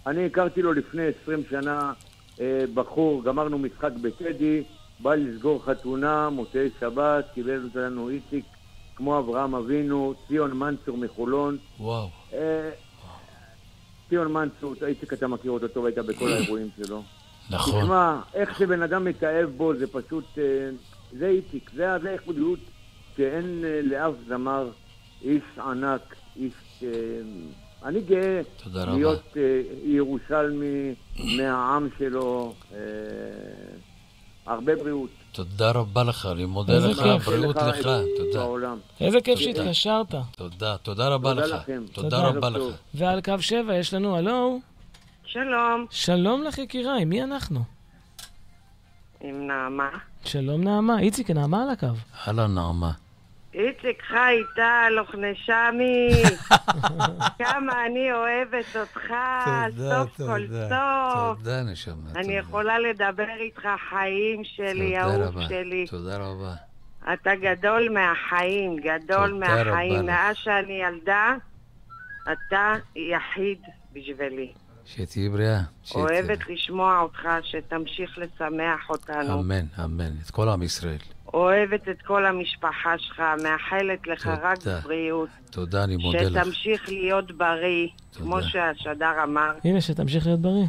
אני 0.07 0.27
הכרתי 0.27 0.63
לו 0.63 0.73
לפני 0.73 1.03
20 1.23 1.43
שנה, 1.51 1.93
אה, 2.41 2.65
בחור, 2.75 3.25
גמרנו 3.25 3.59
משחק 3.59 3.93
בטדי, 4.03 4.63
בא 5.01 5.15
לסגור 5.15 5.65
חתונה, 5.65 6.31
מוצאי 6.31 6.69
שבת, 6.81 7.25
קיבל 7.35 7.65
אותנו 7.65 8.09
איציק, 8.09 8.45
כמו 8.97 9.19
אברהם 9.19 9.55
אבינו, 9.55 10.15
ציון 10.29 10.53
מנצור 10.53 10.97
מחולון. 10.97 11.57
וואו. 11.81 12.09
אה, 12.33 12.71
ציון 14.09 14.33
מנצור, 14.33 14.75
איציק 14.87 15.13
אתה 15.13 15.29
מכיר 15.29 15.51
אותו 15.51 15.69
טוב, 15.69 15.85
היית 15.85 15.99
בכל 15.99 16.29
האירועים 16.29 16.69
שלו. 16.77 17.03
נכון. 17.51 17.83
תשמע, 17.83 18.21
איך 18.35 18.59
שבן 18.59 18.83
אדם 18.83 19.05
מתאהב 19.05 19.51
בו 19.57 19.75
זה 19.75 19.87
פשוט, 19.87 20.25
אה, 20.39 20.71
זה 21.19 21.27
איציק, 21.27 21.71
זה 21.75 21.99
זה 22.03 22.17
שאין 23.17 23.65
אה, 23.65 23.81
לאף 23.83 24.15
זמר, 24.29 24.71
איש 25.23 25.43
ענק, 25.59 26.17
איש... 26.37 26.55
אה, 26.83 26.89
אני 27.87 28.01
גאה. 28.01 28.41
להיות 28.75 29.23
אה, 29.37 29.43
ירושלמי 29.85 30.95
מהעם 31.37 31.89
שלו, 31.99 32.55
אה, 32.73 32.79
הרבה 34.47 34.77
בריאות. 34.77 35.11
תודה 35.33 35.71
רבה 35.71 36.05
לך, 36.05 36.29
אני 36.33 36.45
מודה 36.45 36.79
לך. 36.79 36.99
בריאות 37.27 37.57
לך 37.57 37.63
לך, 37.63 37.89
תודה. 38.17 38.39
בעולם. 38.39 38.79
איזה 39.01 39.21
כיף 39.21 39.39
תודה. 39.39 39.53
שהתקשרת. 39.55 40.15
תודה, 40.37 40.77
תודה 40.77 41.09
רבה 41.09 41.31
תודה 41.35 41.47
לך. 41.47 41.55
לכם. 41.55 41.83
תודה 41.93 42.11
תודה. 42.11 42.29
רבה 42.29 42.51
לך. 42.51 42.63
ועל 42.95 43.21
קו 43.21 43.35
שבע 43.41 43.75
יש 43.75 43.95
לנו, 43.95 44.17
הלו? 44.17 44.61
שלום, 45.25 45.87
שלום 45.91 46.43
לך 46.43 46.59
יקירה, 46.59 46.99
עם 46.99 47.09
מי 47.09 47.23
אנחנו? 47.23 47.61
עם 49.21 49.47
נעמה. 49.47 49.89
שלום 50.25 50.65
נעמה. 50.65 50.99
איציק, 50.99 51.31
נעמה 51.31 51.63
על 51.63 51.71
הקו. 51.71 51.87
אהלן, 52.27 52.55
נעמה. 52.55 52.93
איציק 53.57 54.03
חי 54.03 54.37
טל, 54.57 54.93
אוכנשמי, 54.99 56.09
כמה 57.39 57.87
אני 57.87 58.13
אוהבת 58.13 58.77
אותך, 58.77 59.11
סוף 59.79 60.17
כל. 60.17 60.47
סוף. 60.69 61.39
תודה, 61.39 61.63
נשמה. 61.63 62.11
אני. 62.17 62.33
יכולה 62.33 62.79
לדבר 62.79 63.27
איתך 63.41 63.69
חיים 63.91 64.43
שלי, 64.45 64.99
אהוב. 64.99 65.43
שלי. 65.49 65.87
תודה 65.91 66.17
רבה. 66.17 66.55
אתה 67.13 67.31
גדול 67.35 67.89
מהחיים, 67.89 68.77
גדול 68.77 69.33
מהחיים. 69.33 70.07
מאז 70.07 70.37
שאני 70.37 70.83
ילדה, 70.83 71.35
אתה 72.33 72.75
יחיד 72.97 73.59
בשבילי. 73.93 74.53
שתהיי 74.85 75.29
בריאה. 75.29 75.61
אוהבת 75.95 76.49
לשמוע 76.49 77.01
אותך, 77.01 77.29
שתמשיך 77.43 78.19
לשמח 78.19 78.91
אותנו. 78.91 79.41
אמן, 79.41 79.67
אמן. 79.85 80.13
את 80.25 80.31
כל 80.31 80.49
עם 80.49 80.63
ישראל. 80.63 81.16
אוהבת 81.35 81.89
את 81.89 82.03
כל 82.03 82.27
המשפחה 82.27 82.99
שלך, 82.99 83.23
מאחלת 83.43 84.07
לך 84.07 84.27
רק 84.43 84.59
תודה. 84.59 84.81
בריאות. 84.81 85.29
תודה, 85.51 85.85
אני 85.85 85.97
מודה 85.97 86.23
לך. 86.23 86.43
שתמשיך 86.43 86.89
להיות 86.89 87.33
בריא, 87.33 87.89
כמו 88.17 88.43
שהשדר 88.43 89.13
אמר. 89.25 89.53
הנה, 89.65 89.81
שתמשיך 89.81 90.27
להיות 90.27 90.41
בריא. 90.41 90.67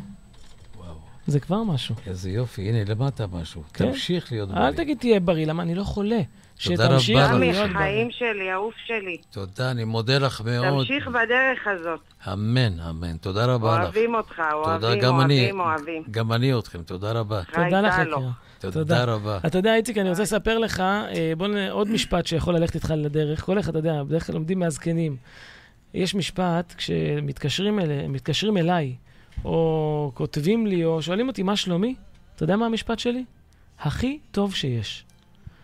זה 1.27 1.39
כבר 1.39 1.63
משהו. 1.63 1.95
איזה 2.07 2.29
יופי, 2.29 2.69
הנה, 2.69 2.77
למדת 2.93 3.21
משהו. 3.21 3.63
כן? 3.73 3.85
תמשיך 3.91 4.31
להיות 4.31 4.49
אל 4.49 4.55
בריא. 4.55 4.71
תגיד 4.71 4.97
תהיה 4.97 5.19
בריא, 5.19 5.45
למה 5.45 5.63
אני 5.63 5.75
לא 5.75 5.83
חולה. 5.83 6.19
תודה 6.63 6.85
רבה 6.85 6.99
שתמשיך. 6.99 7.31
להיות 7.39 7.57
בריא. 7.57 7.77
חיים 7.77 8.11
שלי, 8.11 8.53
אהוב 8.53 8.71
שלי. 8.85 9.17
תודה, 9.31 9.71
אני 9.71 9.83
מודה 9.83 10.17
לך 10.17 10.41
מאוד. 10.41 10.79
תמשיך 10.87 11.07
בדרך 11.07 11.67
הזאת. 11.67 11.99
אמן, 12.33 12.79
אמן. 12.79 13.17
תודה 13.17 13.45
רבה 13.45 13.77
לך. 13.77 13.83
אוהבים 13.83 14.15
אותך, 14.15 14.41
תודה, 14.63 14.87
אוהבים, 14.87 14.99
גם 14.99 15.21
אני. 15.21 15.39
אוהבים, 15.39 15.59
אוהבים. 15.59 16.03
גם 16.11 16.33
אני 16.33 16.59
אתכם, 16.59 16.83
תודה 16.83 17.11
רבה. 17.11 17.41
תודה 17.43 17.81
לך. 17.81 17.93
יקירה. 18.01 18.31
תודה 18.59 19.03
רבה. 19.03 19.39
אתה 19.45 19.57
יודע, 19.57 19.75
איציק, 19.75 19.97
אני 19.97 20.09
רוצה 20.09 20.21
לספר 20.21 20.57
לך, 20.57 20.79
אה, 20.79 21.33
בוא 21.37 21.47
נ... 21.47 21.69
עוד 21.69 21.89
משפט 21.89 22.25
שיכול 22.27 22.55
ללכת 22.55 22.75
איתך 22.75 22.93
לדרך. 22.97 23.45
כל 23.45 23.59
אחד, 23.59 23.69
אתה 23.69 23.79
יודע, 23.79 24.03
בדרך 24.03 24.27
כלל 24.27 24.35
לומדים 24.35 24.59
מהזקנים. 24.59 25.15
יש 25.93 26.15
משפט, 26.15 26.73
כשמתקשרים 26.77 27.79
אל... 27.79 28.07
מתקשרים 28.07 28.57
אליי, 28.57 28.95
או 29.45 30.11
כותבים 30.13 30.67
לי, 30.67 30.85
או 30.85 31.01
שואלים 31.01 31.27
אותי, 31.27 31.43
מה 31.43 31.55
שלומי? 31.55 31.95
אתה 32.35 32.43
יודע 32.43 32.55
מה 32.55 32.65
המשפט 32.65 32.99
שלי? 32.99 33.25
הכי 33.79 34.19
טוב 34.31 34.55
שיש. 34.55 35.03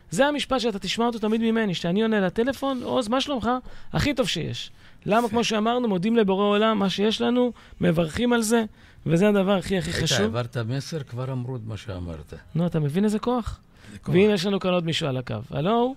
זה 0.10 0.26
המשפט 0.26 0.60
שאתה 0.60 0.80
תשמע 0.80 1.06
אותו 1.06 1.20
תמיד 1.20 1.41
ממני, 1.41 1.74
שאני 1.74 2.02
עונה 2.02 2.20
לטלפון, 2.20 2.84
עוז, 2.84 3.07
מה 3.07 3.22
שלומך? 3.22 3.49
הכי 3.94 4.14
טוב 4.14 4.28
שיש. 4.28 4.72
למה, 5.06 5.30
כמו 5.30 5.44
שאמרנו, 5.44 5.88
מודים 5.88 6.15
לבורא 6.15 6.45
עולם, 6.45 6.80
מה 6.80 6.90
שיש 6.90 7.22
לנו, 7.22 7.52
מברכים 7.82 8.34
על 8.34 8.41
זה, 8.41 8.64
וזה 9.06 9.30
הדבר 9.30 9.52
הכי 9.52 9.78
הכי 9.78 9.92
היית, 9.92 10.04
חשוב. 10.04 10.22
העברת 10.22 10.58
מסר, 10.58 11.04
כבר 11.04 11.32
אמרו 11.32 11.56
את 11.56 11.62
מה 11.66 11.78
שאמרת. 11.78 12.34
נו, 12.56 12.66
אתה 12.68 12.80
מבין 12.80 13.04
איזה 13.04 13.20
כוח? 13.20 13.60
כוח. 14.02 14.16
והנה 14.16 14.34
יש 14.34 14.46
לנו 14.46 14.60
כאן 14.60 14.72
עוד 14.72 14.86
מישהו 14.86 15.08
על 15.08 15.18
הקו. 15.18 15.36
הלו? 15.52 15.96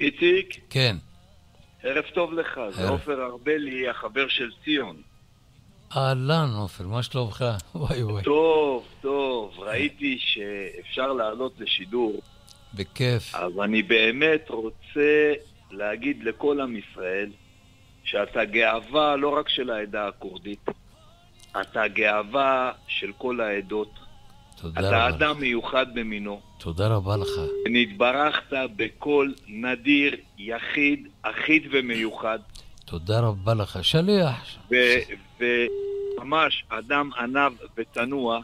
איציק, 0.00 0.56
כן. 0.70 0.96
ערב 1.82 2.04
טוב 2.14 2.32
לך, 2.32 2.60
זה. 2.76 2.88
עופר 2.88 3.24
ארבלי, 3.24 3.88
החבר 3.88 4.28
של 4.28 4.50
ציון. 4.64 4.96
אהלן, 5.96 6.50
עופר, 6.56 6.86
מה 6.86 7.02
שלומך? 7.02 7.44
וואי 7.74 8.02
וואי. 8.02 8.24
טוב, 8.24 8.84
טוב, 9.00 9.58
ראיתי 9.58 10.18
שאפשר 10.20 11.12
לעלות 11.12 11.52
לשידור, 11.58 12.20
בכיף. 12.74 13.34
אז 13.34 13.52
אני 13.64 13.82
באמת 13.82 14.44
רוצה 14.48 15.32
להגיד 15.70 16.24
לכל 16.24 16.60
עם 16.60 16.76
ישראל 16.76 17.30
שאתה 18.04 18.44
גאווה 18.44 19.16
לא 19.16 19.28
רק 19.38 19.48
של 19.48 19.70
העדה 19.70 20.08
הכורדית, 20.08 20.68
אתה 21.60 21.88
גאווה 21.88 22.72
של 22.86 23.12
כל 23.18 23.40
העדות. 23.40 23.90
תודה 24.60 24.80
אתה 24.80 24.88
רבה. 24.88 25.08
אדם 25.08 25.40
מיוחד 25.40 25.86
במינו. 25.94 26.40
תודה 26.58 26.88
רבה 26.88 27.16
לך. 27.16 27.28
נתברכת 27.70 28.56
בקול 28.76 29.34
נדיר, 29.48 30.16
יחיד, 30.38 31.08
אחיד 31.22 31.62
ומיוחד. 31.70 32.38
תודה 32.84 33.20
רבה 33.20 33.54
לך. 33.54 33.78
שליח. 33.82 34.58
וממש 35.40 36.64
אדם 36.68 37.10
ענב 37.18 37.52
וצנוע, 37.76 38.40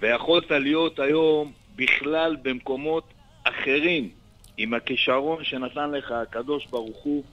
ויכולת 0.00 0.50
להיות 0.50 0.98
היום 0.98 1.52
בכלל 1.76 2.36
במקומות 2.42 3.04
אחרים, 3.44 4.08
עם 4.56 4.74
הכישרון 4.74 5.44
שנתן 5.44 5.90
לך 5.90 6.10
הקדוש 6.10 6.66
ברוך 6.66 7.02
הוא, 7.02 7.24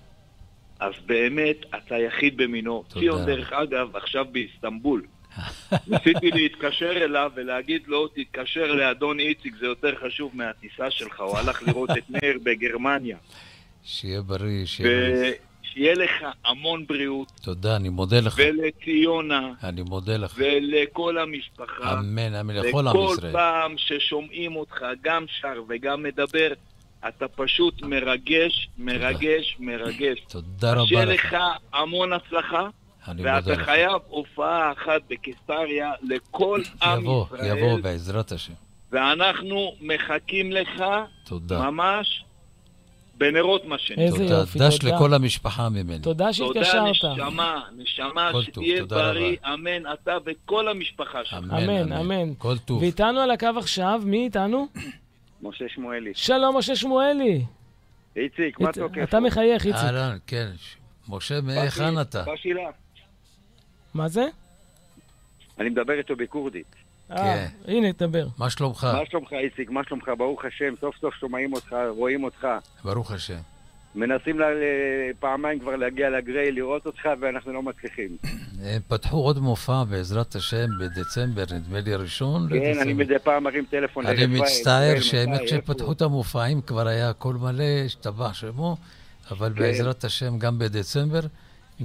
אז 0.82 0.94
באמת 1.06 1.58
אתה 1.78 1.98
יחיד 1.98 2.38
במינו. 2.38 2.84
תודה 2.88 2.99
ציון. 2.99 3.26
דרך 3.26 3.53
אגב, 3.53 3.95
עכשיו 3.95 4.26
באיסטנבול. 4.32 5.06
ניסיתי 5.88 6.32
להתקשר 6.32 6.91
אליו 6.91 7.32
ולהגיד 7.36 7.82
לו, 7.88 8.08
תתקשר 8.08 8.72
לאדון 8.72 9.20
איציק, 9.20 9.56
זה 9.60 9.66
יותר 9.66 9.95
חשוב 9.95 10.32
מהטיסה 10.34 10.91
שלך. 10.91 11.20
הוא 11.20 11.38
הלך 11.38 11.64
לראות 11.68 11.90
את 11.90 12.10
מאיר 12.10 12.40
בגרמניה. 12.44 13.18
שיהיה 13.84 14.22
בריא, 14.22 14.66
שיהיה 14.66 15.16
בריא. 15.16 15.34
ושיהיה 15.64 15.94
לך 15.94 16.26
המון 16.45 16.88
בריאות. 16.88 17.32
תודה, 17.41 17.76
אני 17.76 17.90
מודה 17.90 18.20
לך. 18.20 18.36
ולציונה. 18.38 19.53
אני 19.64 19.82
מודה 19.82 20.18
לך. 20.18 20.36
ולכל 20.38 21.18
המשפחה. 21.18 21.99
אמן, 21.99 22.36
אמן, 22.36 22.56
לכל 22.56 22.88
עם 22.88 22.95
וכל 22.95 23.14
ישראל. 23.18 23.34
פעם 23.34 23.74
ששומעים 23.78 24.56
אותך 24.56 24.86
גם 25.02 25.26
שר 25.41 25.64
וגם 25.70 26.03
מדבר, 26.03 26.53
אתה 27.07 27.28
פשוט 27.28 27.82
מרגש, 27.82 28.69
מרגש, 28.78 29.57
מרגש. 29.60 30.19
תודה 30.30 30.73
רבה 30.73 30.88
שיהיה 30.88 31.06
לך. 31.06 31.26
לך 31.26 31.38
המון 31.73 32.14
הצלחה. 32.14 32.68
ואתה 33.18 33.52
לך. 33.52 33.61
חייב 33.65 34.02
הופעה 34.07 34.72
אחת 34.72 35.02
בקיסריה 35.10 35.91
לכל 36.02 36.61
עם 36.84 37.02
יבוא, 37.02 37.26
ישראל. 37.26 37.57
יבוא 37.57 37.80
בעזרת 37.80 38.32
השם. 38.32 38.53
ואנחנו 38.91 39.76
מחכים 39.82 40.52
לך 40.52 40.84
תודה. 41.26 41.72
ממש 41.72 42.23
בנרות 43.18 43.65
מה 43.65 43.78
שנקרא. 43.78 44.03
איזה 44.03 44.18
תודה. 44.18 44.34
יופי, 44.40 44.60
דש 44.60 44.78
תודה. 44.78 44.95
לכל 44.95 45.14
המשפחה 45.14 45.69
ממני. 45.69 45.99
תודה 45.99 46.34
שהתקשרת. 46.34 46.95
תודה, 47.02 47.14
נשמה, 47.14 47.61
נשמה, 47.78 48.32
שתהיה 48.41 48.80
תודה 48.80 48.95
בריא, 48.95 49.38
אמן, 49.53 49.94
אתה 49.94 50.18
וכל 50.26 50.68
המשפחה 50.68 51.26
שלך. 51.26 51.34
אמן, 51.34 51.91
אמן. 51.94 52.34
כל 52.38 52.57
טוב. 52.57 52.82
ואיתנו 52.82 53.19
על 53.19 53.32
הקו 53.32 53.48
עכשיו, 53.57 54.02
מי 54.06 54.23
איתנו? 54.23 54.68
משה 55.41 55.65
שמואלי. 55.69 56.11
שלום, 56.15 56.57
משה 56.57 56.76
שמואלי. 56.76 57.45
איציק, 58.15 58.59
מה 58.59 58.72
תוקף? 58.72 59.03
אתה 59.03 59.19
מחייך, 59.19 59.65
איציק. 59.65 59.81
אהלן, 59.84 60.18
כן. 60.27 60.51
משה, 61.09 61.41
מהיכן 61.41 62.01
אתה? 62.01 62.23
בשילה. 62.34 62.69
מה 63.93 64.07
זה? 64.07 64.26
אני 65.59 65.69
מדבר 65.69 65.97
איתו 65.97 66.15
בכורדית. 66.15 66.76
אה, 67.11 67.47
הנה, 67.68 67.93
תדבר. 67.93 68.27
מה 68.38 68.49
שלומך? 68.49 68.84
מה 68.84 69.05
שלומך, 69.09 69.34
איציק? 69.34 69.69
מה 69.69 69.81
שלומך? 69.84 70.11
ברוך 70.18 70.45
השם, 70.45 70.73
סוף 70.81 70.95
סוף 71.01 71.13
שומעים 71.13 71.53
אותך, 71.53 71.76
רואים 71.89 72.23
אותך. 72.23 72.47
ברוך 72.84 73.11
השם. 73.11 73.39
מנסים 73.95 74.39
לה, 74.39 74.51
ל- 74.53 75.13
פעמיים 75.19 75.59
כבר 75.59 75.76
להגיע 75.76 76.09
לגריי, 76.09 76.51
לראות 76.51 76.85
אותך, 76.85 77.09
ואנחנו 77.19 77.53
לא 77.53 77.63
מצליחים. 77.63 78.18
הם 78.63 78.81
פתחו 78.88 79.18
עוד 79.18 79.39
מופע 79.39 79.84
בעזרת 79.84 80.35
השם 80.35 80.68
בדצמבר, 80.80 81.43
נדמה 81.55 81.80
לי 81.80 81.95
ראשון 81.95 82.49
כן, 82.49 82.55
לדצמבר. 82.55 82.81
אני 82.81 82.93
מדי 82.93 83.19
פעם 83.23 83.43
מרים 83.43 83.65
טלפון 83.69 84.05
אני 84.05 84.26
מצטער 84.26 84.99
שהאמת 84.99 85.81
הוא? 85.81 85.91
את 85.93 86.01
המופעים 86.01 86.61
כבר 86.61 86.88
היה 86.88 87.09
הכל 87.09 87.34
מלא, 87.34 87.63
השתבח 87.85 88.34
שמו, 88.34 88.77
אבל 89.31 89.53
כן. 89.55 89.59
בעזרת 89.59 90.03
השם 90.03 90.38
גם 90.38 90.59
בדצמבר. 90.59 91.22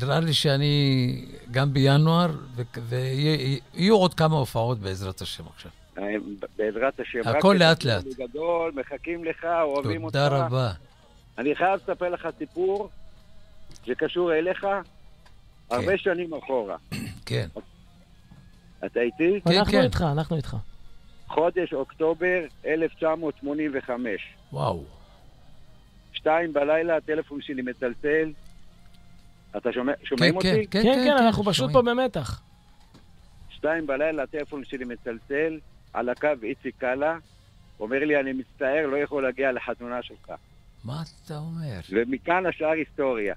נראה 0.02 0.20
לי 0.20 0.32
שאני 0.32 1.24
גם 1.50 1.72
בינואר, 1.72 2.30
ויהיו 2.88 3.96
עוד 3.96 4.14
כמה 4.14 4.36
הופעות 4.36 4.78
בעזרת 4.78 5.20
השם 5.20 5.44
עכשיו. 5.54 5.70
אה, 5.98 6.04
בעזרת 6.58 7.00
השם. 7.00 7.20
הכל 7.24 7.56
לאט 7.60 7.84
לאט. 7.84 8.04
גדול, 8.04 8.72
מחכים 8.74 9.24
לך, 9.24 9.46
אוהבים 9.62 10.04
אותך. 10.04 10.16
תודה 10.16 10.28
רבה. 10.28 10.70
אני 11.38 11.54
חייב 11.54 11.80
לספר 11.82 12.08
לך 12.08 12.28
סיפור 12.38 12.90
שקשור 13.84 14.34
אליך 14.34 14.66
הרבה 15.70 15.98
שנים 15.98 16.34
אחורה. 16.34 16.76
כן. 17.26 17.46
אתה 18.86 19.00
איתי? 19.00 19.40
אנחנו 19.46 19.82
איתך, 19.82 20.04
אנחנו 20.12 20.36
איתך. 20.36 20.56
חודש 21.28 21.72
אוקטובר 21.72 22.40
1985. 22.66 24.34
וואו. 24.52 24.84
שתיים 26.12 26.52
בלילה, 26.52 26.96
הטלפון 26.96 27.42
שלי 27.42 27.62
מצלצל. 27.62 28.32
אתה 29.56 29.72
שומע, 29.72 29.92
שומעים 30.04 30.40
כן, 30.40 30.48
אותי? 30.48 30.66
כן, 30.66 30.82
כן, 30.82 31.16
אנחנו 31.18 31.44
פשוט 31.44 31.72
פה 31.72 31.82
במתח. 31.82 32.40
שתיים 33.50 33.86
בלילה, 33.86 34.22
הטלפון 34.22 34.64
שלי 34.64 34.84
מצלצל, 34.84 35.58
על 35.92 36.08
הקו 36.08 36.28
איציק 36.42 36.74
קאלה, 36.78 37.18
אומר 37.80 38.04
לי, 38.04 38.20
אני 38.20 38.32
מצטער, 38.32 38.86
לא 38.86 38.96
יכול 38.96 39.22
להגיע 39.22 39.52
לחתונה 39.52 40.02
שלך. 40.02 40.32
מה 40.86 41.02
אתה 41.24 41.38
אומר? 41.38 41.80
ומכאן 41.90 42.46
השאר 42.46 42.68
היסטוריה. 42.68 43.34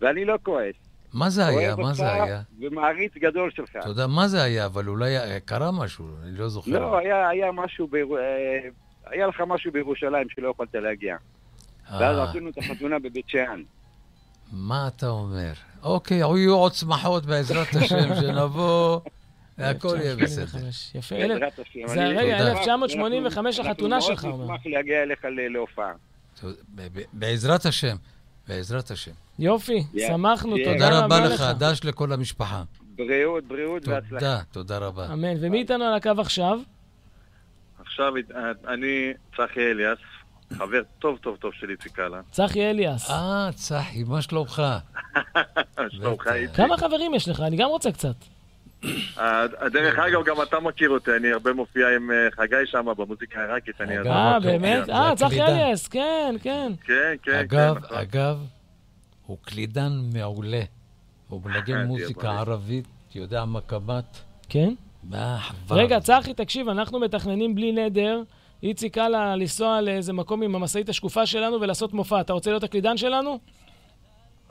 ואני 0.00 0.24
לא 0.24 0.38
כועס. 0.42 0.74
מה 1.12 1.30
זה 1.30 1.46
היה? 1.46 1.76
מה 1.76 1.94
זה 1.94 2.12
היה? 2.12 2.42
ומעריץ 2.60 3.12
גדול 3.16 3.50
שלך. 3.50 3.70
אתה 3.80 3.88
יודע 3.88 4.06
מה 4.06 4.28
זה 4.28 4.42
היה, 4.42 4.66
אבל 4.66 4.88
אולי 4.88 5.16
אה, 5.18 5.40
קרה 5.40 5.70
משהו, 5.72 6.06
אני 6.22 6.36
לא 6.38 6.48
זוכר. 6.48 6.70
לא, 6.70 6.98
היה, 6.98 7.28
היה 7.28 7.52
משהו, 7.52 7.86
ביר... 7.88 8.06
אה, 8.18 8.68
היה 9.06 9.26
לך 9.26 9.42
משהו 9.46 9.72
בירושלים 9.72 10.28
שלא 10.28 10.48
יכולת 10.48 10.74
להגיע. 10.74 11.16
ואז 11.92 12.18
אה. 12.18 12.30
עשינו 12.30 12.50
את 12.50 12.58
החתונה 12.58 12.98
בבית 12.98 13.28
שאן. 13.28 13.62
מה 14.52 14.88
אתה 14.96 15.08
אומר? 15.08 15.52
אוקיי, 15.82 16.16
יהיו 16.18 16.54
עוד 16.54 16.74
שמחות 16.74 17.26
בעזרת 17.26 17.66
השם, 17.82 18.14
שנבוא, 18.20 19.00
והכל 19.58 19.96
יהיה 20.00 20.16
בסדר. 20.16 20.58
יפה. 20.94 21.14
בעזרת 21.28 21.58
השם. 21.58 21.86
זה 21.86 22.04
הרגע, 22.04 22.38
תודה. 22.38 22.50
1985 22.52 23.58
החתונה 23.58 24.00
שלך, 24.00 24.10
אנחנו 24.10 24.30
אומר. 24.30 24.46
מאוד 24.46 24.60
נשמח 24.60 24.72
להגיע 24.72 25.02
אליך 25.02 25.24
ל- 25.24 25.52
להופעה. 25.52 25.92
בעזרת 27.12 27.66
השם, 27.66 27.96
בעזרת 28.48 28.90
השם. 28.90 29.12
יופי, 29.38 29.84
שמחנו, 30.08 30.56
תודה 30.56 30.72
תודה 30.72 30.88
רבה 30.88 31.18
רבה 31.18 31.26
לך, 31.28 31.40
לך. 31.40 31.46
דש 31.58 31.84
לכל 31.84 32.12
המשפחה. 32.12 32.62
בריאות, 32.96 33.44
בריאות 33.44 33.88
והצלחה. 33.88 34.14
תודה, 34.18 34.40
תודה 34.52 34.78
רבה. 34.78 35.12
אמן. 35.12 35.34
ומי 35.40 35.58
איתנו 35.58 35.84
על 35.84 35.94
הקו 35.94 36.10
עכשיו? 36.18 36.58
עכשיו, 37.80 38.12
אני 38.68 39.12
צחי 39.36 39.70
אליאס, 39.70 39.98
חבר 40.52 40.82
טוב 40.98 41.18
טוב 41.18 41.36
טוב 41.36 41.52
של 41.54 41.70
איציק 41.70 41.92
קאלה. 41.92 42.20
צחי 42.30 42.70
אליאס. 42.70 43.10
אה, 43.10 43.48
צחי, 43.54 44.04
מה 44.04 44.22
שלומך? 44.22 44.62
שלומך 45.96 46.26
איציק. 46.26 46.56
כמה 46.56 46.76
חברים 46.78 47.14
יש 47.14 47.28
לך? 47.28 47.40
אני 47.40 47.56
גם 47.56 47.68
רוצה 47.68 47.92
קצת. 47.92 48.16
אה, 49.18 49.46
דרך 49.72 49.98
אגב, 49.98 50.24
גם 50.24 50.36
אתה 50.42 50.60
מכיר 50.60 50.90
אותי, 50.90 51.10
אני 51.16 51.32
הרבה 51.32 51.52
מופיע 51.52 51.96
עם 51.96 52.10
אה, 52.10 52.28
חגי 52.30 52.66
שם 52.66 52.86
במוזיקה 52.96 53.40
העיראקית, 53.40 53.80
אה, 53.80 54.40
באמת? 54.40 54.88
אה, 54.88 55.16
צחי. 55.16 55.42
אליאס, 55.42 55.88
כן, 55.88 56.34
כן. 56.42 56.72
כן, 56.86 57.14
כן, 57.22 57.34
אגב, 57.38 57.74
כן, 57.74 57.84
נכון. 57.84 57.96
אגב, 57.98 58.38
הוא 59.26 59.38
קלידן 59.42 59.92
מעולה. 60.14 60.62
הוא 61.28 61.40
מנגן 61.44 61.62
תהיה 61.64 61.84
מוזיקה. 61.84 62.30
ערבית, 62.30 62.84
יודע 63.14 63.44
מקבת. 63.44 64.20
כן? 64.48 64.74
מה, 65.10 65.38
חבל. 65.40 65.76
רגע, 65.78 66.00
צחי, 66.00 66.34
תקשיב, 66.34 66.68
אנחנו 66.68 67.00
מתכננים 67.00 67.54
בלי 67.54 67.72
נדר, 67.72 68.22
איציק 68.62 68.94
קאלה 68.94 69.36
לנסוע 69.36 69.80
לאיזה 69.80 70.12
מקום 70.12 70.42
עם 70.42 70.54
המשאית 70.54 70.88
השקופה 70.88 71.26
שלנו 71.26 71.60
ולעשות 71.60 71.92
מופע. 71.92 72.20
אתה 72.20 72.32
רוצה 72.32 72.50
להיות 72.50 72.62
הקלידן 72.62 72.96
שלנו? 72.96 73.38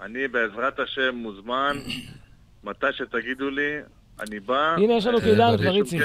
אני 0.01 0.27
בעזרת 0.27 0.79
השם 0.79 1.15
מוזמן, 1.15 1.77
מתי 2.63 2.87
שתגידו 2.91 3.49
לי, 3.49 3.71
אני 4.19 4.39
בא. 4.39 4.75
הנה, 4.77 4.93
יש 4.93 5.05
לנו 5.05 5.17
אה, 5.17 5.57
בלי 5.57 5.65
כבר, 5.67 5.75
איציק. 5.75 6.01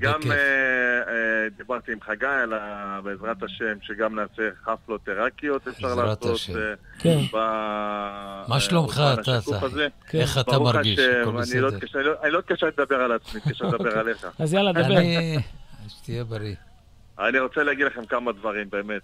גם. 0.00 0.20
אה, 0.30 0.36
אה, 0.36 1.14
דיברתי 1.58 1.92
עם 1.92 1.98
חגי 2.00 2.26
על 2.26 2.52
ה... 2.52 3.00
בעזרת 3.04 3.42
השם, 3.42 3.78
שגם 3.82 4.14
נעשה 4.14 4.42
חפלות 4.64 5.08
עיראקיות, 5.08 5.68
אפשר 5.68 5.88
בעזרת 5.88 6.06
לעשות. 6.06 6.34
השם. 6.34 6.56
אה, 6.56 6.74
כן. 6.98 7.18
ב... 7.32 7.36
מה 8.48 8.60
שלומך 8.60 9.02
אתה, 9.14 9.40
צחי? 9.40 9.66
הזה. 9.66 9.88
איך 10.14 10.38
אתה 10.38 10.50
ברוך 10.50 10.74
מרגיש? 10.74 10.98
השם, 10.98 11.12
אני 11.38 11.60
לא 11.60 11.68
אני 11.96 12.04
לא- 12.04 12.14
אני 12.22 12.30
לא 12.30 12.40
לדבר 12.66 12.96
על 13.00 13.12
עצמי, 13.12 13.40
אתקשה 13.40 13.64
לדבר 13.64 13.98
עליך. 14.00 14.26
אז 14.38 14.54
יאללה, 14.54 14.72
דבר. 14.72 14.94
שתהיה 15.88 16.24
בריא. 16.24 16.54
אני 17.18 17.38
רוצה 17.38 17.62
להגיד 17.62 17.86
לכם 17.86 18.04
כמה 18.06 18.32
דברים, 18.32 18.70
באמת. 18.70 19.02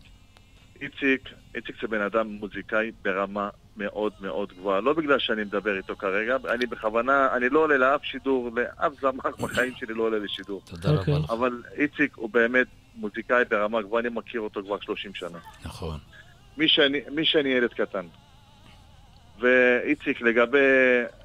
איציק, 0.82 1.28
איציק 1.54 1.76
זה 1.82 1.88
בן 1.88 2.00
אדם 2.00 2.28
מוזיקאי 2.28 2.90
ברמה 3.02 3.48
מאוד 3.76 4.12
מאוד 4.20 4.52
גבוהה. 4.52 4.80
לא 4.80 4.92
בגלל 4.92 5.18
שאני 5.18 5.44
מדבר 5.44 5.76
איתו 5.76 5.96
כרגע, 5.96 6.36
אני 6.48 6.66
בכוונה, 6.66 7.28
אני 7.36 7.48
לא 7.48 7.58
עולה 7.58 7.76
לאף 7.76 8.04
שידור, 8.04 8.50
לאף 8.56 8.92
זמר 9.00 9.30
בחיים 9.40 9.72
שלי 9.76 9.94
לא 9.94 10.02
עולה 10.02 10.18
לשידור. 10.18 10.62
תודה 10.64 10.90
רבה 10.90 11.00
אוקיי. 11.00 11.14
לך. 11.14 11.30
אבל 11.30 11.62
איציק 11.76 12.16
הוא 12.16 12.30
באמת 12.30 12.66
מוזיקאי 12.94 13.44
ברמה 13.50 13.82
גבוהה, 13.82 14.00
אני 14.00 14.08
מכיר 14.08 14.40
אותו 14.40 14.62
כבר 14.62 14.80
30 14.80 15.14
שנה. 15.14 15.38
נכון. 15.64 15.98
מי 16.56 16.68
שאני, 16.68 17.00
מי 17.10 17.24
שאני 17.24 17.48
ילד 17.48 17.72
קטן. 17.72 18.06
ואיציק, 19.40 20.20
לגבי 20.20 20.58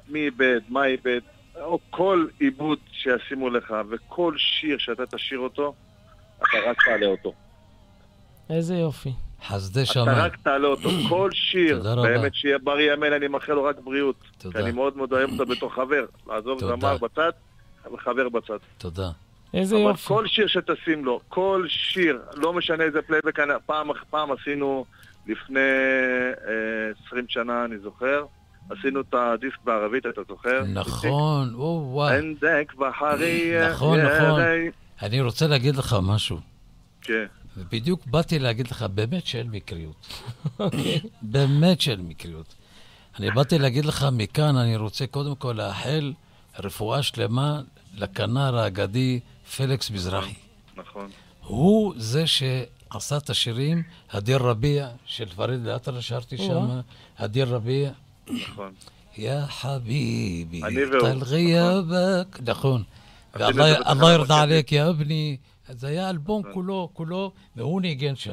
מי 0.08 0.18
איבד, 0.24 0.60
מה 0.68 0.84
איבד, 0.84 1.20
או 1.60 1.78
כל 1.90 2.26
עיבוד 2.38 2.78
שישימו 2.92 3.50
לך, 3.50 3.74
וכל 3.90 4.34
שיר 4.36 4.78
שאתה 4.78 5.06
תשאיר 5.06 5.40
אותו, 5.40 5.74
אתה 6.36 6.58
רק 6.66 6.76
תעלה 6.84 7.06
אותו. 7.06 7.32
איזה 8.50 8.74
יופי. 8.74 9.27
חסדי 9.46 9.82
אתה 9.82 9.92
שמיים. 9.92 10.08
רק 10.08 10.36
תעלה 10.36 10.68
אותו. 10.68 10.88
כל 11.08 11.30
שיר, 11.32 11.76
תודה 11.76 11.92
רבה. 11.92 12.02
באמת 12.02 12.34
שיהיה 12.34 12.58
בריא 12.58 12.94
אמן, 12.94 13.12
אני 13.12 13.28
מאחל 13.28 13.52
לו 13.52 13.64
רק 13.64 13.76
בריאות. 13.84 14.16
תודה. 14.38 14.58
כי 14.58 14.64
אני 14.64 14.72
מאוד 14.72 14.96
מאוד 14.96 15.12
אוהב 15.12 15.30
אותו 15.30 15.46
בתור 15.46 15.74
חבר. 15.74 16.04
לעזוב. 16.26 16.60
זמר 16.60 16.96
בצד, 16.96 17.32
וחבר 17.94 18.28
בצד. 18.28 18.56
תודה. 18.78 19.10
איזה 19.54 19.76
אבל 19.76 19.84
יופי. 19.84 20.08
כל 20.08 20.26
שיר 20.26 20.46
שתשים 20.46 21.04
לו, 21.04 21.20
כל 21.28 21.64
שיר, 21.68 22.20
לא 22.34 22.52
משנה 22.52 22.84
איזה 22.84 23.02
פלייבק, 23.02 23.38
פעם 23.66 23.88
פעם 24.10 24.28
עשינו 24.32 24.84
לפני 25.26 25.60
אה, 26.48 27.06
20 27.06 27.24
שנה, 27.28 27.64
אני 27.64 27.78
זוכר, 27.78 28.24
עשינו 28.70 29.00
את 29.00 29.14
הדיסק 29.14 29.58
בערבית, 29.64 30.06
אתה 30.06 30.20
זוכר? 30.28 30.62
נכון, 30.74 31.54
או 31.54 31.88
וואי. 31.92 32.18
ענדק 32.18 32.72
בחרי... 32.74 33.52
נכון, 33.70 34.00
נכון. 34.00 34.40
אני 35.02 35.20
רוצה 35.20 35.46
להגיד 35.46 35.76
לך 35.76 35.96
משהו. 36.02 36.40
כן. 37.02 37.24
ובדיוק 37.58 38.06
באתי 38.06 38.38
להגיד 38.38 38.70
לך, 38.70 38.82
באמת 38.82 39.26
שאין 39.26 39.50
מקריות. 39.50 40.22
באמת 41.22 41.80
שאין 41.80 42.00
מקריות. 42.00 42.54
אני 43.18 43.30
באתי 43.30 43.58
להגיד 43.58 43.84
לך 43.84 44.06
מכאן, 44.12 44.56
אני 44.56 44.76
רוצה 44.76 45.06
קודם 45.06 45.34
כל 45.34 45.52
לאחל 45.52 46.12
רפואה 46.58 47.02
שלמה 47.02 47.60
לכנר 47.94 48.58
האגדי 48.58 49.20
פליקס 49.56 49.90
מזרחי. 49.90 50.34
נכון. 50.76 51.10
הוא 51.44 51.94
זה 51.96 52.26
שעשה 52.26 53.16
את 53.16 53.30
השירים, 53.30 53.82
הדיר 54.10 54.38
רביע 54.38 54.88
של 55.06 55.28
פריד 55.28 55.66
אל-אטרש, 55.66 56.08
שרתי. 56.08 56.36
שם, 56.36 56.80
הדיר 57.18 57.54
רביע. 57.54 57.90
נכון. 58.30 58.72
יא 59.16 59.46
חביבי, 59.46 60.60
טל 61.00 61.20
ג'יאבק, 61.30 62.38
נכון. 62.44 62.82
את 63.30 63.40
ואללה 63.40 63.68
ירדה 63.68 64.14
רכבת. 64.14 64.30
עליך, 64.30 64.72
יא 64.72 64.88
אבני. 64.88 65.36
זה 65.68 65.86
היה 65.88 66.10
אלבום 66.10 66.42
כולו, 66.52 66.90
כולו, 66.92 67.32
והוא 67.56 67.80
ניגן 67.80 68.16
שם. 68.16 68.32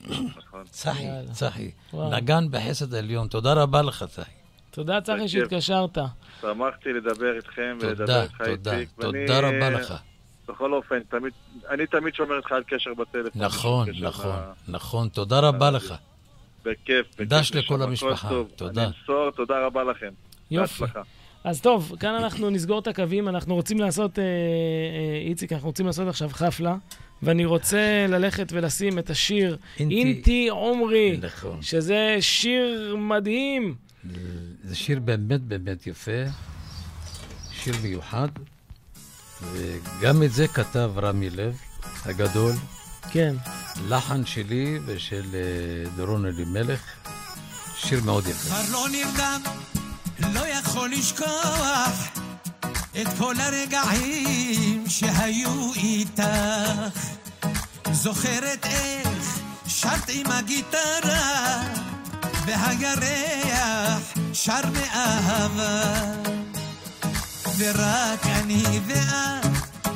נכון. 0.00 0.64
צחי. 0.70 1.06
צחי. 1.32 1.70
נגן 1.94 2.44
בחסד 2.50 2.94
העליון. 2.94 3.28
תודה 3.28 3.52
רבה 3.52 3.82
לך, 3.82 4.04
צחי. 4.08 4.30
תודה, 4.70 5.00
צחי. 5.00 5.28
שהתקשרת. 5.28 5.98
שמחתי 6.40 6.92
לדבר 6.92 7.36
איתכם 7.36 7.76
תודה, 7.80 7.88
ולדבר 8.02 8.22
איתך, 8.22 8.42
תודה, 8.42 8.76
איציק. 8.78 8.88
תודה 9.00 9.16
ואני- 9.18 9.56
רבה 9.58 9.70
לך. 9.70 9.94
בכל 10.48 10.72
אופן, 10.72 10.98
תמיד, 11.08 11.32
אני 11.70 11.86
תמיד 11.86 12.14
שומר 12.14 12.36
איתך 12.36 12.52
על 12.52 12.62
קשר 12.66 12.94
בטלפון. 12.94 13.42
נכון, 13.42 13.88
נכון, 14.00 14.36
נכון. 14.68 15.08
תודה 15.08 15.40
רבה 15.40 15.70
לך. 15.70 15.94
בכיף, 16.64 17.06
בכיף. 17.14 17.20
דש 17.28 17.52
לכל 17.54 17.82
המשפחה. 17.82 18.28
תודה. 18.56 18.82
אני 18.82 18.90
אמסור, 19.00 19.30
תודה 19.30 19.66
רבה 19.66 19.84
לכם. 19.84 20.08
יופי. 20.50 20.80
בהצלחה. 20.80 21.02
אז 21.44 21.60
טוב, 21.60 21.92
כאן 22.00 22.14
אנחנו 22.14 22.50
נסגור 22.50 22.78
את 22.78 22.86
הקווים, 22.86 23.28
אנחנו 23.28 23.54
רוצים 23.54 23.78
לעשות, 23.80 24.18
אה, 24.18 24.24
אה, 24.24 24.28
איציק, 25.28 25.52
אנחנו 25.52 25.68
רוצים 25.68 25.86
לעשות 25.86 26.08
עכשיו 26.08 26.30
חפלה, 26.32 26.76
ואני 27.22 27.44
רוצה 27.44 28.06
ללכת 28.08 28.52
ולשים 28.52 28.98
את 28.98 29.10
השיר 29.10 29.56
אינתי- 29.78 29.94
אינתי 29.94 30.48
עומרי, 30.50 31.16
נכון. 31.22 31.62
שזה 31.62 32.16
שיר 32.20 32.96
מדהים. 32.98 33.74
זה 34.64 34.74
שיר 34.76 35.00
באמת 35.00 35.40
באמת 35.40 35.86
יפה, 35.86 36.22
שיר 37.52 37.74
מיוחד, 37.82 38.28
וגם 39.52 40.22
את 40.22 40.32
זה 40.32 40.48
כתב 40.48 40.92
רמי 40.96 41.30
לב 41.30 41.56
הגדול. 42.04 42.52
כן. 43.10 43.34
לחן 43.88 44.26
שלי 44.26 44.78
ושל 44.86 45.24
אה, 45.34 45.90
דורון 45.96 46.26
אלימלך, 46.26 46.80
שיר 47.76 48.00
מאוד 48.04 48.26
יפה. 48.26 48.48
כבר 48.48 48.62
לא 48.72 48.86
נרדם, 48.92 49.40
לא 50.18 50.46
יכול 50.46 50.90
לשכוח 50.90 52.08
את 53.00 53.06
כל 53.18 53.34
הרגעים 53.38 54.84
שהיו 54.88 55.72
איתך. 55.76 57.00
זוכרת 57.92 58.66
איך 58.66 59.38
שרת 59.66 60.08
עם 60.08 60.30
הגיטרה, 60.30 61.62
והירח 62.46 64.14
שר 64.32 64.60
מאהבה. 64.72 65.94
ורק 67.58 68.26
אני 68.26 68.80
ואת 68.86 69.46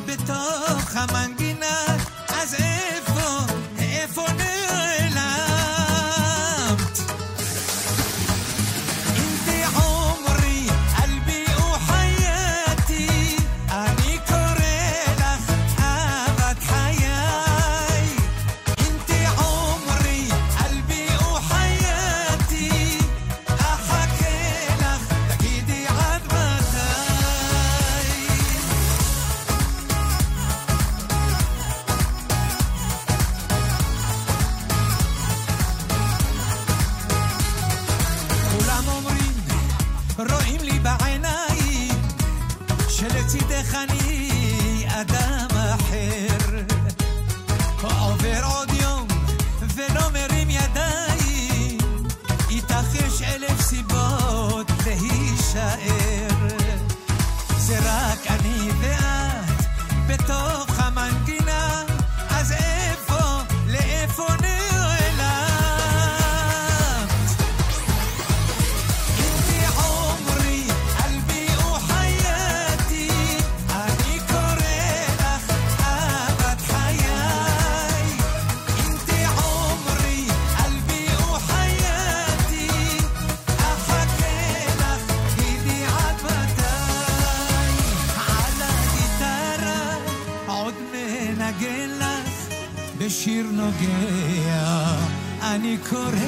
בתוך 0.07 0.97
המנגינה, 0.97 1.85
אז 2.29 2.55
איפה, 2.55 3.53
איפה 3.79 4.23
נעלמת? 4.23 4.48
אני 95.69 95.77
קורא 95.77 96.28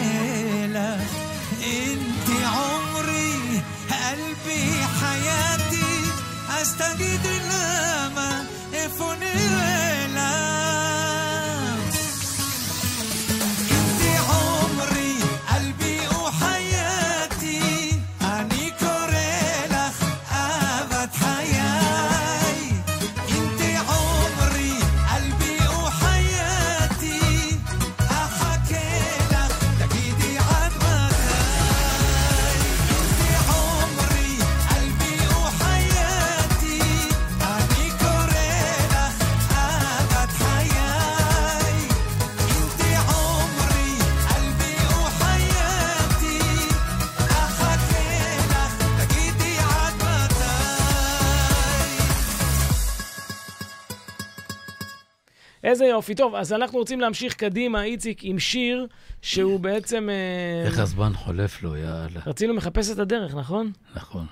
יופי. 56.01 56.15
טוב, 56.15 56.35
אז 56.35 56.53
אנחנו 56.53 56.79
רוצים 56.79 57.01
להמשיך 57.01 57.35
קדימה, 57.35 57.83
איציק, 57.83 58.21
עם 58.23 58.39
שיר 58.39 58.87
שהוא 59.23 59.61
בעצם... 59.61 60.09
אה, 60.11 60.69
איך 60.69 60.79
הזמן 60.79 61.13
חולף 61.15 61.63
לו, 61.63 61.77
יאללה. 61.77 62.21
רצינו 62.27 62.55
מחפש 62.55 62.91
את 62.91 62.99
הדרך, 62.99 63.35
נכון? 63.35 63.73
נכון. 63.97 64.27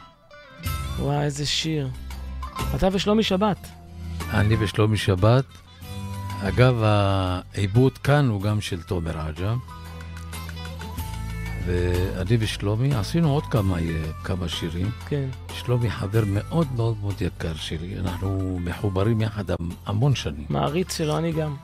וואי, 0.99 1.24
איזה 1.24 1.47
שיר. 1.47 1.89
אתה 2.74 2.89
ושלומי 2.93 3.23
שבת. 3.23 3.69
אני 4.32 4.57
ושלומי 4.61 4.97
שבת. 4.97 5.45
אגב, 6.43 6.82
העיבוד 6.82 7.99
כאן 7.99 8.28
הוא 8.28 8.43
גם 8.43 8.61
של 8.61 8.82
תומר 8.82 9.19
עג'ם. 9.19 9.59
ואני 11.69 12.36
ושלומי 12.40 12.95
עשינו 12.95 13.31
עוד 13.32 13.47
כמה, 13.47 13.77
כמה 14.24 14.49
שירים. 14.49 14.90
כן. 15.09 15.28
שלומי 15.55 15.90
חבר 15.90 16.23
מאוד 16.27 16.66
מאוד 16.77 16.97
מאוד 17.01 17.23
יקר 17.23 17.55
שלי. 17.55 17.99
אנחנו 17.99 18.59
מחוברים 18.65 19.20
יחד 19.20 19.51
המ- 19.51 19.57
המון 19.86 20.15
שנים. 20.15 20.47
מעריץ 20.49 20.97
שלו, 20.97 21.19
אני 21.19 21.32
גם. 21.32 21.57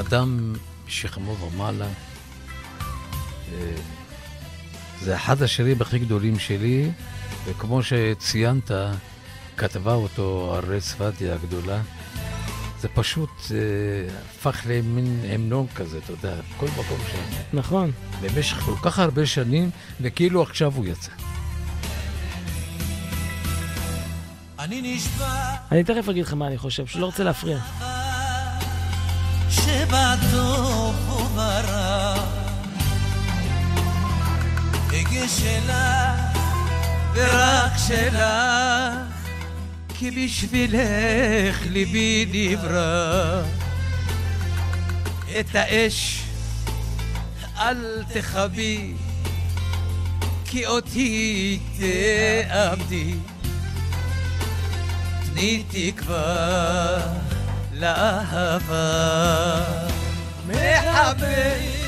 אדם 0.00 0.52
משכמו 0.86 1.36
ומעלה. 1.36 1.86
אה, 3.52 3.72
זה 5.00 5.16
אחד 5.16 5.42
השירים 5.42 5.76
הכי 5.80 5.98
גדולים 5.98 6.38
שלי, 6.38 6.90
וכמו 7.46 7.80
שציינת, 7.82 8.70
כתבה 9.56 9.94
אותו 9.94 10.54
הרי 10.56 10.80
צפדיה 10.80 11.34
הגדולה. 11.34 11.80
זה 12.82 12.88
פשוט 12.88 13.30
אה, 13.50 13.56
הפך 14.30 14.62
למין 14.68 15.20
המנון 15.28 15.66
כזה, 15.74 15.98
אתה 16.04 16.12
יודע, 16.12 16.34
כל 16.56 16.66
מקום 16.66 16.98
שם. 17.12 17.18
נכון. 17.52 17.90
במשך 18.20 18.56
כל 18.56 18.74
כך 18.82 18.98
הרבה 18.98 19.26
שנים, 19.26 19.70
וכאילו 20.00 20.42
עכשיו 20.42 20.72
הוא 20.74 20.86
יצא. 20.86 21.10
אני 24.58 24.80
נשבע 24.82 25.54
אני 25.72 25.84
תכף 25.84 26.08
אגיד 26.08 26.24
לך 26.24 26.32
מה 26.32 26.46
אני 26.46 26.58
חושב, 26.58 26.86
שלא 26.86 27.06
רוצה 27.06 27.24
להפריע. 27.24 27.58
שבטוב 29.50 31.10
וברע 31.10 32.14
אגה 34.88 35.28
שלך 35.28 35.72
ורק 37.14 37.72
שלך 37.88 39.11
כי 40.02 40.10
בשבילך 40.10 41.66
ליבי 41.70 42.26
נברא 42.32 43.42
את 45.40 45.54
האש 45.54 46.22
אל 47.58 48.02
תכבי 48.12 48.92
כי 50.44 50.66
אותי 50.66 51.58
תאבדי 51.78 53.14
תני 55.26 55.62
תקווה 55.70 56.98
לאהבה 57.72 58.84
מחבר 60.46 61.81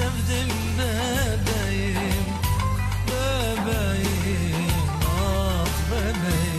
sevdim 0.00 0.50
bebeğim 0.78 2.26
Bebeğim 3.08 4.70
ah 5.06 5.66
bebeğim. 5.90 6.50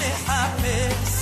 לחפש 0.00 1.12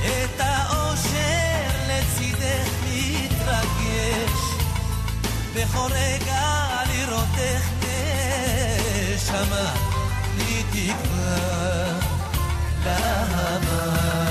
את 0.00 0.40
האושר 0.40 1.70
לצידך 1.88 2.70
מתרגש 2.86 4.40
בכל 5.54 5.90
רגע 5.92 6.48
לראות 6.92 7.34
איך 7.38 7.70
נשמה 9.14 9.74
לי 10.38 10.62
תקווה 10.70 11.89
לאהבה 12.84 14.29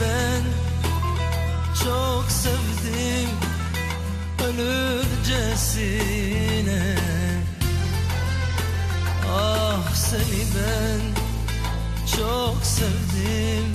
ben 0.00 0.42
çok 1.84 2.30
sevdim 2.30 3.30
ölürcesine. 4.44 6.96
Ah 9.28 9.94
seni 9.94 10.44
ben 10.56 11.00
çok 12.16 12.58
sevdim 12.62 13.72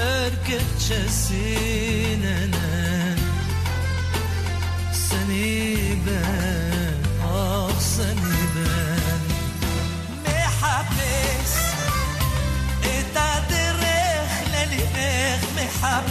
erkekçesine 0.00 2.38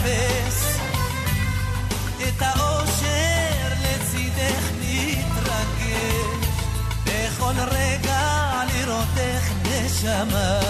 מחפש 0.04 0.78
את 2.28 2.42
האושר 2.42 3.68
לצידך 3.82 4.70
מתרגש 4.80 6.48
בכל 7.04 7.54
רגע 7.70 8.62
לראותך 8.74 9.44
נשמה 9.64 10.60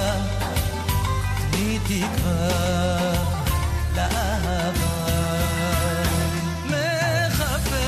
תני 1.51 1.79
תקווה 1.85 3.13
לאהבה. 3.97 4.95
מחפש 6.67 7.79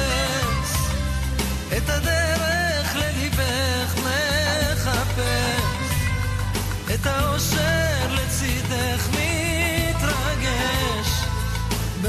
את 1.77 1.89
הדרך 1.89 2.97
לליבך 2.97 3.95
מחפש 3.97 5.63
את 6.95 7.07
האושר 7.07 7.56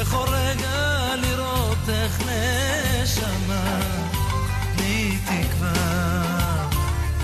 בכל 0.07 0.25
רגע 0.27 1.15
לראות 1.21 1.89
איך 1.89 2.21
נשמה 2.21 3.79
תני 4.75 5.17
תקווה 5.25 6.69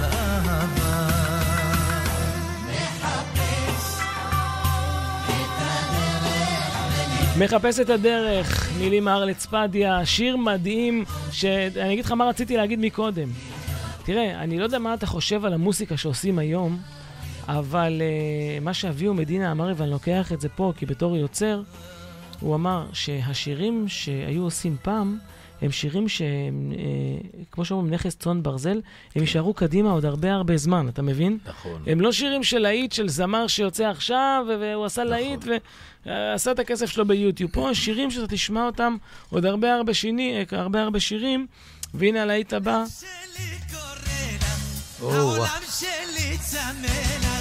לאהבה 0.01 1.09
מחפש 7.37 7.79
את 7.79 7.89
הדרך 7.89 8.69
מילים 8.77 9.03
מארלת 9.03 9.37
צפדיה, 9.37 10.05
שיר 10.05 10.37
מדהים, 10.37 11.05
שאני 11.31 11.93
אגיד 11.93 12.05
לך 12.05 12.11
מה 12.11 12.25
רציתי 12.29 12.57
להגיד 12.57 12.79
מקודם. 12.79 13.29
תראה, 14.05 14.43
אני 14.43 14.59
לא 14.59 14.63
יודע 14.63 14.79
מה 14.79 14.93
אתה 14.93 15.05
חושב 15.05 15.45
על 15.45 15.53
המוסיקה 15.53 15.97
שעושים 15.97 16.39
היום, 16.39 16.77
אבל 17.47 18.01
uh, 18.01 18.63
מה 18.63 18.73
שאביהו 18.73 19.13
מדינה 19.13 19.51
אמר, 19.51 19.73
ואני 19.77 19.91
לוקח 19.91 20.31
את 20.31 20.41
זה 20.41 20.49
פה, 20.49 20.73
כי 20.77 20.85
בתור 20.85 21.17
יוצר, 21.17 21.61
הוא 22.43 22.55
אמר 22.55 22.85
שהשירים 22.93 23.85
שהיו 23.87 24.43
עושים 24.43 24.77
פעם, 24.81 25.17
הם 25.61 25.71
שירים 25.71 26.09
שהם, 26.09 26.73
אה, 26.77 27.41
כמו 27.51 27.65
שאומרים, 27.65 27.93
נכס 27.93 28.15
צאן 28.15 28.43
ברזל, 28.43 28.81
הם 29.15 29.21
יישארו 29.21 29.53
קדימה 29.53 29.91
עוד 29.91 30.05
הרבה 30.05 30.33
הרבה 30.33 30.57
זמן, 30.57 30.89
אתה 30.89 31.01
מבין? 31.01 31.37
נכון. 31.45 31.83
הם 31.87 32.01
לא 32.01 32.11
שירים 32.11 32.43
של 32.43 32.59
להיט 32.59 32.91
של 32.91 33.09
זמר 33.09 33.47
שיוצא 33.47 33.85
עכשיו, 33.85 34.45
והוא 34.59 34.85
עשה 34.85 35.03
להיט 35.03 35.45
ועשה 36.05 36.51
את 36.51 36.59
הכסף 36.59 36.85
שלו 36.85 37.05
ביוטיוב. 37.05 37.51
פה 37.51 37.69
שירים 37.73 38.11
שאתה 38.11 38.27
תשמע 38.27 38.65
אותם 38.65 38.95
עוד 39.29 39.45
הרבה 39.45 39.75
הרבה, 39.75 39.93
שיני, 39.93 40.45
הרבה, 40.51 40.83
הרבה 40.83 40.99
שירים, 40.99 41.47
והנה 41.93 42.21
הלהיט 42.21 42.53
הבא. 42.53 42.83
העולם 45.01 45.47
שלי 45.79 46.37
צמא 46.37 46.87
כמוך 46.87 47.32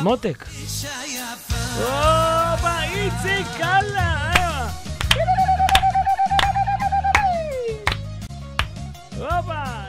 מותק. 0.00 0.44
הופה, 1.76 2.82
איציק! 2.82 3.46
הופה! 9.18 9.84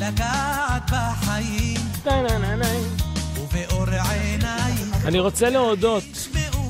לגעת 0.00 0.90
בחיים 0.90 1.80
ובאור 3.38 3.84
עינייך 3.90 5.06
אני 5.06 5.18
רוצה 5.20 5.50
להודות, 5.50 6.04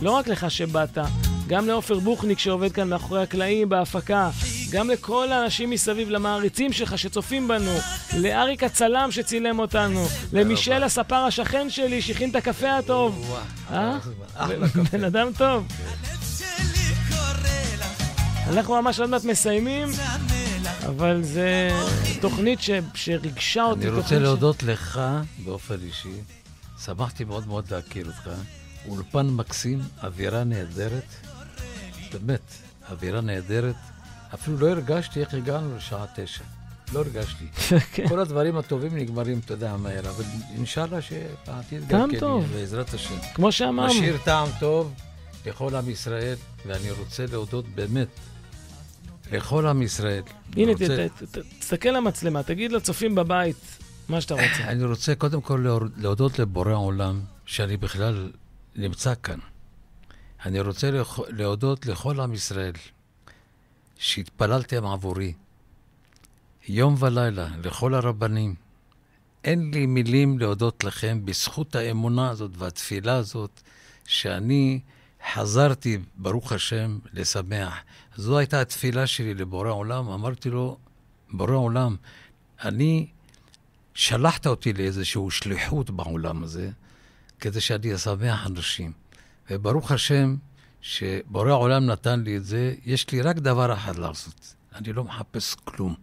לא 0.02 0.10
רק 0.10 0.28
לך 0.28 0.50
שבאת, 0.50 0.98
גם 1.46 1.66
לעופר 1.66 1.98
בוכניק 1.98 2.38
שעובד 2.38 2.72
כאן 2.72 2.88
מאחורי 2.88 3.22
הקלעים 3.22 3.68
בהפקה, 3.68 4.30
גם 4.74 4.90
לכל 4.90 5.32
האנשים 5.32 5.70
מסביב, 5.70 6.10
למעריצים 6.10 6.72
שלך 6.72 6.98
שצופים 6.98 7.48
בנו, 7.48 7.78
לאריק 8.16 8.62
הצלם 8.62 9.08
שצילם 9.10 9.58
אותנו, 9.58 10.06
למישל 10.32 10.82
הספר 10.84 11.14
השכן 11.16 11.70
שלי 11.70 12.02
שהכין 12.02 12.30
את 12.30 12.36
הקפה 12.36 12.76
הטוב. 12.78 13.36
אה? 13.70 13.98
אחלה 14.34 14.68
קפה. 14.68 14.80
בן 14.98 15.04
אדם 15.04 15.28
טוב. 15.38 15.66
אנחנו 18.48 18.82
ממש 18.82 19.00
עוד 19.00 19.10
מעט 19.10 19.24
מסיימים, 19.24 19.88
אבל 20.86 21.22
זה 21.22 21.68
תוכנית 22.20 22.60
ש- 22.60 22.70
שריגשה 22.94 23.62
אותי. 23.64 23.80
אני 23.88 23.96
רוצה 23.96 24.08
ש- 24.08 24.12
להודות 24.12 24.62
לך 24.62 25.00
באופן 25.44 25.76
אישי. 25.86 26.08
שמחתי 26.84 27.24
מאוד 27.24 27.46
מאוד 27.48 27.64
להכיר 27.70 28.06
אותך. 28.06 28.30
אולפן 28.88 29.26
מקסים, 29.26 29.80
אווירה 30.02 30.44
נהדרת. 30.44 31.04
באמת, 32.12 32.40
אווירה 32.90 33.20
נהדרת. 33.20 33.74
אפילו 34.34 34.56
לא 34.58 34.68
הרגשתי 34.70 35.20
איך 35.20 35.34
הגענו 35.34 35.76
לשעה 35.76 36.04
תשע. 36.14 36.44
לא 36.92 36.98
הרגשתי. 37.00 37.46
כן. 37.92 38.08
כל 38.08 38.20
הדברים 38.20 38.56
הטובים 38.56 38.96
נגמרים, 38.96 39.40
אתה 39.44 39.52
יודע, 39.54 39.76
מהר, 39.76 40.10
אבל 40.10 40.24
אינשאללה 40.54 41.02
שבעתיד 41.02 41.84
טעם 41.88 42.00
גם 42.02 42.10
כן, 42.10 42.20
טוב. 42.20 42.44
בעזרת 42.52 42.94
השם. 42.94 43.14
כמו 43.34 43.52
שאמרנו. 43.52 43.94
משאיר 43.94 44.18
טעם 44.24 44.48
טוב 44.60 44.94
לכל 45.46 45.74
עם 45.76 45.90
ישראל, 45.90 46.34
ואני 46.66 46.90
רוצה 46.90 47.24
להודות 47.32 47.68
באמת 47.68 48.08
לכל 49.32 49.66
עם 49.66 49.82
ישראל. 49.82 50.22
הנה, 50.56 50.72
רוצה- 50.72 51.06
ת- 51.18 51.22
ת- 51.22 51.38
ת- 51.38 51.42
תסתכל 51.58 51.88
למצלמה, 51.88 52.42
תגיד 52.42 52.72
לצופים 52.72 53.14
בבית 53.14 53.78
מה 54.08 54.20
שאתה 54.20 54.34
רוצה. 54.34 54.64
אני 54.72 54.84
רוצה 54.84 55.14
קודם 55.14 55.40
כל 55.40 55.66
להודות 55.96 56.38
לבורא 56.38 56.72
עולם 56.74 57.20
שאני 57.46 57.76
בכלל 57.76 58.30
נמצא 58.76 59.12
כאן. 59.22 59.38
אני 60.46 60.60
רוצה 60.60 60.90
להודות 61.28 61.86
לכל 61.86 62.20
עם 62.20 62.34
ישראל 62.34 62.72
שהתפללתם 63.98 64.86
עבורי 64.86 65.32
יום 66.68 66.94
ולילה, 66.98 67.48
לכל 67.64 67.94
הרבנים. 67.94 68.54
אין 69.44 69.70
לי 69.74 69.86
מילים 69.86 70.38
להודות 70.38 70.84
לכם 70.84 71.20
בזכות 71.24 71.74
האמונה 71.74 72.30
הזאת 72.30 72.50
והתפילה 72.56 73.16
הזאת 73.16 73.60
שאני 74.06 74.80
חזרתי, 75.32 75.98
ברוך 76.16 76.52
השם, 76.52 76.98
לשמח. 77.12 77.74
זו 78.16 78.38
הייתה 78.38 78.60
התפילה 78.60 79.06
שלי 79.06 79.34
לבורא 79.34 79.70
עולם. 79.70 80.08
אמרתי 80.08 80.50
לו, 80.50 80.78
בורא 81.32 81.54
עולם, 81.54 81.96
אני 82.64 83.06
שלחת 83.94 84.46
אותי 84.46 84.72
לאיזושהי 84.72 85.30
שליחות 85.30 85.90
בעולם 85.90 86.44
הזה, 86.44 86.70
כדי 87.40 87.60
שאני 87.60 87.94
אשמח 87.94 88.46
אנשים. 88.46 88.92
וברוך 89.50 89.92
השם, 89.92 90.36
שבורא 90.86 91.50
העולם 91.50 91.86
נתן 91.86 92.20
לי 92.20 92.36
את 92.36 92.44
זה, 92.44 92.74
יש 92.84 93.10
לי 93.10 93.22
רק 93.22 93.36
דבר 93.36 93.72
אחד 93.72 93.96
לעשות. 93.98 94.54
אני 94.74 94.92
לא 94.92 95.04
מחפש 95.04 95.54
כלום. 95.54 95.94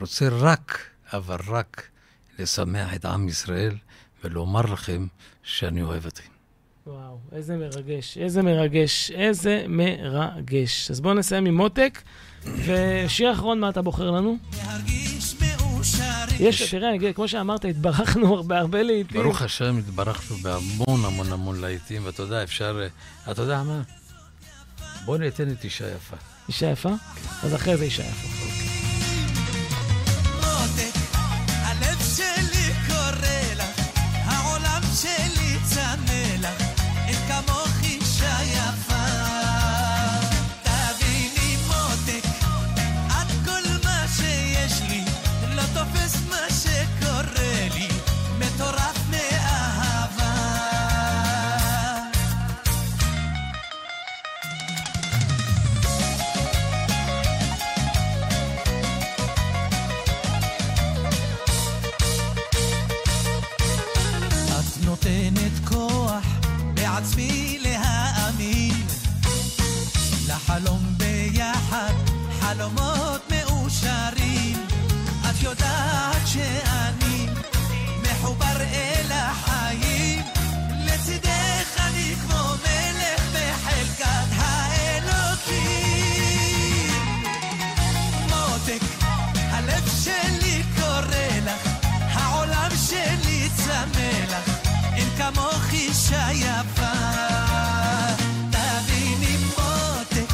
רוצה 0.00 0.28
רק, 0.28 0.78
אבל 1.12 1.38
רק, 1.48 1.88
לשמח 2.38 2.94
את 2.94 3.04
עם 3.04 3.28
ישראל 3.28 3.76
ולומר 4.24 4.60
לכם 4.60 5.06
שאני 5.42 5.82
אוהב 5.82 6.06
אתכם. 6.06 6.30
וואו, 6.86 7.18
איזה 7.32 7.56
מרגש, 7.56 8.18
איזה 8.18 8.42
מרגש, 8.42 9.10
איזה 9.10 9.64
מרגש. 9.68 10.90
אז 10.90 11.00
בואו 11.00 11.14
נסיים 11.14 11.46
עם 11.46 11.56
מותק, 11.56 12.02
ושיר 12.44 13.32
אחרון, 13.32 13.60
מה 13.60 13.68
אתה 13.68 13.82
בוחר 13.82 14.10
לנו? 14.10 14.38
יש, 16.40 16.70
תראה, 16.70 16.88
אני 16.88 16.96
אגיד, 16.96 17.14
כמו 17.14 17.28
שאמרת, 17.28 17.64
התברכנו 17.64 18.42
בהרבה 18.42 18.82
לעיתים. 18.82 19.22
ברוך 19.22 19.42
השם, 19.42 19.78
התברכנו 19.78 20.36
בהמון 20.36 21.04
המון 21.04 21.32
המון 21.32 21.60
להיטים, 21.60 22.04
ואתה 22.04 22.22
יודע, 22.22 22.42
אפשר... 22.42 22.86
אתה 23.30 23.42
יודע 23.42 23.62
מה? 23.62 23.82
בוא 25.04 25.18
ניתן 25.18 25.50
את 25.50 25.64
אישה 25.64 25.84
יפה. 25.94 26.16
אישה 26.48 26.70
יפה? 26.70 26.90
אז 27.42 27.54
אחרי 27.54 27.76
זה 27.76 27.84
אישה 27.84 28.02
יפה. 28.02 28.43
בעצמי 67.04 67.58
להאמין. 67.60 68.86
לחלום 70.28 70.94
ביחד, 70.96 71.92
חלומות 72.40 73.20
מאושרים. 73.30 74.66
את 75.30 75.42
יודעת 75.42 76.26
שאני 76.26 77.26
מחובר 78.02 78.60
אל 78.60 79.12
החיים 79.12 79.53
כמוך 95.32 95.72
אישה 95.72 96.26
יפה. 96.32 96.92
תביני 98.50 99.36
מותק, 99.46 100.32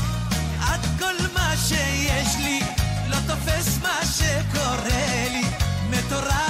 את 0.60 0.86
כל 0.98 1.14
מה 1.34 1.54
שיש 1.56 2.36
לי, 2.42 2.60
לא 3.08 3.16
תופס 3.26 3.78
מה 3.82 4.00
שקורה 4.04 5.28
לי, 5.32 5.44
מטורף 5.90 6.49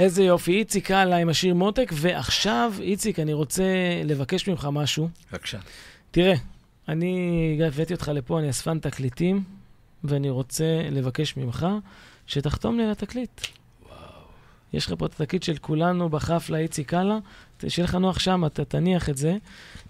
איזה 0.00 0.22
יופי, 0.22 0.52
איציק 0.52 0.90
הלאה 0.90 1.18
עם 1.18 1.28
השיר 1.28 1.54
מותק, 1.54 1.92
ועכשיו, 1.94 2.72
איציק, 2.80 3.18
אני 3.18 3.32
רוצה 3.32 3.64
לבקש 4.04 4.48
ממך 4.48 4.68
משהו. 4.72 5.08
בבקשה. 5.32 5.58
תראה, 6.10 6.34
אני 6.88 7.60
הבאתי 7.66 7.94
אותך 7.94 8.10
לפה, 8.14 8.38
אני 8.38 8.50
אספן 8.50 8.78
תקליטים, 8.78 9.44
ואני 10.04 10.30
רוצה 10.30 10.64
לבקש 10.90 11.36
ממך 11.36 11.66
שתחתום 12.26 12.76
לי 12.76 12.84
על 12.84 12.90
התקליט. 12.90 13.40
יש 14.72 14.86
לך 14.86 14.94
פה 14.98 15.06
את 15.06 15.20
התקליט 15.20 15.42
של 15.42 15.56
כולנו 15.56 16.08
בחפלה 16.08 16.58
איציק 16.58 16.94
הלאה, 16.94 17.18
שיהיה 17.68 17.84
לך 17.84 17.94
נוח 17.94 18.18
שם, 18.18 18.44
אתה 18.46 18.64
תניח 18.64 19.08
את 19.08 19.16
זה. 19.16 19.36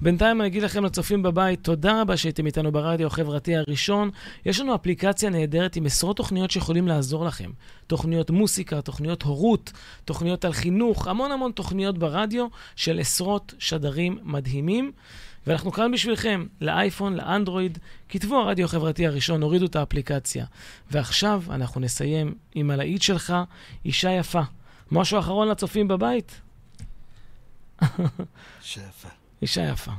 בינתיים 0.01 0.40
אני 0.40 0.48
אגיד 0.48 0.62
לכם, 0.62 0.84
לצופים 0.84 1.22
בבית, 1.22 1.64
תודה 1.64 2.01
רבה 2.01 2.16
שהייתם 2.16 2.47
איתנו 2.47 2.72
ברדיו 2.72 3.06
החברתי 3.06 3.56
הראשון. 3.56 4.10
יש 4.47 4.60
לנו 4.60 4.74
אפליקציה 4.74 5.30
נהדרת 5.30 5.76
עם 5.76 5.86
עשרות 5.86 6.16
תוכניות 6.16 6.51
שיכולים 6.51 6.88
לעזור 6.88 7.24
לכם. 7.24 7.51
תוכניות 7.86 8.30
מוסיקה, 8.30 8.82
תוכניות 8.82 9.22
הורות, 9.22 9.72
תוכניות 10.05 10.44
על 10.44 10.52
חינוך, 10.52 11.06
המון 11.06 11.32
המון 11.32 11.52
תוכניות 11.52 11.98
ברדיו 11.98 12.47
של 12.76 12.98
עשרות 12.98 13.55
שדרים 13.59 14.18
מדהימים. 14.22 14.92
ואנחנו 15.47 15.72
כאן 15.72 15.92
בשבילכם, 15.92 16.47
לאייפון, 16.60 17.14
לאנדרואיד, 17.14 17.78
כתבו 18.09 18.36
הרדיו 18.36 18.64
החברתי 18.64 19.06
הראשון, 19.06 19.42
הורידו 19.42 19.66
את 19.66 19.76
האפליקציה. 19.76 20.44
ועכשיו 20.90 21.42
אנחנו 21.51 21.80
נסיים 21.80 22.34
עם 22.55 22.70
הלהיט 22.70 23.02
שלך, 23.02 23.34
אישה 23.84 24.10
יפה. 24.10 24.42
משהו 24.90 25.18
אחרון 25.18 25.48
לצופים 25.48 25.88
בבית? 25.88 26.40
שפה. 28.62 29.09
אישה 29.43 29.61
יפה. 29.62 29.90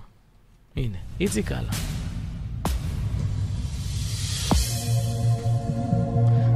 הנה, 0.76 0.98
איציק 1.20 1.52
הלאה. 1.52 1.72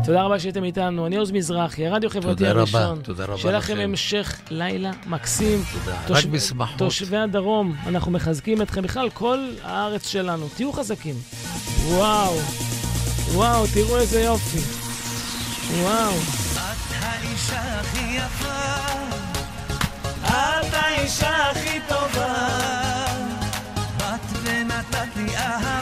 תודה 0.05 0.23
רבה 0.23 0.39
שהייתם 0.39 0.63
איתנו, 0.63 1.07
אני 1.07 1.15
עוז 1.15 1.31
מזרחי, 1.31 1.87
הרדיו 1.87 2.09
החברתי 2.09 2.37
תודה 2.37 2.51
רבה, 2.51 2.59
הראשון. 2.61 3.01
תודה 3.03 3.25
רבה 3.25 3.37
שיהיה 3.37 3.57
לכם 3.57 3.73
לכם. 3.73 3.81
המשך 3.81 4.39
לילה 4.49 4.91
מקסים. 5.07 5.63
תודה. 5.73 5.97
תוש- 6.07 6.17
רק 6.17 6.31
בשמחות. 6.31 6.77
תושבי 6.77 7.17
הדרום, 7.17 7.75
אנחנו 7.87 8.11
מחזקים 8.11 8.61
אתכם, 8.61 8.81
בכלל 8.81 9.09
כל 9.09 9.49
הארץ 9.63 10.07
שלנו, 10.07 10.47
תהיו 10.55 10.73
חזקים. 10.73 11.15
וואו, 11.87 12.33
וואו, 13.33 13.67
תראו 13.73 13.97
איזה 13.97 14.21
יופי. 14.21 14.59
וואו. 15.81 16.11
את 16.11 16.93
האישה 17.01 17.79
הכי 17.79 18.17
יפה, 18.17 19.34
את 20.35 20.73
האישה 20.73 21.49
הכי 21.51 21.79
טובה. 21.87 22.33
באת 23.97 24.19
ונתת 24.43 25.15
לי 25.15 25.37
אהבה. 25.37 25.74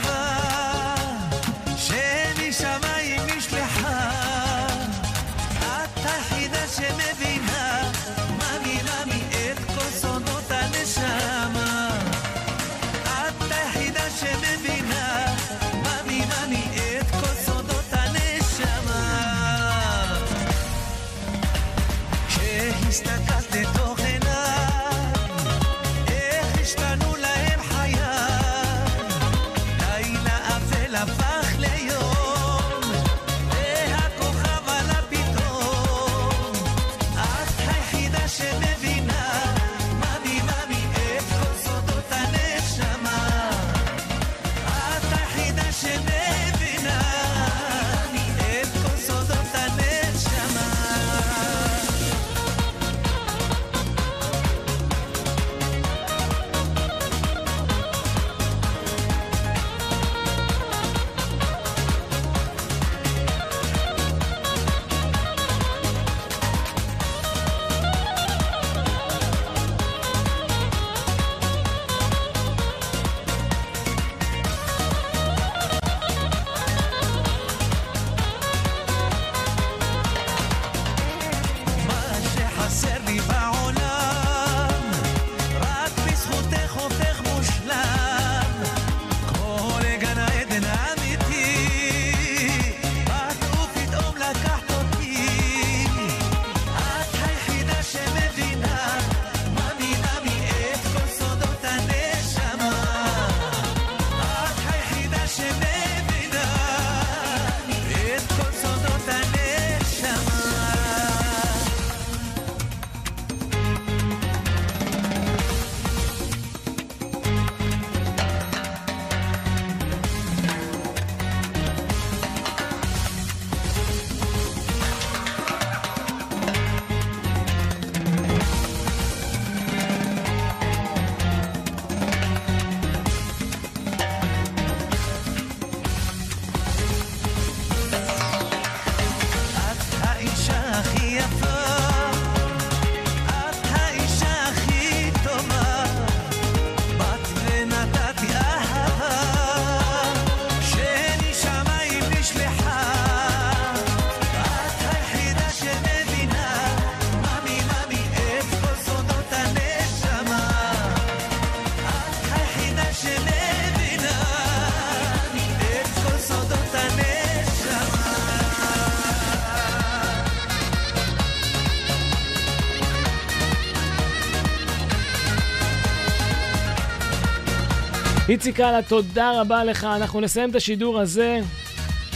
איציק 178.34 178.56
קאלה, 178.56 178.82
תודה 178.82 179.42
רבה 179.42 179.64
לך. 179.64 179.84
אנחנו 179.84 180.22
נסיים 180.22 180.50
את 180.50 180.56
השידור 180.56 181.00
הזה. 181.00 181.40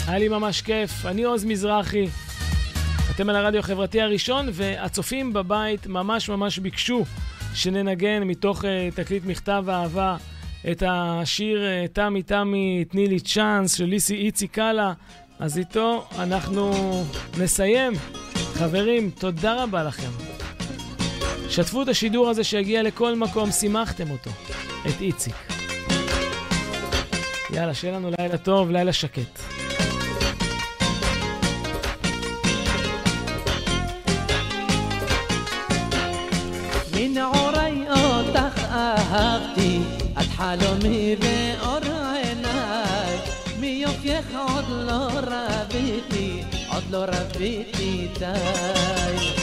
היה 0.07 0.19
לי 0.19 0.27
ממש 0.27 0.61
כיף. 0.61 1.05
אני 1.05 1.23
עוז 1.23 1.45
מזרחי. 1.45 2.07
אתם 3.15 3.29
על 3.29 3.35
הרדיו 3.35 3.59
החברתי 3.59 4.01
הראשון, 4.01 4.49
והצופים 4.51 5.33
בבית 5.33 5.87
ממש 5.87 6.29
ממש 6.29 6.59
ביקשו 6.59 7.05
שננגן 7.53 8.23
מתוך 8.23 8.63
uh, 8.63 8.67
תקליט 8.95 9.25
מכתב 9.25 9.65
אהבה 9.69 10.17
את 10.71 10.83
השיר 10.87 11.59
uh, 11.59 11.87
תמי 11.93 12.23
תמי 12.23 12.85
תני 12.89 13.07
לי 13.07 13.19
צ'אנס 13.19 13.73
של 13.73 13.85
ליסי 13.85 14.15
איציק 14.15 14.51
קאלה. 14.53 14.93
אז 15.39 15.57
איתו 15.57 16.07
אנחנו 16.19 16.73
נסיים. 17.37 17.93
חברים, 18.53 19.09
תודה 19.19 19.63
רבה 19.63 19.83
לכם. 19.83 20.11
שתפו 21.49 21.81
את 21.81 21.87
השידור 21.87 22.29
הזה 22.29 22.43
שהגיע 22.43 22.83
לכל 22.83 23.15
מקום, 23.15 23.51
שימחתם 23.51 24.11
אותו, 24.11 24.29
את 24.87 25.01
איציק. 25.01 25.56
יאללה, 27.53 27.73
שיהיה 27.73 27.93
לנו 27.93 28.11
לילה 28.19 28.37
טוב, 28.37 28.71
לילה 28.71 28.93
שקט. 28.93 29.39
מנעורי 36.93 37.85
אותך 37.89 38.63
אהבתי, 38.71 39.79
את 40.13 40.27
חלומי 40.35 41.15
ואור 41.19 41.79
עיניי, 42.23 43.17
מיופייך 43.59 44.25
עוד 44.49 44.65
לא 44.69 45.07
רביתי, 45.13 46.43
עוד 46.73 46.83
לא 46.91 47.05
רביתי 47.07 48.07
די. 48.19 49.37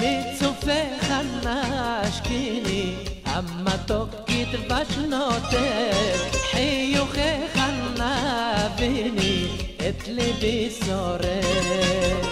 מצופך 0.00 1.12
נשקיני, 1.44 2.94
המתוק 2.94 3.17
أما 3.38 3.78
تبكي 3.88 4.44
تفشنوتك 4.44 6.30
حيوخي 6.52 7.48
خنابيني 7.54 9.46
اتلبي 9.80 10.70
وكشي 10.70 12.22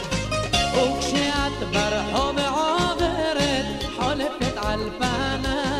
وكشات 0.78 1.58
برحب 1.74 2.38
عبرت 2.38 3.80
حلفت 4.00 4.58
عالبنات 4.58 5.76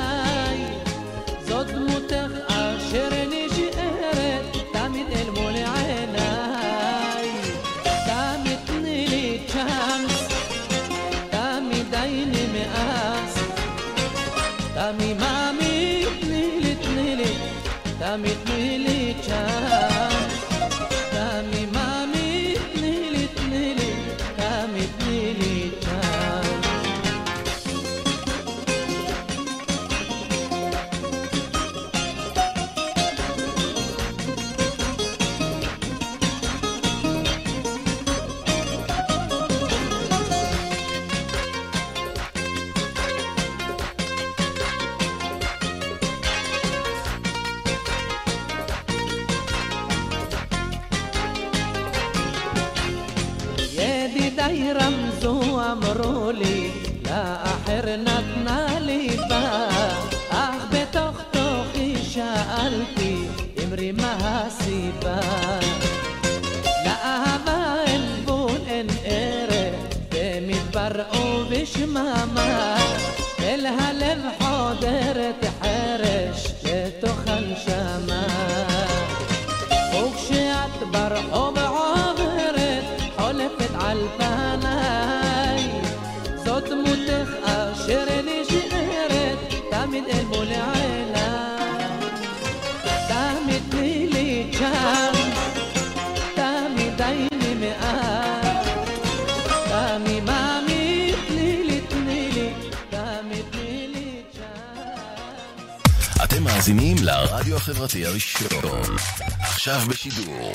לרדיו 107.47 107.57
החברתי 107.57 108.07
הראשון. 108.07 108.97
עכשיו 109.41 109.81
בשידור. 109.89 110.53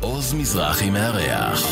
עוז 0.00 0.34
מזרחי 0.34 0.90
מארח. 0.90 1.62